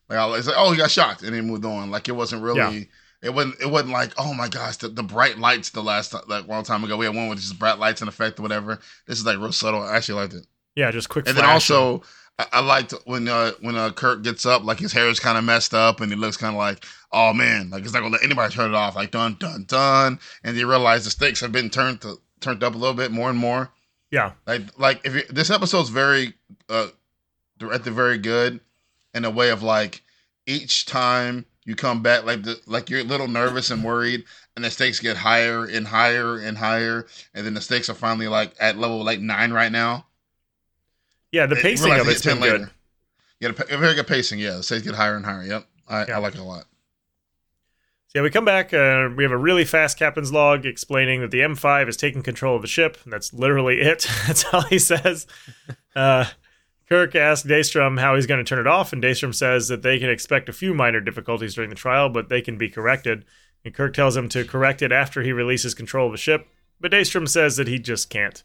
Like 0.10 0.20
I 0.20 0.26
was 0.26 0.47
like, 0.47 0.55
oh, 0.57 0.72
he 0.72 0.78
got 0.78 0.89
shocked, 0.91 1.24
and 1.24 1.36
he 1.36 1.41
moved 1.41 1.66
on. 1.66 1.91
Like 1.91 2.07
it 2.10 2.14
wasn't 2.14 2.41
really. 2.41 2.57
Yeah. 2.60 2.84
It 3.22 3.34
wasn't. 3.34 3.55
It 3.61 3.70
wasn't 3.70 3.91
like, 3.91 4.13
oh 4.17 4.34
my 4.34 4.47
gosh, 4.47 4.78
the, 4.78 4.88
the 4.88 5.03
bright 5.03 5.38
lights. 5.38 5.72
The 5.72 5.84
last 5.84 6.11
ti- 6.11 6.17
like 6.28 6.47
one 6.47 6.63
time 6.63 6.84
ago, 6.84 6.95
we 6.97 7.05
had 7.05 7.15
one 7.15 7.28
with 7.30 7.39
just 7.39 7.59
bright 7.59 7.78
lights 7.78 8.01
and 8.01 8.07
effect 8.09 8.39
or 8.39 8.43
whatever. 8.43 8.80
This 9.07 9.20
is 9.20 9.26
like 9.26 9.38
real 9.38 9.51
subtle. 9.51 9.82
I 9.82 9.97
actually 9.97 10.22
liked 10.22 10.34
it. 10.36 10.45
yeah, 10.76 10.89
just 10.91 11.09
quick. 11.09 11.28
And 11.28 11.38
then 11.38 11.43
also, 11.45 12.01
I, 12.38 12.45
I 12.53 12.59
liked 12.61 12.93
when 13.05 13.28
uh, 13.28 13.51
when 13.59 13.76
uh, 13.76 13.91
Kirk 13.91 14.24
gets 14.24 14.45
up, 14.45 14.63
like 14.63 14.80
his 14.80 14.93
hair 14.93 15.09
is 15.09 15.20
kind 15.20 15.38
of 15.38 15.43
messed 15.43 15.74
up, 15.74 15.99
and 15.99 16.09
he 16.11 16.17
looks 16.17 16.38
kind 16.38 16.55
of 16.55 16.59
like, 16.59 16.86
oh 17.11 17.34
man, 17.34 17.70
like 17.72 17.84
it's 17.84 17.93
not 17.93 17.99
gonna 17.99 18.13
let 18.13 18.24
anybody 18.24 18.53
turn 18.53 18.72
it 18.72 18.76
off. 18.76 18.95
Like 18.95 19.11
done, 19.11 19.36
done, 19.38 19.65
done. 19.67 20.20
and 20.45 20.55
you 20.55 20.70
realize 20.70 21.03
the 21.03 21.09
stakes 21.11 21.41
have 21.41 21.51
been 21.51 21.70
turned 21.70 21.99
to 22.01 22.15
turned 22.39 22.63
up 22.63 22.74
a 22.74 22.78
little 22.78 22.95
bit 22.95 23.11
more 23.11 23.30
and 23.30 23.38
more. 23.38 23.70
yeah, 24.11 24.32
Like 24.47 24.61
like 24.80 25.01
if 25.03 25.13
you, 25.13 25.24
this 25.30 25.49
episode's 25.49 25.89
very 25.89 26.36
uh 26.70 26.88
at 27.74 27.84
the 27.84 27.91
very 27.91 28.17
good 28.17 28.61
in 29.13 29.26
a 29.26 29.30
way 29.30 29.49
of 29.49 29.61
like 29.61 30.01
each 30.45 30.86
time 30.86 31.45
you 31.70 31.76
come 31.76 32.01
back 32.01 32.26
like 32.26 32.43
the 32.43 32.59
like 32.65 32.89
you're 32.89 33.01
a 33.01 33.03
little 33.03 33.28
nervous 33.28 33.72
and 33.72 33.84
worried 33.84 34.24
and 34.55 34.65
the 34.65 34.72
stakes 34.72 34.99
get 34.99 35.15
higher 35.15 35.65
and 35.65 35.88
higher 35.88 36.39
and 36.39 36.57
higher 36.57 37.05
and 37.34 37.45
then 37.45 37.53
the 37.53 37.61
stakes 37.61 37.89
are 37.89 37.93
finally 37.93 38.28
like 38.28 38.53
at 38.59 38.78
level 38.78 39.03
like 39.03 39.20
nine 39.20 39.53
right 39.53 39.72
now 39.72 40.05
yeah. 41.32 41.45
The 41.45 41.55
pacing 41.55 41.86
realize 41.86 42.01
of 42.01 42.07
they 42.07 42.13
it's 42.13 42.24
hit 42.24 42.39
been 42.39 42.49
10 42.49 42.59
good. 42.59 42.70
Yeah, 43.39 43.47
the, 43.49 43.53
pa- 43.53 43.78
very 43.78 43.95
good 43.95 44.07
pacing. 44.07 44.39
Yeah, 44.39 44.57
the 44.57 44.63
stakes 44.63 44.84
get 44.84 44.95
higher 44.95 45.15
and 45.15 45.26
higher. 45.26 45.43
Yep, 45.43 45.65
I, 45.88 46.05
Yeah. 46.05 46.15
I 46.15 46.17
like 46.20 46.36
it 46.36 46.39
a 46.39 46.43
lot. 46.43 46.65
So 48.07 48.20
yeah, 48.20 48.22
we 48.24 48.32
come 48.32 48.45
back. 48.45 48.74
Uh, 48.74 49.09
we 49.15 49.24
have 49.24 49.32
a 49.32 49.38
really 49.38 49.65
fast 49.65 49.99
captain's 49.99 50.32
log 50.34 50.65
explaining 50.65 51.22
that 51.22 51.30
the 51.30 51.41
M5 51.41 51.88
is 51.88 51.95
taking 51.95 52.24
control 52.24 52.55
of 52.55 52.63
the 52.63 52.67
ship. 52.67 52.97
And 53.03 53.13
that's 53.13 53.34
literally 53.34 53.82
it. 53.82 54.07
that's 54.28 54.45
all 54.53 54.61
he 54.63 54.80
says. 54.80 55.28
Uh, 55.95 56.24
Kirk 56.90 57.16
asks 57.16 57.48
Daystrom 57.48 58.00
how 58.00 58.16
he's 58.16 58.26
going 58.26 58.44
to 58.44 58.48
turn 58.48 58.60
it 58.60 58.68
off, 58.68 58.92
and 58.92 59.04
Daystrom 59.04 59.34
says 59.34 59.68
that 59.68 59.84
they 59.84 60.00
can 60.00 60.10
expect 60.10 60.50
a 60.50 60.54
few 60.54 60.74
minor 60.74 61.00
difficulties 61.00 61.54
during 61.54 61.70
the 61.70 61.76
trial, 61.76 62.10
but 62.10 62.30
they 62.30 62.42
can 62.42 62.58
be 62.58 62.68
corrected. 62.68 63.26
And 63.64 63.74
Kirk 63.74 63.94
tells 63.94 64.18
him 64.18 64.28
to 64.30 64.44
correct 64.44 64.82
it 64.82 64.92
after 64.92 65.22
he 65.22 65.32
releases 65.32 65.76
control 65.76 66.08
of 66.08 66.14
the 66.14 66.18
ship, 66.18 66.48
but 66.80 66.92
Daystrom 66.92 67.28
says 67.28 67.58
that 67.58 67.68
he 67.68 67.78
just 67.78 68.10
can't. 68.10 68.42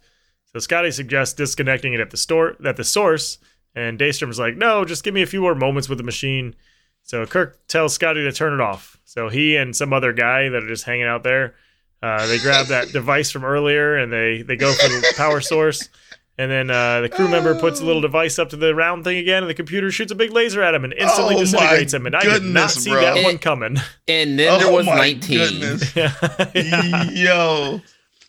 So 0.53 0.59
Scotty 0.59 0.91
suggests 0.91 1.35
disconnecting 1.35 1.95
it 1.95 2.01
at 2.01 2.11
the 2.11 2.17
store 2.17 2.57
at 2.65 2.77
the 2.77 2.85
source, 2.85 3.39
and 3.75 3.99
Daystrom's 3.99 4.39
like, 4.39 4.57
"No, 4.57 4.85
just 4.85 5.05
give 5.05 5.15
me 5.15 5.23
a 5.23 5.27
few 5.27 5.41
more 5.41 5.55
moments 5.55 5.89
with 5.89 5.99
the 5.99 6.05
machine." 6.05 6.55
So 7.03 7.27
Kirk 7.27 7.67
tells 7.67 7.95
Scotty 7.95 8.23
to 8.23 8.33
turn 8.33 8.53
it 8.53 8.61
off. 8.61 8.99
So 9.05 9.29
he 9.29 9.57
and 9.57 9.75
some 9.75 9.93
other 9.93 10.13
guy 10.13 10.49
that 10.49 10.63
are 10.63 10.69
just 10.69 10.85
hanging 10.85 11.07
out 11.07 11.23
there, 11.23 11.55
uh, 12.03 12.27
they 12.27 12.39
grab 12.39 12.67
that 12.67 12.89
device 12.93 13.31
from 13.31 13.45
earlier 13.45 13.97
and 13.97 14.13
they 14.13 14.43
they 14.43 14.57
go 14.57 14.73
for 14.73 14.89
the 14.89 15.15
power 15.17 15.41
source. 15.41 15.89
And 16.37 16.51
then 16.51 16.69
uh, 16.69 17.01
the 17.03 17.09
crew 17.09 17.29
member 17.29 17.55
puts 17.59 17.81
a 17.81 17.85
little 17.85 18.01
device 18.03 18.41
up 18.41 18.49
to 18.51 18.57
the 18.57 18.75
round 18.75 19.05
thing 19.05 19.19
again, 19.19 19.45
and 19.45 19.51
the 19.51 19.55
computer 19.55 19.93
shoots 19.93 20.11
a 20.11 20.17
big 20.17 20.33
laser 20.33 20.63
at 20.63 20.75
him 20.75 20.83
and 20.83 20.93
instantly 20.95 21.37
Oh 21.37 21.39
disintegrates 21.39 21.95
him. 21.95 22.07
And 22.07 22.17
I 22.17 22.23
did 22.25 22.43
not 22.43 22.71
see 22.73 22.91
bro. 22.91 23.01
that 23.03 23.17
It- 23.19 23.25
one 23.25 23.39
coming. 23.39 23.77
And 24.09 24.37
then 24.39 24.59
there 24.59 24.69
Oh 24.69 24.73
was 24.75 24.87
my 24.87 24.97
19. 24.97 25.39
goodness. 25.39 25.95
yeah. 26.55 27.05
Yo, 27.11 27.81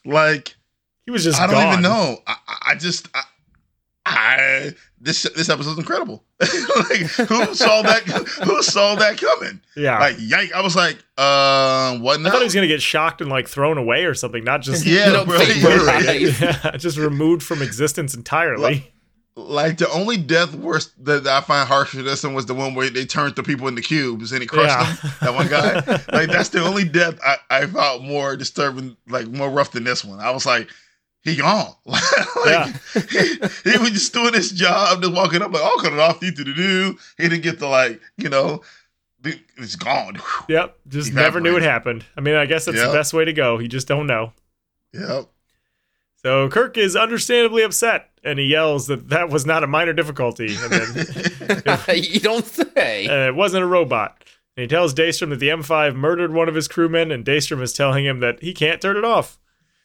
like 0.05 0.55
He 1.05 1.11
was 1.11 1.23
just 1.23 1.39
I 1.41 1.47
don't 1.47 1.55
gone. 1.55 1.71
even 1.73 1.81
know. 1.81 2.17
I, 2.27 2.35
I- 2.47 2.57
I 2.71 2.75
just 2.75 3.07
I, 3.15 3.23
I 4.05 4.73
this 5.05 5.23
this 5.35 5.47
episode's 5.49 5.77
incredible. 5.77 6.23
like 6.41 6.99
who 6.99 7.53
saw 7.55 7.81
that? 7.83 8.03
Who 8.43 8.61
saw 8.63 8.95
that 8.95 9.17
coming? 9.17 9.61
Yeah. 9.77 9.99
Like 9.99 10.15
yike! 10.19 10.51
I 10.53 10.61
was 10.61 10.75
like, 10.75 10.97
uh, 11.17 11.97
what 11.99 12.19
I 12.19 12.23
now? 12.23 12.31
thought 12.31 12.39
he 12.39 12.43
was 12.45 12.53
gonna 12.55 12.67
get 12.67 12.81
shocked 12.81 13.21
and 13.21 13.29
like 13.29 13.47
thrown 13.47 13.77
away 13.77 14.05
or 14.05 14.13
something, 14.13 14.43
not 14.43 14.61
just 14.61 14.85
Yeah, 14.85 15.09
No 15.11 15.23
bro. 15.25 15.37
vaporized. 15.37 16.41
yeah, 16.41 16.77
just 16.77 16.97
removed 16.97 17.43
from 17.43 17.61
existence 17.61 18.13
entirely. 18.15 18.91
like 19.37 19.77
the 19.77 19.89
only 19.91 20.15
death 20.17 20.55
worse 20.55 20.91
that 21.01 21.27
I 21.27 21.41
find 21.41 21.67
harsher 21.67 21.97
than 21.97 22.05
this 22.05 22.23
one 22.23 22.33
was 22.33 22.45
the 22.45 22.53
one 22.53 22.73
where 22.73 22.89
they 22.89 23.05
turned 23.05 23.35
the 23.35 23.43
people 23.43 23.67
into 23.67 23.81
cubes 23.81 24.31
and 24.31 24.41
he 24.41 24.47
crushed 24.47 24.69
Yeah. 24.69 24.93
them. 24.93 25.11
That 25.21 25.33
one 25.35 25.47
guy. 25.47 25.73
like 26.17 26.29
that's 26.29 26.49
the 26.49 26.63
only 26.63 26.85
death 26.85 27.19
I, 27.23 27.37
I 27.49 27.65
felt 27.67 28.01
more 28.01 28.35
disturbing, 28.37 28.95
like 29.07 29.27
more 29.27 29.49
rough 29.49 29.71
than 29.71 29.83
this 29.83 30.03
one. 30.05 30.19
I 30.19 30.31
was 30.31 30.45
like, 30.45 30.69
he 31.25 31.35
gone. 31.35 31.73
like, 31.85 32.01
Yeah. 32.45 32.71
he, 32.93 33.71
he 33.71 33.77
was 33.77 33.91
just 33.91 34.13
doing 34.13 34.33
his 34.33 34.51
job, 34.51 35.01
just 35.01 35.13
walking 35.13 35.41
up 35.41 35.51
like, 35.51 35.61
I'll 35.61 35.77
cut 35.79 35.91
it 35.91 35.99
off. 35.99 36.21
You 36.23 36.31
to 36.31 36.43
do. 36.53 36.97
He 37.17 37.27
didn't 37.27 37.43
get 37.43 37.59
to 37.59 37.67
like, 37.67 37.99
you 38.17 38.29
know, 38.29 38.61
it's 39.57 39.75
gone. 39.75 40.21
Yep, 40.47 40.77
just 40.87 41.11
never 41.13 41.41
knew 41.41 41.57
it 41.57 41.63
happened. 41.63 42.05
I 42.15 42.21
mean, 42.21 42.35
I 42.35 42.45
guess 42.45 42.65
that's 42.65 42.77
Yep. 42.77 42.87
the 42.87 42.93
best 42.93 43.13
way 43.13 43.25
to 43.25 43.33
go. 43.33 43.59
You 43.59 43.67
just 43.67 43.87
don't 43.87 44.05
know. 44.07 44.31
Yep. 44.93 45.25
So 46.17 46.49
Kirk 46.49 46.77
is 46.77 46.95
understandably 46.95 47.61
upset, 47.63 48.09
and 48.23 48.39
he 48.39 48.45
yells 48.45 48.87
that 48.87 49.09
that 49.09 49.29
was 49.29 49.45
not 49.45 49.63
a 49.63 49.67
minor 49.67 49.93
difficulty, 49.93 50.55
and 50.55 50.71
then 50.71 52.03
you 52.03 52.19
don't 52.19 52.45
say. 52.45 53.07
uh, 53.07 53.27
it 53.27 53.35
wasn't 53.35 53.63
a 53.63 53.67
robot. 53.67 54.23
And 54.57 54.61
he 54.63 54.67
tells 54.67 54.93
Daystrom 54.93 55.29
that 55.29 55.39
the 55.39 55.49
M5 55.49 55.95
murdered 55.95 56.33
one 56.33 56.47
of 56.49 56.55
his 56.55 56.67
crewmen, 56.67 57.11
and 57.11 57.25
Daystrom 57.25 57.61
is 57.61 57.73
telling 57.73 58.05
him 58.05 58.21
that 58.21 58.41
he 58.41 58.53
can't 58.53 58.81
turn 58.81 58.97
it 58.97 59.03
off. 59.05 59.37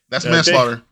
That's 0.09 0.25
Uh, 0.25 0.31
manslaughter. 0.31 0.83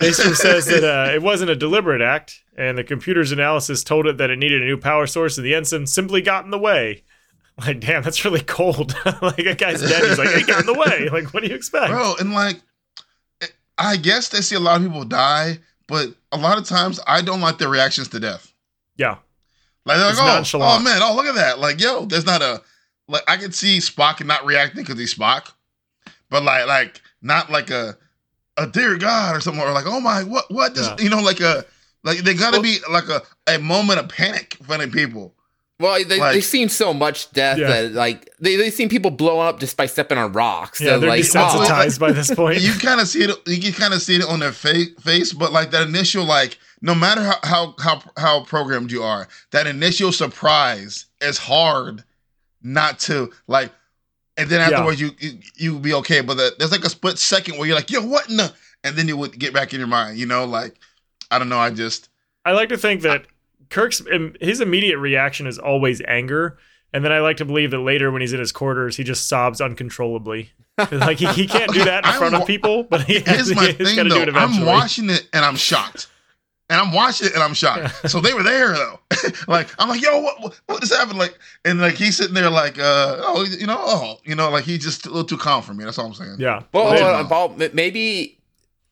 Daystrom 0.00 0.34
says 0.34 0.66
that 0.66 0.82
uh, 0.82 1.12
it 1.12 1.22
wasn't 1.22 1.50
a 1.50 1.56
deliberate 1.56 2.00
act, 2.00 2.42
and 2.56 2.76
the 2.76 2.84
computer's 2.84 3.32
analysis 3.32 3.84
told 3.84 4.06
it 4.06 4.16
that 4.16 4.30
it 4.30 4.38
needed 4.38 4.62
a 4.62 4.64
new 4.64 4.78
power 4.78 5.06
source, 5.06 5.36
and 5.36 5.46
the 5.46 5.54
ensign 5.54 5.86
simply 5.86 6.22
got 6.22 6.44
in 6.44 6.50
the 6.50 6.58
way. 6.58 7.04
Like, 7.58 7.80
damn, 7.80 8.02
that's 8.02 8.24
really 8.24 8.40
cold. 8.40 8.94
like, 9.22 9.40
a 9.40 9.54
guy's 9.54 9.82
dead. 9.82 10.02
He's 10.02 10.18
like, 10.18 10.30
he 10.30 10.42
got 10.44 10.60
in 10.60 10.66
the 10.66 10.72
way. 10.72 11.10
Like, 11.10 11.34
what 11.34 11.42
do 11.42 11.48
you 11.50 11.54
expect? 11.54 11.90
Bro, 11.90 12.14
and 12.18 12.32
like, 12.32 12.58
I 13.76 13.98
guess 13.98 14.30
they 14.30 14.40
see 14.40 14.56
a 14.56 14.60
lot 14.60 14.80
of 14.80 14.86
people 14.86 15.04
die, 15.04 15.58
but 15.86 16.08
a 16.32 16.38
lot 16.38 16.56
of 16.56 16.64
times 16.64 17.00
I 17.06 17.20
don't 17.20 17.42
like 17.42 17.58
their 17.58 17.68
reactions 17.68 18.08
to 18.08 18.20
death. 18.20 18.54
Yeah. 18.96 19.16
Like, 19.84 19.98
they're 19.98 20.06
like 20.06 20.18
oh, 20.18 20.26
nonchalant. 20.26 20.80
oh 20.80 20.82
man, 20.82 21.00
oh 21.02 21.14
look 21.14 21.26
at 21.26 21.34
that. 21.34 21.58
Like, 21.58 21.80
yo, 21.80 22.06
there's 22.06 22.24
not 22.24 22.40
a 22.40 22.62
like 23.08 23.24
I 23.28 23.36
can 23.36 23.52
see 23.52 23.78
Spock 23.78 24.24
not 24.24 24.46
reacting 24.46 24.82
because 24.82 24.98
he's 24.98 25.14
Spock, 25.14 25.52
but 26.30 26.42
like, 26.42 26.66
like 26.66 27.02
not 27.20 27.50
like 27.50 27.70
a 27.70 27.98
a 28.62 28.66
dear 28.66 28.96
God 28.98 29.36
or 29.36 29.40
something, 29.40 29.62
or 29.62 29.72
like, 29.72 29.86
oh 29.86 30.00
my, 30.00 30.22
what, 30.22 30.44
what, 30.50 30.74
this, 30.74 30.86
Yeah. 30.86 30.96
you 30.98 31.10
know, 31.10 31.20
like 31.20 31.40
a 31.40 31.64
like 32.04 32.18
they 32.18 32.34
gotta 32.34 32.56
Well- 32.56 32.62
be 32.62 32.78
like 32.90 33.08
a 33.08 33.22
a 33.46 33.58
moment 33.58 33.98
of 34.00 34.08
panic 34.08 34.56
for 34.66 34.78
the 34.78 34.88
people. 34.88 35.34
Well, 35.78 36.02
they, 36.04 36.18
Like- 36.18 36.34
they've 36.34 36.44
seen 36.44 36.68
so 36.68 36.92
much 36.92 37.30
death 37.32 37.56
Yeah. 37.58 37.68
that 37.68 37.92
like 37.92 38.28
they 38.38 38.56
they've 38.56 38.72
seen 38.72 38.88
people 38.90 39.10
blow 39.10 39.40
up 39.40 39.60
just 39.60 39.76
by 39.78 39.86
stepping 39.86 40.18
on 40.18 40.32
rocks. 40.32 40.80
Yeah, 40.80 40.90
So, 40.94 40.98
they're 41.00 41.08
like, 41.10 41.22
desensitized 41.24 41.96
oh, 41.96 42.00
by 42.06 42.12
this 42.12 42.34
point. 42.34 42.60
you 42.60 42.72
kind 42.74 43.00
of 43.00 43.08
see 43.08 43.22
it 43.24 43.30
you 43.46 43.60
can 43.62 43.72
kind 43.72 43.94
of 43.94 44.02
see 44.02 44.16
it 44.16 44.24
on 44.24 44.40
their 44.40 44.52
fa- 44.52 44.84
face 45.00 45.32
but 45.32 45.52
like 45.52 45.70
that 45.70 45.86
initial 45.88 46.24
like 46.24 46.58
no 46.82 46.94
matter 46.94 47.22
how, 47.22 47.38
how 47.44 47.74
how 47.78 48.02
how 48.18 48.44
programmed 48.44 48.90
you 48.92 49.02
are 49.02 49.26
that 49.52 49.66
initial 49.66 50.12
surprise 50.12 51.06
is 51.22 51.38
hard 51.38 52.04
not 52.62 52.98
to 53.00 53.30
like 53.46 53.70
and 54.40 54.48
then 54.50 54.60
Yeah. 54.60 54.76
afterwards 54.78 55.00
you, 55.00 55.10
you 55.20 55.38
you 55.56 55.78
be 55.78 55.94
okay. 55.94 56.20
But 56.20 56.36
the, 56.38 56.54
there's 56.58 56.72
like 56.72 56.84
a 56.84 56.90
split 56.90 57.18
second 57.18 57.58
where 57.58 57.66
you're 57.66 57.76
like 57.76 57.90
yo 57.90 58.00
what 58.02 58.28
in 58.28 58.36
the? 58.38 58.52
And 58.82 58.96
then 58.96 59.06
you 59.08 59.16
would 59.16 59.38
get 59.38 59.52
back 59.54 59.72
in 59.74 59.78
your 59.78 59.88
mind 59.88 60.16
you 60.18 60.24
know 60.26 60.44
like 60.46 60.74
i 61.30 61.38
don't 61.38 61.50
know 61.50 61.58
i 61.58 61.70
just 61.70 62.08
I 62.46 62.52
like 62.52 62.70
to 62.70 62.78
think 62.78 63.02
that 63.02 63.26
Kirk's 63.68 64.02
his 64.40 64.60
immediate 64.60 64.98
reaction 64.98 65.46
is 65.46 65.58
always 65.58 66.00
anger, 66.08 66.56
and 66.92 67.04
then 67.04 67.12
I 67.12 67.20
like 67.20 67.36
to 67.36 67.44
believe 67.44 67.70
that 67.72 67.78
later 67.78 68.10
when 68.10 68.20
he's 68.22 68.32
in 68.32 68.40
his 68.40 68.50
quarters, 68.50 68.96
he 68.96 69.04
just 69.04 69.28
sobs 69.28 69.60
uncontrollably. 69.60 70.50
Like 70.90 71.18
he, 71.18 71.26
he 71.26 71.46
can't 71.46 71.70
do 71.72 71.84
that 71.84 72.04
in 72.04 72.10
I'm 72.10 72.18
front 72.18 72.34
of 72.34 72.46
people, 72.46 72.84
but 72.84 73.02
he 73.02 73.20
has, 73.20 73.48
here's 73.48 73.54
my 73.54 73.66
he's 73.66 73.76
thing 73.76 73.96
got 73.96 74.02
to 74.04 74.08
do 74.24 74.32
though. 74.32 74.38
I'm 74.38 74.64
watching 74.64 75.10
it 75.10 75.28
and 75.34 75.44
i'm 75.44 75.56
shocked 75.56 76.06
and 76.70 76.80
I'm 76.80 76.92
watching 76.92 77.26
it 77.26 77.34
and 77.34 77.42
I'm 77.42 77.52
shocked. 77.52 78.08
so 78.10 78.20
they 78.20 78.32
were 78.32 78.42
there 78.42 78.72
though. 78.72 79.00
like 79.48 79.68
I'm 79.78 79.88
like, 79.88 80.00
yo, 80.00 80.20
what, 80.20 80.40
what 80.40 80.60
what 80.66 80.80
just 80.80 80.94
happened? 80.94 81.18
Like, 81.18 81.36
and 81.64 81.80
like 81.80 81.94
he's 81.94 82.16
sitting 82.16 82.32
there 82.34 82.48
like, 82.48 82.78
uh, 82.78 83.16
oh, 83.20 83.44
you 83.44 83.66
know, 83.66 83.76
oh, 83.78 84.18
you 84.24 84.34
know, 84.34 84.48
like 84.50 84.64
he's 84.64 84.82
just 84.82 85.04
a 85.04 85.08
little 85.10 85.24
too 85.24 85.36
calm 85.36 85.62
for 85.62 85.74
me. 85.74 85.84
That's 85.84 85.98
all 85.98 86.06
I'm 86.06 86.14
saying. 86.14 86.36
yeah, 86.38 86.62
well, 86.72 86.92
They- 86.94 87.02
uh, 87.02 87.24
Paul, 87.24 87.56
maybe 87.74 88.38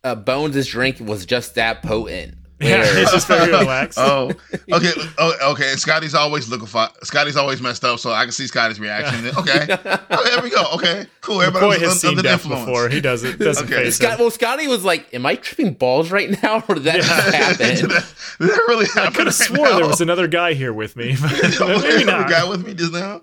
uh, 0.04 0.14
Bones' 0.14 0.66
drink 0.66 0.98
was 1.00 1.24
just 1.24 1.54
that 1.54 1.82
potent. 1.82 2.34
Yeah, 2.61 2.82
it's 2.84 3.12
just 3.12 3.26
very 3.28 3.50
relaxed. 3.50 3.98
oh, 4.02 4.30
okay, 4.72 4.90
oh, 5.18 5.52
okay. 5.52 5.70
And 5.70 5.78
Scotty's 5.80 6.14
always 6.14 6.48
liquefied. 6.48 6.90
Scotty's 7.04 7.36
always 7.36 7.61
messed 7.62 7.84
up, 7.84 7.98
so 8.00 8.11
I 8.11 8.24
can 8.24 8.32
see 8.32 8.46
Scotty's 8.46 8.80
reaction. 8.80 9.26
Okay, 9.38 9.62
okay, 9.74 9.96
oh, 10.11 10.24
there 10.24 10.42
we 10.42 10.50
go. 10.50 10.64
Okay, 10.74 11.06
cool. 11.20 11.40
Everybody 11.40 11.76
McCoy 11.76 11.80
has 11.80 11.92
un- 11.92 11.98
seen 11.98 12.11
under 12.11 12.22
death 12.22 12.40
influence. 12.44 12.64
before. 12.66 12.88
He 12.88 13.00
doesn't 13.00 13.38
doesn't 13.38 13.64
Okay. 13.66 13.84
face 13.84 13.96
Scott, 13.96 14.14
it. 14.14 14.18
well, 14.20 14.30
Scotty 14.30 14.66
was 14.66 14.84
like, 14.84 15.12
"Am 15.14 15.24
I 15.26 15.36
tripping 15.36 15.74
balls 15.74 16.11
right 16.11 16.30
now, 16.42 16.64
or 16.68 16.74
did 16.74 16.84
that 16.84 16.96
Yeah. 16.96 17.02
just 17.02 17.59
Did 17.59 17.68
happen?" 17.68 17.88
that, 17.90 18.14
did 18.40 18.50
that 18.50 18.64
really 18.68 18.86
I 18.96 19.06
could 19.11 19.26
have 19.26 19.26
right 19.26 19.32
swore 19.34 19.68
there 19.74 19.86
was 19.86 20.00
another 20.00 20.26
guy 20.26 20.54
here 20.54 20.72
with 20.72 20.96
me, 20.96 21.16
but 21.20 21.32
Maybe 21.61 21.80
maybe 21.82 22.04
not. 22.04 22.28
guy 22.28 22.48
with 22.48 22.66
me 22.66 22.74
just 22.74 22.92
now. 22.92 23.22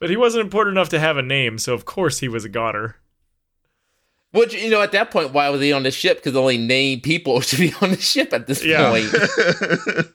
But 0.00 0.10
he 0.10 0.16
wasn't 0.16 0.42
important 0.42 0.76
enough 0.76 0.88
to 0.88 0.98
have 0.98 1.16
a 1.16 1.22
name, 1.22 1.58
so 1.58 1.74
of 1.74 1.84
course 1.84 2.18
he 2.18 2.26
was 2.28 2.44
a 2.44 2.48
goner. 2.48 2.96
Which 4.32 4.54
you 4.54 4.70
know, 4.70 4.80
at 4.82 4.92
that 4.92 5.10
point, 5.10 5.32
why 5.32 5.48
was 5.50 5.60
he 5.60 5.72
on 5.72 5.82
the 5.82 5.90
ship? 5.90 6.16
Because 6.18 6.34
only 6.36 6.58
named 6.58 7.02
people 7.02 7.40
should 7.42 7.58
be 7.60 7.74
on 7.80 7.90
the 7.90 8.00
ship 8.00 8.32
at 8.32 8.46
this 8.46 8.64
Yeah. 8.64 8.90
point. 8.90 10.06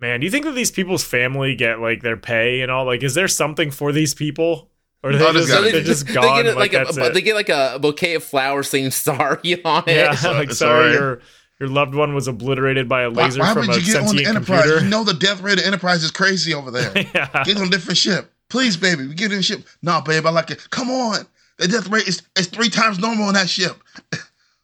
Man, 0.00 0.20
do 0.20 0.26
you 0.26 0.30
think 0.30 0.44
that 0.44 0.52
these 0.52 0.70
people's 0.70 1.02
family 1.02 1.54
get 1.56 1.80
like 1.80 2.02
their 2.02 2.16
pay 2.16 2.60
and 2.60 2.70
all? 2.70 2.84
Like, 2.86 3.02
is 3.02 3.14
there 3.14 3.26
something 3.26 3.70
for 3.72 3.90
these 3.90 4.14
people, 4.14 4.70
or 5.02 5.12
they 5.12 5.18
just, 5.32 5.48
gotta 5.48 5.70
they're 5.72 5.80
be. 5.80 5.86
just 5.86 6.06
they 6.06 6.12
gone? 6.14 6.44
get 6.44 6.56
like, 6.56 6.72
like, 6.72 6.84
that's 6.86 6.96
a, 6.96 7.06
it? 7.06 7.14
they 7.14 7.20
get 7.22 7.34
like 7.34 7.48
a 7.48 7.78
bouquet 7.80 8.14
of 8.14 8.22
flowers 8.22 8.68
saying 8.68 8.92
"sorry" 8.92 9.60
on 9.64 9.82
it. 9.88 9.96
yeah, 9.96 10.12
It's, 10.12 10.22
like 10.24 10.50
it's 10.50 10.58
sorry, 10.58 10.92
your 10.92 11.20
your 11.58 11.68
loved 11.68 11.96
one 11.96 12.14
was 12.14 12.28
obliterated 12.28 12.88
by 12.88 13.02
a 13.02 13.10
laser 13.10 13.40
why 13.40 13.52
from 13.54 13.66
would 13.66 13.76
a 13.76 13.80
you 13.80 13.86
get 13.86 13.96
on 13.96 14.02
the 14.02 14.08
sentient 14.10 14.28
Enterprise? 14.36 14.60
computer. 14.62 14.84
You 14.84 14.90
know 14.90 15.02
the 15.02 15.14
death 15.14 15.40
rate 15.40 15.58
of 15.58 15.64
Enterprise 15.64 16.04
is 16.04 16.12
crazy 16.12 16.54
over 16.54 16.70
there. 16.70 16.92
yeah, 17.14 17.42
Get 17.44 17.56
on 17.56 17.66
a 17.66 17.70
different 17.70 17.98
ship. 17.98 18.32
Please, 18.48 18.76
baby, 18.76 19.04
we 19.08 19.14
get 19.14 19.32
in 19.32 19.38
the 19.38 19.42
ship. 19.42 19.66
No, 19.82 20.00
babe, 20.00 20.24
I 20.26 20.30
like 20.30 20.52
it. 20.52 20.70
Come 20.70 20.90
on. 20.90 21.26
The 21.58 21.68
death 21.68 21.88
rate 21.88 22.06
is, 22.08 22.22
is 22.38 22.46
three 22.46 22.68
times 22.70 22.98
normal 22.98 23.26
on 23.26 23.34
that 23.34 23.48
ship. 23.48 23.76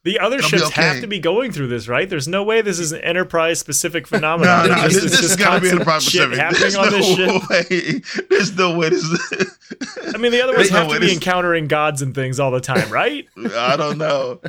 the 0.04 0.18
other 0.20 0.36
It'll 0.38 0.48
ships 0.48 0.70
have 0.70 1.00
to 1.00 1.06
be 1.06 1.18
going 1.18 1.50
through 1.50 1.66
this, 1.68 1.88
right? 1.88 2.08
There's 2.08 2.28
no 2.28 2.42
way 2.44 2.60
this 2.62 2.78
is 2.78 2.92
an 2.92 3.00
Enterprise 3.00 3.58
specific 3.58 4.06
phenomenon. 4.08 4.68
No, 4.68 4.76
no, 4.76 4.82
this, 4.88 5.02
this 5.02 5.20
just 5.20 5.38
got 5.38 5.56
to 5.56 5.60
be 5.60 5.70
enterprise 5.70 6.04
specific. 6.06 6.38
There's 6.58 6.76
no 7.18 7.40
way. 7.50 8.02
There's 8.30 8.56
no 8.56 8.78
way. 8.78 8.90
This 8.90 10.14
I 10.14 10.18
mean, 10.18 10.30
the 10.32 10.42
other 10.42 10.54
ones 10.56 10.70
no 10.70 10.78
have 10.78 10.88
way 10.88 10.94
to 10.94 11.00
be 11.00 11.06
this- 11.06 11.14
encountering 11.16 11.66
gods 11.66 12.00
and 12.02 12.14
things 12.14 12.38
all 12.38 12.50
the 12.50 12.60
time, 12.60 12.90
right? 12.90 13.26
I 13.56 13.76
don't 13.76 13.98
know. 13.98 14.40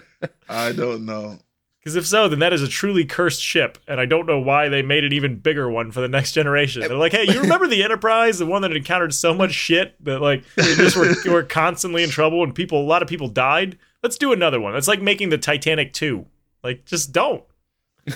I 0.47 0.71
don't 0.71 1.05
know. 1.05 1.39
Because 1.85 1.97
if 1.97 2.07
so, 2.07 2.27
then 2.27 2.39
that 2.39 2.51
is 2.51 2.63
a 2.63 2.67
truly 2.67 3.05
cursed 3.05 3.43
ship, 3.43 3.77
and 3.87 3.99
I 4.01 4.07
don't 4.07 4.25
know 4.25 4.39
why 4.39 4.69
they 4.69 4.81
made 4.81 5.03
an 5.03 5.13
even 5.13 5.37
bigger 5.37 5.69
one 5.69 5.91
for 5.91 6.01
the 6.01 6.07
next 6.07 6.31
generation. 6.31 6.81
They're 6.81 6.97
like, 6.97 7.11
hey, 7.11 7.31
you 7.31 7.39
remember 7.39 7.67
the 7.67 7.83
Enterprise, 7.83 8.39
the 8.39 8.47
one 8.47 8.63
that 8.63 8.75
encountered 8.75 9.13
so 9.13 9.35
much 9.35 9.51
shit 9.51 9.93
that 10.03 10.19
like 10.19 10.43
they 10.55 10.73
just 10.73 10.97
were, 10.97 11.13
were 11.31 11.43
constantly 11.43 12.01
in 12.01 12.09
trouble 12.09 12.43
and 12.43 12.55
people, 12.55 12.81
a 12.81 12.83
lot 12.83 13.03
of 13.03 13.07
people 13.07 13.27
died. 13.27 13.77
Let's 14.01 14.17
do 14.17 14.33
another 14.33 14.59
one. 14.59 14.75
It's 14.75 14.87
like 14.87 14.99
making 14.99 15.29
the 15.29 15.37
Titanic 15.37 15.93
two. 15.93 16.25
Like, 16.63 16.85
just 16.85 17.11
don't. 17.11 17.43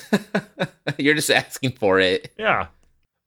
You're 0.97 1.13
just 1.13 1.29
asking 1.29 1.73
for 1.73 1.99
it. 1.99 2.33
Yeah. 2.39 2.69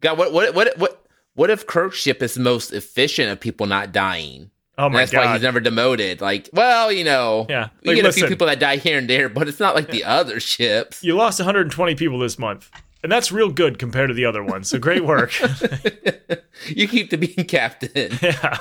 God, 0.01 0.19
what 0.19 0.33
what 0.33 0.57
what 0.57 0.77
what 0.77 1.07
what 1.35 1.51
if 1.51 1.69
Kirk's 1.69 1.99
ship 1.99 2.21
is 2.21 2.35
the 2.35 2.41
most 2.41 2.73
efficient 2.73 3.31
of 3.31 3.39
people 3.39 3.67
not 3.67 3.93
dying? 3.93 4.51
Oh 4.83 4.89
my 4.89 4.99
that's 5.01 5.13
why 5.15 5.33
he's 5.33 5.43
never 5.43 5.61
demoted. 5.61 6.21
Like, 6.21 6.49
well, 6.53 6.91
you 6.91 7.05
know, 7.05 7.47
Yeah. 7.49 7.69
we 7.83 7.89
Like, 7.91 7.97
get 7.97 8.07
a 8.07 8.13
few 8.13 8.27
people 8.27 8.47
that 8.49 8.59
die 8.59 8.77
here 8.77 8.99
and 8.99 9.09
there, 9.09 9.29
but 9.29 9.49
it's 9.49 9.61
not 9.61 9.75
like 9.75 9.91
the 9.91 10.05
other 10.05 10.41
ships. 10.41 11.03
you 11.05 11.15
lost 11.15 11.39
120 11.39 11.95
people 11.95 12.19
this 12.19 12.39
month, 12.39 12.71
and 13.03 13.11
that's 13.13 13.31
real 13.31 13.51
good 13.51 13.79
compared 13.79 14.09
to 14.09 14.15
the 14.15 14.25
other 14.25 14.43
ones. 14.43 14.69
So 14.69 14.79
great 14.79 15.05
work. 15.05 15.33
you 16.67 16.89
keep 16.89 17.11
the 17.11 17.19
being 17.19 17.47
captain. 17.47 18.19
Yeah. 18.23 18.59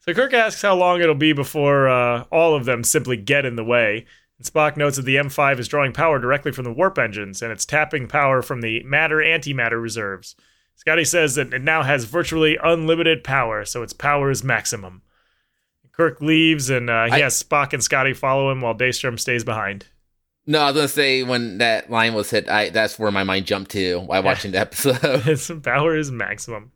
So 0.00 0.14
Kirk 0.14 0.32
asks 0.32 0.62
how 0.62 0.74
long 0.74 1.00
it'll 1.02 1.14
be 1.14 1.34
before 1.34 1.86
uh, 1.88 2.24
all 2.32 2.54
of 2.54 2.64
them 2.64 2.84
simply 2.84 3.16
get 3.18 3.44
in 3.44 3.56
the 3.56 3.64
way. 3.64 4.06
And 4.38 4.46
Spock 4.46 4.76
notes 4.78 4.96
that 4.96 5.02
the 5.04 5.16
M5 5.16 5.58
is 5.58 5.68
drawing 5.68 5.92
power 5.92 6.18
directly 6.18 6.52
from 6.52 6.64
the 6.64 6.72
warp 6.72 6.98
engines, 6.98 7.42
and 7.42 7.52
it's 7.52 7.66
tapping 7.66 8.08
power 8.08 8.40
from 8.40 8.62
the 8.62 8.82
matter 8.84 9.16
antimatter 9.18 9.80
reserves. 9.80 10.34
Scotty 10.80 11.04
says 11.04 11.34
that 11.34 11.52
it 11.52 11.60
now 11.60 11.82
has 11.82 12.04
virtually 12.04 12.56
unlimited 12.62 13.22
power, 13.22 13.66
so 13.66 13.82
its 13.82 13.92
power 13.92 14.30
is 14.30 14.42
maximum. 14.42 15.02
Kirk 15.92 16.22
leaves, 16.22 16.70
and 16.70 16.88
uh, 16.88 17.04
he 17.04 17.12
I- 17.12 17.18
has 17.20 17.42
Spock 17.42 17.74
and 17.74 17.84
Scotty 17.84 18.14
follow 18.14 18.50
him 18.50 18.62
while 18.62 18.74
Daystrom 18.74 19.20
stays 19.20 19.44
behind. 19.44 19.86
No, 20.46 20.60
I 20.60 20.66
was 20.68 20.74
gonna 20.76 20.88
say 20.88 21.22
when 21.22 21.58
that 21.58 21.90
line 21.90 22.14
was 22.14 22.30
hit, 22.30 22.48
I 22.48 22.70
that's 22.70 22.98
where 22.98 23.10
my 23.10 23.24
mind 23.24 23.44
jumped 23.44 23.70
to 23.72 24.00
while 24.00 24.22
watching 24.22 24.52
the 24.52 24.58
episode. 24.60 24.96
His 25.24 25.52
power 25.62 25.94
is 25.94 26.10
maximum. 26.10 26.72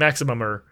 Maximumer. 0.00 0.62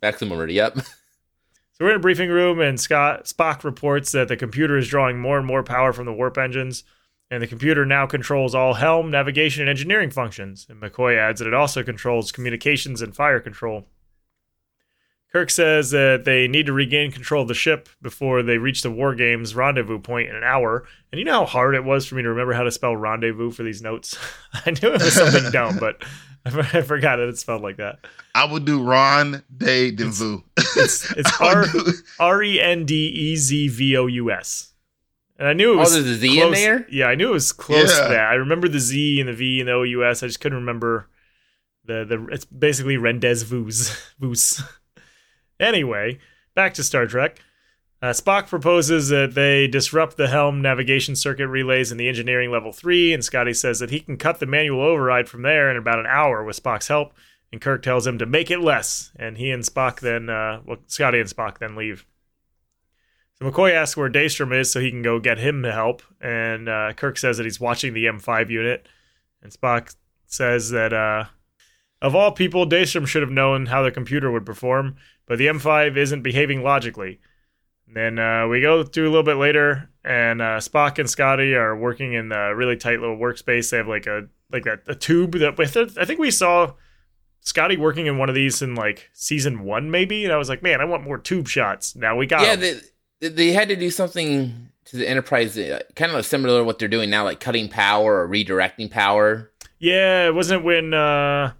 Maximum, 0.00 0.48
yep. 0.50 0.78
So 0.78 1.84
we're 1.84 1.90
in 1.90 1.96
a 1.96 2.00
briefing 2.00 2.30
room, 2.30 2.60
and 2.60 2.78
Scott 2.78 3.24
Spock 3.24 3.64
reports 3.64 4.12
that 4.12 4.28
the 4.28 4.36
computer 4.36 4.76
is 4.78 4.86
drawing 4.88 5.18
more 5.18 5.36
and 5.36 5.46
more 5.46 5.64
power 5.64 5.92
from 5.92 6.06
the 6.06 6.12
warp 6.12 6.38
engines, 6.38 6.84
and 7.30 7.42
the 7.42 7.46
computer 7.46 7.84
now 7.84 8.06
controls 8.06 8.54
all 8.54 8.74
helm, 8.74 9.10
navigation, 9.10 9.62
and 9.62 9.70
engineering 9.70 10.10
functions. 10.10 10.66
And 10.68 10.80
McCoy 10.80 11.16
adds 11.18 11.40
that 11.40 11.48
it 11.48 11.54
also 11.54 11.82
controls 11.82 12.32
communications 12.32 13.02
and 13.02 13.14
fire 13.14 13.40
control. 13.40 13.86
Kirk 15.30 15.50
says 15.50 15.90
that 15.90 16.24
they 16.24 16.48
need 16.48 16.66
to 16.66 16.72
regain 16.72 17.12
control 17.12 17.42
of 17.42 17.48
the 17.48 17.54
ship 17.54 17.90
before 18.00 18.42
they 18.42 18.56
reach 18.56 18.80
the 18.82 18.90
War 18.90 19.14
Games 19.14 19.54
rendezvous 19.54 19.98
point 19.98 20.30
in 20.30 20.34
an 20.34 20.42
hour. 20.42 20.86
And 21.12 21.18
you 21.18 21.24
know 21.26 21.40
how 21.40 21.46
hard 21.46 21.74
it 21.74 21.84
was 21.84 22.06
for 22.06 22.14
me 22.14 22.22
to 22.22 22.30
remember 22.30 22.54
how 22.54 22.62
to 22.62 22.70
spell 22.70 22.96
rendezvous 22.96 23.50
for 23.50 23.62
these 23.62 23.82
notes? 23.82 24.16
I 24.54 24.70
knew 24.70 24.94
it 24.94 25.02
was 25.02 25.12
something 25.12 25.50
dumb, 25.52 25.76
but 25.78 26.02
I 26.46 26.80
forgot 26.80 27.20
it. 27.20 27.28
It's 27.28 27.42
spelled 27.42 27.62
like 27.62 27.76
that. 27.76 27.98
I 28.34 28.50
would 28.50 28.64
do 28.64 28.82
Denvu. 29.92 30.44
It's, 30.76 31.10
it's 31.12 31.30
I 31.40 31.54
R 31.54 31.66
do- 31.66 31.92
R 32.18 32.42
E 32.42 32.58
N 32.60 32.86
D 32.86 32.94
E 33.08 33.36
Z 33.36 33.68
V 33.68 33.96
O 33.98 34.06
U 34.06 34.30
S. 34.30 34.72
And 35.38 35.46
I 35.46 35.52
knew 35.52 35.72
it 35.72 35.76
Oh, 35.76 35.78
was 35.78 35.92
there's 35.94 36.06
a 36.06 36.14
Z 36.16 36.28
in 36.40 36.42
close- 36.48 36.56
there? 36.56 36.86
Yeah, 36.90 37.06
I 37.06 37.14
knew 37.14 37.28
it 37.30 37.32
was 37.32 37.52
close 37.52 37.96
Yeah. 37.96 38.04
to 38.04 38.08
that. 38.14 38.30
I 38.30 38.34
remember 38.34 38.66
the 38.68 38.80
Z 38.80 39.20
and 39.20 39.28
the 39.28 39.32
V 39.32 39.60
and 39.60 39.68
the 39.68 39.72
O 39.72 39.82
U 39.84 40.04
S. 40.04 40.22
I 40.22 40.26
just 40.26 40.40
couldn't 40.40 40.58
remember 40.58 41.08
the 41.84 42.04
the. 42.04 42.26
It's 42.32 42.44
basically 42.44 42.96
rendezvous. 42.96 43.70
Vus. 44.20 44.62
anyway, 45.60 46.18
back 46.54 46.74
to 46.74 46.82
Star 46.82 47.06
Trek. 47.06 47.40
Uh, 48.00 48.10
Spock 48.10 48.46
proposes 48.48 49.08
that 49.08 49.34
they 49.34 49.66
disrupt 49.66 50.16
the 50.16 50.28
helm 50.28 50.62
navigation 50.62 51.16
circuit 51.16 51.48
relays 51.48 51.90
in 51.90 51.98
the 51.98 52.06
engineering 52.08 52.50
level 52.50 52.72
three, 52.72 53.12
and 53.12 53.24
Scotty 53.24 53.52
says 53.52 53.80
that 53.80 53.90
he 53.90 53.98
can 54.00 54.16
cut 54.16 54.38
the 54.38 54.46
manual 54.46 54.82
override 54.82 55.28
from 55.28 55.42
there 55.42 55.68
in 55.68 55.76
about 55.76 55.98
an 55.98 56.06
hour 56.06 56.44
with 56.44 56.62
Spock's 56.62 56.88
help. 56.88 57.12
and 57.50 57.60
Kirk 57.62 57.82
tells 57.82 58.06
him 58.06 58.18
to 58.18 58.26
make 58.26 58.50
it 58.50 58.60
less. 58.60 59.10
And 59.16 59.38
he 59.38 59.50
and 59.50 59.62
Spock 59.64 60.00
then, 60.00 60.28
uh, 60.28 60.60
well, 60.66 60.76
Scotty 60.86 61.18
and 61.18 61.28
Spock 61.28 61.58
then 61.58 61.74
leave. 61.76 62.04
So 63.38 63.50
McCoy 63.50 63.72
asks 63.72 63.96
where 63.96 64.10
Daystrom 64.10 64.58
is 64.58 64.72
so 64.72 64.80
he 64.80 64.90
can 64.90 65.02
go 65.02 65.20
get 65.20 65.38
him 65.38 65.62
to 65.62 65.72
help. 65.72 66.02
And 66.20 66.68
uh, 66.68 66.92
Kirk 66.94 67.18
says 67.18 67.36
that 67.36 67.44
he's 67.44 67.60
watching 67.60 67.94
the 67.94 68.06
M5 68.06 68.50
unit. 68.50 68.88
And 69.42 69.52
Spock 69.52 69.94
says 70.26 70.70
that 70.70 70.92
uh, 70.92 71.26
of 72.02 72.14
all 72.14 72.32
people, 72.32 72.66
Daystrom 72.66 73.06
should 73.06 73.22
have 73.22 73.30
known 73.30 73.66
how 73.66 73.82
the 73.82 73.90
computer 73.90 74.30
would 74.30 74.46
perform, 74.46 74.96
but 75.26 75.38
the 75.38 75.46
M5 75.46 75.96
isn't 75.96 76.22
behaving 76.22 76.62
logically. 76.62 77.20
Then 77.86 78.18
uh, 78.18 78.46
we 78.48 78.60
go 78.60 78.82
through 78.84 79.04
a 79.04 79.10
little 79.10 79.22
bit 79.22 79.36
later, 79.36 79.88
and 80.04 80.42
uh, 80.42 80.58
Spock 80.58 80.98
and 80.98 81.08
Scotty 81.08 81.54
are 81.54 81.74
working 81.76 82.12
in 82.12 82.30
a 82.32 82.54
really 82.54 82.76
tight 82.76 83.00
little 83.00 83.16
workspace. 83.16 83.70
They 83.70 83.78
have 83.78 83.88
like 83.88 84.06
a 84.06 84.26
like 84.52 84.64
that 84.64 84.82
a 84.86 84.94
tube 84.94 85.32
that 85.32 85.56
with 85.56 85.76
it. 85.76 85.96
I 85.96 86.04
think 86.04 86.20
we 86.20 86.30
saw 86.30 86.74
Scotty 87.40 87.78
working 87.78 88.06
in 88.06 88.18
one 88.18 88.28
of 88.28 88.34
these 88.34 88.60
in 88.60 88.74
like 88.74 89.08
season 89.14 89.64
one, 89.64 89.90
maybe. 89.90 90.24
And 90.24 90.34
I 90.34 90.36
was 90.36 90.50
like, 90.50 90.62
man, 90.62 90.82
I 90.82 90.84
want 90.84 91.02
more 91.02 91.16
tube 91.16 91.48
shots. 91.48 91.96
Now 91.96 92.14
we 92.14 92.26
got. 92.26 92.42
Yeah. 92.42 92.74
They, 93.20 93.52
had 93.52 93.68
to 93.68 93.76
do 93.76 93.90
something 93.90 94.70
to 94.86 94.96
the 94.96 95.08
Enterprise, 95.08 95.56
uh, 95.58 95.80
kind 95.96 96.12
of 96.12 96.24
similar 96.24 96.60
to 96.60 96.64
what 96.64 96.78
they're 96.78 96.88
doing 96.88 97.10
now, 97.10 97.24
like 97.24 97.40
cutting 97.40 97.68
power 97.68 98.22
or 98.22 98.28
redirecting 98.28 98.90
power. 98.90 99.50
Yeah, 99.78 100.26
it 100.26 100.34
wasn't 100.34 100.64
when 100.64 100.92
uh 100.94 101.52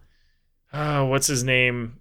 oh, 0.73 1.05
what's 1.07 1.27
his 1.27 1.45
name? 1.45 2.01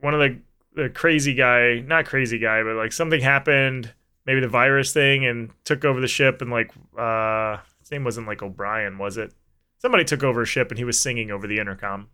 One 0.00 0.14
of 0.14 0.20
the 0.20 0.38
the 0.74 0.88
crazy 0.90 1.34
guy, 1.34 1.80
not 1.80 2.06
crazy 2.06 2.38
guy, 2.38 2.62
but 2.62 2.76
like 2.76 2.92
something 2.92 3.20
happened, 3.20 3.92
maybe 4.26 4.40
the 4.40 4.48
virus 4.48 4.92
thing 4.92 5.24
and 5.24 5.50
took 5.64 5.84
over 5.84 6.00
the 6.00 6.08
ship 6.08 6.42
and 6.42 6.50
like 6.50 6.70
uh 6.98 7.58
his 7.80 7.90
name 7.90 8.04
wasn't 8.04 8.26
like 8.26 8.42
O'Brien, 8.42 8.98
was 8.98 9.16
it? 9.16 9.32
Somebody 9.78 10.04
took 10.04 10.24
over 10.24 10.42
a 10.42 10.46
ship 10.46 10.70
and 10.70 10.78
he 10.78 10.84
was 10.84 10.98
singing 10.98 11.30
over 11.30 11.46
the 11.46 11.58
intercom. 11.58 12.08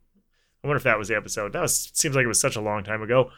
I 0.62 0.66
wonder 0.66 0.76
if 0.76 0.84
that 0.84 0.98
was 0.98 1.08
the 1.08 1.16
episode. 1.16 1.52
That 1.52 1.62
was 1.62 1.90
seems 1.94 2.14
like 2.14 2.24
it 2.24 2.28
was 2.28 2.40
such 2.40 2.56
a 2.56 2.60
long 2.60 2.84
time 2.84 3.02
ago. 3.02 3.30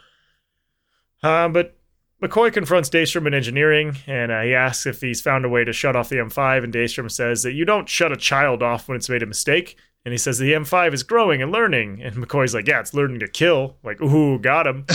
Uh, 1.23 1.49
but 1.49 1.77
McCoy 2.23 2.53
confronts 2.53 2.89
Daystrom 2.89 3.27
in 3.27 3.35
engineering, 3.35 3.97
and 4.07 4.33
uh, 4.33 4.43
he 4.43 4.55
asks 4.55 4.87
if 4.87 5.01
he's 5.01 5.21
found 5.21 5.45
a 5.45 5.49
way 5.49 5.65
to 5.65 5.73
shut 5.73 5.97
off 5.97 6.09
the 6.09 6.17
M5. 6.17 6.65
And 6.65 6.73
Daystrom 6.73 7.11
says 7.11 7.43
that 7.43 7.53
you 7.53 7.65
don't 7.65 7.89
shut 7.89 8.13
a 8.13 8.17
child 8.17 8.63
off 8.63 8.89
when 8.89 8.97
it's 8.97 9.09
made 9.09 9.23
a 9.23 9.27
mistake. 9.27 9.77
And 10.05 10.13
he 10.13 10.19
says 10.19 10.39
the 10.39 10.53
M5 10.53 10.93
is 10.93 11.03
growing 11.03 11.41
and 11.41 11.51
learning. 11.51 12.03
And 12.03 12.15
McCoy's 12.17 12.55
like, 12.55 12.69
yeah, 12.69 12.81
it's 12.81 12.93
learning 12.93 13.21
to 13.21 13.29
kill. 13.29 13.77
Like, 13.83 14.03
ooh, 14.03 14.39
got 14.39 14.67
him. 14.67 14.85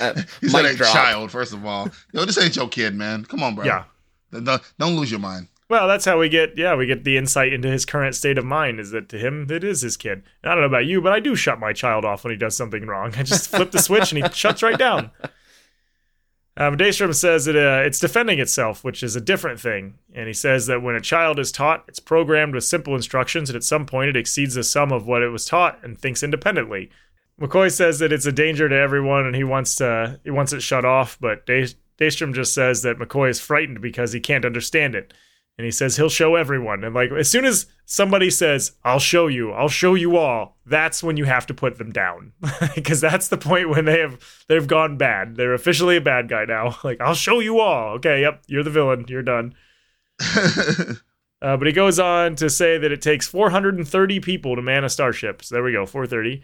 Uh, 0.00 0.14
he 0.40 0.48
said 0.48 0.62
mic 0.62 0.80
a 0.80 0.84
child, 0.84 1.32
first 1.32 1.52
of 1.52 1.64
all. 1.66 1.90
Yo, 2.12 2.24
this 2.24 2.38
ain't 2.38 2.54
your 2.54 2.68
kid, 2.68 2.94
man. 2.94 3.24
Come 3.24 3.42
on, 3.42 3.54
bro. 3.54 3.64
Yeah. 3.64 3.84
Don't, 4.30 4.62
don't 4.78 4.96
lose 4.96 5.10
your 5.10 5.18
mind. 5.18 5.48
Well, 5.68 5.88
that's 5.88 6.04
how 6.04 6.18
we 6.18 6.28
get, 6.28 6.56
yeah, 6.56 6.76
we 6.76 6.86
get 6.86 7.04
the 7.04 7.16
insight 7.16 7.52
into 7.52 7.68
his 7.68 7.84
current 7.84 8.14
state 8.14 8.38
of 8.38 8.44
mind 8.44 8.78
is 8.80 8.90
that 8.92 9.08
to 9.10 9.18
him, 9.18 9.46
it 9.50 9.64
is 9.64 9.82
his 9.82 9.96
kid. 9.96 10.22
And 10.42 10.52
I 10.52 10.54
don't 10.54 10.62
know 10.62 10.68
about 10.68 10.86
you, 10.86 11.00
but 11.00 11.12
I 11.12 11.20
do 11.20 11.34
shut 11.34 11.58
my 11.58 11.72
child 11.72 12.04
off 12.04 12.22
when 12.24 12.30
he 12.30 12.38
does 12.38 12.56
something 12.56 12.86
wrong. 12.86 13.12
I 13.16 13.22
just 13.22 13.50
flip 13.50 13.72
the 13.72 13.82
switch 13.82 14.12
and 14.12 14.22
he 14.22 14.32
shuts 14.32 14.62
right 14.62 14.78
down. 14.78 15.10
Um, 16.58 16.76
Daystrom 16.76 17.14
says 17.14 17.44
that 17.44 17.54
uh, 17.54 17.86
it's 17.86 18.00
defending 18.00 18.40
itself, 18.40 18.82
which 18.82 19.04
is 19.04 19.14
a 19.14 19.20
different 19.20 19.60
thing. 19.60 19.94
And 20.12 20.26
he 20.26 20.32
says 20.32 20.66
that 20.66 20.82
when 20.82 20.96
a 20.96 21.00
child 21.00 21.38
is 21.38 21.52
taught, 21.52 21.84
it's 21.86 22.00
programmed 22.00 22.54
with 22.54 22.64
simple 22.64 22.96
instructions, 22.96 23.48
and 23.48 23.56
at 23.56 23.62
some 23.62 23.86
point 23.86 24.10
it 24.10 24.16
exceeds 24.16 24.54
the 24.54 24.64
sum 24.64 24.90
of 24.92 25.06
what 25.06 25.22
it 25.22 25.28
was 25.28 25.46
taught 25.46 25.78
and 25.84 25.96
thinks 25.96 26.24
independently. 26.24 26.90
McCoy 27.40 27.70
says 27.70 28.00
that 28.00 28.12
it's 28.12 28.26
a 28.26 28.32
danger 28.32 28.68
to 28.68 28.74
everyone, 28.74 29.24
and 29.24 29.36
he 29.36 29.44
wants 29.44 29.76
to 29.76 30.18
he 30.24 30.30
wants 30.30 30.52
it 30.52 30.60
shut 30.60 30.84
off. 30.84 31.16
But 31.20 31.46
Day- 31.46 31.74
Daystrom 31.96 32.34
just 32.34 32.52
says 32.52 32.82
that 32.82 32.98
McCoy 32.98 33.30
is 33.30 33.40
frightened 33.40 33.80
because 33.80 34.12
he 34.12 34.18
can't 34.18 34.44
understand 34.44 34.96
it, 34.96 35.14
and 35.58 35.64
he 35.64 35.70
says 35.72 35.96
he'll 35.96 36.08
show 36.08 36.36
everyone. 36.36 36.84
And 36.84 36.94
like 36.94 37.10
as 37.10 37.30
soon 37.30 37.44
as 37.44 37.66
somebody 37.84 38.30
says, 38.30 38.72
"I'll 38.84 39.00
show 39.00 39.26
you," 39.26 39.52
"I'll 39.52 39.68
show 39.68 39.94
you 39.94 40.16
all," 40.16 40.56
that's 40.64 41.02
when 41.02 41.16
you 41.16 41.24
have 41.24 41.46
to 41.46 41.54
put 41.54 41.76
them 41.78 41.90
down 41.92 42.32
because 42.74 43.00
that's 43.00 43.28
the 43.28 43.36
point 43.36 43.68
when 43.68 43.84
they 43.84 43.98
have 43.98 44.18
they've 44.46 44.66
gone 44.66 44.96
bad. 44.96 45.36
They're 45.36 45.54
officially 45.54 45.96
a 45.96 46.00
bad 46.00 46.28
guy 46.28 46.44
now. 46.44 46.76
Like 46.84 47.00
I'll 47.00 47.14
show 47.14 47.40
you 47.40 47.58
all. 47.58 47.94
Okay, 47.96 48.20
yep, 48.22 48.42
you're 48.46 48.62
the 48.62 48.70
villain. 48.70 49.04
You're 49.08 49.22
done. 49.22 49.54
Uh, 51.40 51.56
but 51.56 51.68
he 51.68 51.72
goes 51.72 52.00
on 52.00 52.34
to 52.34 52.50
say 52.50 52.78
that 52.78 52.90
it 52.90 53.00
takes 53.00 53.28
430 53.28 54.18
people 54.18 54.56
to 54.56 54.62
man 54.62 54.82
a 54.82 54.88
starship. 54.88 55.44
So 55.44 55.54
there 55.54 55.62
we 55.62 55.70
go, 55.70 55.86
430. 55.86 56.42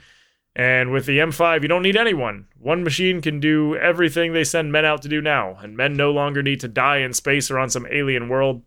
And 0.57 0.93
with 0.93 1.07
the 1.07 1.19
M5, 1.19 1.62
you 1.62 1.69
don't 1.69 1.83
need 1.83 1.97
anyone. 1.97 2.47
One 2.61 2.85
machine 2.85 3.21
can 3.21 3.41
do 3.41 3.75
everything 3.75 4.33
they 4.33 4.45
send 4.45 4.71
men 4.71 4.85
out 4.85 5.03
to 5.03 5.09
do 5.09 5.21
now, 5.21 5.59
and 5.61 5.77
men 5.77 5.95
no 5.95 6.12
longer 6.12 6.45
need 6.45 6.61
to 6.61 6.69
die 6.69 6.99
in 6.99 7.12
space 7.12 7.51
or 7.51 7.59
on 7.59 7.71
some 7.71 7.89
alien 7.91 8.29
world. 8.29 8.62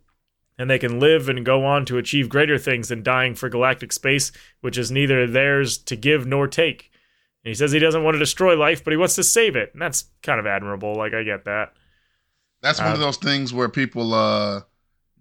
And 0.60 0.70
they 0.70 0.80
can 0.80 0.99
live 0.99 1.30
and 1.30 1.45
go 1.45 1.66
on 1.66 1.86
to 1.86 1.97
achieve 1.99 2.30
greater 2.30 2.58
things 2.58 2.88
than 2.88 3.03
dying 3.03 3.36
for 3.36 3.47
galactic 3.47 3.93
space, 3.93 4.32
which 4.62 4.78
is 4.78 4.89
neither 4.89 5.28
theirs 5.28 5.78
to 5.80 5.95
give 5.95 6.26
nor 6.26 6.47
take. 6.47 6.91
And 7.43 7.49
he 7.49 7.53
says 7.53 7.72
he 7.72 7.80
doesn't 7.80 8.03
want 8.03 8.16
to 8.16 8.20
destroy 8.20 8.58
life, 8.58 8.84
but 8.84 8.91
he 8.91 8.97
wants 8.97 9.16
to 9.16 9.24
save 9.24 9.55
it. 9.55 9.70
And 9.74 9.82
that's 9.82 10.05
kind 10.24 10.39
of 10.39 10.47
admirable. 10.47 10.95
Like, 10.95 11.14
I 11.14 11.22
get 11.24 11.45
that. 11.45 11.74
That's 12.62 12.80
one 12.80 12.89
Uh, 12.89 12.93
of 12.95 12.99
those 12.99 13.18
things 13.18 13.53
where 13.53 13.70
people 13.70 14.14
uh, 14.16 14.62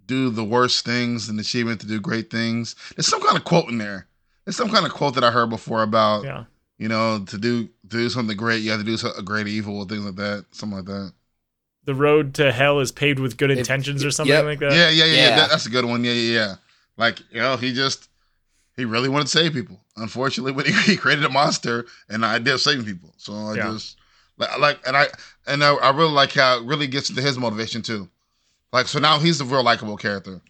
do 0.07 0.31
the 0.31 0.43
worst 0.45 0.85
things 0.87 1.29
and 1.29 1.39
achievement 1.39 1.81
to 1.83 1.87
do 1.87 2.01
great 2.01 2.31
things. 2.31 2.75
There's 2.97 3.07
some 3.07 3.21
kind 3.23 3.37
of 3.37 3.45
quote 3.45 3.69
in 3.69 3.77
there. 3.79 4.07
There's 4.47 4.57
some 4.57 4.71
kind 4.71 4.87
of 4.87 4.93
quote 4.93 5.15
that 5.17 5.25
I 5.25 5.31
heard 5.31 5.51
before 5.51 5.83
about, 5.83 6.25
Yeah. 6.25 6.45
you 6.79 6.89
know, 6.89 7.23
to 7.27 7.37
do 7.39 7.65
to 7.65 7.97
do 7.99 8.09
something 8.09 8.37
great, 8.37 8.63
you 8.63 8.71
have 8.71 8.83
to 8.83 8.97
do 8.97 8.97
a 9.17 9.23
great 9.23 9.49
evil 9.49 9.79
or 9.79 9.85
things 9.85 10.05
like 10.05 10.17
that. 10.17 10.47
Something 10.53 10.79
like 10.79 10.87
that. 10.87 11.13
The 11.87 11.95
road 11.95 12.35
to 12.35 12.53
hell 12.53 12.81
is 12.81 12.93
paved 12.93 13.19
with 13.19 13.37
good 13.37 13.51
intentions 13.51 14.05
or 14.05 14.11
something 14.11 14.35
yep. 14.35 14.45
like 14.45 14.59
that. 14.59 14.73
Yeah, 14.73 14.91
yeah, 14.91 15.05
yeah. 15.05 15.15
yeah. 15.15 15.29
Yeah. 15.29 15.37
That, 15.37 15.51
that's 15.51 15.67
a 15.67 15.71
good 15.71 15.85
one. 15.85 16.05
Yeah, 16.05 16.13
yeah, 16.13 16.35
yeah. 16.35 16.55
Like, 16.97 17.21
you 17.31 17.41
know, 17.41 17.57
he 17.57 17.73
just 17.73 18.09
he 18.77 18.85
really 18.85 19.09
wanted 19.09 19.25
to 19.25 19.31
save 19.31 19.53
people. 19.55 19.81
Unfortunately, 19.97 20.53
when 20.53 20.67
he, 20.67 20.73
he 20.85 20.97
created 20.97 21.25
a 21.25 21.29
monster 21.31 21.87
and 22.09 22.23
the 22.23 22.27
idea 22.27 22.55
of 22.55 22.61
saving 22.61 22.85
people. 22.85 23.15
So 23.17 23.33
I 23.33 23.55
Yeah. 23.55 23.71
just 23.73 23.97
like, 24.37 24.59
like 24.59 24.87
and 24.87 24.97
I 24.97 25.07
and 25.47 25.65
I, 25.65 25.75
I 25.75 25.91
really 25.91 26.13
like 26.13 26.33
how 26.33 26.59
it 26.61 26.67
really 26.67 26.87
gets 26.87 27.09
into 27.09 27.23
his 27.23 27.39
motivation 27.39 27.83
too. 27.83 28.09
Like 28.73 28.89
so 28.89 28.99
now 28.99 29.19
he's 29.19 29.41
a 29.41 29.45
real 29.45 29.63
likable 29.63 29.97
character. 29.97 30.41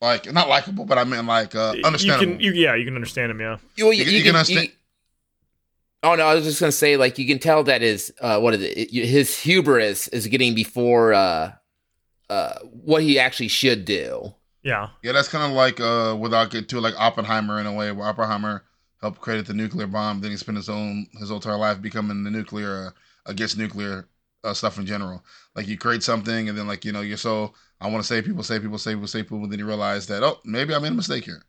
Like 0.00 0.30
not 0.32 0.48
likable, 0.48 0.84
but 0.84 0.98
I 0.98 1.04
mean 1.04 1.26
like 1.26 1.54
uh 1.54 1.72
You 1.76 1.82
understandable. 1.84 2.32
can, 2.34 2.40
you, 2.40 2.52
yeah, 2.52 2.74
you 2.74 2.84
can 2.84 2.94
understand 2.96 3.30
him. 3.30 3.40
Yeah, 3.40 3.56
Well, 3.78 3.92
You- 3.92 4.04
you 4.04 4.22
can 4.22 4.36
understand- 4.36 4.72
oh 6.02 6.14
no, 6.14 6.24
I 6.26 6.34
was 6.34 6.44
just 6.44 6.60
gonna 6.60 6.72
say, 6.72 6.96
like, 6.96 7.18
you 7.18 7.26
can 7.26 7.38
tell 7.38 7.62
that 7.64 7.82
his 7.82 8.12
uh, 8.20 8.40
what 8.40 8.54
is 8.54 8.62
it? 8.62 8.78
it- 8.78 9.06
His 9.06 9.38
hubris 9.38 10.08
is 10.08 10.26
getting 10.26 10.54
before 10.54 11.12
uh, 11.14 11.52
uh, 12.30 12.54
what 12.62 13.02
he 13.02 13.18
actually 13.18 13.48
should 13.48 13.84
do. 13.84 14.34
yeah, 14.62 14.88
yeah, 15.02 15.12
that's 15.12 15.28
kind 15.28 15.44
of 15.44 15.52
like 15.56 15.80
uh 15.80 16.16
without 16.18 16.50
getting 16.50 16.66
too 16.68 16.80
like 16.80 16.94
Oppenheimer 16.98 17.60
in 17.60 17.66
a 17.66 17.72
way 17.72 17.90
where 17.92 18.06
Oppenheimer 18.08 18.64
helped 19.00 19.20
create 19.20 19.46
the 19.46 19.54
nuclear 19.54 19.86
bomb, 19.88 20.20
then 20.20 20.30
he 20.30 20.36
spent 20.36 20.56
his 20.56 20.68
own 20.68 21.06
his 21.18 21.30
entire 21.30 21.56
life 21.56 21.82
becoming 21.82 22.22
the 22.24 22.30
nuclear 22.30 22.86
uh, 22.86 22.90
against 23.26 23.58
nuclear 23.58 24.06
uh, 24.44 24.54
stuff 24.54 24.78
in 24.78 24.86
general. 24.86 25.24
Like 25.56 25.66
you 25.68 25.76
create 25.76 26.02
something 26.02 26.48
and 26.48 26.56
then 26.56 26.66
like 26.68 26.84
you 26.84 26.92
know 26.92 27.00
you're 27.00 27.16
so 27.16 27.52
I 27.80 27.88
want 27.88 28.02
to 28.04 28.06
say 28.06 28.22
people, 28.22 28.44
say 28.44 28.60
people, 28.60 28.78
say 28.78 28.92
people, 28.94 29.08
save 29.08 29.24
people. 29.24 29.48
Then 29.48 29.58
you 29.58 29.66
realize 29.66 30.06
that 30.06 30.22
oh 30.22 30.38
maybe 30.44 30.72
I 30.74 30.78
made 30.78 30.92
a 30.92 30.94
mistake 30.94 31.24
here, 31.24 31.42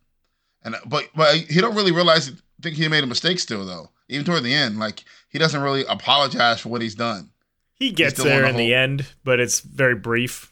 and 0.64 0.76
but 0.88 1.10
but 1.16 1.36
he 1.36 1.62
don't 1.62 1.76
really 1.76 1.92
realize 1.92 2.32
think 2.62 2.76
he 2.76 2.88
made 2.88 3.04
a 3.04 3.08
mistake 3.08 3.40
still 3.40 3.66
though. 3.66 3.90
Even 4.10 4.26
toward 4.26 4.44
the 4.44 4.54
end, 4.54 4.80
like 4.80 5.04
he 5.30 5.40
doesn't 5.40 5.62
really 5.62 5.86
apologize 5.86 6.60
for 6.60 6.70
what 6.70 6.82
he's 6.82 6.96
done. 6.96 7.30
he 7.74 7.92
gets 7.92 8.22
there 8.22 8.44
on 8.44 8.52
in 8.52 8.58
the 8.58 8.68
the 8.68 8.74
end, 8.74 9.08
but 9.24 9.40
it's 9.40 9.60
very 9.62 9.96
brief. 9.96 10.52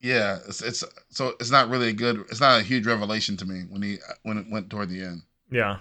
Yeah, 0.00 0.38
it's, 0.48 0.60
it's 0.62 0.84
so 1.10 1.34
it's 1.40 1.50
not 1.50 1.68
really 1.68 1.88
a 1.88 1.92
good. 1.92 2.24
It's 2.30 2.40
not 2.40 2.60
a 2.60 2.62
huge 2.64 2.86
revelation 2.86 3.36
to 3.38 3.46
me 3.46 3.62
when 3.68 3.82
he 3.82 3.98
when 4.22 4.36
it 4.38 4.46
went 4.50 4.68
toward 4.70 4.88
the 4.88 5.02
end. 5.02 5.22
Yeah. 5.50 5.78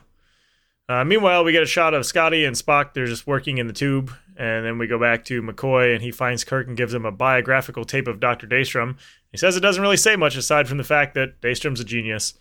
Uh, 0.88 1.06
meanwhile, 1.06 1.44
we 1.44 1.52
get 1.54 1.64
a 1.64 1.68
shot 1.68 1.94
of 1.94 2.06
Scotty 2.06 2.44
and 2.44 2.56
Spock. 2.56 2.94
They're 2.94 3.06
just 3.06 3.26
working 3.26 3.58
in 3.60 3.68
the 3.68 3.74
tube, 3.74 4.12
and 4.36 4.66
then 4.66 4.78
we 4.78 4.88
go 4.88 5.00
back 5.00 5.24
to 5.26 5.42
McCoy, 5.42 5.94
and 5.94 6.04
he 6.04 6.12
finds 6.12 6.44
Kirk 6.44 6.68
and 6.68 6.76
gives 6.76 6.94
him 6.94 7.06
a 7.06 7.12
biographical 7.12 7.86
tape 7.86 8.08
of 8.08 8.20
Doctor 8.20 8.46
Daystrom. 8.46 8.98
He 9.32 9.38
says 9.38 9.56
it 9.56 9.62
doesn't 9.62 9.82
really 9.82 9.98
say 9.98 10.16
much 10.18 10.36
aside 10.36 10.68
from 10.68 10.78
the 10.78 10.84
fact 10.84 11.14
that 11.16 11.40
Daystrom's 11.42 11.80
a 11.80 11.86
genius. 11.86 12.34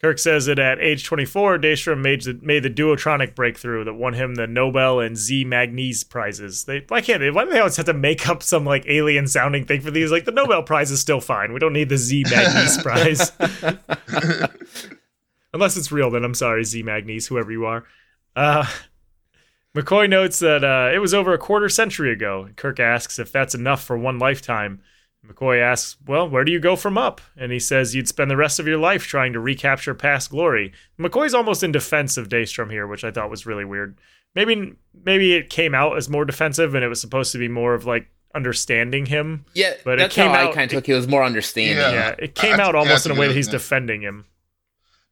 Kirk 0.00 0.18
says 0.18 0.46
that 0.46 0.58
at 0.58 0.78
age 0.78 1.04
24, 1.04 1.58
Daystrom 1.58 2.02
made 2.02 2.22
the, 2.22 2.38
made 2.42 2.62
the 2.62 2.70
duotronic 2.70 3.34
breakthrough 3.34 3.84
that 3.84 3.94
won 3.94 4.12
him 4.12 4.34
the 4.34 4.46
Nobel 4.46 5.00
and 5.00 5.16
Z 5.16 5.44
Magnese 5.46 6.04
prizes. 6.04 6.64
They 6.64 6.84
why 6.88 7.00
can't 7.00 7.20
they? 7.20 7.30
Why 7.30 7.44
do 7.44 7.50
they 7.50 7.58
always 7.58 7.76
have 7.76 7.86
to 7.86 7.94
make 7.94 8.28
up 8.28 8.42
some 8.42 8.66
like 8.66 8.84
alien 8.86 9.26
sounding 9.26 9.64
thing 9.64 9.80
for 9.80 9.90
these? 9.90 10.10
Like 10.10 10.26
the 10.26 10.32
Nobel 10.32 10.62
Prize 10.62 10.90
is 10.90 11.00
still 11.00 11.20
fine. 11.20 11.52
We 11.52 11.60
don't 11.60 11.72
need 11.72 11.88
the 11.88 11.96
Z 11.96 12.24
Magnese 12.24 12.82
prize. 12.82 13.32
Unless 15.54 15.78
it's 15.78 15.90
real, 15.90 16.10
then 16.10 16.24
I'm 16.24 16.34
sorry, 16.34 16.64
Z 16.64 16.82
Magnese, 16.82 17.28
whoever 17.28 17.50
you 17.50 17.64
are. 17.64 17.84
Uh, 18.34 18.66
McCoy 19.74 20.08
notes 20.08 20.38
that 20.40 20.62
uh, 20.62 20.90
it 20.94 20.98
was 20.98 21.14
over 21.14 21.32
a 21.32 21.38
quarter 21.38 21.70
century 21.70 22.12
ago. 22.12 22.50
Kirk 22.56 22.78
asks 22.78 23.18
if 23.18 23.32
that's 23.32 23.54
enough 23.54 23.82
for 23.82 23.96
one 23.96 24.18
lifetime. 24.18 24.82
McCoy 25.26 25.60
asks, 25.60 25.96
Well, 26.06 26.28
where 26.28 26.44
do 26.44 26.52
you 26.52 26.60
go 26.60 26.76
from 26.76 26.96
up? 26.96 27.20
And 27.36 27.50
he 27.52 27.58
says 27.58 27.94
you'd 27.94 28.08
spend 28.08 28.30
the 28.30 28.36
rest 28.36 28.58
of 28.60 28.66
your 28.66 28.78
life 28.78 29.04
trying 29.06 29.32
to 29.32 29.40
recapture 29.40 29.94
past 29.94 30.30
glory. 30.30 30.72
McCoy's 30.98 31.34
almost 31.34 31.62
in 31.62 31.72
defense 31.72 32.16
of 32.16 32.28
Daystrom 32.28 32.70
here, 32.70 32.86
which 32.86 33.04
I 33.04 33.10
thought 33.10 33.30
was 33.30 33.46
really 33.46 33.64
weird. 33.64 33.96
Maybe 34.34 34.74
maybe 35.04 35.34
it 35.34 35.48
came 35.50 35.74
out 35.74 35.96
as 35.96 36.08
more 36.08 36.24
defensive 36.24 36.74
and 36.74 36.84
it 36.84 36.88
was 36.88 37.00
supposed 37.00 37.32
to 37.32 37.38
be 37.38 37.48
more 37.48 37.74
of 37.74 37.86
like 37.86 38.08
understanding 38.34 39.06
him. 39.06 39.46
Yeah, 39.54 39.74
But 39.84 39.98
it 40.00 40.10
came 40.10 40.30
how 40.30 40.34
out- 40.36 40.50
I 40.50 40.54
kind 40.54 40.70
of 40.70 40.76
took 40.76 40.88
it. 40.88 40.92
It 40.92 40.96
was 40.96 41.08
more 41.08 41.24
understanding. 41.24 41.78
Yeah. 41.78 41.90
Yeah, 41.92 42.14
it 42.18 42.34
came 42.34 42.60
I- 42.60 42.64
out 42.64 42.74
yeah, 42.74 42.80
almost 42.80 42.88
that's 43.04 43.06
in 43.06 43.12
a 43.12 43.14
a 43.14 43.18
way 43.18 43.28
that 43.28 43.34
he's 43.36 43.46
yeah. 43.46 43.52
defending 43.52 44.02
him. 44.02 44.26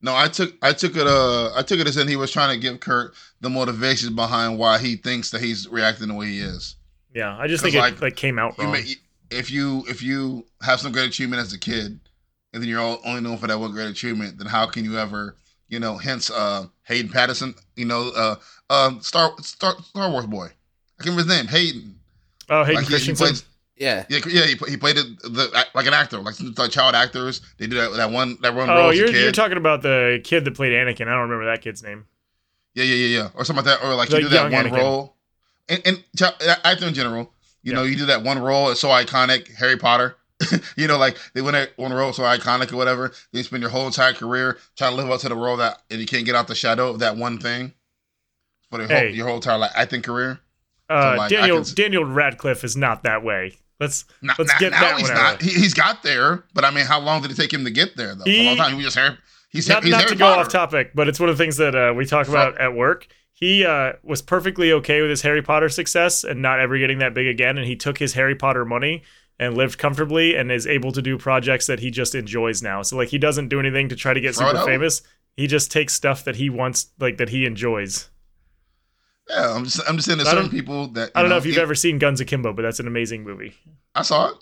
No, 0.02 0.14
I 0.14 0.28
took 0.28 0.54
I 0.60 0.74
took 0.74 0.96
it 0.96 1.06
uh 1.06 1.52
I 1.56 1.62
took 1.62 1.80
it 1.80 1.86
as 1.88 1.96
in 1.96 2.06
he 2.08 2.16
was 2.16 2.30
trying 2.30 2.54
to 2.54 2.60
give 2.60 2.80
Kirk 2.80 3.14
the 3.40 3.48
motivations 3.48 4.12
behind 4.12 4.58
why 4.58 4.78
he 4.78 4.96
thinks 4.96 5.30
that 5.30 5.40
he's 5.40 5.66
reacting 5.68 6.08
the 6.08 6.14
way 6.14 6.26
he 6.26 6.40
is. 6.40 6.76
Yeah, 7.14 7.34
I 7.38 7.46
just 7.46 7.62
think 7.62 7.74
it 7.74 7.78
like, 7.78 8.02
like 8.02 8.16
came 8.16 8.38
out 8.38 8.58
You 8.58 8.64
wrong. 8.64 8.72
may, 8.74 8.94
if 9.34 9.50
you 9.50 9.84
if 9.88 10.02
you 10.02 10.46
have 10.62 10.80
some 10.80 10.92
great 10.92 11.08
achievement 11.08 11.42
as 11.42 11.52
a 11.52 11.58
kid, 11.58 12.00
and 12.52 12.62
then 12.62 12.68
you're 12.68 12.80
all, 12.80 13.00
only 13.04 13.20
known 13.20 13.36
for 13.36 13.46
that 13.46 13.58
one 13.58 13.72
great 13.72 13.90
achievement, 13.90 14.38
then 14.38 14.46
how 14.46 14.66
can 14.66 14.84
you 14.84 14.98
ever 14.98 15.36
you 15.68 15.80
know? 15.80 15.96
Hence, 15.96 16.30
uh, 16.30 16.66
Hayden 16.84 17.10
Patterson, 17.10 17.54
you 17.76 17.84
know, 17.84 18.10
uh, 18.14 18.36
uh, 18.70 18.98
Star 19.00 19.32
Star 19.40 19.74
Star 19.82 20.10
Wars 20.10 20.26
boy. 20.26 20.46
I 20.46 21.02
can't 21.02 21.16
remember 21.16 21.22
his 21.22 21.42
name. 21.42 21.46
Hayden. 21.48 21.98
oh, 22.48 22.62
Hayden 22.64 22.76
Like, 22.76 22.88
he, 22.88 22.96
he 22.96 23.04
Christensen. 23.06 23.46
Yeah. 23.76 24.06
yeah, 24.08 24.20
yeah, 24.28 24.46
he, 24.46 24.56
he 24.70 24.76
played 24.76 24.96
it 24.96 25.04
the, 25.22 25.66
like 25.74 25.86
an 25.86 25.94
actor, 25.94 26.18
like, 26.18 26.36
like 26.56 26.70
child 26.70 26.94
actors. 26.94 27.40
They 27.58 27.66
do 27.66 27.74
that 27.74 27.92
that 27.96 28.10
one 28.12 28.38
that 28.40 28.54
one 28.54 28.70
oh, 28.70 28.74
role 28.74 28.90
as 28.90 28.94
a 28.94 28.98
you're 28.98 29.08
kid. 29.08 29.22
you're 29.22 29.32
talking 29.32 29.56
about 29.56 29.82
the 29.82 30.20
kid 30.22 30.44
that 30.44 30.54
played 30.54 30.72
Anakin. 30.72 31.08
I 31.08 31.10
don't 31.10 31.28
remember 31.28 31.46
that 31.46 31.60
kid's 31.60 31.82
name. 31.82 32.06
Yeah, 32.74 32.84
yeah, 32.84 32.94
yeah, 32.94 33.18
yeah, 33.18 33.28
or 33.34 33.44
something 33.44 33.64
like 33.64 33.80
that, 33.80 33.84
or 33.84 33.94
like 33.96 34.10
Like 34.10 34.22
you 34.22 34.28
do 34.28 34.34
that 34.36 34.52
one 34.52 34.66
Anakin. 34.66 34.76
role, 34.76 35.16
and, 35.68 35.82
and 35.84 36.04
ch- 36.16 36.22
actor 36.62 36.86
in 36.86 36.94
general. 36.94 37.32
You 37.64 37.72
Yeah. 37.72 37.78
know, 37.78 37.82
you 37.84 37.96
do 37.96 38.06
that 38.06 38.22
one 38.22 38.38
role. 38.38 38.70
It's 38.70 38.80
so 38.80 38.88
iconic. 38.88 39.52
Harry 39.56 39.76
Potter. 39.76 40.16
you 40.76 40.86
know, 40.86 40.98
like 40.98 41.16
they 41.32 41.40
that 41.40 41.70
one 41.76 41.92
role 41.92 42.12
so 42.12 42.22
iconic 42.22 42.72
or 42.72 42.76
whatever. 42.76 43.08
Then 43.32 43.38
you 43.38 43.42
spend 43.42 43.62
your 43.62 43.70
whole 43.70 43.86
entire 43.86 44.12
career 44.12 44.58
trying 44.76 44.90
to 44.92 44.96
live 44.96 45.10
up 45.10 45.20
to 45.20 45.28
the 45.28 45.36
role 45.36 45.56
that, 45.56 45.80
and 45.90 46.00
you 46.00 46.06
can't 46.06 46.24
get 46.26 46.34
out 46.34 46.48
the 46.48 46.54
shadow 46.54 46.90
of 46.90 46.98
that 47.00 47.16
one 47.16 47.38
thing 47.38 47.72
for 48.70 48.84
Hey. 48.86 49.10
your 49.12 49.26
whole 49.26 49.36
entire 49.36 49.58
like 49.58 49.70
acting 49.74 50.02
career. 50.02 50.40
Uh, 50.90 51.14
like, 51.16 51.30
Daniel 51.30 51.64
can 51.64 51.74
Daniel 51.74 52.04
Radcliffe 52.04 52.62
is 52.64 52.76
not 52.76 53.04
that 53.04 53.22
way. 53.24 53.56
Let's 53.80 54.04
Now, 54.22 54.34
Let's 54.38 54.52
now- 54.52 54.58
get 54.58 54.72
that 54.72 54.98
he's 54.98 55.08
one 55.08 55.16
out 55.18 55.32
not. 55.32 55.42
He, 55.42 55.50
he's 55.50 55.72
got 55.74 56.02
there, 56.02 56.44
but 56.52 56.64
I 56.64 56.70
mean, 56.70 56.84
how 56.86 57.00
long 57.00 57.22
did 57.22 57.30
it 57.30 57.36
take 57.36 57.52
him 57.52 57.64
to 57.64 57.70
get 57.70 57.96
there? 57.96 58.14
Though, 58.14 58.24
He- 58.24 58.44
a 58.44 58.48
long 58.48 58.56
time. 58.56 58.76
He 58.76 58.82
just 58.82 58.96
Harry. 58.96 59.16
He's, 59.50 59.68
not 59.68 59.84
he's 59.84 59.92
not 59.92 60.00
Harry 60.00 60.10
to 60.12 60.16
go 60.18 60.26
off 60.26 60.48
topic, 60.48 60.90
but 60.96 61.06
it's 61.08 61.20
one 61.20 61.28
of 61.28 61.38
the 61.38 61.42
things 61.44 61.56
that 61.58 61.74
uh, 61.76 61.94
we 61.94 62.04
talk 62.06 62.26
about 62.28 62.58
at 62.60 62.74
work. 62.74 63.06
He 63.36 63.64
uh, 63.64 63.94
was 64.04 64.22
perfectly 64.22 64.70
okay 64.72 65.00
with 65.00 65.10
his 65.10 65.22
Harry 65.22 65.42
Potter 65.42 65.68
success 65.68 66.22
and 66.22 66.40
not 66.40 66.60
ever 66.60 66.78
getting 66.78 66.98
that 66.98 67.14
big 67.14 67.26
again, 67.26 67.58
and 67.58 67.66
he 67.66 67.74
took 67.74 67.98
his 67.98 68.14
Harry 68.14 68.36
Potter 68.36 68.64
money 68.64 69.02
and 69.40 69.56
lived 69.56 69.76
comfortably 69.76 70.36
and 70.36 70.52
is 70.52 70.66
able 70.68 70.92
to 70.92 71.02
do 71.02 71.18
projects 71.18 71.66
that 71.66 71.80
he 71.80 71.90
just 71.90 72.14
enjoys 72.14 72.62
now. 72.62 72.80
So 72.82 72.96
like 72.96 73.08
he 73.08 73.18
doesn't 73.18 73.48
do 73.48 73.58
anything 73.58 73.88
to 73.88 73.96
try 73.96 74.14
to 74.14 74.20
get 74.20 74.36
Throw 74.36 74.50
it 74.50 74.52
super 74.52 74.64
famous. 74.64 75.02
He 75.36 75.48
just 75.48 75.72
takes 75.72 75.92
stuff 75.92 76.22
that 76.24 76.36
he 76.36 76.48
wants, 76.48 76.90
like 77.00 77.16
that 77.16 77.30
he 77.30 77.44
enjoys. 77.44 78.08
Yeah, 79.28 79.52
I'm 79.54 79.64
just, 79.64 79.80
I'm 79.88 79.96
just 79.96 80.06
saying. 80.06 80.18
There's 80.18 80.28
I 80.28 80.32
certain 80.34 80.50
people 80.50 80.86
that 80.88 81.10
I 81.16 81.20
don't 81.20 81.30
know 81.30 81.36
if 81.36 81.44
you 81.44 81.52
you've 81.52 81.60
ever 81.62 81.74
seen 81.74 81.98
Guns 81.98 82.20
Akimbo, 82.20 82.52
but 82.52 82.62
that's 82.62 82.78
an 82.78 82.86
amazing 82.86 83.24
movie. 83.24 83.54
I 83.96 84.02
saw 84.02 84.28
it. 84.28 84.36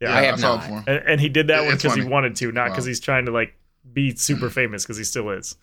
Yeah, 0.00 0.16
I 0.16 0.22
have 0.22 0.40
saw 0.40 0.56
not. 0.56 0.64
it 0.64 0.66
before. 0.66 0.84
and, 0.88 1.08
and 1.10 1.20
he 1.20 1.28
did 1.28 1.46
that 1.48 1.62
It- 1.62 1.66
one 1.66 1.76
because 1.76 1.94
he 1.94 2.02
wanted 2.02 2.34
to, 2.36 2.50
not 2.50 2.70
because 2.70 2.86
Wow. 2.86 2.88
he's 2.88 3.00
trying 3.00 3.26
to 3.26 3.30
like 3.30 3.54
be 3.92 4.16
super 4.16 4.50
famous 4.58 4.82
because 4.82 4.96
he 4.96 5.04
still 5.04 5.30
is. 5.30 5.54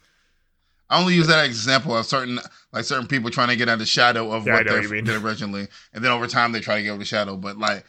I 0.89 0.99
only 1.01 1.15
use 1.15 1.27
that 1.27 1.45
example 1.45 1.95
of 1.97 2.05
certain 2.05 2.39
like 2.71 2.85
certain 2.85 3.07
people 3.07 3.29
trying 3.29 3.49
to 3.49 3.55
get 3.55 3.67
out 3.69 3.73
of 3.73 3.79
the 3.79 3.85
shadow 3.85 4.31
of 4.31 4.45
Yeah, 4.47 4.53
what 4.55 4.67
they 4.67 4.79
what 4.79 5.05
did 5.05 5.21
originally, 5.23 5.67
and 5.93 6.03
then 6.03 6.11
over 6.11 6.27
time 6.27 6.51
they 6.51 6.59
try 6.61 6.77
to 6.77 6.83
get 6.83 6.89
over 6.89 6.99
the 6.99 7.05
shadow. 7.05 7.35
But 7.35 7.57
like, 7.57 7.83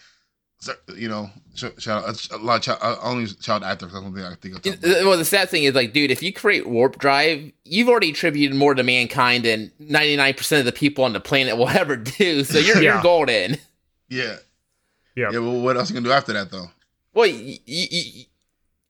you 0.96 1.08
know, 1.08 1.30
shout 1.54 1.78
child, 1.78 2.28
a 2.32 2.38
lot 2.38 2.56
of 2.56 2.62
child, 2.80 2.98
only 3.02 3.26
child 3.26 3.62
actors. 3.62 3.92
That's 3.92 4.02
one 4.02 4.12
thing 4.14 4.24
I 4.24 4.34
think 4.34 4.56
of. 4.66 4.82
Well, 5.06 5.16
the 5.16 5.24
sad 5.24 5.48
thing 5.48 5.62
is, 5.64 5.74
like, 5.76 5.92
dude, 5.92 6.10
if 6.10 6.20
you 6.22 6.32
create 6.32 6.66
warp 6.68 6.98
drive, 6.98 7.52
you've 7.64 7.88
already 7.88 8.10
attributed 8.10 8.56
more 8.56 8.74
to 8.74 8.82
mankind 8.82 9.44
than 9.44 9.70
ninety 9.78 10.16
nine 10.16 10.34
percent 10.34 10.58
of 10.60 10.66
the 10.66 10.72
people 10.72 11.04
on 11.04 11.12
the 11.12 11.20
planet 11.20 11.56
will 11.56 11.68
ever 11.82 11.96
do. 11.96 12.42
So 12.42 12.58
you're 12.58 12.82
Yeah. 12.82 12.94
you're 12.94 13.02
golden. 13.02 13.58
Yeah, 14.08 14.36
Yeah. 15.14 15.30
yeah. 15.32 15.38
Well, 15.38 15.60
what 15.60 15.76
else 15.76 15.90
you 15.90 15.94
gonna 15.94 16.06
do 16.08 16.12
after 16.12 16.32
that 16.32 16.50
though? 16.50 16.70
Well, 17.14 17.26
you, 17.26 17.58
you, 17.64 18.24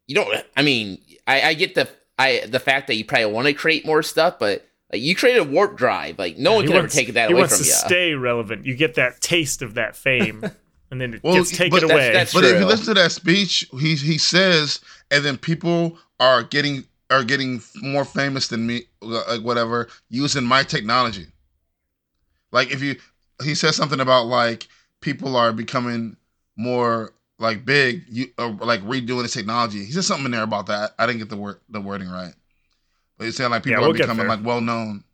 you 0.06 0.14
don't. 0.14 0.44
I 0.56 0.62
mean, 0.62 0.98
I, 1.26 1.42
I 1.42 1.54
get 1.54 1.74
the 1.74 1.88
I 2.18 2.44
the 2.46 2.60
fact 2.60 2.86
that 2.88 2.94
you 2.96 3.04
probably 3.04 3.26
want 3.26 3.46
to 3.46 3.54
create 3.54 3.86
more 3.86 4.02
stuff, 4.02 4.38
but 4.38 4.66
like 4.92 5.00
you 5.02 5.14
created 5.14 5.40
a 5.40 5.44
warp 5.44 5.76
drive, 5.76 6.18
like 6.18 6.38
no 6.38 6.54
one 6.54 6.64
can 6.66 6.74
wants- 6.74 6.94
ever 6.96 7.04
take 7.06 7.14
that 7.14 7.28
he 7.28 7.32
away 7.32 7.40
wants 7.42 7.56
from 7.56 7.64
to 7.64 7.68
you. 7.68 7.74
stay 7.74 8.14
relevant. 8.14 8.66
You 8.66 8.74
get 8.74 8.94
that 8.94 9.20
taste 9.20 9.62
of 9.62 9.74
that 9.74 9.94
fame, 9.96 10.42
and 10.90 11.00
then 11.00 11.14
it 11.14 11.20
Well, 11.22 11.34
gets 11.34 11.50
taken 11.50 11.70
but 11.70 11.82
away. 11.84 12.08
that's- 12.12 12.32
But 12.32 12.44
if 12.44 12.58
you 12.58 12.66
listen 12.66 12.86
to 12.86 12.94
that 12.94 13.12
speech, 13.12 13.68
he 13.78 13.94
he 13.94 14.18
says, 14.18 14.80
and 15.10 15.24
then 15.24 15.36
people 15.38 15.98
are 16.18 16.42
getting 16.42 16.84
are 17.10 17.24
getting 17.24 17.62
more 17.76 18.04
famous 18.04 18.48
than 18.48 18.66
me, 18.66 18.82
uh, 19.02 19.22
like 19.28 19.40
whatever, 19.42 19.88
using 20.10 20.44
my 20.44 20.62
technology. 20.62 21.26
Like 22.52 22.70
if 22.70 22.82
you, 22.82 22.96
he 23.42 23.54
says 23.54 23.76
something 23.76 24.00
about 24.00 24.26
like 24.26 24.66
people 25.00 25.36
are 25.36 25.52
becoming 25.52 26.16
more 26.56 27.12
like 27.38 27.64
big, 27.64 28.04
you 28.08 28.26
or 28.38 28.50
like 28.50 28.80
redoing 28.82 29.22
the 29.22 29.28
technology. 29.28 29.84
He 29.84 29.92
said 29.92 30.04
something 30.04 30.26
in 30.26 30.32
there 30.32 30.42
about 30.42 30.66
that. 30.66 30.92
I 30.98 31.06
didn't 31.06 31.18
get 31.20 31.28
the 31.28 31.36
word 31.36 31.60
the 31.68 31.80
wording 31.80 32.08
right, 32.10 32.34
but 33.16 33.24
he's 33.24 33.36
saying 33.36 33.50
like 33.50 33.62
people 33.62 33.80
Yeah, 33.80 33.86
we'll 33.86 33.94
are 33.96 33.98
becoming 33.98 34.26
like 34.26 34.44
well 34.44 34.60
known 34.60 35.04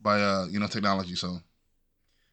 by 0.00 0.20
uh 0.20 0.46
you 0.50 0.58
know 0.60 0.66
technology. 0.66 1.14
So 1.14 1.38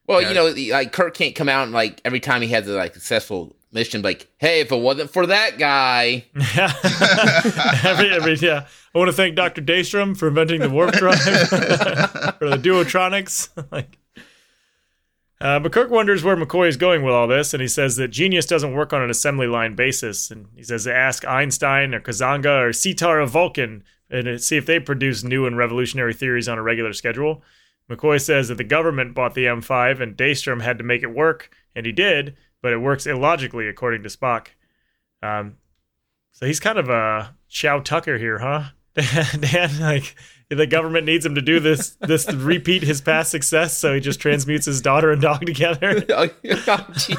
Well, 0.08 0.22
Yeah. 0.22 0.30
you 0.30 0.34
know, 0.36 0.74
like 0.76 0.92
Kirk 0.92 1.14
can't 1.16 1.36
come 1.36 1.50
out 1.50 1.64
and 1.64 1.72
like 1.72 2.02
every 2.06 2.20
time 2.20 2.42
he 2.42 2.48
has 2.50 2.68
a 2.68 2.74
like 2.74 2.94
successful 2.94 3.56
mission, 3.72 4.02
like, 4.02 4.28
hey, 4.38 4.62
if 4.62 4.72
it 4.72 4.78
wasn't 4.80 5.12
for 5.12 5.26
that 5.28 5.58
guy, 5.60 6.24
every, 7.84 8.10
every, 8.10 8.36
yeah. 8.36 8.68
I 8.94 8.98
want 8.98 9.10
to 9.10 9.14
thank 9.14 9.36
Dr. 9.36 9.62
Daystrom 9.62 10.16
for 10.18 10.30
inventing 10.30 10.62
the 10.62 10.70
warp 10.70 10.94
drive 10.94 11.20
for 12.40 12.50
the 12.50 12.58
duotronics. 12.58 13.50
like, 13.72 13.98
uh, 15.42 15.60
but 15.60 15.74
Kirk 15.74 15.90
wonders 15.90 16.24
where 16.24 16.38
McCoy 16.38 16.70
is 16.70 16.78
going 16.78 17.04
with 17.04 17.14
all 17.14 17.28
this, 17.28 17.54
and 17.54 17.62
he 17.62 17.68
says 17.68 17.98
that 17.98 18.08
genius 18.08 18.46
doesn't 18.46 18.74
work 18.74 18.94
on 18.94 19.02
an 19.02 19.10
assembly 19.10 19.48
line 19.48 19.76
basis. 19.76 20.32
And 20.32 20.48
he 20.56 20.64
says 20.64 20.86
to 20.86 20.96
ask 20.96 21.26
Einstein 21.26 21.94
or 21.94 22.00
Kazanga 22.00 22.62
or 22.62 22.74
Sitar 22.74 23.20
of 23.20 23.32
Vulcan 23.32 23.84
and 24.10 24.42
see 24.42 24.56
if 24.56 24.66
they 24.66 24.80
produce 24.80 25.24
new 25.24 25.46
and 25.46 25.58
revolutionary 25.58 26.14
theories 26.14 26.48
on 26.48 26.58
a 26.58 26.64
regular 26.64 26.94
schedule. 26.94 27.44
McCoy 27.90 28.22
says 28.22 28.48
that 28.48 28.56
the 28.56 28.64
government 28.64 29.14
bought 29.14 29.34
the 29.34 29.46
M5 29.46 30.02
and 30.02 30.18
Daystrom 30.18 30.62
had 30.62 30.78
to 30.78 30.84
make 30.84 31.04
it 31.04 31.14
work, 31.14 31.50
and 31.76 31.86
he 31.86 31.92
did, 31.92 32.36
but 32.62 32.72
it 32.72 32.78
works 32.78 33.06
illogically, 33.06 33.68
according 33.68 34.04
to 34.04 34.10
Spock. 34.10 34.48
Um, 35.22 35.58
so 36.32 36.46
he's 36.46 36.60
kind 36.60 36.80
of 36.80 36.90
a 36.90 37.36
Shou 37.48 37.82
Tucker 37.82 38.18
here, 38.18 38.40
huh? 38.40 38.70
Dan, 39.40 39.80
like 39.80 40.16
the 40.50 40.68
government 40.68 41.06
needs 41.06 41.26
him 41.26 41.36
to 41.36 41.42
do 41.42 41.60
this, 41.60 41.92
this 42.02 42.26
to 42.26 42.38
repeat 42.38 42.84
his 42.84 43.02
past 43.02 43.32
success, 43.32 43.78
so 43.78 43.94
he 43.94 44.00
just 44.00 44.20
transmutes 44.20 44.66
his 44.66 44.82
daughter 44.82 45.12
and 45.12 45.22
dog 45.22 45.46
together. 45.46 46.06
oh, 46.10 46.28
gee. 46.98 47.16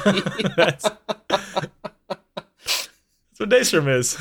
that's, 0.55 0.89
that's 1.27 1.69
what 3.37 3.49
Daystrom 3.49 3.87
is. 3.93 4.17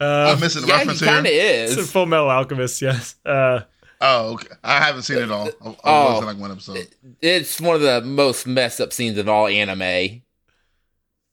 Uh, 0.00 0.32
I'm 0.34 0.40
missing 0.40 0.62
the 0.62 0.68
yeah, 0.68 0.74
he 0.74 0.78
reference 0.80 1.00
here. 1.00 1.08
kind 1.08 1.26
of 1.26 1.32
it's 1.32 1.76
a 1.76 1.80
is. 1.80 1.90
Full 1.92 2.06
Metal 2.06 2.30
Alchemist, 2.30 2.80
yes. 2.82 3.16
Uh, 3.26 3.60
Oh, 4.00 4.34
okay. 4.34 4.54
I 4.62 4.78
haven't 4.78 5.02
seen 5.02 5.18
it 5.18 5.28
all. 5.32 5.48
I've, 5.48 5.66
I've 5.66 5.76
Oh. 5.82 6.14
watched 6.14 6.26
like 6.26 6.38
one 6.38 6.52
episode. 6.52 6.86
It's 7.20 7.60
one 7.60 7.74
of 7.74 7.82
the 7.82 8.00
most 8.02 8.46
messed 8.46 8.80
up 8.80 8.92
scenes 8.92 9.18
in 9.18 9.28
all 9.28 9.48
anime. 9.48 10.22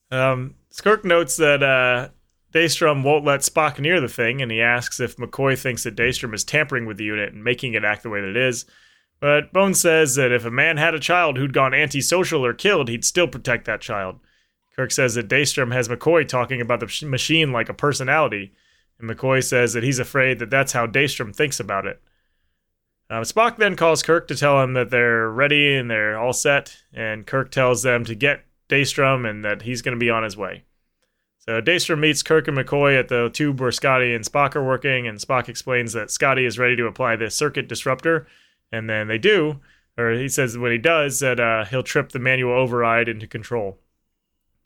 Um, 0.10 0.56
Skirk 0.72 1.06
notes 1.06 1.38
that 1.38 1.62
uh, 1.62 2.10
Daystrom 2.56 3.04
won't 3.04 3.26
let 3.26 3.42
Spock 3.42 3.80
near 3.80 4.00
the 4.00 4.08
thing, 4.08 4.42
and 4.42 4.50
he 4.50 4.62
asks 4.62 5.02
if 5.02 5.18
McCoy 5.18 5.60
thinks 5.60 5.84
that 5.84 5.98
Daystrom 5.98 6.34
is 6.34 6.46
tampering 6.46 6.86
with 6.86 6.96
the 6.96 7.04
unit 7.04 7.34
and 7.34 7.44
making 7.44 7.74
it 7.74 7.84
act 7.84 8.02
the 8.02 8.10
way 8.10 8.22
that 8.22 8.30
it 8.30 8.38
is. 8.38 8.66
But 9.20 9.52
Bones 9.52 9.82
says 9.82 10.16
that 10.16 10.32
if 10.32 10.46
a 10.46 10.52
man 10.52 10.78
had 10.78 10.94
a 10.94 11.00
child 11.00 11.38
who'd 11.38 11.54
gone 11.54 11.74
antisocial 11.74 12.46
or 12.46 12.54
killed, 12.54 12.88
he'd 12.88 13.04
still 13.04 13.28
protect 13.28 13.66
that 13.66 13.82
child. 13.82 14.22
Kirk 14.74 14.92
says 14.92 15.16
that 15.16 15.28
Daystrom 15.28 15.74
has 15.74 15.90
McCoy 15.90 16.26
talking 16.26 16.62
about 16.62 16.80
the 16.80 17.06
machine 17.06 17.52
like 17.52 17.68
a 17.68 17.74
personality, 17.74 18.54
and 19.00 19.10
McCoy 19.10 19.44
says 19.44 19.74
that 19.74 19.84
he's 19.84 20.00
afraid 20.00 20.40
that 20.40 20.50
that's 20.50 20.72
how 20.72 20.88
Daystrom 20.88 21.36
thinks 21.36 21.60
about 21.60 21.86
it. 21.86 22.02
Uh, 23.10 23.22
Spock 23.22 23.58
then 23.58 23.76
calls 23.76 24.02
Kirk 24.02 24.30
to 24.30 24.36
tell 24.36 24.64
him 24.64 24.74
that 24.74 24.92
they're 24.92 25.30
ready 25.30 25.76
and 25.76 25.92
they're 25.92 26.18
all 26.18 26.34
set, 26.34 26.84
and 26.94 27.28
Kirk 27.28 27.52
tells 27.52 27.84
them 27.84 28.06
to 28.06 28.16
get 28.16 28.46
Daystrom 28.70 29.30
and 29.30 29.44
that 29.44 29.64
he's 29.64 29.82
going 29.82 29.96
to 29.96 30.00
be 30.00 30.10
on 30.10 30.24
his 30.24 30.38
way. 30.38 30.64
So 31.48 31.62
Daystrom 31.62 32.00
meets 32.00 32.24
Kirk 32.24 32.48
and 32.48 32.58
McCoy 32.58 32.98
at 33.00 33.08
the 33.08 33.30
tube 33.30 33.60
where 33.62 33.72
Scotty 33.72 34.14
and 34.16 34.26
Spock 34.26 34.56
are 34.56 34.64
working, 34.64 35.08
and 35.08 35.20
Spock 35.20 35.48
explains 35.48 35.94
that 35.94 36.10
Scotty 36.10 36.46
is 36.46 36.58
ready 36.58 36.76
to 36.76 36.88
apply 36.88 37.16
the 37.18 37.30
circuit 37.30 37.68
disruptor, 37.68 38.26
and 38.72 38.90
then 38.90 39.08
they 39.08 39.20
do, 39.20 39.60
or 39.98 40.12
he 40.14 40.28
says 40.28 40.58
when 40.58 40.72
he 40.72 40.80
does 40.80 41.20
that 41.20 41.40
uh, 41.40 41.66
he'll 41.66 41.84
trip 41.84 42.12
the 42.12 42.20
manual 42.20 42.54
override 42.54 43.08
into 43.08 43.28
control. 43.28 43.78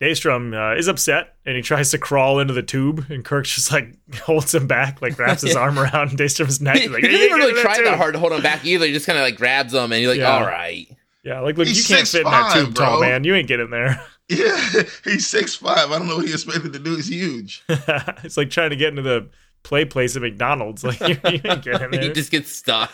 Daystrom 0.00 0.54
uh, 0.54 0.78
is 0.78 0.88
upset 0.88 1.34
and 1.44 1.56
he 1.56 1.62
tries 1.70 1.90
to 1.90 1.98
crawl 1.98 2.38
into 2.38 2.54
the 2.54 2.62
tube, 2.62 3.04
and 3.10 3.22
Kirk 3.24 3.44
just 3.44 3.70
like 3.70 3.94
holds 4.22 4.54
him 4.54 4.66
back, 4.66 5.02
like 5.02 5.18
wraps 5.18 5.42
his 5.42 5.56
arm 5.56 5.78
around 5.78 6.12
Daystrom's 6.12 6.62
neck. 6.62 6.76
He, 6.76 6.82
He's 6.82 6.90
like, 6.90 7.04
he 7.04 7.10
"You 7.10 7.16
didn't 7.18 7.28
can't 7.38 7.42
really 7.50 7.60
try 7.62 7.76
tube." 7.76 7.84
that 7.84 7.98
hard 7.98 8.14
to 8.14 8.18
hold 8.20 8.32
him 8.32 8.40
back 8.42 8.64
either. 8.64 8.86
He 8.86 8.92
just 8.94 9.04
kind 9.04 9.18
of 9.18 9.22
like 9.22 9.36
grabs 9.36 9.74
him 9.74 9.92
and 9.92 10.00
you're 10.00 10.12
like, 10.12 10.20
Yeah. 10.20 10.32
all 10.32 10.46
right. 10.46 10.88
Yeah, 11.22 11.40
like 11.40 11.58
look, 11.58 11.66
He's 11.68 11.86
you 11.90 11.94
can't 11.94 12.08
fit 12.08 12.24
in 12.24 12.30
that 12.30 12.56
6'5", 12.56 12.64
tube, 12.64 12.74
tall 12.74 13.00
man. 13.02 13.24
You 13.24 13.34
ain't 13.34 13.46
getting 13.46 13.68
there. 13.68 14.02
Yeah, 14.30 14.82
he's 15.04 15.26
six 15.26 15.56
five. 15.56 15.90
I 15.90 15.98
don't 15.98 16.06
know 16.06 16.16
what 16.16 16.26
he 16.26 16.32
expected 16.32 16.72
to 16.72 16.78
do. 16.78 16.94
He's 16.94 17.08
huge. 17.08 17.64
it's 17.68 18.36
like 18.36 18.50
trying 18.50 18.70
to 18.70 18.76
get 18.76 18.90
into 18.90 19.02
the 19.02 19.28
play 19.64 19.84
place 19.84 20.14
at 20.14 20.22
McDonald's. 20.22 20.84
Like 20.90 21.00
you, 21.00 21.16
you 21.24 21.40
ain't 21.44 21.62
getting 21.64 21.92
he 21.92 21.98
there. 21.98 22.12
just 22.12 22.30
gets 22.30 22.52
stuck. 22.52 22.92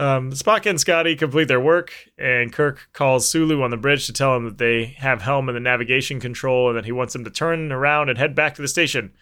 Um, 0.00 0.32
Spock 0.32 0.66
and 0.66 0.80
Scotty 0.80 1.14
complete 1.14 1.46
their 1.46 1.60
work, 1.60 1.92
and 2.18 2.52
Kirk 2.52 2.88
calls 2.92 3.28
Sulu 3.28 3.62
on 3.62 3.70
the 3.70 3.76
bridge 3.76 4.06
to 4.06 4.12
tell 4.12 4.34
him 4.34 4.44
that 4.46 4.58
they 4.58 4.96
have 4.98 5.22
Helm 5.22 5.48
in 5.48 5.54
the 5.54 5.60
navigation 5.60 6.18
control 6.18 6.68
and 6.68 6.76
that 6.76 6.84
he 6.84 6.90
wants 6.90 7.12
them 7.12 7.22
to 7.24 7.30
turn 7.30 7.70
around 7.70 8.08
and 8.08 8.18
head 8.18 8.34
back 8.34 8.54
to 8.54 8.62
the 8.62 8.66
station. 8.66 9.12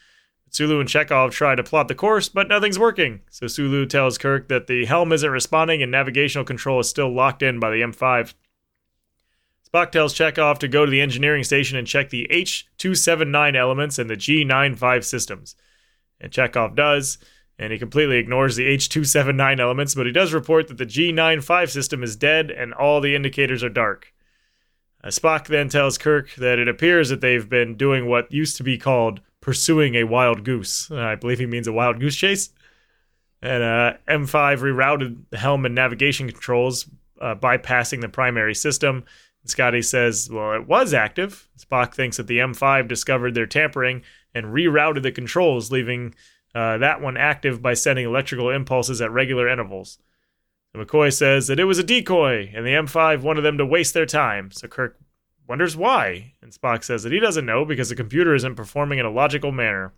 Sulu 0.51 0.81
and 0.81 0.89
Chekov 0.89 1.33
try 1.33 1.55
to 1.55 1.63
plot 1.63 1.89
the 1.89 1.95
course, 1.95 2.29
but 2.29 2.49
nothing's 2.49 2.79
working. 2.79 3.21
So 3.31 3.47
Sulu 3.49 3.87
tells 3.87 4.19
Kirk 4.19 4.49
that 4.49 4.67
the 4.67 4.85
helm 4.85 5.13
isn't 5.13 5.31
responding 5.31 5.83
and 5.83 5.91
navigational 5.91 6.45
control 6.45 6.81
is 6.81 6.89
still 6.89 7.13
locked 7.13 7.43
in 7.43 7.59
by 7.59 7.71
the 7.71 7.83
M5. 7.83 8.33
Spock 9.73 9.91
tells 9.91 10.13
Chekov 10.15 10.59
to 10.59 10.69
go 10.69 10.85
to 10.85 10.91
the 10.91 11.01
engineering 11.01 11.45
station 11.45 11.79
and 11.79 11.87
check 11.87 12.11
the 12.11 12.27
H279 12.31 13.57
elements 13.57 13.99
and 13.99 14.11
the 14.11 14.17
G95 14.17 15.03
systems. 15.03 15.57
And 16.21 16.31
Chekov 16.31 16.77
does, 16.77 17.17
and 17.59 17.73
he 17.73 17.79
completely 17.79 18.19
ignores 18.19 18.57
the 18.57 18.67
H279 18.67 19.61
elements, 19.61 19.95
but 19.95 20.05
he 20.05 20.13
does 20.13 20.35
report 20.35 20.69
that 20.69 20.77
the 20.77 20.85
G95 20.85 21.71
system 21.71 22.03
is 22.03 22.17
dead 22.17 22.51
and 22.51 22.75
all 22.75 23.01
the 23.01 23.15
indicators 23.15 23.65
are 23.65 23.71
dark. 23.71 24.13
Uh, 25.03 25.09
Spock 25.09 25.47
then 25.47 25.71
tells 25.71 25.97
Kirk 25.97 26.35
that 26.35 26.59
it 26.59 26.69
appears 26.69 27.09
that 27.09 27.23
they've 27.23 27.49
been 27.49 27.77
doing 27.77 28.07
what 28.07 28.31
used 28.31 28.59
to 28.59 28.63
be 28.63 28.77
called 28.77 29.23
pursuing 29.41 29.95
a 29.95 30.05
wild 30.05 30.45
goose. 30.45 30.91
Uh, 30.91 30.99
I 30.99 31.15
believe 31.15 31.39
he 31.39 31.47
means 31.47 31.67
a 31.67 31.73
wild 31.73 31.99
goose 31.99 32.15
chase. 32.15 32.51
And 33.41 33.63
uh, 33.63 33.95
M5 34.07 34.59
rerouted 34.59 35.25
the 35.31 35.39
helm 35.39 35.65
and 35.65 35.75
navigation 35.75 36.31
controls, 36.31 36.87
uh, 37.21 37.35
bypassing 37.35 38.03
the 38.03 38.09
primary 38.09 38.55
system. 38.55 39.05
Scotty 39.45 39.83
says, 39.83 40.29
well, 40.31 40.53
it 40.53 40.69
was 40.69 40.95
active. 40.95 41.49
Spock 41.59 41.95
thinks 41.95 42.17
that 42.17 42.29
the 42.29 42.39
M5 42.39 42.87
discovered 42.87 43.35
their 43.35 43.47
tampering 43.47 44.03
and 44.35 44.47
rerouted 44.47 45.03
the 45.03 45.13
controls, 45.13 45.73
leaving 45.73 46.15
uh, 46.55 46.79
that 46.79 47.01
one 47.01 47.17
active 47.17 47.61
by 47.61 47.75
sending 47.75 48.07
electrical 48.07 48.51
impulses 48.51 49.01
at 49.01 49.11
regular 49.11 49.49
intervals. 49.49 49.99
So 50.73 50.83
McCoy 50.83 51.13
says 51.13 51.49
that 51.49 51.61
it 51.61 51.65
was 51.65 51.79
a 51.79 51.85
decoy, 51.85 52.51
and 52.55 52.65
the 52.65 52.71
M5 52.71 53.23
wanted 53.23 53.43
them 53.43 53.59
to 53.59 53.67
waste 53.67 53.95
their 53.95 54.07
time. 54.07 54.51
So 54.53 54.69
Kirk 54.69 54.99
wonders 55.49 55.77
why, 55.77 56.35
and 56.41 56.53
Spock 56.53 56.85
says 56.85 57.03
that 57.03 57.13
he 57.13 57.19
doesn't 57.19 57.45
know 57.47 57.65
because 57.65 57.89
the 57.89 57.97
computer 57.97 58.35
isn't 58.35 58.55
performing 58.55 58.99
in 58.99 59.07
a 59.07 59.11
logical 59.11 59.53
manner. 59.53 59.93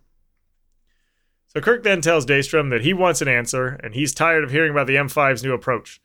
So 1.47 1.61
Kirk 1.61 1.83
then 1.83 2.01
tells 2.01 2.25
Daystrom 2.25 2.71
that 2.71 2.81
he 2.81 2.93
wants 2.93 3.21
an 3.21 3.29
answer, 3.29 3.79
and 3.81 3.93
he's 3.93 4.13
tired 4.13 4.43
of 4.43 4.51
hearing 4.51 4.71
about 4.71 4.87
the 4.87 4.95
M5's 4.95 5.43
new 5.43 5.53
approach. 5.53 6.01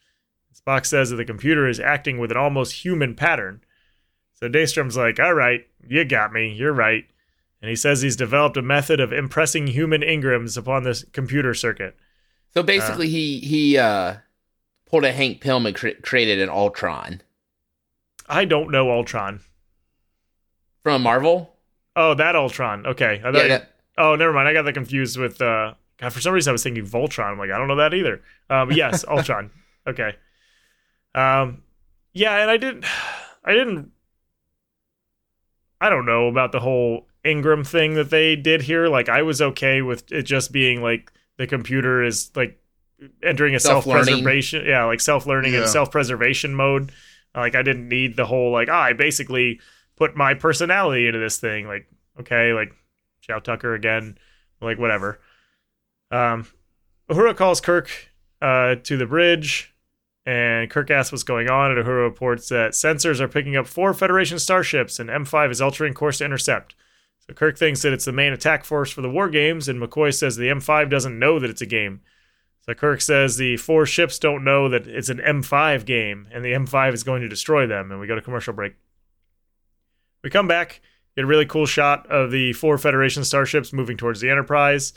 Spock 0.55 0.85
says 0.86 1.10
that 1.10 1.16
the 1.16 1.24
computer 1.24 1.66
is 1.68 1.81
acting 1.81 2.18
with 2.18 2.31
an 2.31 2.36
almost 2.36 2.85
human 2.85 3.14
pattern. 3.14 3.62
So 4.35 4.48
Daystrom's 4.48 4.97
like, 4.97 5.20
all 5.20 5.35
right, 5.35 5.66
you 5.86 6.05
got 6.05 6.32
me, 6.32 6.52
you're 6.52 6.72
right. 6.72 7.05
And 7.62 7.68
he 7.68 7.77
says 7.77 8.01
he's 8.01 8.16
developed 8.16 8.56
a 8.56 8.62
method 8.62 9.01
of 9.01 9.12
impressing 9.12 9.66
human 9.66 10.01
engrams 10.01 10.56
upon 10.56 10.82
this 10.82 11.05
computer 11.12 11.52
circuit. 11.55 11.94
So 12.55 12.62
basically, 12.62 13.06
uh, 13.06 13.10
he 13.10 13.39
he 13.40 13.78
uh, 13.78 14.16
pulled 14.86 15.05
a 15.05 15.12
Hank 15.12 15.40
Pym 15.40 15.66
and 15.66 15.77
cre- 15.77 16.01
created 16.02 16.40
an 16.40 16.48
Ultron. 16.48 17.20
I 18.28 18.44
don't 18.44 18.70
know 18.70 18.90
Ultron. 18.90 19.40
From 20.82 21.02
Marvel? 21.02 21.55
Oh, 21.94 22.14
that 22.14 22.35
Ultron. 22.35 22.86
Okay. 22.86 23.20
I 23.24 23.31
yeah, 23.31 23.48
that- 23.48 23.70
oh, 23.98 24.16
never 24.16 24.32
mind. 24.32 24.48
I 24.48 24.52
got 24.52 24.62
that 24.62 24.72
confused 24.72 25.18
with. 25.18 25.40
Uh, 25.43 25.74
God, 25.98 26.12
for 26.12 26.20
some 26.20 26.32
reason 26.32 26.51
I 26.51 26.52
was 26.52 26.62
thinking 26.62 26.85
Voltron. 26.86 27.32
I'm 27.32 27.39
like, 27.39 27.51
I 27.51 27.59
don't 27.59 27.68
know 27.68 27.77
that 27.77 27.93
either. 27.93 28.22
Um, 28.48 28.72
yes, 28.72 29.05
Ultron. 29.09 29.51
Okay. 29.86 30.14
Um, 31.15 31.62
yeah, 32.12 32.37
and 32.37 32.51
I 32.51 32.57
didn't. 32.57 32.85
I 33.45 33.53
didn't. 33.53 33.91
I 35.81 35.89
don't 35.89 36.05
know 36.05 36.28
about 36.28 36.53
the 36.53 36.61
whole 36.61 37.07
engram 37.24 37.66
thing 37.66 37.95
that 37.95 38.11
they 38.11 38.37
did 38.37 38.62
here. 38.62 38.89
Like, 38.89 39.09
I 39.09 39.23
was 39.23 39.41
okay 39.41 39.81
with 39.81 40.12
it 40.12 40.24
just 40.24 40.53
being 40.53 40.82
like 40.82 41.11
the 41.39 41.47
computer 41.47 42.03
is 42.05 42.31
like 42.37 42.61
entering 43.23 43.55
a 43.55 43.61
self 43.61 43.85
preservation. 43.85 44.66
Yeah, 44.66 44.85
like 44.85 45.01
self 45.01 45.27
learning 45.27 45.55
yeah. 45.55 45.61
and 45.61 45.69
self 45.69 45.91
preservation 45.91 46.55
mode. 46.55 46.93
Like, 47.35 47.55
I 47.55 47.62
didn't 47.62 47.89
need 47.89 48.16
the 48.16 48.27
whole 48.27 48.53
like, 48.53 48.69
oh, 48.69 48.74
I 48.74 48.93
basically 48.93 49.61
put 49.97 50.16
my 50.16 50.35
personality 50.35 51.07
into 51.07 51.19
this 51.19 51.39
thing. 51.39 51.66
Like, 51.66 51.87
okay, 52.20 52.53
like 52.53 52.73
Shou 53.20 53.41
Tucker 53.41 53.74
again, 53.74 54.19
like 54.61 54.78
whatever. 54.78 55.20
Um, 56.11 56.47
Uhura 57.09 57.37
calls 57.37 57.61
Kirk 57.61 57.91
uh, 58.43 58.77
to 58.77 58.97
the 58.97 59.07
bridge, 59.07 59.74
and 60.26 60.70
Kirk 60.70 60.90
asks 60.90 61.12
what's 61.12 61.22
going 61.22 61.48
on, 61.48 61.70
and 61.70 61.84
Uhura 61.84 62.05
reports 62.05 62.48
that 62.48 62.72
sensors 62.72 63.20
are 63.20 63.28
picking 63.28 63.56
up 63.56 63.66
four 63.66 63.94
Federation 63.94 64.38
starships, 64.38 64.98
and 64.98 65.09
M5 65.09 65.51
is 65.51 65.60
altering 65.60 65.94
course 65.94 66.18
to 66.18 66.24
intercept. 66.24 66.74
So 67.20 67.34
Kirk 67.34 67.56
thinks 67.56 67.82
that 67.82 67.92
it's 67.92 68.05
the 68.05 68.12
main 68.12 68.32
attack 68.32 68.64
force 68.64 68.90
for 68.90 69.01
the 69.01 69.10
war 69.10 69.28
games, 69.28 69.68
and 69.68 69.80
McCoy 69.80 70.14
says 70.14 70.36
the 70.36 70.48
M5 70.48 70.90
doesn't 70.90 71.18
know 71.18 71.38
that 71.38 71.51
it's 71.51 71.62
a 71.62 71.66
game. 71.66 72.01
So 72.62 72.74
Kirk 72.74 73.01
says 73.01 73.36
the 73.36 73.56
four 73.56 73.86
ships 73.86 74.18
don't 74.18 74.44
know 74.44 74.68
that 74.68 74.86
it's 74.86 75.09
an 75.09 75.18
M5 75.18 75.86
game, 75.86 76.28
and 76.30 76.44
the 76.44 76.52
M5 76.52 76.92
is 76.92 77.02
going 77.02 77.22
to 77.22 77.28
destroy 77.28 77.66
them, 77.66 77.90
and 77.90 78.01
we 78.01 78.06
go 78.06 78.14
to 78.14 78.20
commercial 78.20 78.52
break. 78.52 78.74
We 80.22 80.28
come 80.28 80.47
back, 80.47 80.82
get 81.16 81.24
a 81.24 81.26
really 81.26 81.47
cool 81.47 81.66
shot 81.66 82.06
of 82.10 82.30
the 82.30 82.52
four 82.52 82.76
Federation 82.76 83.24
starships 83.24 83.72
moving 83.72 83.97
towards 83.97 84.20
the 84.20 84.28
Enterprise. 84.28 84.92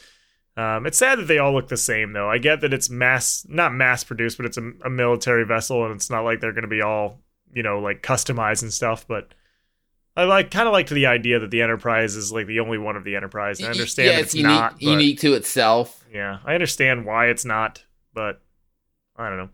Um, 0.56 0.86
it's 0.86 1.00
sad 1.00 1.18
that 1.18 1.28
they 1.28 1.40
all 1.40 1.54
look 1.54 1.68
the 1.68 1.78
same, 1.78 2.14
though. 2.14 2.30
I 2.30 2.38
get 2.38 2.62
that 2.62 2.74
it's 2.74 2.90
mass, 2.90 3.46
not 3.50 3.74
mass 3.74 4.04
produced, 4.04 4.38
but 4.38 4.46
it's 4.46 4.58
a, 4.58 4.72
a 4.86 4.90
military 4.90 5.46
vessel, 5.46 5.84
and 5.86 5.96
it's 5.96 6.10
not 6.10 6.24
like 6.24 6.42
they're 6.42 6.54
going 6.54 6.64
to 6.64 6.68
be 6.68 6.82
all, 6.82 7.20
you 7.54 7.64
know, 7.64 7.80
like 7.80 8.04
customized 8.04 8.62
and 8.62 8.72
stuff. 8.72 9.08
But 9.08 9.34
I 10.16 10.26
like 10.26 10.52
kind 10.52 10.68
of 10.68 10.74
like 10.74 10.88
the 10.90 11.08
idea 11.08 11.40
that 11.40 11.50
the 11.50 11.64
Enterprise 11.64 12.16
is 12.16 12.32
like 12.32 12.46
the 12.46 12.60
only 12.60 12.78
one 12.78 12.96
of 12.96 13.04
the 13.04 13.16
Enterprise. 13.16 13.60
And 13.60 13.68
I 13.68 13.72
understand 13.72 14.10
yeah, 14.12 14.20
it's, 14.20 14.26
it's 14.28 14.36
unique, 14.36 14.52
not 14.52 14.74
but, 14.74 14.84
unique 14.84 15.20
to 15.22 15.34
itself. 15.34 16.06
Yeah, 16.14 16.38
I 16.46 16.54
understand 16.54 17.06
why 17.06 17.28
it's 17.28 17.46
not, 17.46 17.84
but 18.14 18.40
I 19.16 19.30
don't 19.30 19.38
know. 19.38 19.50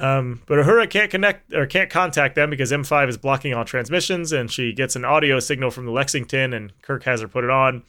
Um, 0.00 0.42
but 0.46 0.58
Uhura 0.58 0.88
can't 0.88 1.10
connect 1.10 1.52
or 1.52 1.66
can't 1.66 1.90
contact 1.90 2.34
them 2.34 2.48
because 2.50 2.72
M5 2.72 3.08
is 3.08 3.18
blocking 3.18 3.54
all 3.54 3.64
transmissions, 3.64 4.32
and 4.32 4.50
she 4.50 4.72
gets 4.72 4.96
an 4.96 5.04
audio 5.04 5.38
signal 5.38 5.70
from 5.70 5.84
the 5.84 5.92
Lexington, 5.92 6.52
and 6.54 6.72
Kirk 6.82 7.04
has 7.04 7.20
her 7.20 7.28
put 7.28 7.44
it 7.44 7.50
on. 7.50 7.84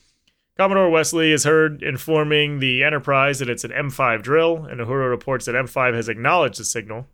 Commodore 0.62 0.92
Wesley 0.92 1.32
is 1.32 1.44
heard 1.44 1.82
informing 1.82 2.60
the 2.60 2.84
Enterprise 2.84 3.40
that 3.40 3.50
it's 3.50 3.64
an 3.64 3.72
M5 3.72 4.22
drill, 4.22 4.64
and 4.66 4.80
Uhura 4.80 5.10
reports 5.10 5.48
that 5.48 5.56
M5 5.56 5.96
has 5.96 6.08
acknowledged 6.08 6.60
the 6.60 6.64
signal. 6.64 7.08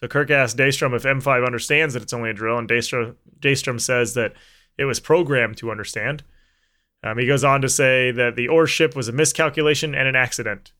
So 0.00 0.08
Kirk 0.08 0.30
asks 0.30 0.58
Daystrom 0.58 0.96
if 0.96 1.02
M5 1.02 1.44
understands 1.44 1.92
that 1.92 2.02
it's 2.02 2.14
only 2.14 2.30
a 2.30 2.32
drill, 2.32 2.56
and 2.56 2.66
Daystrom, 2.66 3.16
Daystrom 3.40 3.78
says 3.78 4.14
that 4.14 4.32
it 4.78 4.86
was 4.86 5.00
programmed 5.00 5.58
to 5.58 5.70
understand. 5.70 6.24
Um, 7.04 7.18
he 7.18 7.26
goes 7.26 7.44
on 7.44 7.60
to 7.60 7.68
say 7.68 8.10
that 8.10 8.36
the 8.36 8.48
ore 8.48 8.66
ship 8.66 8.96
was 8.96 9.06
a 9.06 9.12
miscalculation 9.12 9.94
and 9.94 10.08
an 10.08 10.16
accident. 10.16 10.72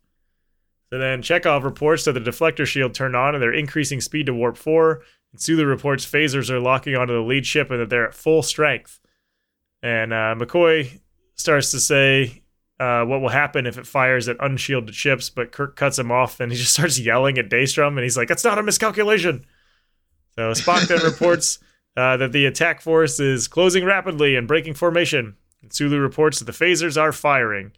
So 0.88 0.98
then 0.98 1.20
Chekov 1.20 1.62
reports 1.62 2.06
that 2.06 2.12
the 2.12 2.20
deflector 2.20 2.64
shield 2.64 2.94
turned 2.94 3.16
on 3.16 3.34
and 3.34 3.42
they're 3.42 3.52
increasing 3.52 4.00
speed 4.00 4.24
to 4.24 4.32
warp 4.32 4.56
4. 4.56 5.02
And 5.32 5.40
Sulu 5.42 5.66
reports 5.66 6.10
phasers 6.10 6.48
are 6.48 6.58
locking 6.58 6.96
onto 6.96 7.12
the 7.12 7.20
lead 7.20 7.44
ship 7.44 7.70
and 7.70 7.80
that 7.80 7.90
they're 7.90 8.08
at 8.08 8.14
full 8.14 8.42
strength. 8.42 8.98
And 9.82 10.14
uh, 10.14 10.36
McCoy 10.38 11.01
starts 11.42 11.70
to 11.72 11.80
say 11.80 12.42
uh, 12.80 13.04
what 13.04 13.20
will 13.20 13.28
happen 13.28 13.66
if 13.66 13.78
it 13.78 13.86
fires 13.86 14.28
at 14.28 14.36
unshielded 14.40 14.94
ships, 14.94 15.30
but 15.30 15.52
Kirk 15.52 15.76
cuts 15.76 15.98
him 15.98 16.10
off 16.10 16.40
and 16.40 16.50
he 16.50 16.58
just 16.58 16.72
starts 16.72 16.98
yelling 16.98 17.38
at 17.38 17.50
Daystrom 17.50 17.88
and 17.88 18.00
he's 18.00 18.16
like, 18.16 18.28
"That's 18.28 18.44
not 18.44 18.58
a 18.58 18.62
miscalculation." 18.62 19.44
So 20.34 20.50
Spock 20.52 20.88
then 20.88 21.00
reports 21.04 21.58
uh, 21.96 22.16
that 22.16 22.32
the 22.32 22.46
attack 22.46 22.80
force 22.80 23.20
is 23.20 23.48
closing 23.48 23.84
rapidly 23.84 24.34
and 24.36 24.48
breaking 24.48 24.74
formation. 24.74 25.36
And 25.62 25.72
Sulu 25.72 25.98
reports 25.98 26.38
that 26.38 26.46
the 26.46 26.52
phasers 26.52 27.00
are 27.00 27.12
firing. 27.12 27.72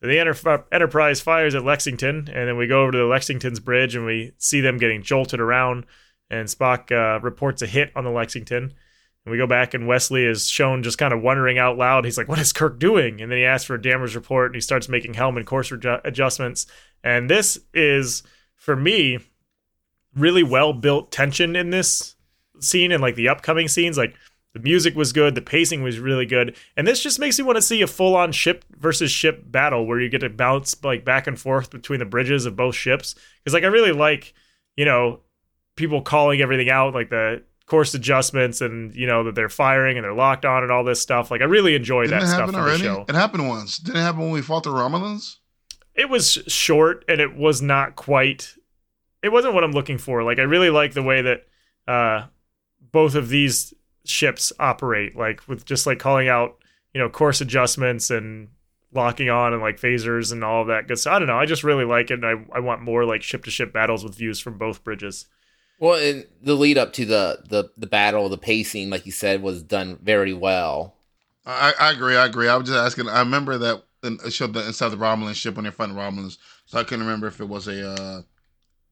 So 0.00 0.06
the 0.06 0.18
Enter- 0.18 0.64
Enterprise 0.70 1.20
fires 1.20 1.54
at 1.54 1.64
Lexington, 1.64 2.28
and 2.32 2.48
then 2.48 2.56
we 2.56 2.68
go 2.68 2.82
over 2.82 2.92
to 2.92 2.98
the 2.98 3.04
Lexington's 3.04 3.58
bridge 3.58 3.96
and 3.96 4.06
we 4.06 4.32
see 4.38 4.60
them 4.60 4.78
getting 4.78 5.02
jolted 5.02 5.40
around. 5.40 5.86
And 6.30 6.46
Spock 6.46 6.92
uh, 6.92 7.20
reports 7.20 7.62
a 7.62 7.66
hit 7.66 7.90
on 7.96 8.04
the 8.04 8.10
Lexington. 8.10 8.74
And 9.28 9.32
we 9.32 9.36
go 9.36 9.46
back, 9.46 9.74
and 9.74 9.86
Wesley 9.86 10.24
is 10.24 10.48
shown 10.48 10.82
just 10.82 10.96
kind 10.96 11.12
of 11.12 11.20
wondering 11.20 11.58
out 11.58 11.76
loud. 11.76 12.06
He's 12.06 12.16
like, 12.16 12.28
What 12.28 12.38
is 12.38 12.50
Kirk 12.50 12.78
doing? 12.78 13.20
And 13.20 13.30
then 13.30 13.36
he 13.36 13.44
asks 13.44 13.66
for 13.66 13.74
a 13.74 13.82
damage 13.82 14.14
report 14.14 14.46
and 14.46 14.54
he 14.54 14.60
starts 14.62 14.88
making 14.88 15.12
helm 15.12 15.36
and 15.36 15.46
course 15.46 15.70
adjustments. 15.70 16.66
And 17.04 17.28
this 17.28 17.58
is, 17.74 18.22
for 18.56 18.74
me, 18.74 19.18
really 20.14 20.42
well 20.42 20.72
built 20.72 21.12
tension 21.12 21.56
in 21.56 21.68
this 21.68 22.16
scene 22.58 22.90
and 22.90 23.02
like 23.02 23.16
the 23.16 23.28
upcoming 23.28 23.68
scenes. 23.68 23.98
Like, 23.98 24.14
the 24.54 24.60
music 24.60 24.96
was 24.96 25.12
good, 25.12 25.34
the 25.34 25.42
pacing 25.42 25.82
was 25.82 25.98
really 25.98 26.24
good, 26.24 26.56
and 26.74 26.86
this 26.86 27.02
just 27.02 27.18
makes 27.18 27.38
me 27.38 27.44
want 27.44 27.56
to 27.56 27.62
see 27.62 27.82
a 27.82 27.86
full-on 27.86 28.32
ship 28.32 28.64
versus 28.78 29.10
ship 29.10 29.42
battle 29.44 29.86
where 29.86 30.00
you 30.00 30.08
get 30.08 30.22
to 30.22 30.30
bounce 30.30 30.82
like 30.82 31.04
back 31.04 31.26
and 31.26 31.38
forth 31.38 31.70
between 31.70 31.98
the 31.98 32.06
bridges 32.06 32.46
of 32.46 32.56
both 32.56 32.74
ships. 32.74 33.14
Because 33.44 33.52
like 33.52 33.62
I 33.62 33.66
really 33.66 33.92
like, 33.92 34.32
you 34.74 34.86
know, 34.86 35.20
people 35.76 36.00
calling 36.00 36.40
everything 36.40 36.70
out, 36.70 36.94
like 36.94 37.10
the 37.10 37.42
course 37.68 37.94
adjustments 37.94 38.60
and 38.60 38.94
you 38.94 39.06
know 39.06 39.24
that 39.24 39.34
they're 39.34 39.48
firing 39.48 39.96
and 39.96 40.04
they're 40.04 40.14
locked 40.14 40.44
on 40.44 40.62
and 40.62 40.72
all 40.72 40.84
this 40.84 41.00
stuff. 41.00 41.30
Like 41.30 41.40
I 41.40 41.44
really 41.44 41.74
enjoy 41.74 42.04
Didn't 42.04 42.20
that 42.20 42.28
stuff 42.28 42.54
already? 42.54 42.78
the 42.78 42.84
show. 42.84 43.04
It 43.08 43.14
happened 43.14 43.48
once. 43.48 43.78
Didn't 43.78 43.98
it 44.00 44.02
happen 44.02 44.20
when 44.22 44.30
we 44.30 44.42
fought 44.42 44.64
the 44.64 44.70
Romulans? 44.70 45.36
It 45.94 46.08
was 46.08 46.38
short 46.48 47.04
and 47.08 47.20
it 47.20 47.36
was 47.36 47.60
not 47.62 47.96
quite. 47.96 48.54
It 49.22 49.30
wasn't 49.30 49.54
what 49.54 49.64
I'm 49.64 49.72
looking 49.72 49.98
for. 49.98 50.22
Like 50.22 50.38
I 50.38 50.42
really 50.42 50.70
like 50.70 50.94
the 50.94 51.02
way 51.02 51.22
that 51.22 51.46
uh, 51.86 52.26
both 52.92 53.14
of 53.14 53.28
these 53.28 53.74
ships 54.04 54.52
operate. 54.58 55.16
Like 55.16 55.46
with 55.46 55.64
just 55.64 55.86
like 55.86 55.98
calling 55.98 56.28
out 56.28 56.56
you 56.94 57.00
know 57.00 57.08
course 57.08 57.40
adjustments 57.40 58.10
and 58.10 58.48
locking 58.94 59.28
on 59.28 59.52
and 59.52 59.60
like 59.60 59.78
phasers 59.78 60.32
and 60.32 60.42
all 60.42 60.62
of 60.62 60.68
that 60.68 60.88
good 60.88 60.98
stuff. 60.98 61.12
I 61.14 61.18
don't 61.18 61.28
know. 61.28 61.38
I 61.38 61.44
just 61.44 61.64
really 61.64 61.84
like 61.84 62.10
it, 62.10 62.22
and 62.22 62.26
I 62.26 62.56
I 62.56 62.60
want 62.60 62.80
more 62.82 63.04
like 63.04 63.22
ship 63.22 63.44
to 63.44 63.50
ship 63.50 63.72
battles 63.72 64.04
with 64.04 64.16
views 64.16 64.40
from 64.40 64.56
both 64.56 64.82
bridges. 64.82 65.26
Well, 65.78 66.00
and 66.00 66.26
the 66.42 66.54
lead 66.54 66.78
up 66.78 66.92
to 66.94 67.04
the 67.04 67.42
the 67.48 67.70
the 67.76 67.86
battle, 67.86 68.28
the 68.28 68.38
pacing, 68.38 68.90
like 68.90 69.06
you 69.06 69.12
said, 69.12 69.42
was 69.42 69.62
done 69.62 69.98
very 70.02 70.32
well. 70.32 70.94
I, 71.46 71.72
I 71.80 71.92
agree. 71.92 72.16
I 72.16 72.26
agree. 72.26 72.48
I 72.48 72.56
was 72.56 72.68
just 72.68 72.78
asking. 72.78 73.08
I 73.08 73.20
remember 73.20 73.58
that 73.58 73.82
in, 74.02 74.18
it 74.24 74.32
showed 74.32 74.52
the 74.52 74.66
inside 74.66 74.90
the 74.90 74.96
Romulan 74.96 75.34
ship 75.34 75.54
when 75.54 75.62
they're 75.62 75.72
fighting 75.72 75.94
Romulans, 75.94 76.38
so 76.66 76.78
I 76.78 76.84
couldn't 76.84 77.04
remember 77.04 77.26
if 77.26 77.40
it 77.40 77.48
was 77.48 77.68
a 77.68 77.90
uh, 77.90 78.22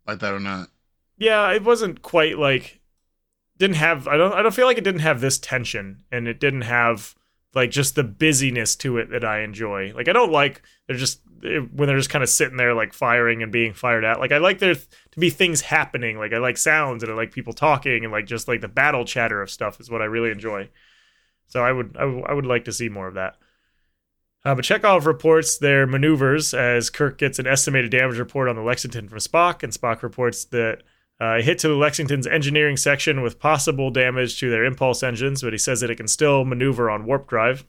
like 0.06 0.20
that 0.20 0.32
or 0.32 0.40
not. 0.40 0.68
Yeah, 1.18 1.50
it 1.52 1.64
wasn't 1.64 2.02
quite 2.02 2.38
like 2.38 2.80
didn't 3.58 3.76
have 3.76 4.06
I 4.06 4.16
don't 4.16 4.32
I 4.32 4.42
don't 4.42 4.54
feel 4.54 4.66
like 4.66 4.78
it 4.78 4.84
didn't 4.84 5.00
have 5.00 5.20
this 5.20 5.38
tension 5.38 6.04
and 6.12 6.28
it 6.28 6.40
didn't 6.40 6.62
have 6.62 7.14
like 7.54 7.70
just 7.70 7.94
the 7.94 8.04
busyness 8.04 8.76
to 8.76 8.98
it 8.98 9.10
that 9.10 9.24
I 9.24 9.40
enjoy. 9.40 9.92
Like 9.94 10.08
I 10.08 10.12
don't 10.12 10.32
like 10.32 10.62
they're 10.86 10.96
just 10.96 11.20
when 11.40 11.86
they're 11.86 11.96
just 11.96 12.10
kind 12.10 12.22
of 12.22 12.28
sitting 12.28 12.56
there 12.56 12.74
like 12.74 12.92
firing 12.92 13.42
and 13.42 13.52
being 13.52 13.72
fired 13.72 14.04
at. 14.04 14.20
Like 14.20 14.32
I 14.32 14.38
like 14.38 14.58
there 14.58 14.74
to 14.74 15.20
be 15.20 15.30
things 15.30 15.60
happening. 15.62 16.18
Like 16.18 16.32
I 16.32 16.38
like 16.38 16.58
sounds 16.58 17.02
and 17.02 17.12
I 17.12 17.14
like 17.14 17.32
people 17.32 17.52
talking 17.52 18.04
and 18.04 18.12
like 18.12 18.26
just 18.26 18.48
like 18.48 18.60
the 18.60 18.68
battle 18.68 19.04
chatter 19.04 19.40
of 19.40 19.50
stuff 19.50 19.80
is 19.80 19.90
what 19.90 20.02
I 20.02 20.06
really 20.06 20.30
enjoy. 20.30 20.68
So 21.46 21.62
I 21.62 21.72
would 21.72 21.96
I, 21.96 22.02
w- 22.02 22.24
I 22.26 22.34
would 22.34 22.46
like 22.46 22.64
to 22.64 22.72
see 22.72 22.88
more 22.88 23.08
of 23.08 23.14
that. 23.14 23.36
Uh, 24.44 24.54
but 24.54 24.64
Chekov 24.64 25.06
reports 25.06 25.58
their 25.58 25.88
maneuvers 25.88 26.54
as 26.54 26.88
Kirk 26.88 27.18
gets 27.18 27.40
an 27.40 27.48
estimated 27.48 27.90
damage 27.90 28.18
report 28.18 28.48
on 28.48 28.54
the 28.54 28.62
Lexington 28.62 29.08
from 29.08 29.18
Spock, 29.18 29.64
and 29.64 29.72
Spock 29.72 30.02
reports 30.02 30.44
that 30.46 30.84
uh, 31.18 31.40
hit 31.40 31.58
to 31.60 31.68
the 31.68 31.74
Lexington's 31.74 32.26
engineering 32.26 32.76
section 32.76 33.22
with 33.22 33.38
possible 33.38 33.90
damage 33.90 34.38
to 34.40 34.50
their 34.50 34.64
impulse 34.64 35.02
engines, 35.02 35.42
but 35.42 35.52
he 35.52 35.58
says 35.58 35.80
that 35.80 35.90
it 35.90 35.96
can 35.96 36.08
still 36.08 36.44
maneuver 36.44 36.90
on 36.90 37.06
warp 37.06 37.26
drive. 37.28 37.64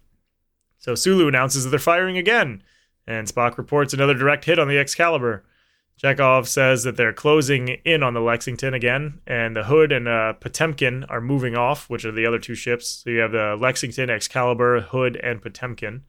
So 0.78 0.96
Sulu 0.96 1.28
announces 1.28 1.64
that 1.64 1.70
they're 1.70 1.80
firing 1.80 2.18
again, 2.18 2.62
and 3.06 3.28
Spock 3.28 3.58
reports 3.58 3.94
another 3.94 4.14
direct 4.14 4.46
hit 4.46 4.60
on 4.60 4.68
the 4.68 4.78
Excalibur. 4.78 5.44
Chekov 6.02 6.46
says 6.46 6.84
that 6.84 6.96
they're 6.96 7.14
closing 7.14 7.70
in 7.84 8.04
on 8.04 8.14
the 8.14 8.20
Lexington 8.20 8.74
again, 8.74 9.20
and 9.26 9.56
the 9.56 9.64
Hood 9.64 9.92
and 9.92 10.08
uh, 10.08 10.34
Potemkin 10.34 11.06
are 11.06 11.22
moving 11.22 11.56
off, 11.56 11.90
which 11.90 12.06
are 12.06 12.12
the 12.12 12.26
other 12.26 12.38
two 12.38 12.54
ships. 12.54 12.88
So 13.04 13.10
you 13.10 13.20
have 13.20 13.32
the 13.32 13.58
Lexington, 13.60 14.10
Excalibur, 14.10 14.82
Hood, 14.82 15.16
and 15.16 15.42
Potemkin. 15.42 16.04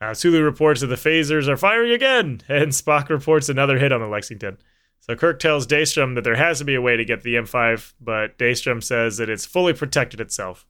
Uh, 0.00 0.14
Sulu 0.14 0.42
reports 0.42 0.80
that 0.80 0.86
the 0.86 0.94
phasers 0.94 1.46
are 1.46 1.56
firing 1.56 1.92
again, 1.92 2.40
and 2.48 2.68
Spock 2.68 3.10
reports 3.10 3.48
another 3.48 3.78
hit 3.78 3.92
on 3.92 4.00
the 4.00 4.06
Lexington. 4.06 4.56
So 5.06 5.14
Kirk 5.14 5.38
tells 5.38 5.66
Daystrom 5.66 6.14
that 6.14 6.24
there 6.24 6.36
has 6.36 6.60
to 6.60 6.64
be 6.64 6.74
a 6.74 6.80
way 6.80 6.96
to 6.96 7.04
get 7.04 7.22
the 7.22 7.34
M5, 7.34 7.92
but 8.00 8.38
Daystrom 8.38 8.82
says 8.82 9.18
that 9.18 9.28
it's 9.28 9.44
fully 9.44 9.74
protected 9.74 10.18
itself. 10.18 10.66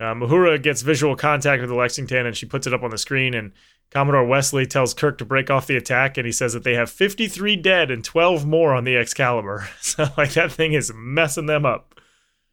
Uh, 0.00 0.14
Uhura 0.14 0.62
gets 0.62 0.80
visual 0.80 1.14
contact 1.14 1.60
with 1.60 1.68
the 1.68 1.76
Lexington 1.76 2.24
and 2.24 2.34
she 2.34 2.46
puts 2.46 2.66
it 2.66 2.72
up 2.72 2.82
on 2.82 2.90
the 2.90 2.96
screen. 2.96 3.34
And 3.34 3.52
Commodore 3.90 4.24
Wesley 4.24 4.64
tells 4.64 4.94
Kirk 4.94 5.18
to 5.18 5.26
break 5.26 5.50
off 5.50 5.66
the 5.66 5.76
attack, 5.76 6.16
and 6.16 6.24
he 6.24 6.32
says 6.32 6.54
that 6.54 6.64
they 6.64 6.74
have 6.74 6.90
53 6.90 7.56
dead 7.56 7.90
and 7.90 8.02
12 8.02 8.46
more 8.46 8.74
on 8.74 8.84
the 8.84 8.96
Excalibur. 8.96 9.68
So 9.80 10.06
like 10.16 10.32
that 10.32 10.52
thing 10.52 10.72
is 10.72 10.92
messing 10.94 11.46
them 11.46 11.66
up. 11.66 12.00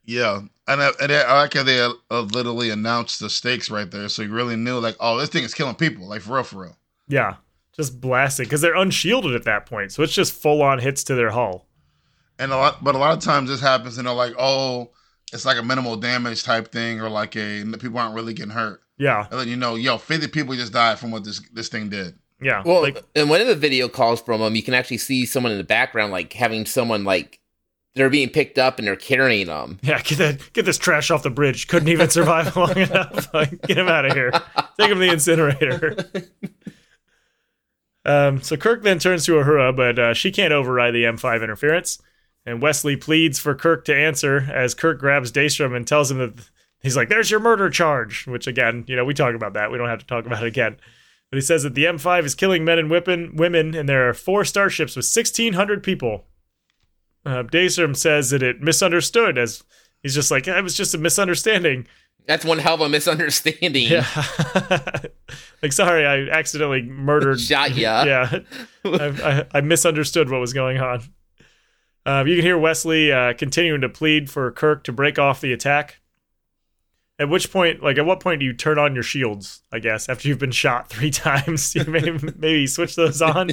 Yeah, 0.04 0.42
and 0.68 0.82
I, 0.82 0.90
and 1.00 1.12
I 1.12 1.40
like 1.40 1.54
how 1.54 1.62
they 1.62 1.80
uh, 1.80 2.20
literally 2.20 2.70
announced 2.70 3.20
the 3.20 3.30
stakes 3.30 3.70
right 3.70 3.90
there, 3.90 4.08
so 4.08 4.22
you 4.22 4.30
really 4.30 4.56
knew 4.56 4.78
like, 4.78 4.96
oh, 5.00 5.18
this 5.18 5.28
thing 5.28 5.44
is 5.44 5.54
killing 5.54 5.74
people, 5.74 6.06
like 6.06 6.22
for 6.22 6.34
real, 6.34 6.44
for 6.44 6.62
real. 6.62 6.76
Yeah, 7.08 7.36
just 7.76 8.00
blasting 8.00 8.44
because 8.44 8.60
they're 8.60 8.74
unshielded 8.74 9.34
at 9.34 9.44
that 9.44 9.66
point, 9.66 9.92
so 9.92 10.02
it's 10.02 10.14
just 10.14 10.32
full 10.32 10.62
on 10.62 10.78
hits 10.78 11.04
to 11.04 11.14
their 11.14 11.30
hull. 11.30 11.66
And 12.38 12.52
a 12.52 12.56
lot, 12.56 12.82
but 12.82 12.94
a 12.94 12.98
lot 12.98 13.16
of 13.16 13.22
times 13.22 13.48
this 13.48 13.60
happens, 13.60 13.98
and 13.98 14.06
they're 14.06 14.14
like, 14.14 14.34
oh, 14.38 14.90
it's 15.32 15.44
like 15.44 15.58
a 15.58 15.62
minimal 15.62 15.96
damage 15.96 16.42
type 16.44 16.72
thing, 16.72 17.00
or 17.00 17.08
like 17.08 17.36
a 17.36 17.64
people 17.78 17.98
aren't 17.98 18.14
really 18.14 18.34
getting 18.34 18.52
hurt. 18.52 18.80
Yeah, 18.98 19.26
and 19.30 19.40
then 19.40 19.48
you 19.48 19.56
know, 19.56 19.74
yo, 19.74 19.98
fifty 19.98 20.28
people 20.28 20.54
just 20.54 20.72
died 20.72 20.98
from 20.98 21.10
what 21.10 21.24
this 21.24 21.40
this 21.52 21.68
thing 21.68 21.88
did. 21.88 22.18
Yeah. 22.40 22.62
Well, 22.64 22.82
like, 22.82 23.02
in 23.14 23.28
one 23.28 23.40
of 23.40 23.46
the 23.46 23.54
video 23.54 23.88
calls 23.88 24.20
from 24.20 24.40
them, 24.40 24.54
you 24.54 24.62
can 24.62 24.74
actually 24.74 24.98
see 24.98 25.24
someone 25.24 25.52
in 25.52 25.58
the 25.58 25.64
background, 25.64 26.12
like 26.12 26.34
having 26.34 26.66
someone 26.66 27.04
like 27.04 27.40
they're 27.94 28.10
being 28.10 28.28
picked 28.28 28.58
up 28.58 28.78
and 28.78 28.86
they're 28.86 28.94
carrying 28.94 29.46
them. 29.46 29.78
Yeah, 29.82 30.02
get 30.02 30.18
that, 30.18 30.52
get 30.52 30.66
this 30.66 30.76
trash 30.76 31.10
off 31.10 31.22
the 31.22 31.30
bridge. 31.30 31.66
Couldn't 31.66 31.88
even 31.88 32.10
survive 32.10 32.54
long 32.56 32.76
enough. 32.76 33.32
Like, 33.32 33.62
get 33.62 33.78
him 33.78 33.88
out 33.88 34.04
of 34.04 34.12
here. 34.12 34.32
Take 34.78 34.90
him 34.90 34.98
to 34.98 35.06
the 35.06 35.12
incinerator. 35.12 35.96
Um, 38.06 38.40
so 38.40 38.56
Kirk 38.56 38.84
then 38.84 39.00
turns 39.00 39.26
to 39.26 39.32
Uhura, 39.32 39.74
but 39.74 39.98
uh, 39.98 40.14
she 40.14 40.30
can't 40.30 40.52
override 40.52 40.94
the 40.94 41.04
M5 41.04 41.42
interference. 41.42 42.00
And 42.46 42.62
Wesley 42.62 42.96
pleads 42.96 43.40
for 43.40 43.56
Kirk 43.56 43.84
to 43.86 43.94
answer 43.94 44.48
as 44.54 44.74
Kirk 44.74 45.00
grabs 45.00 45.32
Daystrom 45.32 45.76
and 45.76 45.84
tells 45.84 46.12
him 46.12 46.18
that 46.18 46.48
he's 46.80 46.96
like, 46.96 47.08
"There's 47.08 47.30
your 47.30 47.40
murder 47.40 47.68
charge." 47.68 48.24
Which 48.28 48.46
again, 48.46 48.84
you 48.86 48.94
know, 48.94 49.04
we 49.04 49.12
talk 49.12 49.34
about 49.34 49.54
that. 49.54 49.72
We 49.72 49.78
don't 49.78 49.88
have 49.88 49.98
to 49.98 50.06
talk 50.06 50.24
about 50.24 50.44
it 50.44 50.46
again. 50.46 50.76
But 51.30 51.38
he 51.38 51.40
says 51.40 51.64
that 51.64 51.74
the 51.74 51.86
M5 51.86 52.24
is 52.24 52.36
killing 52.36 52.64
men 52.64 52.78
and 52.78 52.88
whipping 52.88 53.34
women, 53.34 53.74
and 53.74 53.88
there 53.88 54.08
are 54.08 54.14
four 54.14 54.44
starships 54.44 54.94
with 54.94 55.04
1,600 55.04 55.82
people. 55.82 56.26
Uh, 57.24 57.42
Daystrom 57.42 57.96
says 57.96 58.30
that 58.30 58.44
it 58.44 58.62
misunderstood, 58.62 59.36
as 59.36 59.64
he's 60.04 60.14
just 60.14 60.30
like, 60.30 60.46
"It 60.46 60.62
was 60.62 60.76
just 60.76 60.94
a 60.94 60.98
misunderstanding." 60.98 61.88
That's 62.26 62.44
one 62.44 62.58
hell 62.58 62.74
of 62.74 62.80
a 62.80 62.88
misunderstanding. 62.88 63.88
Yeah. 63.88 64.06
like, 65.62 65.72
sorry, 65.72 66.04
I 66.04 66.28
accidentally 66.28 66.82
murdered. 66.82 67.40
Shot 67.40 67.74
ya. 67.76 68.04
yeah. 68.06 68.38
I, 68.84 68.88
I, 69.52 69.58
I, 69.58 69.60
misunderstood 69.60 70.28
what 70.28 70.40
was 70.40 70.52
going 70.52 70.78
on. 70.78 71.02
Uh, 72.04 72.24
you 72.26 72.34
can 72.34 72.44
hear 72.44 72.58
Wesley 72.58 73.12
uh, 73.12 73.34
continuing 73.34 73.80
to 73.80 73.88
plead 73.88 74.28
for 74.28 74.50
Kirk 74.50 74.82
to 74.84 74.92
break 74.92 75.18
off 75.18 75.40
the 75.40 75.52
attack. 75.52 76.00
At 77.18 77.28
which 77.28 77.50
point, 77.50 77.82
like, 77.82 77.96
at 77.96 78.04
what 78.04 78.20
point 78.20 78.40
do 78.40 78.46
you 78.46 78.52
turn 78.52 78.78
on 78.78 78.94
your 78.94 79.02
shields? 79.02 79.62
I 79.72 79.78
guess 79.78 80.08
after 80.08 80.28
you've 80.28 80.38
been 80.38 80.50
shot 80.50 80.88
three 80.88 81.10
times, 81.12 81.74
you 81.74 81.84
maybe 81.84 82.18
maybe 82.36 82.66
switch 82.66 82.96
those 82.96 83.22
on. 83.22 83.50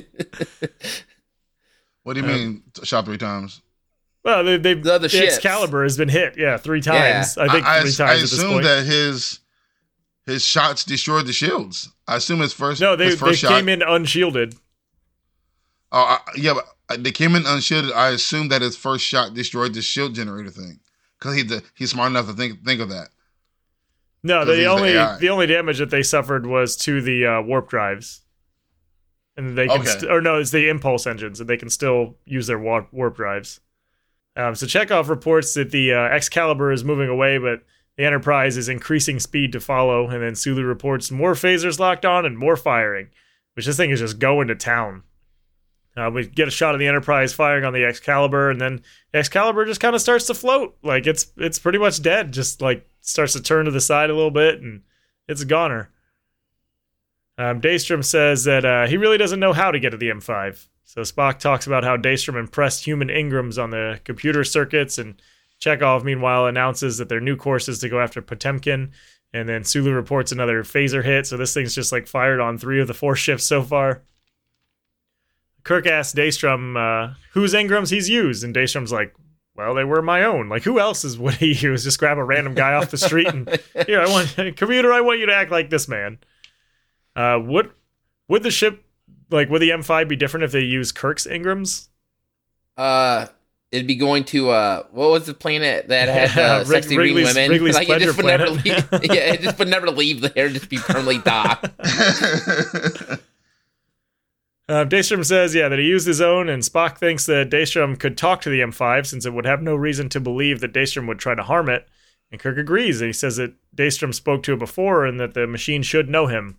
What 2.04 2.16
do 2.16 2.20
you 2.20 2.26
mean, 2.26 2.64
shot 2.84 3.06
three 3.06 3.18
times? 3.18 3.62
Well, 4.24 4.44
they, 4.44 4.58
they've 4.58 4.82
the, 4.82 5.00
the 5.00 5.26
Excalibur 5.26 5.84
has 5.84 5.98
been 5.98 6.10
hit, 6.10 6.38
yeah, 6.38 6.58
three 6.58 6.82
times. 6.82 7.36
Yeah. 7.36 7.44
I 7.44 7.50
think 7.50 7.66
I, 7.66 7.82
three 7.82 7.92
times. 7.92 8.00
I 8.00 8.14
assume 8.14 8.64
that 8.64 8.86
his 8.86 9.40
his 10.26 10.46
shots 10.46 10.86
destroyed 10.86 11.28
the 11.28 11.34
shields. 11.34 11.92
I 12.08 12.16
assume 12.16 12.40
his 12.40 12.54
first. 12.54 12.80
No, 12.80 12.96
they, 12.96 13.06
his 13.06 13.20
first 13.20 13.42
they 13.42 13.48
shot, 13.48 13.58
came 13.58 13.70
in 13.70 13.82
unshielded. 13.82 14.56
Oh, 15.92 16.18
yeah, 16.36 16.54
but 16.88 17.04
they 17.04 17.12
came 17.12 17.36
in 17.36 17.46
unshielded. 17.46 17.92
I 17.92 18.10
assume 18.12 18.48
that 18.48 18.62
his 18.62 18.78
first 18.78 19.04
shot 19.04 19.34
destroyed 19.34 19.74
the 19.74 19.82
shield 19.82 20.16
generator 20.16 20.50
thing 20.50 20.80
because 21.20 21.36
he 21.36 21.44
he's 21.76 21.92
smart 21.92 22.12
enough 22.12 22.28
to 22.28 22.34
think 22.34 22.64
think 22.66 22.80
of 22.80 22.90
that. 22.90 23.10
No, 24.24 24.46
the 24.46 24.66
only 24.66 24.94
the, 24.94 25.18
the, 25.20 25.30
only 25.30 25.48
damage 25.48 25.80
that 25.80 25.90
they 25.90 26.02
suffered 26.02 26.46
was 26.46 26.78
to 26.78 27.02
the 27.02 27.26
uh, 27.26 27.42
warp 27.42 27.70
drives, 27.70 28.22
and 29.36 29.58
they 29.58 29.68
can 29.68 29.82
okay. 29.82 29.90
st- 29.90 30.10
or 30.12 30.22
no, 30.22 30.38
it's 30.38 30.52
the 30.52 30.70
impulse 30.70 31.06
engines, 31.06 31.42
and 31.42 31.50
they 31.50 31.58
can 31.58 31.70
still 31.70 32.16
use 32.24 32.48
their 32.48 32.58
warp, 32.58 32.88
warp 32.94 33.18
drives. 33.18 33.60
Um, 34.36 34.56
so 34.56 34.66
Chekov 34.66 35.10
reports 35.10 35.54
that 35.54 35.72
the 35.72 35.94
uh, 35.94 36.04
Excalibur 36.06 36.72
is 36.72 36.84
moving 36.84 37.10
away, 37.10 37.38
but 37.38 37.62
the 37.98 38.06
Enterprise 38.06 38.58
is 38.58 38.70
increasing 38.70 39.20
speed 39.20 39.52
to 39.52 39.60
follow. 39.60 40.10
And 40.10 40.24
then 40.24 40.36
Sulu 40.36 40.64
reports 40.64 41.12
more 41.12 41.34
phasers 41.34 41.80
locked 41.80 42.06
on 42.06 42.26
and 42.26 42.38
more 42.38 42.56
firing, 42.56 43.10
which 43.54 43.66
this 43.66 43.78
thing 43.78 43.92
is 43.92 44.00
just 44.00 44.20
going 44.20 44.48
to 44.48 44.56
town. 44.56 45.04
Uh, 45.96 46.10
we 46.12 46.26
get 46.26 46.48
a 46.48 46.52
shot 46.52 46.74
of 46.74 46.80
the 46.80 46.88
Enterprise 46.88 47.34
firing 47.34 47.64
on 47.64 47.74
the 47.74 47.86
Excalibur, 47.86 48.50
and 48.50 48.60
then 48.60 48.82
Excalibur 49.14 49.64
just 49.66 49.80
kind 49.80 49.94
of 49.94 50.02
starts 50.02 50.26
to 50.26 50.34
float, 50.34 50.76
like 50.82 51.06
it's 51.06 51.28
it's 51.38 51.60
pretty 51.60 51.78
much 51.78 52.02
dead. 52.02 52.32
Just 52.32 52.64
like 52.64 52.90
starts 53.02 53.34
to 53.34 53.42
turn 53.44 53.66
to 53.66 53.72
the 53.72 53.80
side 53.80 54.10
a 54.10 54.16
little 54.16 54.32
bit, 54.32 54.60
and 54.60 54.82
it's 55.28 55.44
a 55.44 55.46
goner. 55.46 55.92
Um, 57.38 57.62
Daystrom 57.62 58.04
says 58.06 58.44
that 58.44 58.64
uh, 58.64 58.88
he 58.88 58.98
really 58.98 59.18
doesn't 59.18 59.40
know 59.40 59.54
how 59.54 59.72
to 59.72 59.80
get 59.80 59.90
to 59.92 59.98
the 59.98 60.10
M5. 60.10 60.68
So 60.86 61.02
Spock 61.02 61.40
talks 61.40 61.66
about 61.66 61.84
how 61.84 61.98
Daystrom 61.98 62.38
impressed 62.38 62.86
human 62.86 63.08
engrams 63.08 63.62
on 63.62 63.72
the 63.72 64.00
computer 64.04 64.44
circuits, 64.44 65.00
and 65.00 65.20
Chekov, 65.60 66.04
meanwhile, 66.04 66.46
announces 66.46 66.98
that 66.98 67.10
their 67.10 67.20
new 67.20 67.36
course 67.36 67.68
is 67.68 67.80
to 67.80 67.90
go 67.90 68.00
after 68.00 68.22
Potemkin. 68.22 68.92
And 69.34 69.50
then 69.50 69.64
Sulu 69.64 69.92
reports 69.92 70.32
another 70.32 70.64
phaser 70.64 71.04
hit, 71.04 71.26
so 71.26 71.38
this 71.38 71.54
thing's 71.54 71.74
just 71.74 71.92
like 71.92 72.06
fired 72.06 72.40
on 72.40 72.58
three 72.58 72.80
of 72.80 72.88
the 72.88 72.94
four 72.94 73.16
ships 73.16 73.44
so 73.44 73.64
far. 73.64 74.04
Kirk 75.64 75.88
asks 75.88 76.14
Daystrom 76.14 76.76
uh, 76.78 77.16
whose 77.32 77.54
engrams 77.54 77.90
he's 77.90 78.10
used, 78.10 78.44
and 78.44 78.54
Daystrom's 78.54 78.92
like, 78.92 79.16
"Well, 79.56 79.74
they 79.74 79.86
were 79.86 80.02
my 80.02 80.24
own. 80.24 80.50
Like, 80.50 80.64
who 80.64 80.80
else's 80.80 81.18
would 81.18 81.36
he 81.36 81.54
use? 81.60 81.84
Just 81.84 81.98
grab 81.98 82.18
a 82.18 82.24
random 82.24 82.54
guy 82.54 82.74
off 82.74 82.92
the 82.92 82.98
street 82.98 83.28
and 83.28 83.50
here, 83.88 84.02
I 84.02 84.08
want 84.08 84.36
computer. 84.58 84.94
I 84.94 85.02
want 85.02 85.20
you 85.20 85.26
to 85.26 85.34
act 85.34 85.50
like 85.50 85.72
this 85.72 85.88
man." 85.88 86.20
Uh, 87.16 87.40
would 87.44 87.72
would 88.28 88.44
the 88.44 88.52
ship 88.52 88.84
like 89.30 89.50
would 89.50 89.62
the 89.62 89.70
M5 89.70 90.08
be 90.08 90.16
different 90.16 90.44
if 90.44 90.52
they 90.52 90.62
use 90.62 90.92
Kirk's 90.92 91.28
engrams? 91.28 91.88
Uh 92.78 93.28
it'd 93.72 93.88
be 93.88 93.96
going 93.96 94.24
to 94.24 94.50
uh 94.50 94.84
what 94.92 95.10
was 95.10 95.26
the 95.26 95.34
planet 95.34 95.88
that 95.90 96.08
had 96.08 96.38
uh, 96.38 96.64
sexy 96.66 96.96
green 96.96 97.16
women? 97.16 97.50
Wrigley's 97.50 97.76
like 97.76 97.90
it 97.90 98.02
just 98.02 98.18
would 98.18 98.26
never 98.26 98.50
leave. 98.50 98.66
yeah, 99.04 99.34
it 99.34 99.42
just 99.42 99.60
would 99.60 99.68
never 99.68 99.90
leave 99.90 100.22
there, 100.22 100.50
just 100.50 100.70
be 100.70 100.78
permanently 100.78 101.20
docked. 101.20 101.70
Uh, 104.70 104.86
Daystrom 104.86 105.26
says, 105.26 105.54
yeah, 105.54 105.68
that 105.68 105.78
he 105.78 105.86
used 105.86 106.08
his 106.08 106.22
own, 106.22 106.48
and 106.48 106.64
Spock 106.64 106.98
thinks 106.98 107.26
that 107.26 107.50
Daystrom 107.50 108.00
could 108.00 108.18
talk 108.18 108.40
to 108.42 108.50
the 108.50 108.62
M5 108.62 109.06
since 109.06 109.26
it 109.26 109.34
would 109.34 109.46
have 109.46 109.62
no 109.62 109.76
reason 109.76 110.08
to 110.10 110.22
believe 110.22 110.62
that 110.62 110.74
Daystrom 110.74 111.06
would 111.08 111.20
try 111.20 111.36
to 111.36 111.44
harm 111.44 111.68
it. 111.68 111.86
And 112.32 112.40
Kirk 112.40 112.58
agrees, 112.58 113.02
and 113.02 113.08
he 113.10 113.14
says 113.14 113.36
that 113.36 113.54
Daystrom 113.76 114.14
spoke 114.14 114.42
to 114.44 114.54
it 114.54 114.60
before 114.60 115.06
and 115.06 115.20
that 115.20 115.34
the 115.34 115.46
machine 115.46 115.84
should 115.84 116.10
know 116.10 116.28
him. 116.28 116.58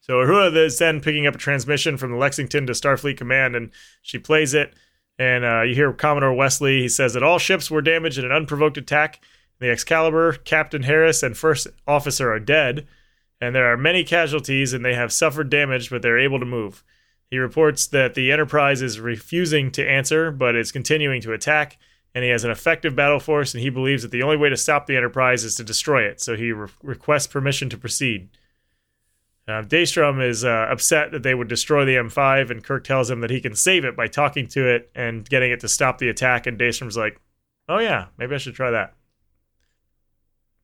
So 0.00 0.14
Uhura 0.14 0.54
is 0.56 0.78
then 0.78 1.00
picking 1.00 1.26
up 1.26 1.34
a 1.34 1.38
transmission 1.38 1.96
from 1.96 2.10
the 2.10 2.16
Lexington 2.16 2.66
to 2.66 2.72
Starfleet 2.72 3.18
Command, 3.18 3.54
and 3.54 3.70
she 4.02 4.18
plays 4.18 4.54
it. 4.54 4.74
And 5.18 5.44
uh, 5.44 5.62
you 5.62 5.74
hear 5.74 5.92
Commodore 5.92 6.32
Wesley. 6.32 6.80
He 6.80 6.88
says 6.88 7.12
that 7.12 7.22
all 7.22 7.38
ships 7.38 7.70
were 7.70 7.82
damaged 7.82 8.18
in 8.18 8.24
an 8.24 8.32
unprovoked 8.32 8.78
attack. 8.78 9.20
The 9.58 9.70
Excalibur, 9.70 10.32
Captain 10.32 10.84
Harris, 10.84 11.22
and 11.22 11.36
First 11.36 11.66
Officer 11.86 12.32
are 12.32 12.40
dead, 12.40 12.86
and 13.42 13.54
there 13.54 13.70
are 13.70 13.76
many 13.76 14.04
casualties, 14.04 14.72
and 14.72 14.82
they 14.82 14.94
have 14.94 15.12
suffered 15.12 15.50
damage, 15.50 15.90
but 15.90 16.00
they're 16.00 16.18
able 16.18 16.40
to 16.40 16.46
move. 16.46 16.82
He 17.30 17.36
reports 17.36 17.86
that 17.88 18.14
the 18.14 18.32
Enterprise 18.32 18.80
is 18.80 18.98
refusing 18.98 19.70
to 19.72 19.86
answer, 19.86 20.30
but 20.30 20.56
is 20.56 20.72
continuing 20.72 21.20
to 21.20 21.34
attack, 21.34 21.76
and 22.14 22.24
he 22.24 22.30
has 22.30 22.42
an 22.42 22.50
effective 22.50 22.96
battle 22.96 23.20
force, 23.20 23.52
and 23.52 23.62
he 23.62 23.68
believes 23.68 24.02
that 24.02 24.10
the 24.10 24.22
only 24.22 24.38
way 24.38 24.48
to 24.48 24.56
stop 24.56 24.86
the 24.86 24.96
Enterprise 24.96 25.44
is 25.44 25.54
to 25.56 25.62
destroy 25.62 26.04
it, 26.04 26.22
so 26.22 26.34
he 26.36 26.52
re- 26.52 26.68
requests 26.82 27.26
permission 27.26 27.68
to 27.68 27.76
proceed. 27.76 28.30
Uh, 29.50 29.62
Daystrom 29.62 30.24
is 30.24 30.44
uh, 30.44 30.68
upset 30.70 31.10
that 31.10 31.24
they 31.24 31.34
would 31.34 31.48
destroy 31.48 31.84
the 31.84 31.96
M5, 31.96 32.50
and 32.50 32.62
Kirk 32.62 32.84
tells 32.84 33.10
him 33.10 33.20
that 33.20 33.30
he 33.30 33.40
can 33.40 33.56
save 33.56 33.84
it 33.84 33.96
by 33.96 34.06
talking 34.06 34.46
to 34.48 34.68
it 34.68 34.90
and 34.94 35.28
getting 35.28 35.50
it 35.50 35.58
to 35.60 35.68
stop 35.68 35.98
the 35.98 36.08
attack. 36.08 36.46
And 36.46 36.58
Daystrom's 36.58 36.96
like, 36.96 37.20
"Oh 37.68 37.78
yeah, 37.78 38.06
maybe 38.16 38.34
I 38.34 38.38
should 38.38 38.54
try 38.54 38.70
that." 38.70 38.94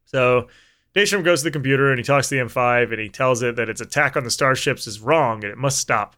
So 0.04 0.46
Daystrom 0.94 1.24
goes 1.24 1.40
to 1.40 1.44
the 1.44 1.50
computer 1.50 1.90
and 1.90 1.98
he 1.98 2.04
talks 2.04 2.28
to 2.28 2.36
the 2.36 2.40
M5 2.40 2.92
and 2.92 3.00
he 3.00 3.08
tells 3.08 3.42
it 3.42 3.56
that 3.56 3.68
its 3.68 3.80
attack 3.80 4.16
on 4.16 4.24
the 4.24 4.30
starships 4.30 4.86
is 4.86 5.00
wrong 5.00 5.42
and 5.42 5.52
it 5.52 5.58
must 5.58 5.78
stop. 5.78 6.14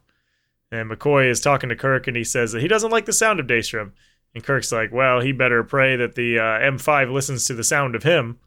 And 0.71 0.89
McCoy 0.89 1.27
is 1.27 1.41
talking 1.41 1.69
to 1.69 1.75
Kirk 1.75 2.07
and 2.07 2.15
he 2.15 2.23
says 2.23 2.51
that 2.51 2.61
he 2.61 2.67
doesn't 2.67 2.91
like 2.91 3.05
the 3.05 3.13
sound 3.13 3.39
of 3.39 3.47
Daystrom. 3.47 3.93
And 4.35 4.43
Kirk's 4.43 4.71
like, 4.71 4.91
"Well, 4.93 5.21
he 5.21 5.31
better 5.31 5.63
pray 5.63 5.95
that 5.95 6.13
the 6.13 6.37
uh, 6.37 6.59
M5 6.59 7.11
listens 7.11 7.45
to 7.45 7.55
the 7.55 7.63
sound 7.63 7.95
of 7.95 8.03
him." 8.03 8.37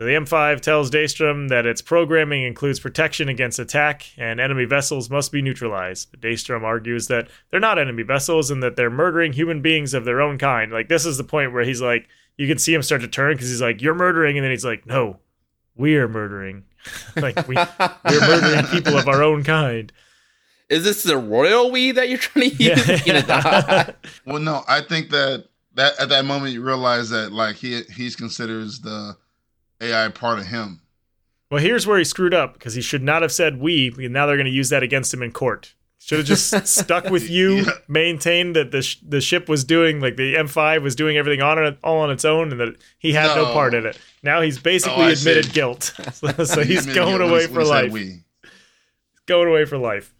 So 0.00 0.06
the 0.06 0.12
M5 0.12 0.62
tells 0.62 0.90
Daystrom 0.90 1.50
that 1.50 1.66
its 1.66 1.82
programming 1.82 2.42
includes 2.42 2.80
protection 2.80 3.28
against 3.28 3.58
attack 3.58 4.06
and 4.16 4.40
enemy 4.40 4.64
vessels 4.64 5.10
must 5.10 5.30
be 5.30 5.42
neutralized. 5.42 6.10
But 6.10 6.22
Daystrom 6.22 6.62
argues 6.62 7.08
that 7.08 7.28
they're 7.50 7.60
not 7.60 7.78
enemy 7.78 8.02
vessels 8.02 8.50
and 8.50 8.62
that 8.62 8.76
they're 8.76 8.88
murdering 8.88 9.34
human 9.34 9.60
beings 9.60 9.92
of 9.92 10.06
their 10.06 10.22
own 10.22 10.38
kind. 10.38 10.72
Like 10.72 10.88
this 10.88 11.04
is 11.04 11.18
the 11.18 11.24
point 11.24 11.52
where 11.52 11.64
he's 11.64 11.82
like, 11.82 12.08
you 12.38 12.48
can 12.48 12.56
see 12.56 12.72
him 12.72 12.80
start 12.80 13.02
to 13.02 13.08
turn 13.08 13.34
because 13.34 13.50
he's 13.50 13.60
like, 13.60 13.82
"You're 13.82 13.94
murdering," 13.94 14.38
and 14.38 14.44
then 14.44 14.50
he's 14.50 14.64
like, 14.64 14.86
"No, 14.86 15.18
we're 15.76 16.08
murdering. 16.08 16.64
like 17.16 17.46
we, 17.46 17.56
we're 17.56 18.20
murdering 18.26 18.64
people 18.68 18.96
of 18.96 19.06
our 19.06 19.22
own 19.22 19.44
kind." 19.44 19.92
Is 20.70 20.82
this 20.82 21.02
the 21.02 21.18
royal 21.18 21.70
we 21.70 21.92
that 21.92 22.08
you're 22.08 22.16
trying 22.16 22.52
to 22.52 22.56
use? 22.56 23.06
Yeah. 23.06 23.90
Well, 24.24 24.40
no, 24.40 24.64
I 24.66 24.80
think 24.80 25.10
that 25.10 25.48
that 25.74 26.00
at 26.00 26.08
that 26.08 26.24
moment 26.24 26.54
you 26.54 26.62
realize 26.62 27.10
that 27.10 27.32
like 27.32 27.56
he 27.56 27.82
he's 27.94 28.16
considers 28.16 28.80
the 28.80 29.18
AI 29.80 30.08
part 30.08 30.38
of 30.38 30.46
him. 30.46 30.80
Well, 31.50 31.60
here's 31.62 31.86
where 31.86 31.98
he 31.98 32.04
screwed 32.04 32.34
up 32.34 32.54
because 32.54 32.74
he 32.74 32.80
should 32.82 33.02
not 33.02 33.22
have 33.22 33.32
said 33.32 33.58
we. 33.60 33.88
and 33.98 34.12
Now 34.12 34.26
they're 34.26 34.36
going 34.36 34.44
to 34.46 34.52
use 34.52 34.68
that 34.70 34.82
against 34.82 35.12
him 35.12 35.22
in 35.22 35.32
court. 35.32 35.74
Should 35.98 36.18
have 36.20 36.26
just 36.28 36.66
stuck 36.68 37.10
with 37.10 37.28
you, 37.28 37.56
Yeah. 37.56 37.70
maintained 37.88 38.56
that 38.56 38.70
the 38.70 38.80
sh- 38.82 38.96
the 39.06 39.20
ship 39.20 39.48
was 39.48 39.64
doing 39.64 40.00
like 40.00 40.16
the 40.16 40.34
M5 40.34 40.82
was 40.82 40.94
doing 40.96 41.16
everything 41.18 41.42
on 41.42 41.58
it 41.62 41.76
all 41.84 41.98
on 41.98 42.10
its 42.10 42.24
own, 42.24 42.52
and 42.52 42.60
that 42.60 42.76
he 42.98 43.12
had 43.12 43.34
no, 43.36 43.44
No. 43.46 43.52
part 43.52 43.74
in 43.74 43.84
it. 43.84 43.98
Now 44.22 44.40
he's 44.40 44.58
basically 44.58 45.04
Oh, 45.04 45.08
admitted 45.08 45.46
see. 45.46 45.52
guilt, 45.52 45.92
so, 46.12 46.28
so 46.44 46.62
He 46.62 46.74
he's 46.74 46.86
going 46.86 47.20
away 47.20 47.46
for 47.46 47.52
when 47.54 47.60
he 47.62 47.66
said 47.66 47.82
life. 47.84 47.92
we. 47.92 48.20
Going 49.26 49.48
away 49.48 49.64
for 49.66 49.76
life. 49.78 50.14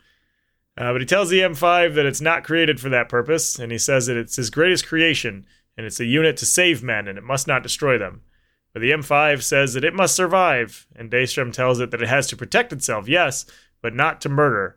Uh, 0.77 0.93
but 0.93 1.01
he 1.01 1.07
tells 1.07 1.31
the 1.31 1.41
M5 1.41 1.95
that 1.95 2.07
it's 2.07 2.21
not 2.21 2.45
created 2.45 2.79
for 2.81 2.89
that 2.91 3.09
purpose, 3.09 3.59
and 3.59 3.73
he 3.73 3.79
says 3.79 4.07
that 4.07 4.17
it's 4.17 4.37
his 4.37 4.51
greatest 4.51 4.87
creation, 4.87 5.47
and 5.77 5.87
it's 5.87 6.01
a 6.01 6.05
unit 6.05 6.37
to 6.39 6.47
save 6.47 6.83
men, 6.83 7.09
and 7.09 7.19
it 7.19 7.25
must 7.25 7.47
not 7.47 7.63
destroy 7.63 7.97
them. 7.99 8.23
But 8.73 8.81
the 8.81 8.93
M5 8.93 9.43
says 9.43 9.75
that 9.75 9.85
it 9.85 9.95
must 9.95 10.15
survive, 10.15 10.87
and 10.95 11.11
Daystrom 11.11 11.53
tells 11.53 11.81
it 11.81 11.91
that 11.91 12.03
it 12.03 12.09
has 12.09 12.29
to 12.29 12.37
protect 12.37 12.73
itself, 12.73 13.09
yes, 13.09 13.45
but 13.83 13.95
not 13.95 14.21
to 14.21 14.29
murder. 14.29 14.77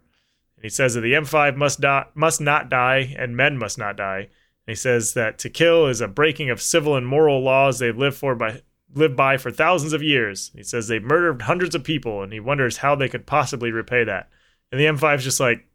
And 0.58 0.64
he 0.64 0.70
says 0.70 0.96
that 0.96 1.02
the 1.02 1.14
M5 1.14 1.56
must, 1.56 1.82
die, 1.82 2.06
must 2.16 2.42
not 2.42 2.70
die, 2.70 3.16
and 3.18 3.38
men 3.38 3.58
must 3.58 3.78
not 3.78 3.98
die. 3.98 4.30
And 4.66 4.72
he 4.72 4.76
says 4.76 5.14
that 5.14 5.38
to 5.40 5.50
kill 5.50 5.88
is 5.88 6.02
a 6.02 6.08
breaking 6.08 6.50
of 6.50 6.62
civil 6.62 6.96
and 6.96 7.06
moral 7.06 7.44
laws 7.44 7.80
they've 7.80 7.98
lived 7.98 8.18
for 8.18 8.34
by 8.34 8.62
lived 8.96 9.16
by 9.16 9.38
for 9.38 9.52
thousands 9.52 9.94
of 9.94 10.04
years. 10.04 10.52
He 10.56 10.64
says 10.64 10.88
they've 10.88 11.04
murdered 11.04 11.42
hundreds 11.44 11.76
of 11.76 11.84
people, 11.84 12.22
and 12.22 12.32
he 12.32 12.40
wonders 12.40 12.78
how 12.78 12.96
they 12.96 13.10
could 13.10 13.26
possibly 13.26 13.72
repay 13.72 14.04
that. 14.04 14.30
And 14.72 14.80
the 14.80 14.86
M5's 14.86 15.24
just 15.24 15.40
like, 15.40 15.68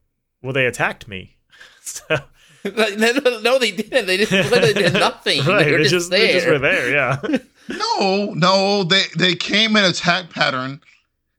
well, 0.42 0.52
they 0.52 0.66
attacked 0.66 1.08
me. 1.08 1.36
so, 1.82 2.04
no, 2.64 2.88
no, 2.96 3.40
no, 3.40 3.58
they 3.58 3.72
didn't. 3.72 4.06
They 4.06 4.18
just 4.18 4.32
literally 4.32 4.74
did 4.74 4.92
nothing. 4.94 5.44
right, 5.44 5.64
they 5.64 5.72
were 5.72 5.78
they 5.78 5.84
just, 5.84 5.92
just, 5.92 6.10
there. 6.10 6.26
they 6.26 6.32
just 6.32 6.46
were 6.46 6.58
there, 6.58 6.90
yeah. 6.90 7.38
No, 7.68 8.32
no, 8.34 8.84
they 8.84 9.02
they 9.16 9.34
came 9.34 9.76
in 9.76 9.84
attack 9.84 10.30
pattern. 10.30 10.80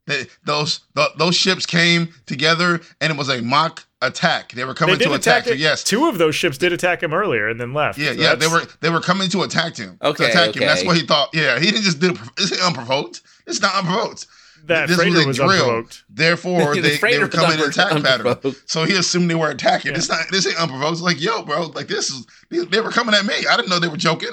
They, 0.06 0.26
those 0.44 0.82
th- 0.96 1.10
those 1.18 1.36
ships 1.36 1.66
came 1.66 2.14
together, 2.26 2.82
and 3.00 3.12
it 3.12 3.18
was 3.18 3.30
a 3.30 3.42
mock 3.42 3.86
attack. 4.02 4.54
They 4.54 4.64
were 4.66 4.74
coming 4.74 4.98
did 4.98 5.06
to 5.06 5.14
attack. 5.14 5.44
attack 5.44 5.54
him. 5.56 5.60
Yes, 5.60 5.84
Two 5.84 6.08
of 6.08 6.18
those 6.18 6.34
ships 6.36 6.58
did 6.58 6.74
attack 6.74 7.04
him 7.04 7.14
earlier 7.14 7.48
and 7.48 7.60
then 7.60 7.74
left. 7.74 8.00
yeah, 8.00 8.14
So 8.14 8.20
yeah. 8.22 8.36
They 8.36 8.48
were 8.48 8.64
they 8.82 8.90
were 8.90 9.02
coming 9.02 9.30
to 9.30 9.44
attack 9.44 9.78
him. 9.78 9.98
Okay, 10.02 10.24
to 10.26 10.30
attack 10.30 10.56
him. 10.56 10.62
That's 10.62 10.84
what 10.84 10.98
he 10.98 11.06
thought. 11.06 11.30
Yeah, 11.34 11.60
he 11.60 11.68
didn't 11.68 11.84
just 11.84 12.00
do 12.00 12.12
it. 12.12 12.18
It's 12.38 12.60
unprovoked. 12.62 13.22
It's 13.46 13.62
not 13.62 13.76
unprovoked. 13.76 14.26
that 14.66 14.88
this 14.88 14.98
freighter 14.98 15.16
was 15.18 15.26
a 15.26 15.28
was 15.28 15.38
drill. 15.38 15.50
unprovoked. 15.52 16.04
Therefore, 16.10 16.74
The 16.76 16.82
they, 16.82 16.98
they 16.98 17.20
were 17.20 17.28
coming 17.28 17.60
in 17.60 17.66
unpro- 17.66 17.70
attack 17.70 18.04
pattern. 18.42 18.56
So 18.66 18.86
he 18.86 18.96
assumed 18.96 19.30
they 19.30 19.36
were 19.36 19.50
attacking. 19.52 19.96
It's 19.96 20.10
not. 20.10 20.22
This 20.32 20.48
ain't 20.48 20.60
unprovoked. 20.60 20.94
It's 20.94 21.02
like, 21.02 21.22
yo, 21.22 21.44
bro, 21.44 21.68
like 21.68 21.88
this 21.88 22.10
is. 22.10 22.26
They, 22.50 22.60
they 22.66 22.82
were 22.82 22.92
coming 22.92 23.14
at 23.14 23.26
me. 23.26 23.34
I 23.50 23.56
didn't 23.58 23.70
know 23.70 23.78
they 23.80 23.88
were 23.90 23.98
joking. 23.98 24.32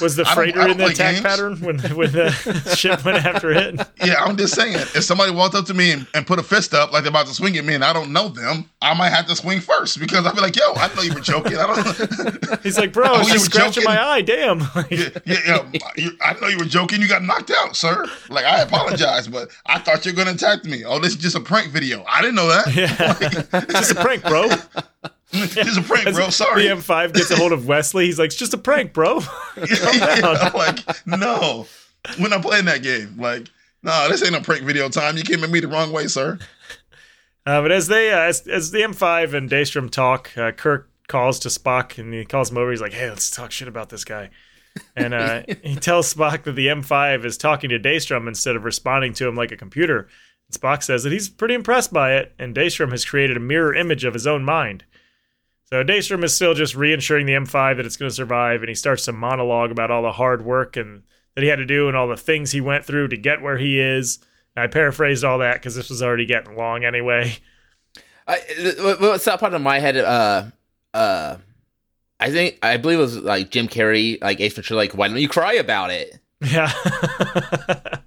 Was 0.00 0.14
the 0.14 0.24
freighter 0.24 0.68
in 0.68 0.78
the 0.78 0.86
attack 0.86 1.14
games. 1.14 1.26
pattern 1.26 1.56
when 1.60 1.80
when 1.96 2.12
the 2.12 2.30
ship 2.76 3.04
went 3.04 3.26
after 3.26 3.50
it? 3.50 3.74
Yeah, 4.04 4.22
I'm 4.22 4.36
just 4.36 4.54
saying. 4.54 4.74
If 4.76 5.02
somebody 5.02 5.32
walked 5.32 5.56
up 5.56 5.66
to 5.66 5.74
me 5.74 5.90
and, 5.90 6.06
and 6.14 6.24
put 6.24 6.38
a 6.38 6.44
fist 6.44 6.74
up 6.74 6.92
like 6.92 7.02
they're 7.02 7.10
about 7.10 7.26
to 7.26 7.34
swing 7.34 7.56
at 7.56 7.64
me, 7.64 7.74
and 7.74 7.84
I 7.84 7.92
don't 7.92 8.12
know 8.12 8.28
them, 8.28 8.70
I 8.80 8.94
might 8.94 9.10
have 9.10 9.26
to 9.26 9.34
swing 9.34 9.58
first 9.60 9.98
because 9.98 10.24
I'll 10.26 10.34
be 10.34 10.40
like, 10.40 10.54
"Yo, 10.54 10.72
I 10.76 10.94
know 10.94 11.02
you 11.02 11.12
were 11.12 11.20
joking. 11.20 11.56
I 11.58 11.66
don't." 11.66 12.62
He's 12.62 12.78
like, 12.78 12.92
bro, 12.92 13.06
I 13.06 13.18
was 13.18 13.28
just 13.28 13.46
scratching 13.46 13.82
joking? 13.82 13.96
my 13.96 14.00
eye. 14.00 14.22
Damn. 14.22 14.60
yeah, 14.90 15.08
yeah, 15.26 15.70
yeah. 15.96 16.10
I 16.22 16.34
know 16.40 16.46
you 16.46 16.58
were 16.58 16.66
joking. 16.66 17.00
You 17.00 17.08
got 17.08 17.24
knocked 17.24 17.50
out, 17.50 17.74
sir. 17.74 18.06
Like 18.28 18.44
I 18.44 18.60
apologize, 18.60 19.26
but 19.26 19.50
I 19.66 19.80
thought 19.80 20.06
you 20.06 20.12
were 20.12 20.16
gonna 20.16 20.36
attack 20.36 20.64
me. 20.64 20.84
Oh, 20.84 21.00
this 21.00 21.14
is 21.14 21.18
just 21.18 21.34
a 21.34 21.40
prank 21.40 21.72
video. 21.72 22.04
I 22.08 22.20
didn't 22.20 22.36
know 22.36 22.46
that. 22.48 22.74
yeah. 22.76 23.58
it's 23.60 23.72
just 23.74 23.90
a 23.90 23.96
prank, 23.96 24.22
bro. 24.22 24.48
It's 25.32 25.76
a 25.76 25.82
prank, 25.82 26.12
bro. 26.14 26.28
Sorry. 26.30 26.66
The 26.66 26.74
M5 26.74 27.14
gets 27.14 27.30
a 27.30 27.36
hold 27.36 27.52
of 27.52 27.66
Wesley. 27.66 28.06
He's 28.06 28.18
like, 28.18 28.26
it's 28.26 28.36
just 28.36 28.54
a 28.54 28.58
prank, 28.58 28.92
bro. 28.92 29.20
Yeah, 29.56 30.50
like 30.54 31.06
no, 31.06 31.66
we're 32.18 32.28
not 32.28 32.42
playing 32.42 32.64
that 32.64 32.82
game. 32.82 33.16
Like 33.16 33.48
no, 33.82 34.08
this 34.08 34.24
ain't 34.24 34.34
a 34.34 34.40
prank 34.40 34.62
video 34.64 34.88
time. 34.88 35.16
You 35.16 35.22
came 35.22 35.44
at 35.44 35.50
me 35.50 35.60
the 35.60 35.68
wrong 35.68 35.92
way, 35.92 36.06
sir. 36.06 36.38
Uh, 37.46 37.62
but 37.62 37.72
as 37.72 37.88
they 37.88 38.12
uh, 38.12 38.20
as, 38.20 38.46
as 38.46 38.70
the 38.70 38.80
M5 38.80 39.34
and 39.34 39.50
Daystrom 39.50 39.90
talk, 39.90 40.36
uh, 40.36 40.52
Kirk 40.52 40.90
calls 41.08 41.38
to 41.40 41.48
Spock 41.48 41.98
and 41.98 42.12
he 42.12 42.24
calls 42.24 42.50
him 42.50 42.58
over. 42.58 42.70
He's 42.70 42.80
like, 42.80 42.92
"Hey, 42.92 43.08
let's 43.08 43.30
talk 43.30 43.50
shit 43.50 43.68
about 43.68 43.88
this 43.88 44.04
guy." 44.04 44.30
And 44.96 45.14
uh, 45.14 45.42
he 45.62 45.76
tells 45.76 46.12
Spock 46.12 46.44
that 46.44 46.52
the 46.52 46.68
M5 46.68 47.24
is 47.24 47.36
talking 47.36 47.70
to 47.70 47.78
Daystrom 47.78 48.28
instead 48.28 48.56
of 48.56 48.64
responding 48.64 49.12
to 49.14 49.26
him 49.26 49.34
like 49.34 49.52
a 49.52 49.56
computer. 49.56 50.08
And 50.48 50.60
Spock 50.60 50.82
says 50.82 51.02
that 51.02 51.12
he's 51.12 51.28
pretty 51.28 51.54
impressed 51.54 51.92
by 51.92 52.14
it, 52.14 52.34
and 52.38 52.54
Daystrom 52.54 52.90
has 52.92 53.04
created 53.04 53.36
a 53.36 53.40
mirror 53.40 53.74
image 53.74 54.04
of 54.04 54.14
his 54.14 54.26
own 54.26 54.44
mind. 54.44 54.84
So 55.72 55.84
Daystrom 55.84 56.24
is 56.24 56.34
still 56.34 56.54
just 56.54 56.74
reassuring 56.74 57.26
the 57.26 57.34
M5 57.34 57.76
that 57.76 57.86
it's 57.86 57.96
going 57.96 58.08
to 58.08 58.14
survive, 58.14 58.60
and 58.60 58.68
he 58.68 58.74
starts 58.74 59.04
to 59.04 59.12
monologue 59.12 59.70
about 59.70 59.90
all 59.90 60.02
the 60.02 60.10
hard 60.12 60.44
work 60.44 60.76
and 60.76 61.02
that 61.36 61.42
he 61.42 61.48
had 61.48 61.56
to 61.60 61.64
do 61.66 61.86
and 61.86 61.96
all 61.96 62.08
the 62.08 62.16
things 62.16 62.50
he 62.50 62.60
went 62.60 62.84
through 62.84 63.08
to 63.08 63.16
get 63.16 63.40
where 63.40 63.56
he 63.56 63.78
is. 63.78 64.18
I 64.56 64.66
paraphrased 64.66 65.22
all 65.24 65.38
that 65.38 65.54
because 65.54 65.76
this 65.76 65.88
was 65.88 66.02
already 66.02 66.26
getting 66.26 66.56
long 66.56 66.84
anyway. 66.84 67.36
I, 68.26 68.40
what- 68.80 69.00
what's 69.00 69.24
that 69.26 69.38
part 69.38 69.54
of 69.54 69.62
my 69.62 69.78
head? 69.78 69.96
Uh, 69.96 70.46
uh, 70.92 71.36
I 72.18 72.30
think 72.32 72.58
I 72.62 72.76
believe 72.76 72.98
it 72.98 73.02
was 73.02 73.16
like 73.18 73.50
Jim 73.50 73.68
Carrey, 73.68 74.20
like 74.20 74.40
Ace 74.40 74.54
Ventura, 74.54 74.76
like 74.76 74.92
why 74.92 75.06
don't 75.08 75.18
you 75.18 75.28
cry 75.28 75.54
about 75.54 75.90
it? 75.90 76.18
Yeah. 76.42 76.72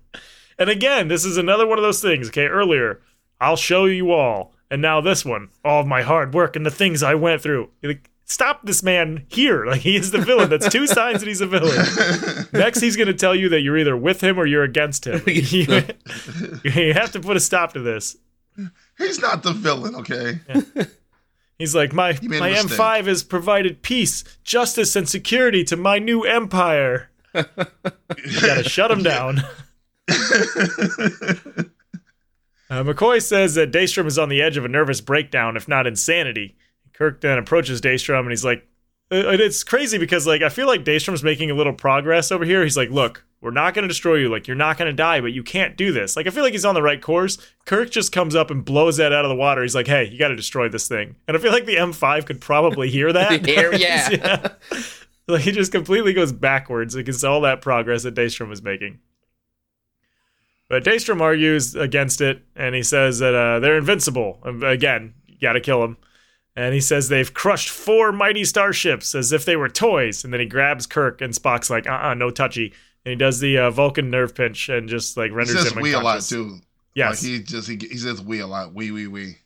and 0.60 0.69
again, 0.69 1.07
this 1.07 1.23
is 1.26 1.38
another 1.38 1.65
one 1.65 1.77
of 1.80 1.84
those 1.84 2.02
things. 2.02 2.27
Okay, 2.27 2.45
earlier, 2.45 2.99
I'll 3.40 3.56
show 3.56 3.85
you 3.85 4.11
all. 4.11 4.52
And 4.72 4.81
now 4.81 5.02
this 5.02 5.23
one, 5.23 5.49
all 5.64 5.81
of 5.81 5.88
my 5.88 6.02
hard 6.02 6.34
work 6.34 6.56
and 6.56 6.65
the 6.65 6.72
things 6.72 7.03
I 7.03 7.15
went 7.15 7.41
through. 7.41 7.69
Like, 7.84 8.10
stop 8.26 8.65
this 8.65 8.84
man 8.84 9.26
here. 9.30 9.65
Like, 9.73 9.81
he 9.81 9.95
is 9.95 10.11
the 10.11 10.19
villain. 10.19 10.49
That's 10.49 10.69
two 10.69 10.88
signs 10.98 11.22
that 11.22 11.27
he's 11.27 11.41
a 11.41 11.48
villain. 11.48 11.85
Next, 12.53 12.80
he's 12.80 12.95
going 12.95 13.07
to 13.07 13.14
tell 13.14 13.34
you 13.35 13.49
that 13.49 13.61
you're 13.61 13.77
either 13.77 13.98
with 13.98 14.22
him 14.22 14.38
or 14.40 14.45
you're 14.45 14.64
against 14.64 15.07
him. 15.07 15.22
you, 15.27 15.84
you 16.64 16.94
have 16.94 17.11
to 17.14 17.19
put 17.19 17.38
a 17.38 17.40
stop 17.40 17.73
to 17.73 17.80
this. 17.80 18.18
He's 18.98 19.19
not 19.19 19.41
the 19.41 19.52
villain, 19.52 19.95
okay? 19.95 20.40
He's 21.57 21.73
like, 21.73 21.94
my, 21.94 22.11
my. 22.22 22.52
M5 22.52 23.06
has 23.06 23.23
provided 23.23 23.81
peace, 23.81 24.23
justice, 24.44 24.95
and 24.95 25.10
security 25.10 25.64
to 25.65 25.76
my 25.76 25.98
new 25.98 26.23
empire. 26.23 27.10
you 27.34 27.44
gotta 28.41 28.64
shut 28.64 28.91
him 28.91 29.02
down. 29.02 29.41
Uh, 32.69 32.84
McCoy 32.84 33.22
says 33.22 33.56
that 33.56 33.72
Daystrom 33.72 34.06
is 34.07 34.18
on 34.18 34.30
the 34.30 34.41
edge 34.41 34.57
of 34.57 34.65
a 34.65 34.69
nervous 34.69 35.02
breakdown, 35.02 35.56
if 35.57 35.68
not 35.68 35.85
insanity. 35.88 36.56
Kirk 36.94 37.22
then 37.22 37.38
approaches 37.38 37.81
Daystrom 37.81 38.22
and 38.22 38.30
he's 38.30 38.45
like, 38.45 38.68
uh, 39.11 39.27
and 39.30 39.41
it's 39.41 39.64
crazy 39.64 39.98
because 39.98 40.26
like 40.26 40.41
I 40.41 40.49
feel 40.49 40.68
like 40.68 40.84
Daystrom's 40.85 41.23
making 41.23 41.52
a 41.52 41.56
little 41.56 41.73
progress 41.73 42.31
over 42.31 42.45
here. 42.45 42.64
He's 42.64 42.77
like, 42.77 42.90
look, 42.90 43.26
we're 43.41 43.52
not 43.52 43.73
going 43.73 43.84
to 43.84 43.88
destroy 43.90 44.15
you. 44.15 44.30
Like 44.30 44.48
you're 44.48 44.56
not 44.56 44.77
going 44.77 44.90
to 44.90 44.95
die, 44.95 45.19
but 45.19 45.34
you 45.34 45.44
can't 45.44 45.76
do 45.76 45.91
this. 45.91 46.15
Like 46.15 46.27
I 46.27 46.30
feel 46.30 46.44
like 46.44 46.53
he's 46.53 46.65
on 46.65 46.76
the 46.76 46.81
right 46.81 47.02
course. 47.02 47.38
Kirk 47.65 47.91
just 47.91 48.11
comes 48.11 48.35
up 48.35 48.49
and 48.49 48.64
blows 48.64 48.98
that 48.98 49.11
out 49.11 49.26
of 49.26 49.30
the 49.30 49.35
water. 49.35 49.61
He's 49.61 49.76
like, 49.76 49.88
hey, 49.88 50.06
you 50.06 50.18
got 50.18 50.30
to 50.30 50.35
destroy 50.35 50.69
this 50.69 50.88
thing. 50.88 51.15
And 51.27 51.35
I 51.35 51.40
feel 51.40 51.52
like 51.52 51.65
the 51.65 51.76
M5 51.76 52.26
could 52.26 52.40
probably 52.41 52.90
hear 52.90 53.11
that. 53.14 53.45
Hear- 53.45 53.73
yeah. 53.76 54.49
like 55.27 55.41
he 55.41 55.52
just 55.52 55.72
completely 55.72 56.14
goes 56.14 56.31
backwards 56.31 56.95
against 56.95 57.26
all 57.26 57.41
that 57.41 57.61
progress 57.61 58.03
that 58.03 58.15
Daystrom 58.15 58.49
was 58.49 58.64
making. 58.64 58.99
But 60.69 60.84
Daystrom 60.84 61.22
argues 61.22 61.76
against 61.76 62.22
it, 62.22 62.41
and 62.56 62.73
he 62.73 62.84
says 62.84 63.19
that 63.19 63.35
uh, 63.35 63.60
they're 63.60 63.77
invincible. 63.77 64.40
Again, 64.64 65.14
you 65.27 65.38
got 65.40 65.53
to 65.53 65.60
kill 65.61 65.81
them. 65.81 65.98
And 66.56 66.73
he 66.73 66.81
says 66.81 67.10
they've 67.10 67.34
crushed 67.34 67.69
four 67.69 68.11
mighty 68.11 68.45
starships 68.45 69.15
as 69.15 69.31
if 69.31 69.44
they 69.44 69.56
were 69.56 69.69
toys. 69.69 70.23
And 70.23 70.31
then 70.31 70.40
he 70.40 70.45
grabs 70.45 70.85
Kirk, 70.85 71.19
and 71.22 71.34
Spock's 71.34 71.69
like, 71.69 71.88
"Uh, 71.88 71.99
uh 72.02 72.14
no 72.14 72.30
touchy." 72.30 72.73
And 73.06 73.11
he 73.11 73.15
does 73.15 73.40
the 73.40 73.57
uh, 73.57 73.69
Vulcan 73.72 74.10
nerve 74.10 74.34
pinch 74.35 74.69
and 74.69 74.88
just 74.88 75.18
like 75.18 75.31
He 75.31 75.35
renders 75.35 75.61
says 75.61 75.72
him 75.73 75.81
we 75.81 75.94
a 75.94 75.98
lot 75.98 76.18
unconscious. 76.18 76.30
too. 76.30 76.60
Yes, 76.95 77.23
Like 77.23 77.31
he 77.31 77.40
just 77.44 77.68
he, 77.68 77.76
he 77.77 77.98
says 77.98 78.22
we 78.22 78.40
a 78.40 78.48
lot. 78.48 78.73
We 78.73 78.91
we 78.91 79.07
we. 79.07 79.38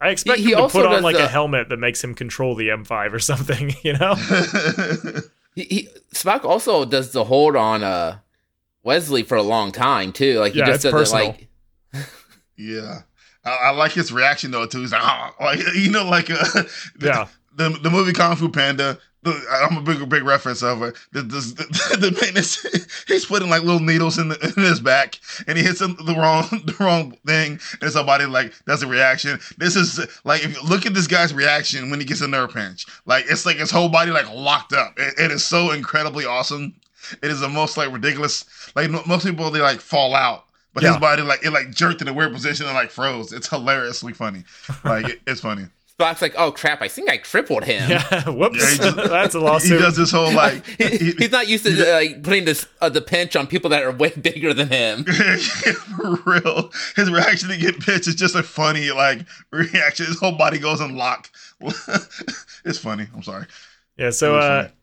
I 0.00 0.08
expect 0.10 0.38
He- 0.40 0.46
he 0.46 0.50
him 0.52 0.56
to 0.58 0.62
also 0.64 0.78
put 0.80 0.86
on 0.86 0.92
does 0.94 1.04
like 1.04 1.16
a 1.16 1.28
helmet 1.28 1.68
that 1.70 1.78
makes 1.78 2.02
him 2.02 2.14
control 2.14 2.54
the 2.56 2.68
M5 2.68 3.12
or 3.12 3.18
something. 3.30 3.74
You 3.82 3.94
know? 3.94 4.14
He, 5.54 5.64
he 5.64 5.88
Spock 6.14 6.44
also 6.44 6.84
does 6.84 7.10
the 7.12 7.24
hold 7.24 7.56
on 7.56 7.82
uh 7.82 8.18
Wesley 8.82 9.22
for 9.22 9.36
a 9.36 9.42
long 9.42 9.72
time 9.72 10.12
too. 10.12 10.38
Like 10.38 10.52
he 10.52 10.60
Yeah, 10.60 10.66
just 10.66 10.76
it's 10.76 10.82
does 10.84 10.92
it 10.92 10.96
personal. 10.96 11.26
like 11.26 11.48
yeah. 12.56 13.00
I, 13.44 13.50
I 13.50 13.70
like 13.70 13.92
his 13.92 14.12
reaction 14.12 14.50
though 14.50 14.66
too. 14.66 14.80
He's 14.80 14.92
like, 14.92 15.02
oh, 15.04 15.30
like 15.40 15.60
you 15.74 15.90
know, 15.90 16.04
like 16.04 16.30
uh, 16.30 16.36
the, 16.96 17.06
Yeah. 17.06 17.26
the 17.56 17.70
the 17.82 17.90
movie 17.90 18.12
Kung 18.12 18.36
Fu 18.36 18.48
Panda. 18.48 18.98
I'm 19.26 19.76
a 19.76 19.82
big 19.82 20.08
big 20.08 20.22
reference 20.22 20.62
of 20.62 20.80
it. 20.82 20.96
The, 21.12 21.20
the, 21.22 21.96
the, 21.98 22.10
maintenance, 22.12 22.64
he's 23.06 23.26
putting 23.26 23.50
like 23.50 23.62
little 23.62 23.80
needles 23.80 24.16
in, 24.16 24.28
the, 24.28 24.54
in 24.56 24.62
his 24.62 24.80
back, 24.80 25.18
and 25.46 25.58
he 25.58 25.64
hits 25.64 25.82
him 25.82 25.96
the 26.06 26.14
wrong 26.14 26.46
the 26.64 26.74
wrong 26.80 27.14
thing, 27.26 27.60
and 27.82 27.90
somebody 27.90 28.24
like 28.24 28.54
does 28.64 28.82
a 28.82 28.86
reaction. 28.86 29.38
This 29.58 29.76
is 29.76 29.98
like 30.24 30.44
if 30.44 30.54
you 30.56 30.62
look 30.66 30.86
at 30.86 30.94
this 30.94 31.08
guy's 31.08 31.34
reaction 31.34 31.90
when 31.90 31.98
he 32.00 32.06
gets 32.06 32.22
a 32.22 32.28
nerve 32.28 32.54
pinch, 32.54 32.86
like 33.04 33.26
it's 33.28 33.44
like 33.44 33.56
his 33.56 33.70
whole 33.72 33.90
body 33.90 34.12
like 34.12 34.32
locked 34.32 34.72
up. 34.72 34.94
It, 34.96 35.14
it 35.18 35.30
is 35.30 35.44
so 35.44 35.72
incredibly 35.72 36.24
awesome. 36.24 36.74
It 37.22 37.30
is 37.30 37.40
the 37.40 37.48
most 37.48 37.76
like 37.76 37.92
ridiculous. 37.92 38.44
Like 38.76 38.90
mo- 38.90 39.02
most 39.06 39.24
people 39.26 39.50
they 39.50 39.60
like 39.60 39.80
fall 39.80 40.14
out, 40.14 40.44
but 40.74 40.82
Yeah. 40.82 40.90
his 40.90 40.98
body 40.98 41.22
like 41.22 41.44
it 41.44 41.50
like 41.50 41.70
jerked 41.70 42.02
in 42.02 42.08
a 42.08 42.12
weird 42.12 42.32
position 42.32 42.66
and 42.66 42.74
like 42.74 42.90
froze. 42.90 43.32
It's 43.32 43.48
hilariously 43.48 44.12
funny. 44.12 44.44
Like 44.84 45.08
it, 45.08 45.20
it's 45.26 45.40
funny. 45.40 45.66
Spock's 45.98 46.22
like, 46.22 46.34
oh 46.38 46.52
crap, 46.52 46.80
I 46.80 46.86
think 46.86 47.10
I 47.10 47.16
crippled 47.16 47.64
him. 47.64 47.90
Yeah. 47.90 48.28
Whoops. 48.30 48.56
Yeah, 48.78 48.84
just- 48.84 48.96
That's 49.08 49.34
a 49.34 49.40
lawsuit. 49.40 49.72
He 49.72 49.78
does 49.78 49.96
this 49.96 50.12
whole 50.12 50.32
like 50.32 50.64
He- 50.64 50.96
he- 50.96 51.10
he's 51.18 51.32
not 51.32 51.48
used 51.48 51.64
to 51.66 51.90
uh, 51.90 51.94
like 51.94 52.22
putting 52.22 52.44
this 52.44 52.66
uh, 52.80 52.88
the 52.88 53.00
pinch 53.00 53.34
on 53.34 53.48
people 53.48 53.70
that 53.70 53.82
are 53.82 53.90
way 53.90 54.10
bigger 54.10 54.54
than 54.54 54.68
him. 54.68 55.02
for 55.04 56.14
real. 56.24 56.70
His 56.94 57.10
reaction 57.10 57.48
to 57.48 57.56
get 57.56 57.80
pitched 57.80 58.06
is 58.06 58.14
just 58.14 58.36
a 58.36 58.44
funny 58.44 58.90
like 58.92 59.26
reaction. 59.50 60.06
His 60.06 60.20
whole 60.20 60.36
body 60.38 60.58
goes 60.60 60.80
in 60.80 60.96
lock. 60.96 61.30
it's 62.64 62.78
funny. 62.78 63.06
I'm 63.14 63.22
sorry. 63.24 63.46
Yeah, 63.96 64.10
so 64.10 64.36
uh, 64.38 64.62
funny. 64.64 64.74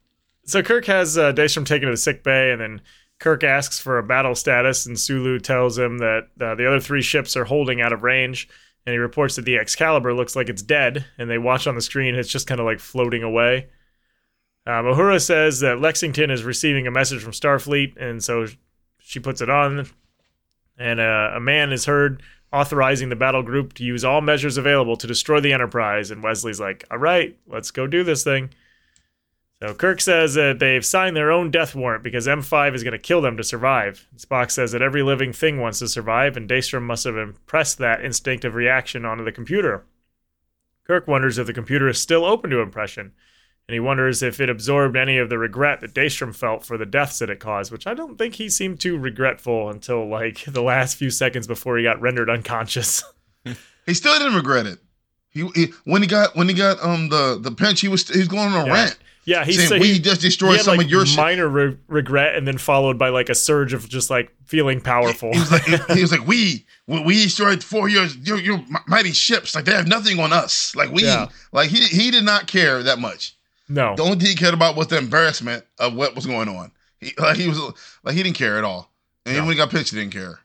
So 0.46 0.62
Kirk 0.62 0.86
has 0.86 1.18
uh, 1.18 1.34
Daystrom 1.34 1.66
taken 1.66 1.88
to 1.88 1.94
the 1.94 1.98
sick 1.98 2.24
bay, 2.24 2.52
and 2.52 2.62
then 2.62 2.82
Kirk 3.20 3.44
asks 3.44 3.80
for 3.80 3.98
a 3.98 4.04
battle 4.04 4.36
status, 4.36 4.86
and 4.86 5.00
Sulu 5.00 5.40
tells 5.40 5.78
him 5.78 6.00
that 6.00 6.28
uh, 6.40 6.56
the 6.56 6.68
other 6.68 6.80
three 6.80 7.02
ships 7.02 7.36
are 7.36 7.46
holding 7.46 7.82
out 7.82 7.94
of 7.94 8.04
range, 8.04 8.48
and 8.86 8.94
he 8.94 8.98
reports 8.98 9.36
that 9.36 9.46
the 9.46 9.58
Excalibur 9.58 10.14
looks 10.14 10.36
like 10.36 10.50
it's 10.50 10.62
dead, 10.62 11.06
and 11.18 11.30
they 11.30 11.38
watch 11.38 11.68
on 11.68 11.76
the 11.76 11.82
screen, 11.82 12.16
it's 12.16 12.30
just 12.30 12.48
kind 12.48 12.60
of 12.60 12.66
like 12.66 12.80
floating 12.80 13.24
away. 13.24 13.68
Um, 14.68 14.86
Uhura 14.86 15.22
says 15.22 15.60
that 15.62 15.80
Lexington 15.80 16.32
is 16.32 16.44
receiving 16.44 16.88
a 16.88 16.92
message 16.92 17.22
from 17.22 17.32
Starfleet, 17.32 17.98
and 17.98 18.24
so 18.24 18.48
she 19.00 19.20
puts 19.20 19.42
it 19.42 19.50
on, 19.50 19.88
and 20.78 21.00
uh, 21.00 21.32
a 21.36 21.40
man 21.40 21.72
is 21.72 21.86
heard 21.86 22.22
authorizing 22.52 23.10
the 23.10 23.16
battle 23.16 23.44
group 23.44 23.74
to 23.74 23.84
use 23.84 24.04
all 24.04 24.22
measures 24.22 24.58
available 24.58 24.98
to 24.98 25.08
destroy 25.08 25.40
the 25.40 25.54
Enterprise, 25.54 26.12
and 26.12 26.24
Wesley's 26.24 26.60
like, 26.60 26.84
"All 26.90 26.98
right, 26.98 27.38
let's 27.48 27.72
go 27.72 27.86
do 27.86 28.04
this 28.04 28.24
thing." 28.24 28.50
So 29.62 29.74
Kirk 29.74 30.02
says 30.02 30.34
that 30.34 30.60
they've 30.60 30.86
signed 30.86 31.16
their 31.16 31.32
own 31.32 31.50
death 31.50 31.76
warrant 31.76 32.04
because 32.04 32.28
M5 32.28 32.76
is 32.76 32.84
going 32.84 32.92
to 32.92 33.00
kill 33.00 33.22
them 33.22 33.38
to 33.38 33.44
survive. 33.44 34.06
Spock 34.18 34.52
says 34.52 34.74
that 34.74 34.82
every 34.82 35.02
living 35.02 35.32
thing 35.32 35.62
wants 35.62 35.80
to 35.80 35.88
survive, 35.88 36.36
and 36.36 36.50
Daystrom 36.50 36.84
must 36.84 37.06
have 37.06 37.16
impressed 37.18 37.78
that 37.78 38.04
instinctive 38.04 38.54
reaction 38.54 39.06
onto 39.06 39.24
the 39.24 39.32
computer. 39.32 39.86
Kirk 40.86 41.08
wonders 41.08 41.38
if 41.38 41.48
the 41.48 41.54
computer 41.54 41.88
is 41.88 42.00
still 42.00 42.26
open 42.26 42.50
to 42.50 42.60
impression, 42.60 43.14
and 43.68 43.74
he 43.74 43.80
wonders 43.80 44.22
if 44.22 44.40
it 44.42 44.50
absorbed 44.50 44.98
any 44.98 45.18
of 45.18 45.30
the 45.30 45.38
regret 45.40 45.80
that 45.82 45.96
Daystrom 45.96 46.36
felt 46.36 46.66
for 46.66 46.78
the 46.78 46.86
deaths 46.86 47.18
that 47.20 47.30
it 47.30 47.40
caused, 47.40 47.72
which 47.72 47.88
I 47.88 47.94
don't 47.94 48.18
think 48.18 48.36
he 48.36 48.50
seemed 48.50 48.80
too 48.82 48.98
regretful 48.98 49.70
until 49.70 50.06
like 50.08 50.44
the 50.46 50.62
last 50.62 50.98
few 50.98 51.10
seconds 51.10 51.48
before 51.48 51.78
he 51.78 51.84
got 51.84 52.02
rendered 52.02 52.30
unconscious. 52.30 53.04
He 53.86 53.94
still 53.94 54.18
didn't 54.18 54.34
regret 54.34 54.66
it. 54.66 54.80
He, 55.30 55.48
he 55.54 55.68
when 55.84 56.02
he 56.02 56.08
got 56.08 56.36
when 56.36 56.50
he 56.50 56.56
got 56.56 56.84
um 56.84 57.10
the 57.10 57.38
the 57.40 57.52
pinch, 57.52 57.82
he 57.82 57.88
was 57.88 58.10
he 58.10 58.18
was 58.18 58.28
going 58.28 58.52
on 58.52 58.64
a 58.64 58.66
Yeah. 58.66 58.74
rant. 58.74 58.98
Yeah, 59.26 59.44
he 59.44 59.54
saying 59.54 59.70
said 59.70 59.82
we 59.82 59.94
he, 59.94 60.00
just 60.00 60.22
destroyed 60.22 60.62
some 60.62 60.78
like 60.78 60.86
of 60.86 60.92
your 60.92 61.04
minor 61.18 61.48
re- 61.48 61.78
regret, 61.88 62.36
and 62.36 62.48
then 62.48 62.58
followed 62.60 63.00
by 63.00 63.10
like 63.10 63.28
a 63.30 63.34
surge 63.36 63.74
of 63.74 63.90
just 63.90 64.10
like 64.12 64.32
feeling 64.46 64.80
powerful. 64.80 65.34
He 65.34 65.40
was 65.40 65.52
like, 65.52 65.64
he 65.92 66.02
was 66.02 66.12
like, 66.12 66.28
we, 66.28 66.66
we 66.88 67.24
destroyed 67.24 67.64
four 67.64 67.90
years 67.90 68.16
your, 68.18 68.38
your 68.40 68.64
mighty 68.88 69.12
ships. 69.14 69.56
Like 69.56 69.66
they 69.66 69.74
have 69.74 69.88
nothing 69.88 70.20
on 70.20 70.32
us. 70.32 70.76
Like 70.76 70.92
we, 70.92 71.04
Yeah. 71.06 71.28
like 71.52 71.70
he 71.70 71.80
he 71.86 72.12
did 72.12 72.24
not 72.24 72.46
care 72.46 72.84
that 72.84 73.00
much. 73.00 73.36
no, 73.68 73.96
The 73.96 74.04
only 74.04 74.18
thing 74.18 74.28
he 74.28 74.36
cared 74.36 74.54
about 74.54 74.76
was 74.76 74.88
the 74.88 74.98
embarrassment 75.00 75.66
of 75.80 75.96
what 75.96 76.14
was 76.16 76.28
going 76.28 76.48
on. 76.48 76.72
He 77.00 77.14
like 77.18 77.38
he 77.38 77.48
was 77.50 77.60
like 78.04 78.14
he 78.16 78.22
didn't 78.22 78.38
care 78.38 78.60
at 78.60 78.64
all. 78.64 78.92
And 79.26 79.34
even 79.34 79.44
No. 79.46 79.48
when 79.48 79.56
he 79.56 79.58
got 79.58 79.72
pitched, 79.72 79.90
he 79.92 79.98
didn't 80.00 80.14
care. 80.14 80.40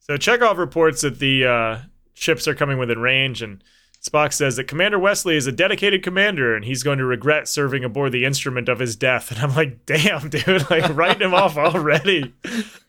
So 0.00 0.16
Chekov 0.16 0.56
reports 0.58 1.02
that 1.02 1.20
the 1.20 1.44
uh, 1.46 1.78
ships 2.14 2.48
are 2.48 2.56
coming 2.56 2.76
within 2.78 2.98
range, 2.98 3.40
and 3.40 3.62
Spock 4.02 4.32
says 4.32 4.56
that 4.56 4.64
Commander 4.64 4.98
Wesley 4.98 5.36
is 5.36 5.46
a 5.46 5.52
dedicated 5.52 6.02
commander, 6.02 6.56
and 6.56 6.64
he's 6.64 6.82
going 6.82 6.98
to 6.98 7.04
regret 7.04 7.46
serving 7.46 7.84
aboard 7.84 8.10
the 8.10 8.24
instrument 8.24 8.68
of 8.68 8.80
his 8.80 8.96
death. 8.96 9.30
And 9.30 9.40
I'm 9.40 9.54
like, 9.54 9.86
damn, 9.86 10.28
dude, 10.28 10.68
like 10.68 10.88
writing 10.96 11.22
him 11.22 11.34
off 11.34 11.56
already. 11.56 12.34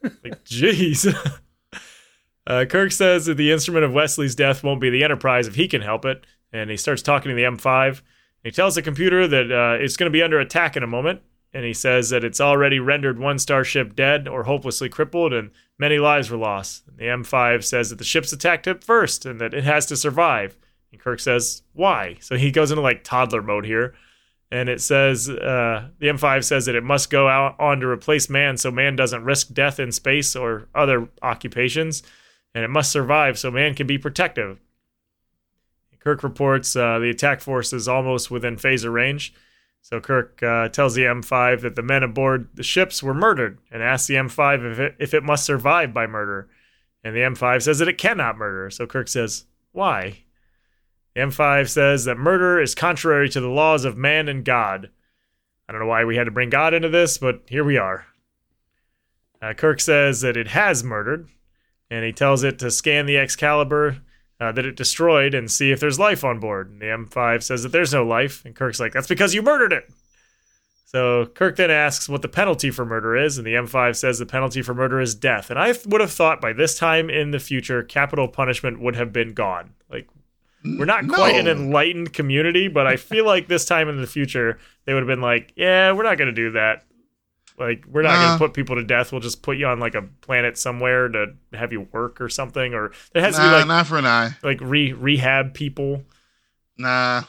like, 0.04 0.44
jeez. 0.44 1.16
Uh, 2.46 2.66
Kirk 2.66 2.92
says 2.92 3.28
that 3.28 3.36
the 3.36 3.52
instrument 3.52 3.86
of 3.86 3.94
Wesley's 3.94 4.36
death 4.36 4.64
won't 4.64 4.82
be 4.82 4.90
the 4.90 5.04
Enterprise 5.04 5.48
if 5.48 5.56
he 5.56 5.68
can 5.68 5.82
help 5.82 6.04
it, 6.04 6.26
and 6.52 6.70
he 6.70 6.78
starts 6.78 7.02
talking 7.02 7.30
to 7.30 7.36
the 7.36 7.44
M5. 7.44 8.02
He 8.44 8.52
tells 8.52 8.76
the 8.76 8.82
computer 8.82 9.28
that 9.28 9.52
uh, 9.52 9.82
it's 9.82 9.96
going 9.96 10.12
to 10.12 10.14
be 10.14 10.24
under 10.24 10.40
attack 10.40 10.76
in 10.76 10.84
a 10.84 10.88
moment, 10.88 11.22
and 11.54 11.64
he 11.64 11.74
says 11.74 12.10
that 12.10 12.24
it's 12.24 12.42
already 12.42 12.80
rendered 12.80 13.20
one 13.20 13.40
starship 13.40 13.96
dead 13.96 14.28
or 14.28 14.44
hopelessly 14.44 14.90
crippled, 14.90 15.32
and 15.32 15.52
many 15.78 16.00
lives 16.00 16.30
were 16.30 16.38
lost. 16.38 16.84
The 16.98 17.06
M5 17.06 17.64
says 17.64 17.92
that 17.92 17.98
the 17.98 18.04
ship's 18.04 18.34
attacked 18.34 18.68
it 18.68 18.84
first, 18.84 19.26
and 19.26 19.40
that 19.40 19.54
it 19.54 19.64
has 19.64 19.86
to 19.86 19.96
survive. 19.96 20.58
And 20.94 21.02
Kirk 21.02 21.20
says, 21.20 21.64
"Why?" 21.74 22.18
So 22.22 22.38
he 22.38 22.52
goes 22.52 22.72
into 22.72 22.82
like 22.82 23.04
toddler 23.04 23.42
mode 23.42 23.66
here, 23.66 23.96
and 24.52 24.70
it 24.70 24.80
says 24.80 25.28
uh, 25.28 25.90
the 25.98 26.08
M5 26.08 26.44
says 26.44 26.68
that 26.68 26.76
it 26.76 26.84
must 26.84 27.10
go 27.10 27.28
out 27.28 27.60
on 27.60 27.80
to 27.80 27.88
replace 27.88 28.30
man, 28.30 28.56
so 28.58 28.70
man 28.72 28.96
doesn't 28.96 29.26
risk 29.26 29.52
death 29.52 29.80
in 29.80 29.92
space 29.92 30.36
or 30.36 30.70
other 30.76 31.10
occupations, 31.24 32.04
and 32.54 32.64
it 32.64 32.70
must 32.70 32.92
survive 32.92 33.38
so 33.38 33.50
man 33.50 33.74
can 33.74 33.88
be 33.88 33.98
protective. 33.98 34.62
Kirk 36.00 36.22
reports 36.22 36.76
uh, 36.76 37.00
the 37.00 37.10
attack 37.10 37.42
force 37.42 37.74
is 37.74 37.88
almost 37.88 38.30
within 38.30 38.58
phaser 38.58 38.94
range. 38.94 39.34
So 39.82 40.00
Kirk 40.00 40.42
uh, 40.44 40.70
tells 40.70 40.96
the 40.96 41.04
M5 41.04 41.62
that 41.62 41.76
the 41.76 41.82
men 41.82 42.04
aboard 42.04 42.50
the 42.54 42.64
ships 42.64 43.02
were 43.02 43.14
murdered 43.14 43.60
and 43.72 43.82
asks 43.82 44.08
the 44.08 44.16
M5 44.16 44.72
if 44.72 44.80
it, 44.80 44.96
if 45.00 45.14
it 45.14 45.24
must 45.24 45.46
survive 45.46 45.94
by 45.94 46.08
murder. 46.08 46.50
And 47.04 47.16
the 47.16 47.22
M5 47.22 47.64
says 47.64 47.80
that 47.80 47.88
it 47.88 47.98
cannot 47.98 48.38
murder. 48.38 48.70
So 48.70 48.86
Kirk 48.86 49.08
says, 49.08 49.46
Why? 49.72 50.23
The 51.16 51.22
M5 51.22 51.70
says 51.70 52.06
that 52.06 52.18
murder 52.18 52.60
is 52.60 52.74
contrary 52.74 53.30
to 53.30 53.40
the 53.40 53.50
laws 53.50 53.86
of 53.86 53.98
man 53.98 54.28
and 54.28 54.44
God. 54.44 54.90
I 55.68 55.72
don't 55.72 55.82
know 55.82 55.88
why 55.88 56.06
we 56.06 56.16
had 56.16 56.26
to 56.26 56.32
bring 56.32 56.50
God 56.50 56.74
into 56.74 56.90
this, 56.90 57.18
but 57.18 57.42
here 57.48 57.64
we 57.64 57.78
are. 57.78 58.06
Uh, 59.42 59.54
Kirk 59.54 59.80
says 59.80 60.22
that 60.22 60.38
it 60.38 60.48
has 60.48 60.84
murdered, 60.84 61.28
and 61.90 62.04
he 62.04 62.12
tells 62.12 62.44
it 62.44 62.60
to 62.60 62.72
scan 62.72 63.06
the 63.06 63.18
Excalibur 63.18 63.98
uh, 64.40 64.52
that 64.52 64.66
it 64.66 64.76
destroyed 64.76 65.34
and 65.34 65.52
see 65.52 65.72
if 65.72 65.80
there's 65.80 66.00
life 66.00 66.24
on 66.24 66.40
board. 66.40 66.70
And 66.70 66.82
the 66.82 66.86
M5 66.86 67.44
says 67.44 67.64
that 67.64 67.72
there's 67.72 67.94
no 67.94 68.06
life, 68.06 68.44
and 68.46 68.56
Kirk's 68.56 68.80
like, 68.80 68.94
"That's 68.94 69.08
because 69.08 69.34
you 69.34 69.42
murdered 69.42 69.74
it." 69.74 69.90
So 70.86 71.26
Kirk 71.26 71.56
then 71.56 71.72
asks 71.72 72.08
what 72.08 72.22
the 72.22 72.28
penalty 72.28 72.70
for 72.70 72.86
murder 72.86 73.16
is, 73.16 73.38
and 73.38 73.48
the 73.48 73.56
M5 73.56 73.96
says 73.96 74.20
the 74.20 74.26
penalty 74.26 74.62
for 74.62 74.74
murder 74.76 75.02
is 75.02 75.16
death. 75.16 75.50
And 75.50 75.58
I 75.58 75.74
would 75.88 76.02
have 76.02 76.12
thought 76.12 76.40
by 76.40 76.54
this 76.54 76.78
time 76.78 77.10
in 77.10 77.32
the 77.32 77.40
future, 77.40 77.82
capital 77.84 78.28
punishment 78.28 78.80
would 78.80 78.96
have 78.96 79.12
been 79.12 79.34
gone. 79.34 79.74
Like 80.66 80.80
we're 80.80 80.86
not 80.86 81.08
quite 81.08 81.36
an 81.36 81.48
enlightened 81.48 82.14
community, 82.14 82.68
but 82.68 82.88
I 82.88 82.96
feel 82.98 83.26
like 83.26 83.48
this 83.48 83.66
time 83.66 83.90
in 83.90 84.00
the 84.00 84.08
future 84.08 84.60
they 84.86 84.94
would 84.94 85.02
have 85.02 85.08
been 85.08 85.22
like, 85.22 85.54
"Yeah, 85.56 85.92
we're 85.92 86.04
not 86.04 86.18
going 86.18 86.28
to 86.30 86.34
do 86.34 86.52
that. 86.52 86.84
Like 87.60 87.84
we're 87.88 88.02
not 88.02 88.16
going 88.16 88.40
to 88.40 88.46
put 88.46 88.54
people 88.56 88.76
to 88.78 88.84
death. 88.84 89.12
We'll 89.12 89.22
just 89.22 89.42
put 89.44 89.58
you 89.58 89.68
on 89.68 89.80
like 89.80 89.94
a 89.94 90.02
planet 90.22 90.58
somewhere 90.58 91.08
to 91.10 91.28
have 91.54 91.72
you 91.72 91.88
work 91.92 92.20
or 92.22 92.30
something, 92.30 92.74
or 92.74 92.92
there 93.14 93.22
has 93.22 93.36
to 93.36 93.42
be 93.42 93.48
like 93.48 93.68
not 93.68 93.88
for 93.88 93.98
an 93.98 94.06
eye. 94.06 94.32
like 94.42 94.60
re 94.62 94.94
rehab 94.94 95.54
people. 95.54 96.04
Nah. 96.78 97.24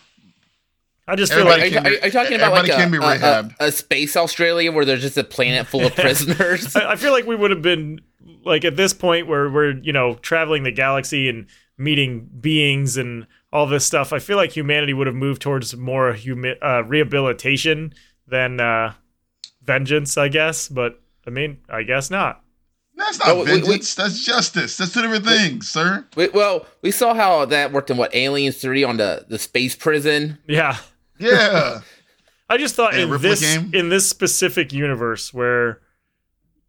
I 1.06 1.16
just 1.16 1.32
feel 1.34 1.46
Everybody 1.46 1.74
like 1.74 1.84
are 1.84 1.90
you- 1.90 1.98
are 2.00 2.06
you 2.06 2.12
talking 2.12 2.34
about 2.36 2.52
like 2.52 2.70
everybody 2.70 3.18
a, 3.22 3.42
be 3.42 3.54
a- 3.60 3.64
a- 3.64 3.68
a 3.68 3.72
space 3.72 4.16
Australia 4.16 4.72
where 4.72 4.86
there's 4.86 5.02
just 5.02 5.18
a 5.18 5.24
planet 5.24 5.66
full 5.66 5.84
of 5.84 5.94
prisoners? 5.96 6.74
I 6.74 6.92
I 6.92 6.96
feel 6.96 7.12
like 7.12 7.26
we 7.26 7.36
would 7.36 7.50
have 7.50 7.60
been 7.60 8.00
like 8.44 8.64
at 8.64 8.76
this 8.76 8.94
point 8.94 9.26
where 9.26 9.50
we're 9.50 9.72
you 9.72 9.92
know 9.92 10.14
traveling 10.14 10.62
the 10.62 10.70
galaxy 10.72 11.28
and 11.28 11.46
meeting 11.76 12.28
beings 12.40 12.96
and 12.96 13.26
all 13.52 13.66
this 13.66 13.84
stuff. 13.84 14.12
I 14.12 14.18
feel 14.18 14.36
like 14.36 14.52
humanity 14.52 14.92
would 14.94 15.06
have 15.06 15.16
moved 15.16 15.42
towards 15.42 15.76
more 15.76 16.12
humi- 16.12 16.56
uh, 16.62 16.82
rehabilitation 16.82 17.92
than 18.26 18.60
uh, 18.60 18.94
vengeance, 19.62 20.16
I 20.18 20.28
guess. 20.28 20.68
But 20.68 21.00
I 21.26 21.30
mean, 21.30 21.58
I 21.68 21.82
guess 21.82 22.10
not. 22.10 22.42
That's 22.96 23.18
not 23.18 23.28
No, 23.28 23.34
we- 23.36 23.40
we- 23.42 23.60
vengeance. 23.60 23.94
That's 23.94 24.24
justice. 24.24 24.76
That's 24.76 24.92
two 24.92 25.02
different 25.02 25.26
things, 25.26 25.68
sir. 25.68 26.06
We, 26.16 26.28
well, 26.28 26.66
we 26.82 26.90
saw 26.90 27.14
how 27.14 27.44
that 27.46 27.72
worked 27.72 27.90
in 27.90 27.96
what 27.96 28.14
Aliens 28.14 28.58
Three 28.60 28.84
on 28.84 28.96
the 28.98 29.26
the 29.28 29.38
space 29.38 29.74
prison. 29.74 30.38
Yeah. 30.46 30.76
Yeah. 31.18 31.80
I 32.48 32.58
just 32.58 32.74
thought 32.74 32.94
Hey, 32.94 33.02
in 33.02 33.10
Ripley 33.10 33.30
this 33.30 33.40
game? 33.40 33.70
in 33.72 33.88
this 33.88 34.08
specific 34.08 34.72
universe 34.72 35.32
where 35.32 35.80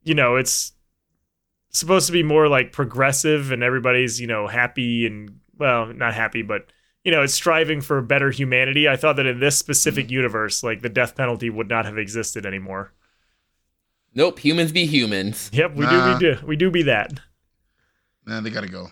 you 0.04 0.14
know 0.16 0.36
it's 0.38 0.72
supposed 1.78 2.08
to 2.08 2.14
be 2.14 2.24
more 2.24 2.48
like 2.48 2.72
progressive 2.72 3.52
and 3.52 3.64
everybody's 3.64 4.20
you 4.20 4.28
know 4.28 4.48
happy 4.48 5.06
and 5.06 5.40
well 5.58 5.88
not 5.94 6.14
happy 6.14 6.42
but 6.42 6.72
you 7.04 7.12
know 7.12 7.22
it's 7.22 7.34
striving 7.34 7.82
for 7.82 8.02
better 8.02 8.32
humanity. 8.32 8.88
I 8.90 8.96
thought 8.96 9.16
that 9.18 9.26
in 9.26 9.40
this 9.40 9.58
specific 9.58 10.10
universe 10.10 10.64
like 10.64 10.82
the 10.82 10.90
death 10.90 11.16
penalty 11.16 11.50
would 11.50 11.70
not 11.70 11.86
have 11.86 11.98
existed 11.98 12.46
anymore. 12.46 12.94
Nope, 14.14 14.40
humans 14.40 14.72
be 14.72 14.86
humans. 14.86 15.50
Yep, 15.54 15.76
we 15.76 15.86
Nah. 15.86 16.18
do 16.18 16.28
we 16.28 16.34
do 16.36 16.46
we 16.48 16.56
do 16.56 16.72
be 16.72 16.84
that. 16.84 17.20
Man, 18.26 18.44
they 18.44 18.50
gotta 18.50 18.68
go. 18.70 18.88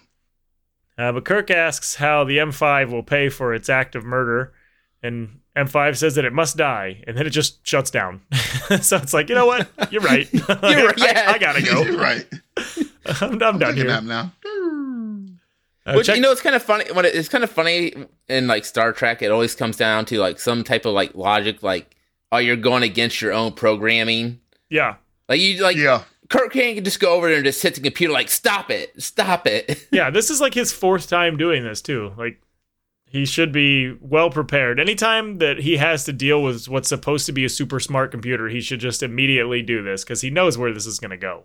Uh, 0.97 1.11
but 1.11 1.25
Kirk 1.25 1.49
asks 1.49 1.95
how 1.95 2.23
the 2.23 2.37
M5 2.37 2.91
will 2.91 3.01
pay 3.01 3.29
for 3.29 3.51
its 3.53 3.67
act 3.67 3.95
of 3.95 4.03
murder, 4.05 4.53
and 5.01 5.39
M5 5.55 5.97
says 5.97 6.15
that 6.15 6.25
it 6.25 6.33
must 6.33 6.57
die, 6.57 7.03
and 7.05 7.15
then 7.17 7.27
it 7.27 7.29
just 7.29 7.65
shuts 7.67 7.91
down. 7.91 8.21
so 8.81 8.97
it's 8.97 9.13
like, 9.13 9.29
you 9.29 9.35
know 9.35 9.45
what? 9.45 9.69
You're 9.91 10.01
right. 10.01 10.27
right, 10.49 10.63
I, 10.63 10.93
yeah. 10.97 11.25
I 11.27 11.37
gotta 11.37 11.61
go. 11.61 11.83
You're 11.83 11.99
right. 11.99 12.25
I'm, 13.21 13.33
I'm 13.43 13.59
done 13.59 13.59
Take 13.59 13.69
a 13.69 13.73
here. 13.75 13.85
nap 13.85 14.03
now. 14.03 14.31
Uh, 15.85 15.93
Which 15.95 16.07
check- 16.07 16.15
you 16.15 16.21
know, 16.21 16.31
it's 16.31 16.41
kind 16.41 16.55
of 16.55 16.63
funny. 16.63 16.85
When 16.93 17.05
it, 17.05 17.13
it's 17.13 17.27
kind 17.29 17.43
of 17.43 17.49
funny 17.49 17.93
in 18.29 18.47
like 18.47 18.63
Star 18.65 18.93
Trek, 18.93 19.21
it 19.21 19.31
always 19.31 19.53
comes 19.53 19.75
down 19.77 20.05
to 20.05 20.17
like 20.19 20.39
some 20.39 20.63
type 20.63 20.85
of 20.85 20.93
like 20.93 21.13
logic, 21.13 21.61
like 21.61 21.95
oh, 22.31 22.37
you're 22.37 22.55
going 22.55 22.81
against 22.83 23.21
your 23.21 23.31
own 23.33 23.51
programming. 23.51 24.39
yeah, 24.69 24.95
Like 25.29 25.39
you, 25.39 25.61
like 25.61 25.75
Yeah. 25.77 26.03
Kirk 26.29 26.53
can't 26.53 26.83
just 26.83 26.99
go 26.99 27.13
over 27.13 27.27
there 27.27 27.35
and 27.37 27.45
just 27.45 27.61
hit 27.61 27.75
the 27.75 27.81
computer, 27.81 28.11
like 28.11 28.29
stop 28.29 28.71
it, 28.71 28.99
stop 28.99 29.45
it. 29.45 29.87
yeah. 29.91 30.09
This 30.09 30.31
is 30.31 30.41
like 30.41 30.53
his 30.55 30.71
fourth 30.73 31.07
time 31.07 31.37
doing 31.37 31.63
this 31.63 31.79
too. 31.81 32.11
Like 32.17 32.41
he 33.13 33.25
should 33.25 33.51
be 33.53 33.95
well 34.01 34.29
prepared. 34.29 34.79
Anytime 34.79 35.37
that 35.37 35.59
he 35.59 35.77
has 35.77 36.03
to 36.05 36.11
deal 36.11 36.41
with 36.43 36.67
what's 36.67 36.89
supposed 36.89 37.25
to 37.27 37.31
be 37.31 37.45
a 37.45 37.49
super 37.49 37.79
smart 37.79 38.11
computer, 38.11 38.49
he 38.49 38.59
should 38.59 38.79
just 38.79 39.01
immediately 39.03 39.61
do 39.61 39.81
this 39.83 40.03
because 40.03 40.19
he 40.21 40.29
knows 40.29 40.57
where 40.57 40.73
this 40.73 40.85
is 40.87 40.99
going 40.99 41.11
to 41.11 41.17
go. 41.17 41.43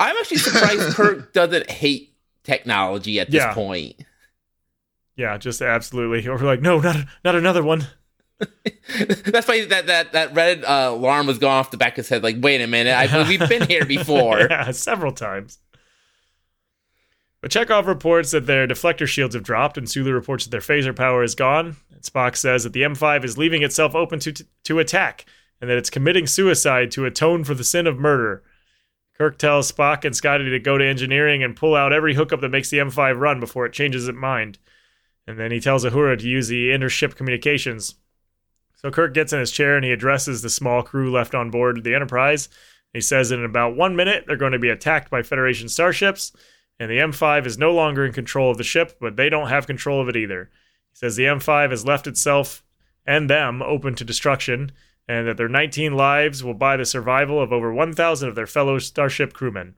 I'm 0.00 0.16
actually 0.16 0.38
surprised 0.38 0.80
Kirk 0.96 1.32
doesn't 1.34 1.70
hate 1.70 2.16
technology 2.42 3.20
at 3.20 3.30
this 3.30 3.42
Yeah. 3.42 3.54
point. 3.54 4.02
Yeah, 5.14 5.36
just 5.36 5.60
absolutely. 5.60 6.26
Or 6.26 6.38
like, 6.38 6.62
no, 6.62 6.80
not 6.80 6.96
not 7.24 7.34
another 7.36 7.62
one. 7.62 7.86
That's 9.26 9.46
why 9.46 9.66
that 9.66 9.86
that 9.86 10.12
that 10.12 10.34
red 10.34 10.64
uh, 10.64 10.88
alarm 10.92 11.26
was 11.26 11.38
going 11.38 11.52
off 11.52 11.70
the 11.70 11.76
back 11.76 11.92
of 11.92 11.96
his 12.06 12.08
head. 12.08 12.22
Like, 12.22 12.36
wait 12.40 12.60
a 12.62 12.66
minute, 12.66 12.92
I, 12.96 13.28
we've 13.28 13.48
been 13.48 13.66
here 13.68 13.84
before. 13.86 14.40
yeah, 14.40 14.70
several 14.70 15.12
times. 15.12 15.58
But 17.42 17.50
Chekov 17.50 17.86
reports 17.86 18.30
that 18.30 18.46
their 18.46 18.68
deflector 18.68 19.06
shields 19.06 19.34
have 19.34 19.42
dropped, 19.42 19.76
and 19.76 19.90
Sulu 19.90 20.12
reports 20.12 20.44
that 20.44 20.50
their 20.50 20.60
phaser 20.60 20.94
power 20.94 21.24
is 21.24 21.34
gone. 21.34 21.76
And 21.90 22.00
Spock 22.02 22.36
says 22.36 22.62
that 22.62 22.72
the 22.72 22.82
M5 22.82 23.24
is 23.24 23.36
leaving 23.36 23.62
itself 23.62 23.96
open 23.96 24.20
to, 24.20 24.32
to 24.64 24.78
attack, 24.78 25.26
and 25.60 25.68
that 25.68 25.76
it's 25.76 25.90
committing 25.90 26.28
suicide 26.28 26.92
to 26.92 27.04
atone 27.04 27.42
for 27.42 27.54
the 27.54 27.64
sin 27.64 27.88
of 27.88 27.98
murder. 27.98 28.44
Kirk 29.18 29.38
tells 29.38 29.70
Spock 29.70 30.04
and 30.04 30.14
Scotty 30.14 30.48
to 30.50 30.58
go 30.60 30.78
to 30.78 30.86
engineering 30.86 31.42
and 31.42 31.56
pull 31.56 31.74
out 31.74 31.92
every 31.92 32.14
hookup 32.14 32.40
that 32.40 32.48
makes 32.48 32.70
the 32.70 32.78
M5 32.78 33.18
run 33.18 33.40
before 33.40 33.66
it 33.66 33.72
changes 33.72 34.06
its 34.06 34.16
mind. 34.16 34.58
And 35.26 35.38
then 35.38 35.50
he 35.50 35.60
tells 35.60 35.84
Uhura 35.84 36.18
to 36.18 36.28
use 36.28 36.48
the 36.48 36.70
intership 36.70 37.16
communications. 37.16 37.96
So 38.76 38.90
Kirk 38.90 39.14
gets 39.14 39.32
in 39.32 39.40
his 39.40 39.52
chair 39.52 39.76
and 39.76 39.84
he 39.84 39.92
addresses 39.92 40.42
the 40.42 40.50
small 40.50 40.82
crew 40.82 41.10
left 41.10 41.34
on 41.34 41.50
board 41.50 41.82
the 41.82 41.94
Enterprise. 41.94 42.48
He 42.92 43.00
says 43.00 43.28
that 43.28 43.38
in 43.38 43.44
about 43.44 43.76
one 43.76 43.94
minute 43.96 44.24
they're 44.26 44.36
going 44.36 44.52
to 44.52 44.58
be 44.58 44.70
attacked 44.70 45.10
by 45.10 45.22
Federation 45.22 45.68
starships, 45.68 46.32
and 46.82 46.90
the 46.90 46.98
M5 46.98 47.46
is 47.46 47.56
no 47.56 47.72
longer 47.72 48.04
in 48.04 48.12
control 48.12 48.50
of 48.50 48.58
the 48.58 48.64
ship, 48.64 48.96
but 49.00 49.14
they 49.14 49.28
don't 49.28 49.50
have 49.50 49.68
control 49.68 50.00
of 50.00 50.08
it 50.08 50.16
either. 50.16 50.50
He 50.90 50.96
says 50.96 51.14
the 51.14 51.26
M5 51.26 51.70
has 51.70 51.86
left 51.86 52.08
itself 52.08 52.64
and 53.06 53.30
them 53.30 53.62
open 53.62 53.94
to 53.94 54.04
destruction, 54.04 54.72
and 55.06 55.28
that 55.28 55.36
their 55.36 55.48
19 55.48 55.94
lives 55.94 56.42
will 56.42 56.54
buy 56.54 56.76
the 56.76 56.84
survival 56.84 57.40
of 57.40 57.52
over 57.52 57.72
1,000 57.72 58.28
of 58.28 58.34
their 58.34 58.48
fellow 58.48 58.80
starship 58.80 59.32
crewmen. 59.32 59.76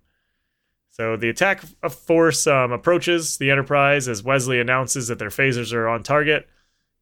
So 0.89 1.15
the 1.19 1.29
attack 1.29 1.65
force 1.91 2.47
um, 2.47 2.73
approaches 2.73 3.37
the 3.37 3.51
Enterprise 3.51 4.09
as 4.09 4.23
Wesley 4.23 4.59
announces 4.59 5.09
that 5.09 5.19
their 5.19 5.29
phasers 5.29 5.75
are 5.75 5.87
on 5.87 6.05
target. 6.05 6.49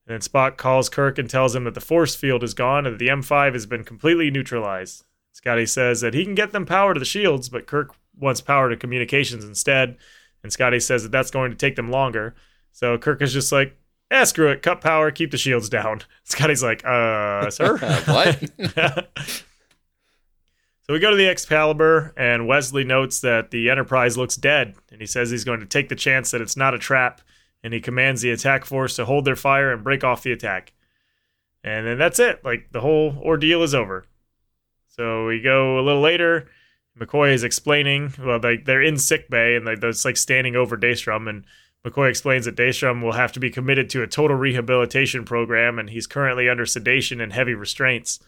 And 0.04 0.14
then 0.14 0.20
Spock 0.20 0.56
calls 0.56 0.88
Kirk 0.88 1.16
and 1.16 1.30
tells 1.30 1.54
him 1.54 1.62
that 1.62 1.74
the 1.74 1.80
force 1.80 2.16
field 2.16 2.42
is 2.42 2.54
gone 2.54 2.86
and 2.86 2.94
that 2.94 2.98
the 2.98 3.06
M5 3.06 3.52
has 3.52 3.66
been 3.66 3.84
completely 3.84 4.32
neutralized. 4.32 5.04
Scotty 5.30 5.66
says 5.66 6.00
that 6.00 6.14
he 6.14 6.24
can 6.24 6.34
get 6.34 6.50
them 6.50 6.66
power 6.66 6.92
to 6.92 6.98
the 6.98 7.06
shields, 7.06 7.48
but 7.48 7.68
Kirk 7.68 7.94
wants 8.23 8.40
power 8.40 8.70
to 8.70 8.77
communications 8.77 9.44
instead. 9.44 9.97
And 10.43 10.53
Scotty 10.53 10.81
says 10.81 11.03
that 11.03 11.12
that's 11.12 11.31
going 11.31 11.51
to 11.51 11.57
take 11.57 11.77
them 11.77 11.90
longer. 11.90 12.35
So 12.73 12.97
Kirk 12.97 13.20
is 13.20 13.32
just 13.32 13.53
like, 13.53 13.77
eh, 14.11 14.24
screw 14.24 14.49
it, 14.49 14.62
cut 14.62 14.81
power, 14.81 15.11
keep 15.11 15.31
the 15.31 15.39
shields 15.39 15.69
down. 15.69 16.03
Scotty's 16.24 16.62
like, 16.62 16.85
uh, 16.85 17.51
sir? 17.51 17.77
what? 18.07 19.11
So 20.85 20.93
we 20.93 20.99
go 20.99 21.12
to 21.12 21.16
the 21.16 21.28
Excalibur, 21.28 22.12
and 22.16 22.49
Wesley 22.49 22.82
notes 22.82 23.20
that 23.20 23.53
the 23.53 23.70
Enterprise 23.70 24.19
looks 24.19 24.35
dead, 24.35 24.74
and 24.90 25.01
he 25.01 25.07
says 25.07 25.31
he's 25.31 25.44
going 25.44 25.61
to 25.61 25.66
take 25.66 25.89
the 25.89 25.94
chance 25.94 26.32
that 26.32 26.40
it's 26.40 26.57
not 26.57 26.74
a 26.74 26.78
trap, 26.78 27.20
and 27.62 27.73
he 27.73 27.81
commands 27.81 28.20
the 28.20 28.32
attack 28.32 28.65
force 28.65 28.97
to 28.97 29.05
hold 29.05 29.24
their 29.24 29.36
fire 29.36 29.73
and 29.73 29.85
break 29.85 30.03
off 30.03 30.24
the 30.24 30.32
attack. 30.32 30.73
And 31.62 31.86
then 31.86 31.99
that's 31.99 32.19
it. 32.19 32.44
Like 32.44 32.73
the 32.73 32.81
whole 32.81 33.16
ordeal 33.23 33.62
is 33.62 33.77
over. 33.77 34.05
So 34.89 35.27
we 35.27 35.40
go 35.40 35.78
a 35.78 35.82
little 35.82 36.03
later. 36.03 36.51
McCoy 36.98 37.32
is 37.32 37.44
explaining. 37.44 38.12
Well, 38.19 38.39
they 38.39 38.59
they're 38.59 38.82
in 38.82 38.98
sick 38.98 39.31
bay, 39.31 39.56
and 39.56 39.66
they, 39.66 39.77
just 39.77 40.05
like 40.05 40.16
standing 40.16 40.56
over 40.56 40.77
Daystrom, 40.77 41.28
and 41.28 41.44
McCoy 41.85 42.09
explains 42.09 42.44
that 42.44 42.56
Daystrom 42.56 43.02
will 43.02 43.12
have 43.12 43.32
to 43.32 43.40
be 43.40 43.51
committed 43.51 43.90
to 43.90 44.02
a 44.02 44.06
total 44.06 44.36
rehabilitation 44.36 45.24
program, 45.24 45.78
and 45.78 45.90
he's 45.90 46.06
currently 46.06 46.48
under 46.48 46.66
sedation 46.66 47.20
and 47.20 47.32
heavy 47.32 47.55
restraints. 47.55 48.20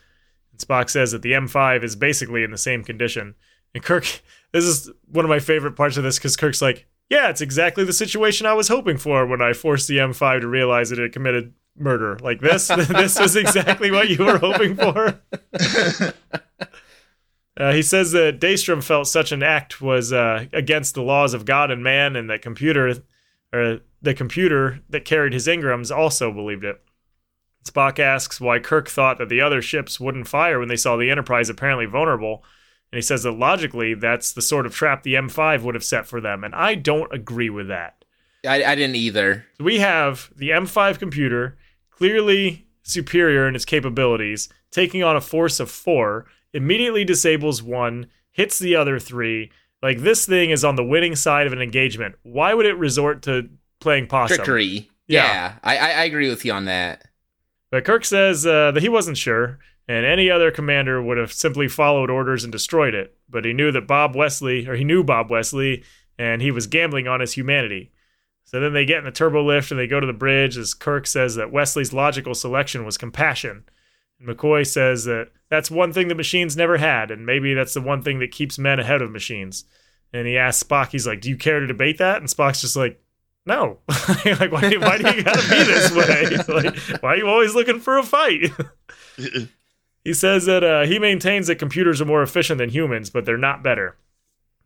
And 0.50 0.60
Spock 0.60 0.90
says 0.90 1.12
that 1.12 1.22
the 1.22 1.32
M5 1.32 1.84
is 1.84 1.94
basically 1.94 2.42
in 2.42 2.50
the 2.50 2.58
same 2.58 2.82
condition. 2.82 3.34
And 3.74 3.84
Kirk, 3.84 4.22
this 4.52 4.64
is 4.64 4.90
one 5.06 5.24
of 5.24 5.28
my 5.28 5.40
favorite 5.40 5.76
parts 5.76 5.96
of 5.96 6.02
this 6.02 6.18
because 6.18 6.36
Kirk's 6.36 6.62
like, 6.62 6.86
yeah, 7.10 7.28
it's 7.28 7.42
exactly 7.42 7.84
the 7.84 7.92
situation 7.92 8.46
I 8.46 8.54
was 8.54 8.68
hoping 8.68 8.96
for 8.96 9.26
when 9.26 9.42
I 9.42 9.52
forced 9.52 9.88
the 9.88 9.98
M5 9.98 10.40
to 10.40 10.48
realize 10.48 10.90
that 10.90 10.98
it 10.98 11.12
committed 11.12 11.52
murder. 11.76 12.18
Like 12.20 12.40
this, 12.40 12.68
this 12.88 13.18
was 13.18 13.36
exactly 13.36 13.90
what 13.90 14.08
you 14.08 14.24
were 14.24 14.38
hoping 14.38 14.74
for. 14.74 15.20
Uh, 17.56 17.72
he 17.72 17.82
says 17.82 18.12
that 18.12 18.40
Daystrom 18.40 18.82
felt 18.82 19.06
such 19.06 19.30
an 19.30 19.42
act 19.42 19.80
was 19.80 20.12
uh, 20.12 20.46
against 20.52 20.94
the 20.94 21.02
laws 21.02 21.34
of 21.34 21.44
God 21.44 21.70
and 21.70 21.84
man, 21.84 22.16
and 22.16 22.28
that 22.28 22.42
computer, 22.42 22.96
or 23.52 23.80
the 24.02 24.14
computer 24.14 24.80
that 24.90 25.04
carried 25.04 25.32
his 25.32 25.46
engrams, 25.46 25.94
also 25.94 26.32
believed 26.32 26.64
it. 26.64 26.82
Spock 27.64 27.98
asks 27.98 28.40
why 28.40 28.58
Kirk 28.58 28.88
thought 28.88 29.18
that 29.18 29.28
the 29.28 29.40
other 29.40 29.62
ships 29.62 29.98
wouldn't 29.98 30.28
fire 30.28 30.58
when 30.58 30.68
they 30.68 30.76
saw 30.76 30.96
the 30.96 31.10
Enterprise 31.10 31.48
apparently 31.48 31.86
vulnerable, 31.86 32.44
and 32.92 32.98
he 32.98 33.02
says 33.02 33.22
that 33.22 33.32
logically 33.32 33.94
that's 33.94 34.32
the 34.32 34.42
sort 34.42 34.66
of 34.66 34.74
trap 34.74 35.02
the 35.02 35.14
M5 35.14 35.62
would 35.62 35.74
have 35.74 35.84
set 35.84 36.06
for 36.06 36.20
them, 36.20 36.44
and 36.44 36.54
I 36.54 36.74
don't 36.74 37.12
agree 37.12 37.50
with 37.50 37.68
that. 37.68 38.04
I, 38.46 38.62
I 38.64 38.74
didn't 38.74 38.96
either. 38.96 39.46
We 39.58 39.78
have 39.78 40.30
the 40.36 40.50
M5 40.50 40.98
computer, 40.98 41.56
clearly 41.90 42.66
superior 42.82 43.48
in 43.48 43.54
its 43.54 43.64
capabilities, 43.64 44.48
taking 44.70 45.02
on 45.02 45.16
a 45.16 45.20
force 45.20 45.60
of 45.60 45.70
four, 45.70 46.26
immediately 46.54 47.04
disables 47.04 47.62
one, 47.62 48.06
hits 48.30 48.58
the 48.58 48.76
other 48.76 48.98
three. 48.98 49.50
Like 49.82 49.98
this 49.98 50.24
thing 50.24 50.50
is 50.50 50.64
on 50.64 50.76
the 50.76 50.84
winning 50.84 51.14
side 51.14 51.46
of 51.46 51.52
an 51.52 51.60
engagement. 51.60 52.14
Why 52.22 52.54
would 52.54 52.64
it 52.64 52.78
resort 52.78 53.22
to 53.22 53.50
playing 53.80 54.06
possum? 54.06 54.38
Trickery. 54.38 54.88
Yeah. 55.06 55.24
Yeah, 55.26 55.54
I, 55.62 55.76
I 55.76 55.88
I 55.90 56.04
agree 56.04 56.30
with 56.30 56.44
you 56.46 56.52
on 56.52 56.64
that. 56.64 57.04
But 57.70 57.84
Kirk 57.84 58.06
says 58.06 58.46
uh, 58.46 58.70
that 58.70 58.82
he 58.82 58.88
wasn't 58.88 59.18
sure, 59.18 59.58
and 59.86 60.06
any 60.06 60.30
other 60.30 60.50
commander 60.50 61.02
would 61.02 61.18
have 61.18 61.32
simply 61.32 61.68
followed 61.68 62.08
orders 62.08 62.44
and 62.44 62.52
destroyed 62.52 62.94
it. 62.94 63.14
But 63.28 63.44
he 63.44 63.52
knew 63.52 63.70
that 63.72 63.86
Bob 63.86 64.14
Wesley, 64.14 64.66
or 64.66 64.76
he 64.76 64.84
knew 64.84 65.04
Bob 65.04 65.30
Wesley, 65.30 65.82
and 66.18 66.40
he 66.40 66.50
was 66.50 66.66
gambling 66.66 67.08
on 67.08 67.20
his 67.20 67.34
humanity. 67.34 67.90
So 68.44 68.60
then 68.60 68.72
they 68.72 68.84
get 68.84 68.98
in 68.98 69.04
the 69.04 69.10
turbo 69.10 69.42
lift 69.42 69.70
and 69.70 69.80
they 69.80 69.86
go 69.86 70.00
to 70.00 70.06
the 70.06 70.12
bridge 70.12 70.56
as 70.56 70.74
Kirk 70.74 71.06
says 71.06 71.34
that 71.34 71.50
Wesley's 71.50 71.92
logical 71.92 72.34
selection 72.34 72.84
was 72.84 72.96
compassion. 72.96 73.64
McCoy 74.26 74.66
says 74.66 75.04
that 75.04 75.30
that's 75.50 75.70
one 75.70 75.92
thing 75.92 76.08
the 76.08 76.14
machines 76.14 76.56
never 76.56 76.78
had, 76.78 77.10
and 77.10 77.26
maybe 77.26 77.54
that's 77.54 77.74
the 77.74 77.80
one 77.80 78.02
thing 78.02 78.18
that 78.20 78.30
keeps 78.30 78.58
men 78.58 78.80
ahead 78.80 79.02
of 79.02 79.10
machines. 79.10 79.64
And 80.12 80.26
he 80.26 80.38
asks 80.38 80.62
Spock, 80.62 80.90
he's 80.90 81.06
like, 81.06 81.20
Do 81.20 81.28
you 81.28 81.36
care 81.36 81.60
to 81.60 81.66
debate 81.66 81.98
that? 81.98 82.18
And 82.18 82.28
Spock's 82.28 82.60
just 82.60 82.76
like, 82.76 83.00
No. 83.44 83.78
like, 83.88 84.52
why, 84.52 84.70
why 84.76 84.98
do 84.98 85.16
you 85.16 85.22
gotta 85.22 85.48
be 85.48 85.62
this 85.64 85.92
way? 85.92 86.36
like, 86.62 87.02
why 87.02 87.14
are 87.14 87.16
you 87.16 87.28
always 87.28 87.54
looking 87.54 87.80
for 87.80 87.98
a 87.98 88.02
fight? 88.02 88.50
he 90.04 90.14
says 90.14 90.46
that 90.46 90.64
uh, 90.64 90.84
he 90.84 90.98
maintains 90.98 91.48
that 91.48 91.56
computers 91.56 92.00
are 92.00 92.06
more 92.06 92.22
efficient 92.22 92.58
than 92.58 92.70
humans, 92.70 93.10
but 93.10 93.24
they're 93.24 93.36
not 93.36 93.62
better. 93.62 93.96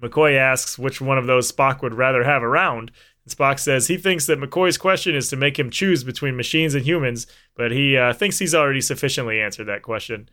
McCoy 0.03 0.37
asks 0.37 0.79
which 0.79 1.01
one 1.01 1.19
of 1.19 1.27
those 1.27 1.51
Spock 1.51 1.83
would 1.83 1.95
rather 1.95 2.25
have 2.25 2.43
around. 2.43 2.93
Spock 3.29 3.59
says 3.59 3.87
he 3.87 3.97
thinks 3.97 4.27
that 4.27 4.39
McCoy's 4.39 4.79
question 4.79 5.15
is 5.15 5.29
to 5.29 5.37
make 5.37 5.59
him 5.59 5.71
choose 5.71 6.05
between 6.05 6.37
machines 6.37 6.75
and 6.75 6.85
humans, 6.85 7.27
but 7.57 7.71
he 7.71 7.97
uh, 7.97 8.13
thinks 8.13 8.39
he's 8.39 8.55
already 8.55 8.81
sufficiently 8.81 9.41
answered 9.41 9.65
that 9.65 9.83
question. 9.83 10.29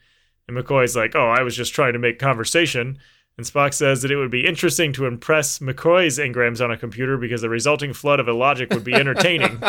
And 0.47 0.57
McCoy's 0.57 0.95
like, 0.95 1.15
"Oh, 1.15 1.29
I 1.29 1.41
was 1.41 1.55
just 1.55 1.73
trying 1.73 1.93
to 1.93 1.99
make 1.99 2.19
conversation." 2.19 2.99
And 3.37 3.45
Spock 3.45 3.73
says 3.73 4.01
that 4.01 4.11
it 4.11 4.15
would 4.15 4.31
be 4.31 4.45
interesting 4.45 4.93
to 4.93 5.07
impress 5.07 5.59
McCoy's 5.59 6.19
engrams 6.19 6.63
on 6.63 6.71
a 6.71 6.77
computer 6.77 7.17
because 7.17 7.41
the 7.41 7.49
resulting 7.49 7.91
flood 7.91 8.19
of 8.19 8.29
illogic 8.29 8.69
would 8.69 8.85
be 8.85 8.93
entertaining. 8.93 9.61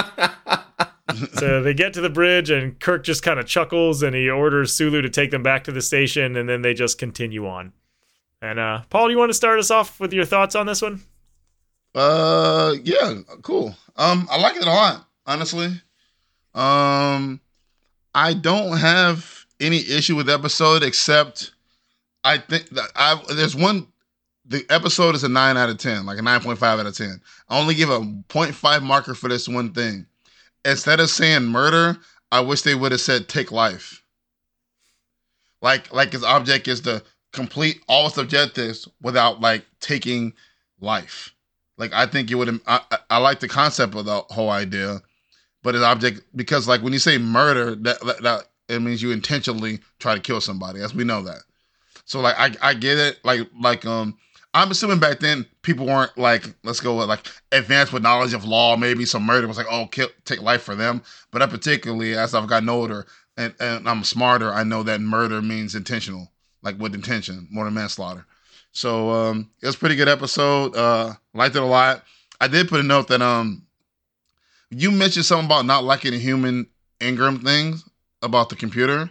so 1.34 1.62
they 1.62 1.74
get 1.74 1.92
to 1.94 2.00
the 2.00 2.10
bridge, 2.10 2.50
and 2.50 2.78
Kirk 2.78 3.02
just 3.02 3.24
kind 3.24 3.40
of 3.40 3.46
chuckles 3.46 4.02
and 4.02 4.14
he 4.14 4.30
orders 4.30 4.72
Sulu 4.72 5.02
to 5.02 5.10
take 5.10 5.32
them 5.32 5.42
back 5.42 5.64
to 5.64 5.72
the 5.72 5.82
station, 5.82 6.36
and 6.36 6.48
then 6.48 6.62
they 6.62 6.74
just 6.74 6.98
continue 6.98 7.46
on. 7.48 7.72
And 8.40 8.58
uh, 8.58 8.82
Paul, 8.90 9.10
you 9.10 9.18
want 9.18 9.30
to 9.30 9.34
start 9.34 9.58
us 9.58 9.70
off 9.70 9.98
with 9.98 10.12
your 10.12 10.24
thoughts 10.24 10.54
on 10.54 10.66
this 10.66 10.82
one? 10.82 11.02
Uh, 11.96 12.74
yeah, 12.84 13.14
cool. 13.40 13.74
Um, 13.96 14.28
I 14.30 14.38
like 14.38 14.54
it 14.56 14.62
a 14.62 14.66
lot, 14.66 15.06
honestly. 15.24 15.68
Um, 16.54 17.40
I 18.14 18.34
don't 18.34 18.76
have 18.76 19.46
any 19.60 19.78
issue 19.78 20.14
with 20.14 20.28
episode 20.28 20.82
except 20.82 21.52
I 22.22 22.36
think 22.36 22.68
that 22.70 22.90
I 22.94 23.18
there's 23.34 23.56
one. 23.56 23.86
The 24.44 24.64
episode 24.68 25.14
is 25.14 25.24
a 25.24 25.28
nine 25.28 25.56
out 25.56 25.70
of 25.70 25.78
ten, 25.78 26.04
like 26.04 26.18
a 26.18 26.22
nine 26.22 26.40
point 26.40 26.58
five 26.58 26.78
out 26.78 26.86
of 26.86 26.94
ten. 26.96 27.20
I 27.48 27.58
only 27.58 27.74
give 27.74 27.88
a 27.88 27.98
0.5 27.98 28.82
marker 28.82 29.14
for 29.14 29.28
this 29.28 29.48
one 29.48 29.72
thing. 29.72 30.06
Instead 30.64 31.00
of 31.00 31.10
saying 31.10 31.44
murder, 31.44 31.96
I 32.30 32.40
wish 32.40 32.62
they 32.62 32.74
would 32.74 32.92
have 32.92 33.00
said 33.00 33.26
take 33.28 33.50
life. 33.50 34.02
Like 35.62 35.92
like 35.94 36.12
his 36.12 36.22
object 36.22 36.68
is 36.68 36.82
to 36.82 37.02
complete 37.32 37.80
all 37.88 38.06
its 38.06 38.18
objectives 38.18 38.86
without 39.00 39.40
like 39.40 39.64
taking 39.80 40.34
life. 40.78 41.32
Like 41.78 41.92
I 41.92 42.06
think 42.06 42.30
you 42.30 42.38
would. 42.38 42.60
I, 42.66 42.80
I 43.10 43.18
like 43.18 43.40
the 43.40 43.48
concept 43.48 43.94
of 43.94 44.04
the 44.04 44.20
whole 44.30 44.50
idea, 44.50 45.02
but 45.62 45.74
his 45.74 45.82
object 45.82 46.22
because 46.34 46.66
like 46.66 46.82
when 46.82 46.92
you 46.92 46.98
say 46.98 47.18
murder, 47.18 47.74
that, 47.74 48.00
that, 48.04 48.22
that 48.22 48.44
it 48.68 48.80
means 48.80 49.02
you 49.02 49.12
intentionally 49.12 49.80
try 49.98 50.14
to 50.14 50.20
kill 50.20 50.40
somebody. 50.40 50.80
As 50.80 50.94
we 50.94 51.04
know 51.04 51.22
that. 51.22 51.40
So 52.04 52.20
like 52.20 52.36
I 52.38 52.52
I 52.62 52.74
get 52.74 52.98
it. 52.98 53.24
Like 53.24 53.48
like 53.60 53.84
um 53.84 54.16
I'm 54.54 54.70
assuming 54.70 55.00
back 55.00 55.20
then 55.20 55.44
people 55.60 55.86
weren't 55.86 56.16
like 56.16 56.46
let's 56.64 56.80
go 56.80 56.96
with 56.96 57.08
like 57.08 57.26
advanced 57.52 57.92
with 57.92 58.02
knowledge 58.02 58.32
of 58.32 58.44
law. 58.44 58.76
Maybe 58.76 59.04
some 59.04 59.24
murder 59.24 59.46
was 59.46 59.58
like 59.58 59.66
oh 59.70 59.86
kill 59.86 60.08
take 60.24 60.40
life 60.40 60.62
for 60.62 60.74
them. 60.74 61.02
But 61.30 61.42
I 61.42 61.46
particularly 61.46 62.14
as 62.16 62.34
I've 62.34 62.48
gotten 62.48 62.70
older 62.70 63.06
and, 63.36 63.54
and 63.60 63.88
I'm 63.88 64.02
smarter, 64.04 64.52
I 64.52 64.64
know 64.64 64.82
that 64.82 65.00
murder 65.00 65.42
means 65.42 65.74
intentional, 65.74 66.32
like 66.62 66.78
with 66.78 66.94
intention, 66.94 67.48
more 67.50 67.66
than 67.66 67.74
manslaughter. 67.74 68.24
So 68.76 69.10
um 69.10 69.50
it 69.62 69.66
was 69.66 69.74
a 69.74 69.78
pretty 69.78 69.96
good 69.96 70.08
episode. 70.08 70.76
Uh 70.76 71.14
liked 71.34 71.56
it 71.56 71.62
a 71.62 71.66
lot. 71.66 72.04
I 72.40 72.48
did 72.48 72.68
put 72.68 72.80
a 72.80 72.82
note 72.84 73.08
that 73.08 73.22
um 73.22 73.66
you 74.70 74.90
mentioned 74.90 75.24
something 75.24 75.46
about 75.46 75.66
not 75.66 75.84
liking 75.84 76.12
the 76.12 76.18
human 76.18 76.66
engram 77.00 77.42
things 77.42 77.88
about 78.22 78.48
the 78.48 78.56
computer. 78.56 79.10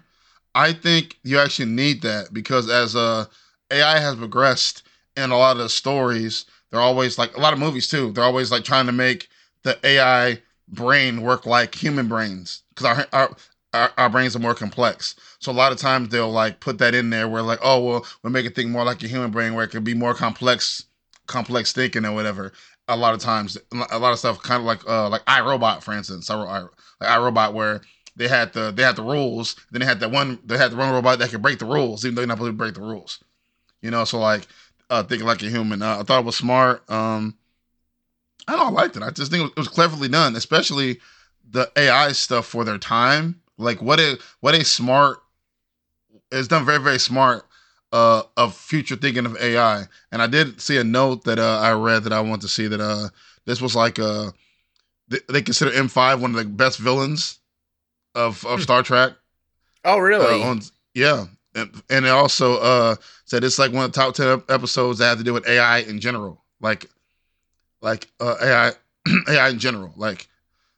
I 0.54 0.74
think 0.74 1.18
you 1.24 1.40
actually 1.40 1.72
need 1.72 2.02
that 2.04 2.34
because 2.34 2.70
as 2.70 2.96
uh, 2.96 3.26
AI 3.72 4.00
has 4.00 4.16
progressed 4.16 4.84
in 5.18 5.32
a 5.32 5.38
lot 5.38 5.58
of 5.58 5.64
the 5.64 5.70
stories, 5.70 6.46
they're 6.70 6.80
always 6.80 7.18
like 7.18 7.36
a 7.36 7.40
lot 7.40 7.54
of 7.54 7.60
movies 7.60 7.88
too. 7.88 8.12
They're 8.12 8.24
always 8.24 8.52
like 8.52 8.64
trying 8.64 8.86
to 8.86 8.92
make 8.92 9.30
the 9.64 9.78
AI 9.84 10.42
brain 10.68 11.22
work 11.22 11.46
like 11.46 11.76
human 11.76 12.08
brains 12.08 12.64
because 12.70 12.86
our, 12.86 13.08
our 13.14 13.36
our, 13.76 13.92
our 13.98 14.10
brains 14.10 14.36
are 14.36 14.40
more 14.40 14.56
complex. 14.56 15.16
So 15.40 15.52
a 15.52 15.54
lot 15.54 15.72
of 15.72 15.78
times 15.78 16.10
they'll 16.10 16.32
like 16.32 16.60
put 16.60 16.78
that 16.80 16.96
in 16.96 17.10
there 17.10 17.28
where 17.28 17.42
like, 17.42 17.60
oh 17.62 17.84
well, 17.84 18.06
we'll 18.24 18.34
make 18.34 18.46
it 18.46 18.56
think 18.56 18.70
more 18.70 18.84
like 18.84 19.04
a 19.04 19.08
human 19.08 19.32
brain 19.32 19.54
where 19.54 19.66
it 19.66 19.72
can 19.72 19.84
be 19.84 19.94
more 19.94 20.14
complex, 20.14 20.86
complex 21.28 21.74
thinking 21.74 22.06
or 22.06 22.14
whatever. 22.14 22.54
A 22.88 22.96
lot 22.96 23.14
of 23.14 23.20
times, 23.20 23.58
a 23.92 23.98
lot 23.98 24.14
of 24.14 24.20
stuff, 24.20 24.42
kind 24.44 24.60
of 24.60 24.66
like 24.66 24.88
uh 24.88 25.10
like 25.10 25.26
iRobot, 25.26 25.82
for 25.84 25.94
instance. 25.94 26.30
I, 26.30 26.36
I, 26.36 26.60
like 26.60 26.70
iRobot, 27.02 27.54
where 27.54 27.82
they 28.16 28.28
had 28.28 28.54
the 28.54 28.72
they 28.72 28.84
had 28.84 28.96
the 28.96 29.04
rules. 29.04 29.56
Then 29.72 29.82
they 29.82 29.86
had 29.86 30.00
that 30.00 30.12
one 30.12 30.40
they 30.46 30.58
had 30.58 30.72
the 30.72 30.78
one 30.78 30.92
robot 30.92 31.20
that 31.20 31.30
could 31.30 31.42
break 31.42 31.60
the 31.60 31.66
rules, 31.66 32.06
even 32.06 32.16
though 32.16 32.22
you're 32.22 32.28
not 32.28 32.38
supposed 32.38 32.54
to 32.54 32.58
break 32.58 32.76
the 32.76 32.82
rules. 32.82 33.24
You 33.82 33.92
know, 33.92 34.06
so 34.06 34.20
like 34.20 34.48
uh, 34.90 35.04
thinking 35.04 35.28
like 35.28 35.42
a 35.42 35.50
human. 35.50 35.82
Uh, 35.82 36.00
I 36.00 36.04
thought 36.04 36.20
it 36.20 36.26
was 36.26 36.38
smart. 36.38 36.90
Um, 36.90 37.36
I 38.48 38.56
don't 38.56 38.68
I 38.68 38.70
liked 38.70 38.96
it. 38.98 39.04
I 39.04 39.10
just 39.10 39.32
think 39.32 39.52
it 39.52 39.58
was 39.58 39.68
cleverly 39.68 40.08
done, 40.08 40.36
especially 40.36 41.00
the 41.50 41.72
AI 41.76 42.12
stuff 42.12 42.46
for 42.46 42.64
their 42.64 42.78
time. 42.78 43.42
Like 43.58 43.82
what 43.82 44.00
a 44.00 44.18
what 44.42 44.56
a 44.56 44.64
smart. 44.64 45.20
It's 46.32 46.48
done 46.48 46.66
very 46.66 46.80
very 46.80 47.00
smart. 47.00 47.46
Uh, 47.92 48.24
of 48.36 48.54
future 48.54 48.98
thinking 48.98 49.26
of 49.26 49.38
AI, 49.38 49.86
and 50.12 50.22
I 50.22 50.28
did 50.28 50.60
see 50.60 50.76
a 50.78 50.84
note 50.84 51.24
that 51.26 51.40
uh, 51.40 51.60
I 51.60 51.72
read 51.72 52.04
that 52.04 52.12
I 52.12 52.20
want 52.20 52.42
to 52.42 52.48
see 52.50 52.68
that 52.68 52.82
uh, 52.82 53.08
this 53.46 53.62
was 53.62 53.74
like 53.74 54.00
uh, 54.00 54.32
they, 55.08 55.20
they 55.30 55.42
consider 55.42 55.72
M5 55.72 56.20
one 56.20 56.32
of 56.32 56.36
the 56.36 56.44
best 56.44 56.78
villains 56.78 57.40
of 58.14 58.46
of 58.46 58.60
hmm. 58.60 58.64
Star 58.64 58.84
Trek. 58.84 59.14
Oh, 59.86 60.00
really? 60.00 60.42
Uh, 60.42 60.46
on, 60.46 60.62
yeah, 60.94 61.26
and, 61.54 61.84
and 61.90 62.06
it 62.06 62.10
also 62.10 62.58
uh, 62.58 62.96
said 63.26 63.44
it's 63.44 63.60
like 63.60 63.72
one 63.72 63.86
of 63.86 63.94
the 63.94 64.00
top 64.00 64.16
ten 64.16 64.42
episodes 64.50 65.00
that 65.00 65.08
have 65.08 65.18
to 65.20 65.24
do 65.24 65.34
with 65.34 65.48
AI 65.48 65.80
in 65.80 66.00
general, 66.00 66.44
like 66.60 66.90
like 67.82 68.08
uh, 68.20 68.36
AI 68.42 68.72
AI 69.30 69.50
in 69.52 69.60
general. 69.60 69.94
Like 69.96 70.28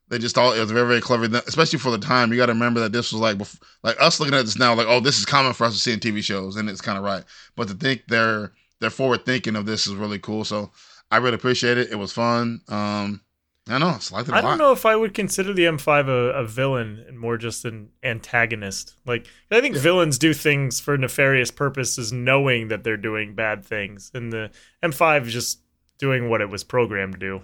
they 0.10 0.18
just 0.20 0.36
thought 0.36 0.56
it 0.56 0.60
was 0.60 0.72
very 0.72 0.88
very 0.88 1.02
clever, 1.02 1.26
especially 1.48 1.80
for 1.80 1.92
the 1.92 1.98
time. 1.98 2.32
You 2.32 2.38
got 2.38 2.48
to 2.48 2.54
remember 2.54 2.80
that 2.82 2.92
this 2.92 3.12
was 3.12 3.22
like 3.22 3.38
before, 3.38 3.68
like 3.84 4.02
us 4.02 4.20
looking 4.20 4.36
at 4.36 4.46
this 4.46 4.58
now, 4.58 4.74
like 4.74 4.88
oh, 4.88 5.00
this 5.00 5.18
is 5.18 5.26
common 5.26 5.54
for 5.54 5.66
us 5.66 5.74
to 5.74 5.80
see 5.80 5.94
in 5.94 6.00
TV 6.00 6.24
shows, 6.24 6.56
and 6.56 6.70
it's 6.70 6.82
kind 6.82 6.98
of 6.98 7.04
right. 7.04 7.24
But 7.56 7.68
to 7.68 7.74
think 7.74 8.04
they're 8.08 8.52
they're 8.80 8.90
forward 8.90 9.26
thinking 9.26 9.56
of 9.56 9.66
this 9.66 9.88
is 9.88 9.96
really 9.96 10.20
cool. 10.20 10.44
So 10.44 10.72
I 11.12 11.18
really 11.18 11.36
appreciate 11.36 11.78
it. 11.78 11.92
It 11.92 11.96
was 11.96 12.14
fun. 12.14 12.62
Um, 12.68 13.22
I 13.70 13.78
know. 13.80 13.94
It's 13.96 14.12
like 14.12 14.30
I 14.30 14.42
don't 14.42 14.58
know 14.58 14.72
if 14.72 14.86
I 14.86 14.96
would 14.96 15.14
consider 15.14 15.54
the 15.54 15.64
M5 15.64 16.08
a, 16.08 16.12
a, 16.12 16.46
villain 16.46 17.04
and 17.08 17.20
more 17.20 17.38
just 17.38 17.66
an 17.66 17.90
antagonist. 18.04 18.96
Like 19.06 19.28
I 19.52 19.60
think 19.62 19.76
yeah. 19.76 19.82
villains 19.82 20.18
do 20.18 20.34
things 20.34 20.80
for 20.80 20.98
nefarious 20.98 21.52
purposes, 21.52 22.14
knowing 22.14 22.70
that 22.70 22.84
they're 22.84 22.98
doing 22.98 23.36
bad 23.36 23.66
things, 23.66 24.12
and 24.14 24.32
the 24.32 24.52
M5 24.82 25.28
is 25.28 25.34
just 25.34 25.60
doing 25.98 26.30
what 26.30 26.42
it 26.42 26.50
was 26.50 26.64
programmed 26.64 27.14
to 27.14 27.20
do. 27.20 27.44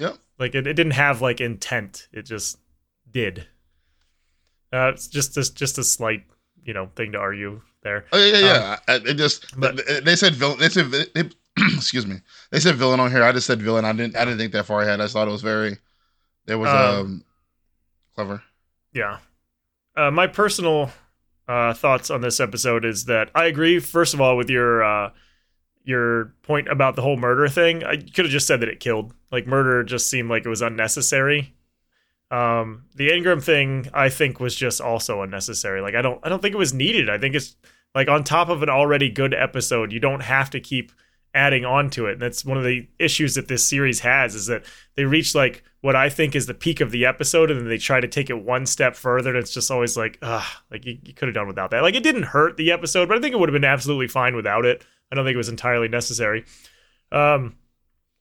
Yep. 0.00 0.16
Like 0.38 0.54
it, 0.54 0.66
it 0.66 0.74
didn't 0.74 0.92
have 0.92 1.20
like 1.20 1.40
intent; 1.40 2.08
it 2.10 2.22
just 2.22 2.58
did. 3.08 3.46
Uh, 4.72 4.88
it's 4.88 5.06
just 5.06 5.36
a, 5.36 5.54
just 5.54 5.76
a 5.78 5.84
slight, 5.84 6.24
you 6.64 6.72
know, 6.72 6.90
thing 6.96 7.12
to 7.12 7.18
argue 7.18 7.60
there. 7.82 8.06
Oh 8.12 8.18
yeah, 8.18 8.38
yeah, 8.38 8.78
yeah. 8.88 8.94
Um, 8.94 9.06
it 9.06 9.14
just 9.14 9.60
but, 9.60 9.80
they 10.04 10.16
said 10.16 10.34
villain. 10.34 10.58
They 10.58 10.70
said 10.70 10.90
excuse 11.58 12.06
me. 12.06 12.16
They 12.50 12.60
said 12.60 12.76
villain 12.76 12.98
on 12.98 13.10
here. 13.10 13.22
I 13.22 13.32
just 13.32 13.46
said 13.46 13.60
villain. 13.60 13.84
I 13.84 13.92
didn't. 13.92 14.16
I 14.16 14.24
didn't 14.24 14.38
think 14.38 14.52
that 14.54 14.64
far 14.64 14.80
ahead. 14.80 15.00
I 15.00 15.04
just 15.04 15.12
thought 15.12 15.28
it 15.28 15.32
was 15.32 15.42
very. 15.42 15.76
It 16.46 16.54
was 16.54 16.70
um, 16.70 16.76
um 16.76 17.24
clever. 18.14 18.42
Yeah. 18.94 19.18
Uh, 19.94 20.10
my 20.10 20.26
personal 20.26 20.90
uh, 21.46 21.74
thoughts 21.74 22.10
on 22.10 22.22
this 22.22 22.40
episode 22.40 22.86
is 22.86 23.04
that 23.04 23.30
I 23.34 23.44
agree. 23.44 23.80
First 23.80 24.14
of 24.14 24.20
all, 24.22 24.38
with 24.38 24.48
your 24.48 24.82
uh, 24.82 25.10
your 25.84 26.34
point 26.42 26.68
about 26.68 26.96
the 26.96 27.02
whole 27.02 27.16
murder 27.16 27.48
thing, 27.48 27.84
I 27.84 27.96
could 27.96 28.24
have 28.24 28.30
just 28.32 28.46
said 28.46 28.60
that 28.60 28.68
it 28.68 28.80
killed. 28.80 29.14
Like 29.32 29.46
murder 29.46 29.82
just 29.82 30.08
seemed 30.08 30.30
like 30.30 30.44
it 30.44 30.48
was 30.48 30.62
unnecessary. 30.62 31.54
Um, 32.30 32.84
the 32.94 33.10
engram 33.10 33.42
thing, 33.42 33.88
I 33.92 34.08
think, 34.08 34.38
was 34.38 34.54
just 34.54 34.80
also 34.80 35.22
unnecessary. 35.22 35.80
Like 35.80 35.94
I 35.94 36.02
don't, 36.02 36.20
I 36.22 36.28
don't 36.28 36.40
think 36.40 36.54
it 36.54 36.58
was 36.58 36.74
needed. 36.74 37.10
I 37.10 37.18
think 37.18 37.34
it's 37.34 37.56
like 37.94 38.08
on 38.08 38.24
top 38.24 38.48
of 38.48 38.62
an 38.62 38.68
already 38.68 39.10
good 39.10 39.34
episode, 39.34 39.92
you 39.92 40.00
don't 40.00 40.22
have 40.22 40.50
to 40.50 40.60
keep 40.60 40.92
adding 41.34 41.64
on 41.64 41.90
to 41.90 42.06
it. 42.06 42.14
And 42.14 42.22
that's 42.22 42.44
one 42.44 42.56
of 42.56 42.64
the 42.64 42.88
issues 42.98 43.34
that 43.34 43.48
this 43.48 43.64
series 43.64 44.00
has 44.00 44.34
is 44.34 44.46
that 44.46 44.64
they 44.96 45.04
reach 45.04 45.34
like 45.34 45.62
what 45.80 45.96
I 45.96 46.08
think 46.08 46.34
is 46.34 46.46
the 46.46 46.54
peak 46.54 46.80
of 46.80 46.90
the 46.90 47.06
episode 47.06 47.50
and 47.50 47.60
then 47.60 47.68
they 47.68 47.78
try 47.78 48.00
to 48.00 48.08
take 48.08 48.30
it 48.30 48.44
one 48.44 48.66
step 48.66 48.96
further. 48.96 49.30
And 49.30 49.38
it's 49.38 49.54
just 49.54 49.70
always 49.70 49.96
like, 49.96 50.18
ah, 50.22 50.62
like 50.70 50.84
you, 50.84 50.98
you 51.04 51.14
could 51.14 51.28
have 51.28 51.34
done 51.34 51.46
without 51.46 51.70
that. 51.70 51.82
Like 51.82 51.94
it 51.94 52.02
didn't 52.02 52.24
hurt 52.24 52.56
the 52.56 52.72
episode, 52.72 53.08
but 53.08 53.16
I 53.16 53.20
think 53.20 53.34
it 53.34 53.38
would 53.38 53.48
have 53.48 53.54
been 53.54 53.64
absolutely 53.64 54.08
fine 54.08 54.34
without 54.34 54.64
it. 54.64 54.84
I 55.10 55.14
don't 55.14 55.24
think 55.24 55.34
it 55.34 55.38
was 55.38 55.48
entirely 55.48 55.88
necessary. 55.88 56.44
Um, 57.12 57.56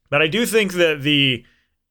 but 0.10 0.22
I 0.22 0.28
do 0.28 0.46
think 0.46 0.74
that 0.74 1.02
the 1.02 1.46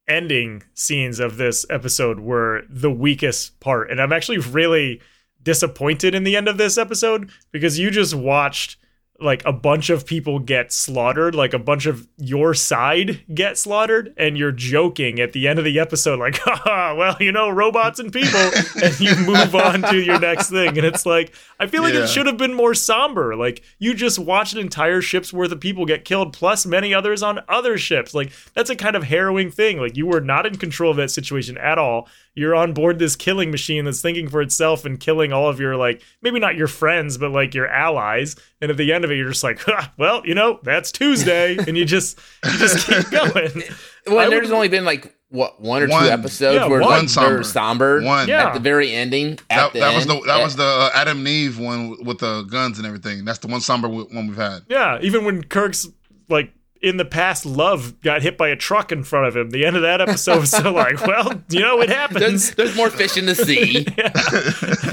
ending 0.08 0.62
scenes 0.74 1.20
of 1.20 1.36
this 1.36 1.66
episode 1.70 2.18
were 2.20 2.62
the 2.68 2.90
weakest 2.90 3.60
part. 3.60 3.90
And 3.90 4.00
I'm 4.00 4.12
actually 4.12 4.38
really 4.38 5.00
disappointed 5.42 6.14
in 6.14 6.24
the 6.24 6.36
end 6.36 6.48
of 6.48 6.58
this 6.58 6.78
episode 6.78 7.30
because 7.52 7.78
you 7.78 7.90
just 7.90 8.14
watched 8.14 8.76
like 9.20 9.44
a 9.44 9.52
bunch 9.52 9.90
of 9.90 10.06
people 10.06 10.38
get 10.38 10.72
slaughtered, 10.72 11.34
like 11.34 11.52
a 11.52 11.58
bunch 11.58 11.86
of 11.86 12.06
your 12.18 12.54
side 12.54 13.20
get 13.34 13.58
slaughtered, 13.58 14.14
and 14.16 14.38
you're 14.38 14.52
joking 14.52 15.18
at 15.18 15.32
the 15.32 15.48
end 15.48 15.58
of 15.58 15.64
the 15.64 15.80
episode, 15.80 16.20
like, 16.20 16.38
haha, 16.44 16.94
well, 16.94 17.16
you 17.18 17.32
know, 17.32 17.50
robots 17.50 17.98
and 17.98 18.12
people, 18.12 18.38
and 18.82 19.00
you 19.00 19.16
move 19.16 19.54
on 19.56 19.82
to 19.82 20.00
your 20.00 20.20
next 20.20 20.50
thing. 20.50 20.68
And 20.68 20.86
it's 20.86 21.04
like, 21.04 21.34
I 21.58 21.66
feel 21.66 21.82
like 21.82 21.94
yeah. 21.94 22.04
it 22.04 22.08
should 22.08 22.26
have 22.26 22.36
been 22.36 22.54
more 22.54 22.74
somber. 22.74 23.34
Like, 23.34 23.62
you 23.78 23.92
just 23.92 24.20
watch 24.20 24.52
an 24.52 24.60
entire 24.60 25.00
ship's 25.00 25.32
worth 25.32 25.50
of 25.50 25.58
people 25.58 25.84
get 25.84 26.04
killed, 26.04 26.32
plus 26.32 26.64
many 26.64 26.94
others 26.94 27.22
on 27.22 27.40
other 27.48 27.76
ships. 27.76 28.14
Like, 28.14 28.30
that's 28.54 28.70
a 28.70 28.76
kind 28.76 28.94
of 28.94 29.02
harrowing 29.02 29.50
thing. 29.50 29.80
Like, 29.80 29.96
you 29.96 30.06
were 30.06 30.20
not 30.20 30.46
in 30.46 30.56
control 30.56 30.92
of 30.92 30.96
that 30.98 31.10
situation 31.10 31.58
at 31.58 31.78
all 31.78 32.08
you're 32.38 32.54
on 32.54 32.72
board 32.72 32.98
this 32.98 33.16
killing 33.16 33.50
machine 33.50 33.84
that's 33.84 34.00
thinking 34.00 34.28
for 34.28 34.40
itself 34.40 34.84
and 34.84 35.00
killing 35.00 35.32
all 35.32 35.48
of 35.48 35.58
your 35.60 35.76
like 35.76 36.00
maybe 36.22 36.38
not 36.38 36.56
your 36.56 36.68
friends 36.68 37.18
but 37.18 37.30
like 37.32 37.54
your 37.54 37.66
allies 37.68 38.36
and 38.60 38.70
at 38.70 38.76
the 38.76 38.92
end 38.92 39.04
of 39.04 39.10
it 39.10 39.16
you're 39.16 39.28
just 39.28 39.44
like 39.44 39.60
well 39.98 40.22
you 40.24 40.34
know 40.34 40.60
that's 40.62 40.90
tuesday 40.92 41.56
and 41.66 41.76
you 41.76 41.84
just 41.84 42.18
you 42.44 42.58
just 42.58 42.86
keep 42.86 43.10
going 43.10 43.62
well 44.06 44.30
there's 44.30 44.50
only 44.50 44.68
been 44.68 44.84
like 44.84 45.14
what 45.30 45.60
one 45.60 45.82
or 45.82 45.88
One. 45.88 46.04
two 46.04 46.08
episodes 46.10 46.54
Yeah, 46.54 46.66
where 46.68 46.80
one 46.80 47.00
they're 47.00 47.08
somber. 47.08 47.42
somber. 47.42 48.02
One. 48.02 48.28
Yeah. 48.28 48.46
At 48.46 48.54
the 48.54 48.60
very 48.60 48.94
ending. 48.94 49.32
At 49.50 49.56
That, 49.56 49.72
the 49.74 49.80
that 49.80 49.94
was 49.94 50.06
the 50.06 50.20
that 50.26 50.42
was 50.42 50.56
the 50.56 50.64
uh, 50.64 50.90
Adam 50.94 51.18
and 51.18 51.28
Eve 51.28 51.58
one 51.58 52.02
with 52.02 52.20
the 52.20 52.44
guns 52.44 52.78
and 52.78 52.86
everything. 52.86 53.26
That's 53.26 53.38
the 53.40 53.48
one 53.48 53.60
somber 53.60 53.88
one 53.88 54.26
we've 54.26 54.36
had. 54.38 54.60
Yeah, 54.70 54.98
even 55.02 55.26
when 55.26 55.42
Kirk's 55.44 55.86
like 56.30 56.50
in 56.80 56.96
the 56.96 57.04
past, 57.04 57.44
love 57.44 58.00
got 58.00 58.22
hit 58.22 58.38
by 58.38 58.48
a 58.48 58.56
truck 58.56 58.92
in 58.92 59.02
front 59.02 59.26
of 59.26 59.36
him. 59.36 59.50
The 59.50 59.64
end 59.64 59.76
of 59.76 59.82
that 59.82 60.00
episode 60.00 60.40
was 60.40 60.50
so 60.50 60.72
like, 60.72 61.00
well, 61.06 61.42
you 61.48 61.60
know, 61.60 61.80
it 61.80 61.88
happens. 61.88 62.20
There's, 62.20 62.54
there's 62.54 62.76
more 62.76 62.90
fish 62.90 63.16
in 63.16 63.26
the 63.26 63.34
sea. 63.34 63.86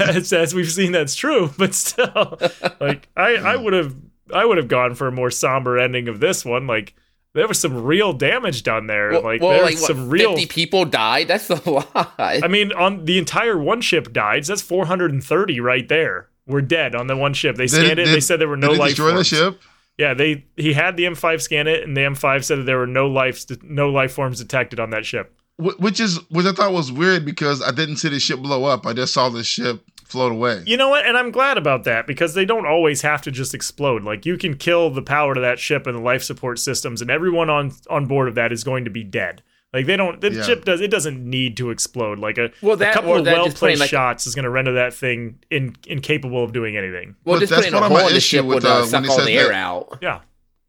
as, 0.00 0.32
as 0.32 0.54
we've 0.54 0.70
seen, 0.70 0.92
that's 0.92 1.14
true. 1.14 1.50
But 1.56 1.74
still, 1.74 2.38
like 2.80 3.08
I, 3.16 3.36
I 3.36 3.56
would 3.56 3.72
have, 3.72 3.94
I 4.32 4.44
would 4.44 4.56
have 4.56 4.68
gone 4.68 4.94
for 4.94 5.06
a 5.06 5.12
more 5.12 5.30
somber 5.30 5.78
ending 5.78 6.08
of 6.08 6.20
this 6.20 6.44
one. 6.44 6.66
Like 6.66 6.94
there 7.34 7.46
was 7.46 7.60
some 7.60 7.84
real 7.84 8.12
damage 8.12 8.62
done 8.62 8.86
there. 8.86 9.12
Well, 9.12 9.22
like 9.22 9.40
well, 9.40 9.50
there 9.50 9.62
like 9.62 9.74
was 9.74 9.82
what, 9.82 9.88
some 9.88 10.08
real. 10.10 10.34
50 10.34 10.46
people 10.46 10.84
died. 10.84 11.28
That's 11.28 11.50
a 11.50 11.70
lot. 11.70 12.14
I 12.18 12.48
mean, 12.48 12.72
on 12.72 13.04
the 13.04 13.18
entire 13.18 13.58
one 13.58 13.80
ship 13.80 14.12
died. 14.12 14.46
So 14.46 14.52
that's 14.52 14.62
430 14.62 15.60
right 15.60 15.88
there. 15.88 16.28
We're 16.46 16.62
dead 16.62 16.94
on 16.94 17.08
the 17.08 17.16
one 17.16 17.34
ship. 17.34 17.56
They 17.56 17.66
scanned 17.66 17.98
it. 17.98 18.06
they 18.06 18.20
said 18.20 18.40
there 18.40 18.48
were 18.48 18.56
no 18.56 18.70
did 18.70 18.78
life 18.78 18.88
destroy 18.90 19.12
forms. 19.12 19.30
the 19.30 19.36
ship? 19.36 19.60
Yeah, 19.98 20.14
they 20.14 20.44
he 20.56 20.74
had 20.74 20.96
the 20.96 21.04
M5 21.04 21.40
scan 21.40 21.66
it, 21.66 21.82
and 21.82 21.96
the 21.96 22.02
M5 22.02 22.44
said 22.44 22.58
that 22.58 22.64
there 22.64 22.78
were 22.78 22.86
no 22.86 23.06
life 23.06 23.44
no 23.62 23.90
life 23.90 24.12
forms 24.12 24.38
detected 24.38 24.78
on 24.78 24.90
that 24.90 25.06
ship. 25.06 25.32
Which 25.58 26.00
is 26.00 26.18
which 26.28 26.44
I 26.44 26.52
thought 26.52 26.72
was 26.72 26.92
weird 26.92 27.24
because 27.24 27.62
I 27.62 27.70
didn't 27.70 27.96
see 27.96 28.10
the 28.10 28.20
ship 28.20 28.40
blow 28.40 28.64
up. 28.64 28.86
I 28.86 28.92
just 28.92 29.14
saw 29.14 29.30
the 29.30 29.42
ship 29.42 29.82
float 30.04 30.32
away. 30.32 30.62
You 30.66 30.76
know 30.76 30.90
what? 30.90 31.06
And 31.06 31.16
I'm 31.16 31.30
glad 31.30 31.56
about 31.56 31.84
that 31.84 32.06
because 32.06 32.34
they 32.34 32.44
don't 32.44 32.66
always 32.66 33.00
have 33.02 33.22
to 33.22 33.30
just 33.30 33.54
explode. 33.54 34.04
Like 34.04 34.26
you 34.26 34.36
can 34.36 34.56
kill 34.56 34.90
the 34.90 35.02
power 35.02 35.34
to 35.34 35.40
that 35.40 35.58
ship 35.58 35.86
and 35.86 35.96
the 35.96 36.00
life 36.00 36.22
support 36.22 36.58
systems, 36.58 37.00
and 37.00 37.10
everyone 37.10 37.48
on 37.48 37.72
on 37.88 38.04
board 38.04 38.28
of 38.28 38.34
that 38.34 38.52
is 38.52 38.64
going 38.64 38.84
to 38.84 38.90
be 38.90 39.02
dead. 39.02 39.42
Like 39.72 39.86
they 39.86 39.96
don't. 39.96 40.20
The 40.20 40.32
Yeah. 40.32 40.42
ship 40.42 40.64
does. 40.64 40.80
It 40.80 40.90
doesn't 40.90 41.22
need 41.28 41.56
to 41.58 41.70
explode. 41.70 42.18
Like 42.18 42.38
a, 42.38 42.50
Well, 42.62 42.74
a 42.74 42.76
that- 42.78 42.94
couple 42.94 43.14
of 43.16 43.26
well 43.26 43.48
placed 43.50 43.80
like- 43.80 43.90
shots 43.90 44.26
is 44.26 44.34
going 44.34 44.44
to 44.44 44.50
render 44.50 44.72
that 44.74 44.94
thing 44.94 45.38
in, 45.50 45.76
incapable 45.86 46.42
of 46.44 46.52
doing 46.52 46.76
anything. 46.76 47.16
well, 47.24 47.36
But 47.36 47.40
just 47.40 47.50
that's 47.50 47.62
putting 47.66 47.74
a 47.74 47.80
hole 47.82 47.90
my 47.96 48.02
in 48.04 48.10
the 48.10 48.16
issue 48.16 48.36
ship 48.38 48.44
with, 48.46 48.62
would 48.62 48.64
uh, 48.64 48.82
uh, 48.84 48.86
when 48.86 49.04
he 49.04 49.10
all 49.10 49.18
said 49.18 49.26
the 49.26 49.32
air 49.32 49.48
that- 49.48 49.54
out. 49.54 49.98
Yeah. 50.00 50.20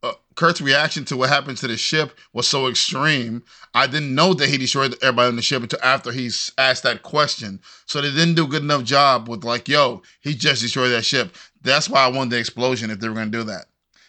uh, 0.03 0.13
Kirk's 0.35 0.61
reaction 0.61 1.05
to 1.05 1.17
what 1.17 1.29
happened 1.29 1.57
to 1.59 1.67
the 1.67 1.77
ship 1.77 2.15
was 2.33 2.47
so 2.47 2.67
extreme. 2.67 3.43
I 3.73 3.87
didn't 3.87 4.13
know 4.13 4.33
that 4.35 4.47
he 4.49 4.57
destroyed 4.57 4.95
everybody 5.01 5.29
on 5.29 5.35
the 5.35 5.41
ship 5.41 5.63
until 5.63 5.79
after 5.83 6.11
he's 6.11 6.51
asked 6.57 6.83
that 6.83 7.01
question. 7.03 7.59
So 7.87 8.01
they 8.01 8.11
didn't 8.11 8.35
do 8.35 8.43
a 8.43 8.47
good 8.47 8.61
enough 8.63 8.83
job 8.83 9.27
with 9.29 9.43
like, 9.43 9.67
yo, 9.67 10.01
he 10.21 10.33
just 10.35 10.61
destroyed 10.61 10.91
that 10.91 11.05
ship. 11.05 11.35
That's 11.63 11.89
why 11.89 12.01
I 12.03 12.07
wanted 12.09 12.31
the 12.31 12.37
explosion 12.39 12.91
if 12.91 12.99
they 12.99 13.09
were 13.09 13.15
gonna 13.15 13.31
do 13.31 13.43
that. 13.45 13.65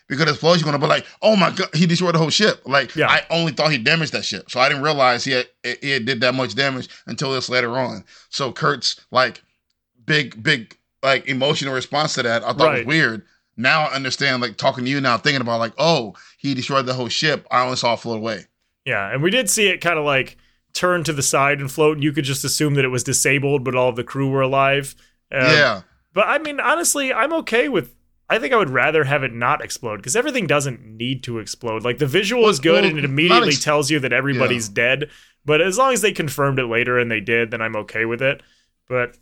Because 0.09 0.25
the 0.25 0.31
explosion 0.33 0.65
gonna 0.65 0.79
be 0.79 0.87
like, 0.87 1.05
oh 1.21 1.37
my 1.37 1.51
god, 1.51 1.69
he 1.75 1.85
destroyed 1.87 2.15
the 2.15 2.19
whole 2.19 2.31
ship. 2.31 2.63
Like 2.65 2.95
Yeah. 2.97 3.09
I 3.09 3.23
only 3.31 3.53
thought 3.53 3.71
he 3.71 3.79
damaged 3.79 4.13
that 4.13 4.25
ship, 4.25 4.51
so 4.51 4.59
I 4.61 4.69
didn't 4.69 4.83
realize 4.83 5.25
he 5.25 5.33
had, 5.33 5.47
he 5.83 5.91
had 5.91 6.07
did 6.07 6.21
that 6.23 6.35
much 6.35 6.55
damage 6.55 6.89
until 7.07 7.33
this 7.33 7.49
later 7.49 7.77
on. 7.79 8.05
So 8.31 8.51
Kirk's 8.53 8.99
like 9.11 9.43
big, 10.07 10.43
big 10.43 10.77
like 11.03 11.27
emotional 11.29 11.75
response 11.75 12.15
to 12.15 12.23
that 12.23 12.43
I 12.43 12.53
thought 12.55 12.61
Right. 12.61 12.79
was 12.79 12.87
weird. 12.87 13.23
Now 13.57 13.83
I 13.87 13.95
understand, 13.95 14.41
like 14.41 14.57
talking 14.57 14.85
to 14.85 14.91
you 14.91 15.01
now, 15.01 15.19
thinking 15.19 15.41
about 15.41 15.59
like, 15.59 15.73
oh, 15.79 16.15
he 16.39 16.55
destroyed 16.55 16.87
the 16.87 16.95
whole 16.95 17.09
ship. 17.09 17.47
I 17.51 17.63
only 17.65 17.77
saw 17.77 17.95
it 17.95 18.01
float 18.01 18.19
away. 18.19 18.45
Yeah, 18.85 19.13
and 19.13 19.23
we 19.23 19.31
did 19.31 19.51
see 19.51 19.69
it 19.69 19.79
kind 19.83 19.99
of 19.99 20.05
like 20.05 20.37
turn 20.73 21.03
to 21.05 21.13
the 21.13 21.23
side 21.23 21.61
and 21.61 21.71
float, 21.71 21.97
and 21.97 22.05
you 22.05 22.13
could 22.13 22.25
just 22.25 22.45
assume 22.45 22.75
that 22.75 22.85
it 22.85 22.89
was 22.89 23.03
disabled, 23.05 23.65
but 23.65 23.75
all 23.75 23.89
of 23.89 23.97
the 23.97 24.05
crew 24.05 24.31
were 24.31 24.41
alive. 24.43 24.95
Um, 25.33 25.41
yeah, 25.41 25.81
But 26.15 26.27
I 26.29 26.39
mean, 26.39 26.61
honestly, 26.61 27.13
I'm 27.13 27.33
okay 27.35 27.69
with. 27.69 27.95
I 28.31 28.39
think 28.39 28.53
I 28.53 28.57
would 28.57 28.71
rather 28.71 29.05
have 29.05 29.23
it 29.23 29.33
not 29.33 29.65
explode 29.65 29.97
because 29.99 30.15
everything 30.17 30.47
doesn't 30.47 30.85
need 30.85 31.23
to 31.25 31.39
explode. 31.39 31.83
Like 31.85 31.99
the 31.99 32.07
visual 32.07 32.49
is 32.49 32.61
good 32.61 32.83
well, 32.83 32.91
and 32.91 32.99
it 32.99 33.05
immediately 33.05 33.49
ex- 33.49 33.65
tells 33.65 33.91
you 33.91 33.99
that 34.01 34.13
everybody's 34.13 34.69
dead. 34.69 35.09
But 35.47 35.63
as 35.63 35.79
long 35.79 35.95
as 35.95 36.03
they 36.03 36.13
confirmed 36.13 36.59
it 36.59 36.67
later 36.67 36.99
and 36.99 37.11
they 37.11 37.21
did, 37.21 37.51
then 37.51 37.63
I'm 37.63 37.75
okay 37.77 38.05
with 38.05 38.21
it. 38.21 38.43
But 38.87 39.17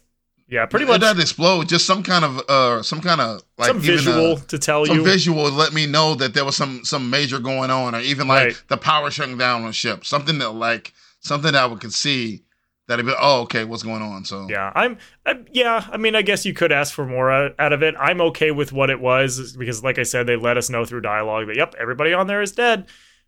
yeah, 0.48 0.66
pretty 0.66 0.86
it 0.86 0.88
much 0.88 1.00
doesn't 1.02 1.20
explode. 1.20 1.68
Just 1.68 1.86
some 1.86 2.02
kind 2.02 2.24
of 2.24 2.40
uh, 2.48 2.82
some 2.82 3.00
kind 3.00 3.20
of 3.20 3.42
like 3.58 3.68
some 3.68 3.76
a- 3.76 3.80
visual 3.80 4.36
to 4.38 4.58
tell 4.58 4.84
some 4.86 4.96
you. 4.98 5.04
visual 5.04 5.48
to 5.48 5.54
let 5.54 5.72
me 5.72 5.86
know 5.86 6.14
that 6.16 6.34
there 6.34 6.44
was 6.44 6.56
some 6.56 6.84
some 6.84 7.08
major 7.08 7.38
going 7.38 7.70
on, 7.70 7.94
or 7.94 8.00
even 8.00 8.26
like 8.26 8.44
Right. 8.46 8.62
the 8.68 8.76
power 8.76 9.10
shutting 9.10 9.38
down 9.38 9.62
on 9.64 9.72
ship. 9.72 10.04
Something 10.04 10.38
that 10.38 10.50
like 10.50 10.92
something 11.20 11.52
that 11.52 11.70
I 11.70 11.74
could 11.76 11.92
see 11.94 12.42
that'd 12.88 13.06
be 13.06 13.12
oh 13.18 13.42
okay, 13.42 13.64
what's 13.64 13.82
going 13.82 14.02
on? 14.02 14.24
So 14.24 14.46
Yeah, 14.48 14.72
I'm. 14.74 14.98
I, 15.24 15.40
yeah, 15.52 15.86
I 15.90 15.96
mean, 15.96 16.14
I 16.14 16.22
guess 16.22 16.44
you 16.44 16.54
could 16.54 16.72
ask 16.72 16.94
for 16.94 17.06
more 17.06 17.30
out, 17.30 17.54
out 17.58 17.72
of 17.72 17.82
it. 17.82 17.94
I'm 17.98 18.20
okay 18.22 18.50
with 18.50 18.72
what 18.72 18.90
it 18.90 19.00
was 19.00 19.56
because, 19.56 19.82
like 19.82 19.98
I 19.98 20.02
said, 20.02 20.26
they 20.26 20.36
let 20.36 20.56
us 20.56 20.70
know 20.70 20.84
through 20.84 21.02
dialogue 21.02 21.46
that 21.48 21.56
yep, 21.56 21.74
everybody 21.78 22.12
on 22.12 22.26
there 22.26 22.42
is 22.42 22.52
dead. 22.52 22.86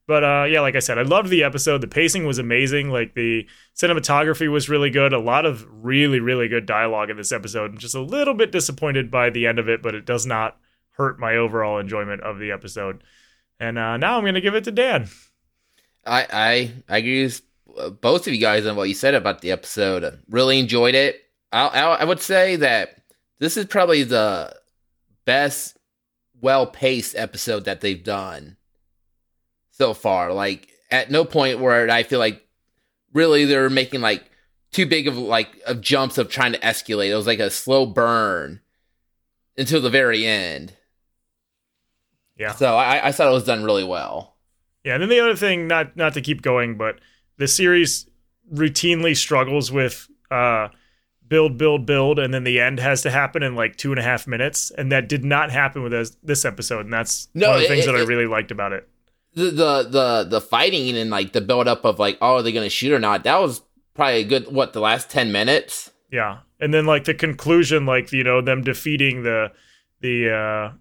But 0.08 0.24
uh, 0.24 0.46
yeah, 0.48 0.62
like 0.62 0.74
I 0.74 0.78
said, 0.78 0.98
I 0.98 1.02
loved 1.02 1.28
the 1.28 1.44
episode. 1.44 1.82
The 1.82 1.86
pacing 1.86 2.24
was 2.24 2.38
amazing. 2.38 2.88
Like 2.88 3.14
the 3.14 3.46
cinematography 3.76 4.50
was 4.50 4.70
really 4.70 4.88
good. 4.88 5.12
A 5.12 5.18
lot 5.18 5.44
of 5.44 5.66
really, 5.70 6.18
really 6.18 6.48
good 6.48 6.64
dialogue 6.64 7.10
in 7.10 7.18
this 7.18 7.30
episode. 7.30 7.72
I'm 7.72 7.78
just 7.78 7.94
a 7.94 8.00
little 8.00 8.32
bit 8.32 8.50
disappointed 8.50 9.10
by 9.10 9.28
the 9.28 9.46
end 9.46 9.58
of 9.58 9.68
it, 9.68 9.82
but 9.82 9.94
it 9.94 10.06
does 10.06 10.24
not 10.24 10.56
hurt 10.92 11.20
my 11.20 11.36
overall 11.36 11.78
enjoyment 11.78 12.22
of 12.22 12.38
the 12.38 12.50
episode. 12.50 13.04
And 13.60 13.78
uh, 13.78 13.98
now 13.98 14.16
I'm 14.16 14.22
going 14.22 14.32
to 14.32 14.40
give 14.40 14.54
it 14.54 14.64
to 14.64 14.70
Dan. 14.70 15.08
I, 16.06 16.26
I 16.32 16.72
I 16.88 16.98
agree 16.98 17.24
with 17.24 17.42
uh, 17.42 17.47
both 18.00 18.26
of 18.26 18.34
you 18.34 18.40
guys 18.40 18.66
on 18.66 18.76
what 18.76 18.88
you 18.88 18.94
said 18.94 19.14
about 19.14 19.40
the 19.40 19.50
episode. 19.50 20.20
Really 20.28 20.58
enjoyed 20.58 20.94
it. 20.94 21.22
I, 21.52 21.66
I 21.66 21.94
I 21.96 22.04
would 22.04 22.20
say 22.20 22.56
that 22.56 23.02
this 23.38 23.56
is 23.56 23.66
probably 23.66 24.02
the 24.02 24.54
best, 25.24 25.76
well 26.40 26.66
paced 26.66 27.16
episode 27.16 27.64
that 27.64 27.80
they've 27.80 28.02
done 28.02 28.56
so 29.70 29.94
far. 29.94 30.32
Like 30.32 30.68
at 30.90 31.10
no 31.10 31.24
point 31.24 31.60
where 31.60 31.88
I 31.90 32.02
feel 32.02 32.18
like 32.18 32.46
really 33.12 33.44
they're 33.44 33.70
making 33.70 34.00
like 34.00 34.30
too 34.72 34.86
big 34.86 35.08
of 35.08 35.16
like 35.16 35.48
of 35.66 35.80
jumps 35.80 36.18
of 36.18 36.28
trying 36.28 36.52
to 36.52 36.58
escalate. 36.60 37.10
It 37.10 37.16
was 37.16 37.26
like 37.26 37.38
a 37.38 37.50
slow 37.50 37.86
burn 37.86 38.60
until 39.56 39.80
the 39.80 39.90
very 39.90 40.26
end. 40.26 40.74
Yeah. 42.36 42.52
So 42.52 42.76
I, 42.76 43.08
I 43.08 43.12
thought 43.12 43.28
it 43.28 43.34
was 43.34 43.44
done 43.44 43.64
really 43.64 43.84
well. 43.84 44.36
Yeah, 44.84 44.94
and 44.94 45.02
then 45.02 45.10
the 45.10 45.20
other 45.20 45.36
thing, 45.36 45.66
not 45.66 45.96
not 45.96 46.14
to 46.14 46.20
keep 46.20 46.40
going, 46.40 46.76
but 46.76 47.00
the 47.38 47.48
series 47.48 48.06
routinely 48.52 49.16
struggles 49.16 49.72
with 49.72 50.08
uh, 50.30 50.68
build, 51.26 51.56
build, 51.58 51.86
build, 51.86 52.18
and 52.18 52.32
then 52.32 52.44
the 52.44 52.60
end 52.60 52.78
has 52.80 53.02
to 53.02 53.10
happen 53.10 53.42
in 53.42 53.54
like 53.54 53.76
two 53.76 53.90
and 53.92 53.98
a 53.98 54.02
half 54.02 54.26
minutes, 54.26 54.70
and 54.76 54.90
that 54.92 55.08
did 55.08 55.24
not 55.24 55.50
happen 55.50 55.82
with 55.82 55.92
this, 55.92 56.16
this 56.22 56.44
episode, 56.44 56.84
and 56.84 56.92
that's 56.92 57.28
No, 57.34 57.48
one 57.48 57.56
of 57.56 57.60
the 57.60 57.66
it- 57.66 57.68
things 57.68 57.86
that 57.86 57.94
I 57.96 58.00
it- 58.02 58.06
really 58.08 58.26
liked 58.26 58.50
about 58.50 58.72
it. 58.72 58.88
the 59.34 59.44
the 59.50 59.82
the 59.88 60.24
the 60.28 60.40
fighting 60.40 60.96
and 60.96 61.10
like 61.10 61.32
the 61.32 61.40
build 61.40 61.68
up 61.68 61.84
of 61.84 61.98
like 61.98 62.16
oh 62.20 62.36
are 62.36 62.42
they 62.42 62.50
gonna 62.50 62.70
shoot 62.70 62.92
or 62.92 62.98
not 62.98 63.24
that 63.24 63.38
was 63.40 63.60
probably 63.94 64.20
a 64.22 64.24
good 64.24 64.50
what 64.50 64.72
the 64.72 64.80
last 64.80 65.10
10 65.10 65.30
minutes 65.30 65.90
Yeah, 66.10 66.38
and 66.58 66.72
then 66.72 66.86
like 66.86 67.04
the 67.04 67.14
conclusion, 67.14 67.84
like 67.86 68.10
you 68.10 68.24
know 68.24 68.40
them 68.40 68.62
defeating 68.62 69.22
the 69.22 69.52
the 70.00 70.30
uh, 70.32 70.76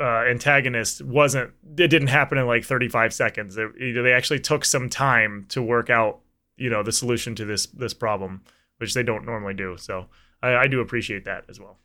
uh, 0.00 0.24
antagonist 0.30 1.02
wasn't. 1.02 1.52
It 1.76 1.88
didn't 1.88 2.08
happen 2.08 2.38
in 2.38 2.46
like 2.46 2.64
35 2.64 3.12
seconds. 3.12 3.56
You 3.56 3.92
know, 3.94 4.02
they 4.02 4.12
actually 4.12 4.40
took 4.40 4.64
some 4.64 4.88
time 4.88 5.46
to 5.50 5.62
work 5.62 5.90
out 5.90 6.20
you 6.56 6.70
know 6.70 6.82
the 6.82 6.92
solution 6.92 7.34
to 7.36 7.44
this 7.44 7.66
this 7.66 7.94
problem, 7.94 8.42
which 8.78 8.94
they 8.94 9.02
don't 9.02 9.24
normally 9.24 9.54
do. 9.54 9.76
So 9.78 10.06
I, 10.42 10.54
I 10.56 10.66
do 10.66 10.80
appreciate 10.80 11.24
that 11.24 11.44
as 11.48 11.58
well. 11.60 11.78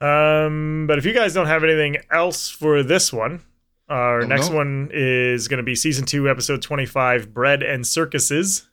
Um, 0.00 0.86
but 0.86 0.98
if 0.98 1.06
you 1.06 1.12
guys 1.14 1.32
don't 1.32 1.46
have 1.46 1.64
anything 1.64 1.96
else 2.10 2.50
for 2.50 2.82
this 2.82 3.12
one, 3.12 3.42
our 3.88 4.22
Oh, 4.22 4.26
next 4.26 4.50
no. 4.50 4.56
one 4.56 4.90
is 4.92 5.48
going 5.48 5.58
to 5.58 5.62
be 5.64 5.74
season 5.74 6.04
two, 6.04 6.28
episode 6.28 6.60
25, 6.60 7.32
Bread 7.32 7.62
and 7.62 7.86
Circuses. 7.86 8.68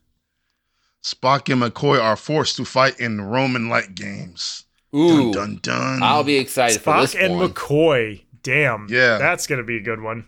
Spock 1.02 1.52
and 1.52 1.62
McCoy 1.62 2.02
are 2.02 2.16
forced 2.16 2.56
to 2.58 2.66
fight 2.66 3.00
in 3.00 3.22
Roman-like 3.22 3.96
games. 3.96 4.66
Ooh 4.96 5.34
Dun 5.34 5.60
dun 5.62 6.00
dun. 6.00 6.04
i'll 6.04 6.24
be 6.24 6.38
excited 6.38 6.82
for 6.82 7.00
this 7.02 7.14
Spock 7.16 7.24
and 7.26 7.36
one 7.38 7.50
McCoy. 7.52 8.22
Damn. 8.44 8.88
Yeah. 8.90 9.18
That's 9.20 9.48
going 9.48 9.60
to 9.60 9.64
be 9.66 9.78
a 9.78 9.82
good 9.82 10.02
one. 10.02 10.22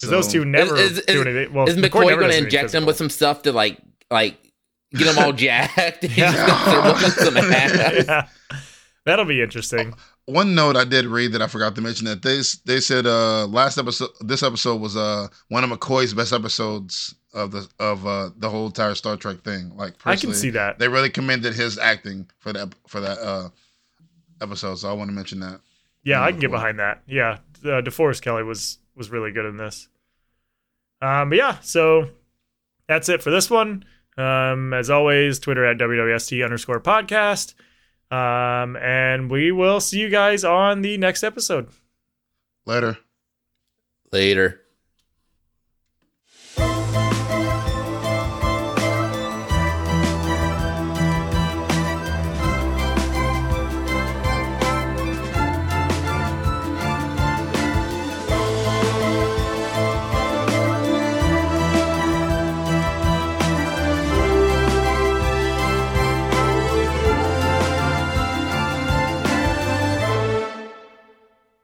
'Cause 0.00 0.10
So- 0.10 0.10
those 0.10 0.28
two 0.28 0.44
never 0.44 0.76
is, 0.76 1.00
do 1.06 1.20
anything. 1.22 1.52
Well, 1.54 1.68
is 1.68 1.76
McCoy, 1.76 1.88
mccoy 1.88 2.06
never 2.08 2.20
gonna 2.22 2.34
inject 2.34 2.72
them 2.72 2.84
with 2.86 2.96
some 2.96 3.08
stuff 3.08 3.42
to 3.42 3.52
like 3.52 3.78
like 4.10 4.36
get 4.92 5.04
them 5.14 5.24
all 5.24 5.32
jacked 5.44 6.04
Yeah. 6.16 6.32
just 6.32 6.46
gonna 6.46 6.94
throw 6.98 7.24
some 7.24 7.36
ass. 7.52 8.04
yeah. 8.06 8.28
That'll 9.04 9.24
be 9.24 9.40
interesting. 9.40 9.94
One 10.26 10.56
note 10.56 10.76
I 10.76 10.84
did 10.84 11.06
read 11.06 11.30
that 11.32 11.40
I 11.42 11.46
forgot 11.46 11.76
to 11.76 11.80
mention 11.80 12.06
that 12.06 12.22
they 12.22 12.40
they 12.64 12.80
said 12.80 13.06
uh 13.06 13.46
last 13.46 13.78
episode 13.78 14.10
this 14.20 14.42
episode 14.42 14.80
was 14.80 14.96
uh 14.96 15.28
one 15.48 15.62
of 15.64 15.70
McCoy's 15.70 16.12
best 16.12 16.32
episodes 16.32 17.14
of 17.32 17.52
the 17.52 17.68
of 17.78 18.04
uh 18.06 18.30
the 18.36 18.50
whole 18.50 18.66
entire 18.66 18.96
Star 18.96 19.16
Trek 19.16 19.42
thing. 19.44 19.70
Like 19.76 19.94
I 20.04 20.16
can 20.16 20.34
see 20.34 20.50
that. 20.50 20.78
they 20.80 20.88
really 20.88 21.10
commended 21.10 21.54
his 21.54 21.78
acting 21.78 22.28
for 22.40 22.52
that 22.52 22.74
for 22.88 23.00
that 23.00 23.18
uh 23.18 23.48
episode. 24.40 24.76
So 24.76 24.90
I 24.90 24.92
want 24.92 25.08
to 25.10 25.14
mention 25.14 25.40
that. 25.40 25.60
Yeah, 26.02 26.22
I 26.22 26.30
can 26.30 26.40
get 26.40 26.50
behind 26.50 26.78
that. 26.78 27.02
Yeah, 27.06 27.38
uh, 27.64 27.82
DeForest 27.82 28.22
Kelley 28.22 28.44
was 28.44 28.78
was 28.94 29.10
really 29.10 29.32
good 29.32 29.44
in 29.44 29.56
this. 29.56 29.88
Um, 31.02 31.30
but 31.30 31.38
yeah, 31.38 31.58
so 31.60 32.10
that's 32.88 33.08
it 33.08 33.22
for 33.22 33.30
this 33.30 33.50
one. 33.50 33.84
Um, 34.16 34.72
as 34.72 34.88
always, 34.88 35.38
Twitter 35.38 35.64
at 35.64 35.78
WWST 35.78 36.42
underscore 36.42 36.80
podcast. 36.80 37.54
Um, 38.10 38.76
and 38.76 39.30
we 39.30 39.52
will 39.52 39.80
see 39.80 39.98
you 39.98 40.08
guys 40.08 40.44
on 40.44 40.82
the 40.82 40.96
next 40.96 41.22
episode. 41.24 41.68
Later. 42.64 42.98
later 44.12 44.62